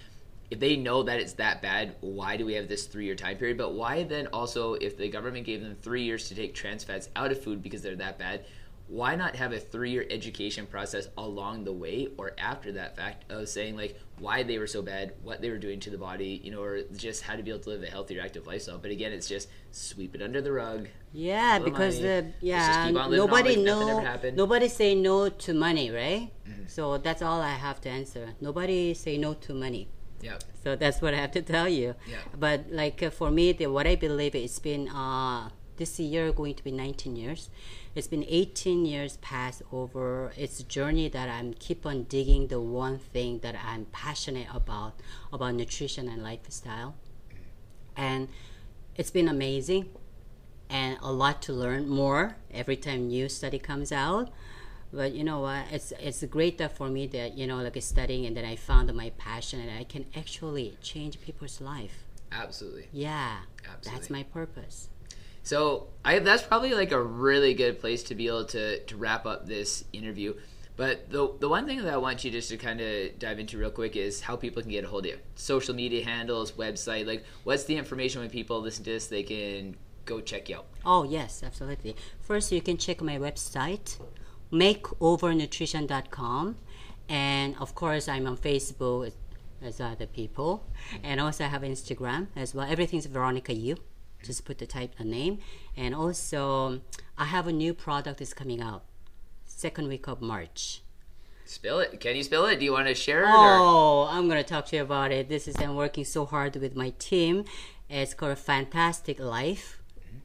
If 0.50 0.60
they 0.60 0.76
know 0.76 1.02
that 1.02 1.20
it's 1.20 1.34
that 1.34 1.60
bad, 1.60 1.96
why 2.00 2.36
do 2.36 2.46
we 2.46 2.54
have 2.54 2.68
this 2.68 2.86
three-year 2.86 3.16
time 3.16 3.36
period? 3.36 3.58
But 3.58 3.74
why 3.74 4.04
then 4.04 4.28
also, 4.28 4.74
if 4.74 4.96
the 4.96 5.08
government 5.08 5.44
gave 5.44 5.60
them 5.60 5.76
three 5.82 6.02
years 6.02 6.28
to 6.28 6.34
take 6.34 6.54
trans 6.54 6.84
fats 6.84 7.10
out 7.16 7.30
of 7.30 7.42
food 7.42 7.62
because 7.62 7.82
they're 7.82 7.96
that 7.96 8.18
bad, 8.18 8.44
why 8.88 9.14
not 9.14 9.36
have 9.36 9.52
a 9.52 9.60
three-year 9.60 10.06
education 10.10 10.66
process 10.66 11.08
along 11.18 11.64
the 11.64 11.72
way 11.72 12.08
or 12.16 12.32
after 12.38 12.72
that 12.72 12.96
fact 12.96 13.30
of 13.30 13.46
saying 13.46 13.76
like 13.76 14.00
why 14.18 14.42
they 14.42 14.58
were 14.58 14.66
so 14.66 14.80
bad 14.80 15.12
what 15.22 15.42
they 15.42 15.50
were 15.50 15.58
doing 15.58 15.78
to 15.78 15.90
the 15.90 15.98
body 15.98 16.40
you 16.42 16.50
know 16.50 16.62
or 16.62 16.80
just 16.96 17.22
how 17.22 17.36
to 17.36 17.42
be 17.42 17.50
able 17.50 17.60
to 17.60 17.68
live 17.68 17.82
a 17.82 17.86
healthier 17.86 18.22
active 18.22 18.46
lifestyle 18.46 18.78
but 18.78 18.90
again 18.90 19.12
it's 19.12 19.28
just 19.28 19.50
sweep 19.72 20.14
it 20.14 20.22
under 20.22 20.40
the 20.40 20.50
rug 20.50 20.88
Yeah, 21.12 21.58
because 21.58 22.00
money. 22.00 22.08
the 22.08 22.32
yeah 22.40 22.88
keep 22.88 22.96
on 22.96 23.10
living 23.10 23.20
on 23.20 23.26
nobody 23.28 23.56
like 23.56 23.64
nothing 23.64 24.06
ever 24.06 24.30
know 24.30 24.36
nobody 24.36 24.68
say 24.68 24.94
no 24.94 25.28
to 25.28 25.52
money, 25.54 25.90
right? 25.90 26.30
Mm-hmm. 26.48 26.62
So 26.66 26.96
that's 26.98 27.20
all 27.22 27.40
I 27.42 27.54
have 27.54 27.80
to 27.82 27.90
answer. 27.90 28.30
Nobody 28.40 28.94
say 28.94 29.18
no 29.18 29.34
to 29.34 29.54
money. 29.54 29.88
Yeah 30.20 30.38
So 30.64 30.76
that's 30.76 31.00
what 31.00 31.14
I 31.14 31.18
have 31.18 31.32
to 31.32 31.42
tell 31.42 31.68
you. 31.68 31.94
Yeah. 32.06 32.18
But 32.38 32.66
like 32.70 33.02
uh, 33.02 33.10
for 33.10 33.30
me, 33.30 33.52
the, 33.52 33.66
what 33.66 33.86
I 33.86 33.94
believe 33.96 34.34
it's 34.34 34.58
been 34.58 34.88
uh, 34.88 35.48
this 35.76 35.98
year 35.98 36.32
going 36.32 36.54
to 36.54 36.64
be 36.64 36.72
19 36.72 37.16
years. 37.16 37.48
It's 37.94 38.06
been 38.08 38.24
18 38.28 38.84
years 38.84 39.16
past 39.18 39.62
over. 39.72 40.32
It's 40.36 40.60
a 40.60 40.64
journey 40.64 41.08
that 41.08 41.28
I'm 41.28 41.54
keep 41.54 41.86
on 41.86 42.04
digging 42.04 42.48
the 42.48 42.60
one 42.60 42.98
thing 42.98 43.38
that 43.40 43.56
I'm 43.64 43.86
passionate 43.86 44.48
about 44.52 45.00
about 45.32 45.54
nutrition 45.54 46.08
and 46.08 46.22
lifestyle, 46.22 46.94
and 47.96 48.28
it's 48.94 49.10
been 49.10 49.28
amazing 49.28 49.86
and 50.68 50.98
a 51.00 51.10
lot 51.10 51.40
to 51.42 51.52
learn 51.52 51.88
more 51.88 52.36
every 52.52 52.76
time 52.76 53.08
new 53.08 53.28
study 53.28 53.58
comes 53.58 53.90
out 53.90 54.28
but 54.92 55.12
you 55.12 55.22
know 55.24 55.40
what 55.40 55.64
it's 55.70 55.92
it's 56.00 56.24
great 56.24 56.58
that 56.58 56.76
for 56.76 56.88
me 56.88 57.06
that 57.06 57.36
you 57.36 57.46
know 57.46 57.56
like 57.56 57.80
studying 57.82 58.24
and 58.26 58.36
then 58.36 58.44
i 58.44 58.56
found 58.56 58.92
my 58.94 59.10
passion 59.18 59.60
and 59.60 59.70
i 59.70 59.84
can 59.84 60.04
actually 60.16 60.76
change 60.82 61.20
people's 61.20 61.60
life 61.60 62.04
absolutely 62.32 62.88
yeah 62.92 63.38
absolutely. 63.64 63.90
that's 63.92 64.10
my 64.10 64.22
purpose 64.22 64.88
So 65.48 65.86
I 66.04 66.18
that's 66.18 66.42
probably 66.42 66.74
like 66.74 66.92
a 66.92 67.00
really 67.00 67.54
good 67.54 67.80
place 67.80 68.02
to 68.04 68.14
be 68.14 68.26
able 68.28 68.44
to 68.52 68.80
to 68.84 68.96
wrap 68.96 69.24
up 69.24 69.46
this 69.46 69.84
interview. 69.94 70.34
But 70.76 71.08
the 71.10 71.32
the 71.40 71.48
one 71.48 71.64
thing 71.66 71.78
that 71.82 71.92
I 71.92 71.96
want 71.96 72.22
you 72.22 72.30
just 72.30 72.50
to 72.50 72.58
kind 72.58 72.80
of 72.80 73.18
dive 73.18 73.38
into 73.40 73.56
real 73.56 73.70
quick 73.70 73.96
is 73.96 74.20
how 74.20 74.36
people 74.36 74.60
can 74.60 74.70
get 74.70 74.84
a 74.84 74.88
hold 74.88 75.06
of 75.06 75.12
you. 75.12 75.18
Social 75.36 75.74
media 75.74 76.04
handles, 76.04 76.52
website, 76.52 77.06
like 77.06 77.24
what's 77.44 77.64
the 77.64 77.76
information 77.76 78.20
when 78.20 78.28
people 78.28 78.60
listen 78.60 78.84
to 78.84 78.90
this 78.90 79.06
they 79.06 79.22
can 79.22 79.74
go 80.04 80.20
check 80.20 80.48
you 80.50 80.56
out. 80.56 80.66
oh 80.84 81.02
yes 81.04 81.42
absolutely 81.44 81.94
first 82.20 82.50
you 82.52 82.60
can 82.62 82.76
check 82.76 83.00
my 83.02 83.18
website 83.18 83.96
makeovernutrition.com 84.52 86.56
and 87.08 87.56
of 87.58 87.74
course 87.74 88.08
i'm 88.08 88.26
on 88.26 88.36
facebook 88.36 89.10
as 89.62 89.80
other 89.80 90.06
people 90.06 90.64
and 91.02 91.20
also 91.20 91.44
i 91.44 91.48
have 91.48 91.62
instagram 91.62 92.26
as 92.36 92.54
well 92.54 92.70
everything's 92.70 93.06
veronica 93.06 93.54
yu 93.54 93.76
just 94.22 94.44
put 94.44 94.58
the 94.58 94.66
type 94.66 94.92
a 94.98 95.04
name 95.04 95.38
and 95.76 95.94
also 95.94 96.80
i 97.16 97.24
have 97.24 97.46
a 97.46 97.52
new 97.52 97.72
product 97.72 98.20
is 98.20 98.34
coming 98.34 98.60
out 98.60 98.84
second 99.44 99.88
week 99.88 100.06
of 100.06 100.20
march 100.20 100.82
Spill 101.48 101.80
it. 101.80 101.98
Can 101.98 102.14
you 102.14 102.22
spill 102.22 102.44
it? 102.44 102.58
Do 102.58 102.66
you 102.66 102.72
want 102.72 102.88
to 102.88 102.94
share 102.94 103.22
it? 103.22 103.30
Or? 103.30 103.32
Oh, 103.32 104.06
I'm 104.10 104.28
gonna 104.28 104.44
talk 104.44 104.66
to 104.66 104.76
you 104.76 104.82
about 104.82 105.12
it. 105.12 105.30
This 105.30 105.48
is 105.48 105.56
I'm 105.58 105.76
working 105.76 106.04
so 106.04 106.26
hard 106.26 106.54
with 106.56 106.76
my 106.76 106.90
team. 106.98 107.46
It's 107.88 108.12
called 108.12 108.36
Fantastic 108.36 109.18
Life. 109.18 109.80
Mm-hmm. 109.98 110.18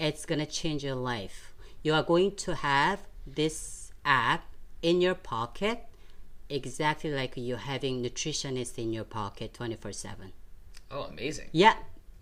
It's 0.00 0.26
gonna 0.26 0.46
change 0.46 0.82
your 0.82 0.96
life. 0.96 1.54
You 1.84 1.94
are 1.94 2.02
going 2.02 2.34
to 2.34 2.56
have 2.56 3.06
this 3.26 3.92
app 4.04 4.44
in 4.82 5.00
your 5.00 5.14
pocket, 5.14 5.84
exactly 6.48 7.12
like 7.12 7.32
you're 7.36 7.58
having 7.58 8.02
nutritionist 8.02 8.78
in 8.78 8.92
your 8.92 9.04
pocket 9.04 9.52
24/7. 9.52 10.32
Oh, 10.90 11.02
amazing. 11.04 11.48
Yeah, 11.52 11.74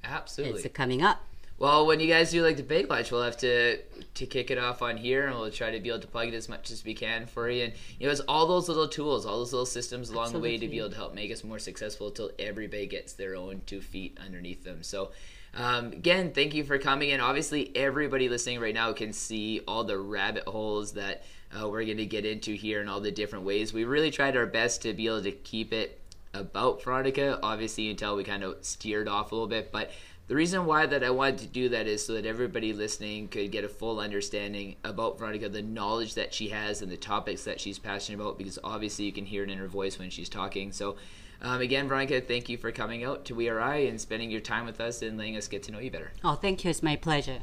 Absolutely. 0.05 0.63
it's 0.63 0.75
coming 0.75 1.03
up. 1.03 1.25
Well, 1.59 1.87
when 1.87 1.99
you 1.99 2.07
guys 2.07 2.31
do 2.31 2.45
like 2.45 2.57
the 2.57 2.63
big 2.63 2.89
lunch, 2.89 3.11
we'll 3.11 3.25
have 3.25 3.37
to 3.39 3.79
to 3.79 4.27
kick 4.27 4.51
it 4.53 4.59
off 4.59 4.81
on 4.81 4.97
here, 4.97 5.27
and 5.27 5.37
we'll 5.37 5.51
try 5.51 5.73
to 5.73 5.81
be 5.81 5.89
able 5.89 6.01
to 6.01 6.07
plug 6.07 6.29
it 6.29 6.35
as 6.35 6.49
much 6.49 6.71
as 6.71 6.85
we 6.85 6.95
can 6.95 7.27
for 7.27 7.51
you. 7.51 7.65
And 7.65 7.73
you 7.99 8.07
know, 8.07 8.13
it's 8.13 8.21
all 8.21 8.47
those 8.47 8.69
little 8.69 8.87
tools, 8.87 9.27
all 9.27 9.39
those 9.39 9.53
little 9.53 9.67
systems 9.67 10.11
along 10.11 10.33
the 10.33 10.39
way 10.39 10.57
to 10.57 10.69
be 10.69 10.79
able 10.79 10.91
to 10.91 10.97
help 10.97 11.15
make 11.15 11.33
us 11.33 11.43
more 11.43 11.59
successful 11.59 12.13
till 12.13 12.31
everybody 12.39 12.87
gets 12.87 13.13
their 13.15 13.35
own 13.35 13.63
two 13.67 13.81
feet 13.81 14.19
underneath 14.25 14.65
them. 14.65 14.83
So. 14.83 15.11
Um, 15.59 15.87
again, 15.87 16.31
thank 16.33 16.55
you 16.55 16.63
for 16.63 16.79
coming 16.79 17.11
in. 17.11 17.21
Obviously, 17.21 17.73
everybody 17.75 18.29
listening 18.29 18.61
right 18.61 18.75
now 18.75 18.93
can 18.93 19.13
see 19.13 19.61
all 19.67 19.83
the 19.83 19.99
rabbit 19.99 20.45
holes 20.45 20.93
that 20.93 21.25
uh, 21.53 21.69
we're 21.69 21.85
going 21.85 21.97
to 21.97 22.07
get 22.07 22.25
into 22.25 22.55
here 22.55 22.81
and 22.81 22.89
all 22.89 23.01
the 23.01 23.11
different 23.11 23.45
ways. 23.45 23.73
We 23.73 23.83
really 23.83 24.13
tried 24.13 24.37
our 24.37 24.47
best 24.47 24.83
to 24.83 24.95
be 24.95 25.07
able 25.07 25.25
to 25.25 25.33
keep 25.33 25.73
it 25.73 26.01
about 26.33 26.81
Veronica. 26.85 27.41
Obviously, 27.43 27.91
until 27.91 28.15
we 28.15 28.23
kind 28.23 28.45
of 28.45 28.65
steered 28.65 29.09
off 29.09 29.33
a 29.33 29.35
little 29.35 29.49
bit, 29.49 29.73
but 29.73 29.91
the 30.29 30.37
reason 30.37 30.65
why 30.65 30.87
that 30.87 31.03
I 31.03 31.11
wanted 31.11 31.39
to 31.39 31.47
do 31.49 31.71
that 31.71 31.89
is 31.89 32.07
so 32.07 32.13
that 32.13 32.27
everybody 32.27 32.73
listening 32.73 33.27
could 33.27 33.51
get 33.51 33.65
a 33.65 33.69
full 33.69 33.99
understanding 33.99 34.77
about 34.85 35.19
Veronica, 35.19 35.49
the 35.49 35.63
knowledge 35.63 36.15
that 36.15 36.33
she 36.33 36.51
has 36.51 36.83
and 36.83 36.93
the 36.93 36.97
topics 36.97 37.43
that 37.45 37.61
she's 37.61 37.81
passionate 37.81 38.21
about. 38.21 38.39
Because 38.39 38.61
obviously, 38.63 39.07
you 39.07 39.13
can 39.13 39.27
hear 39.27 39.43
it 39.43 39.51
in 39.51 39.59
her 39.59 39.67
voice 39.67 39.99
when 39.99 40.11
she's 40.11 40.29
talking. 40.29 40.71
So. 40.71 40.95
Um, 41.41 41.61
again, 41.61 41.89
Veronica, 41.89 42.21
thank 42.21 42.49
you 42.49 42.59
for 42.59 42.73
coming 42.73 43.05
out 43.05 43.25
to 43.27 43.35
We 43.35 43.49
Are 43.49 43.61
I 43.61 43.77
and 43.77 44.01
spending 44.01 44.31
your 44.31 44.41
time 44.41 44.67
with 44.67 44.81
us 44.81 45.03
and 45.03 45.17
letting 45.17 45.37
us 45.37 45.47
get 45.47 45.63
to 45.65 45.73
know 45.73 45.79
you 45.79 45.91
better. 45.91 46.13
Oh, 46.25 46.35
thank 46.35 46.65
you. 46.65 46.71
It's 46.71 46.83
my 46.83 46.97
pleasure. 46.97 47.39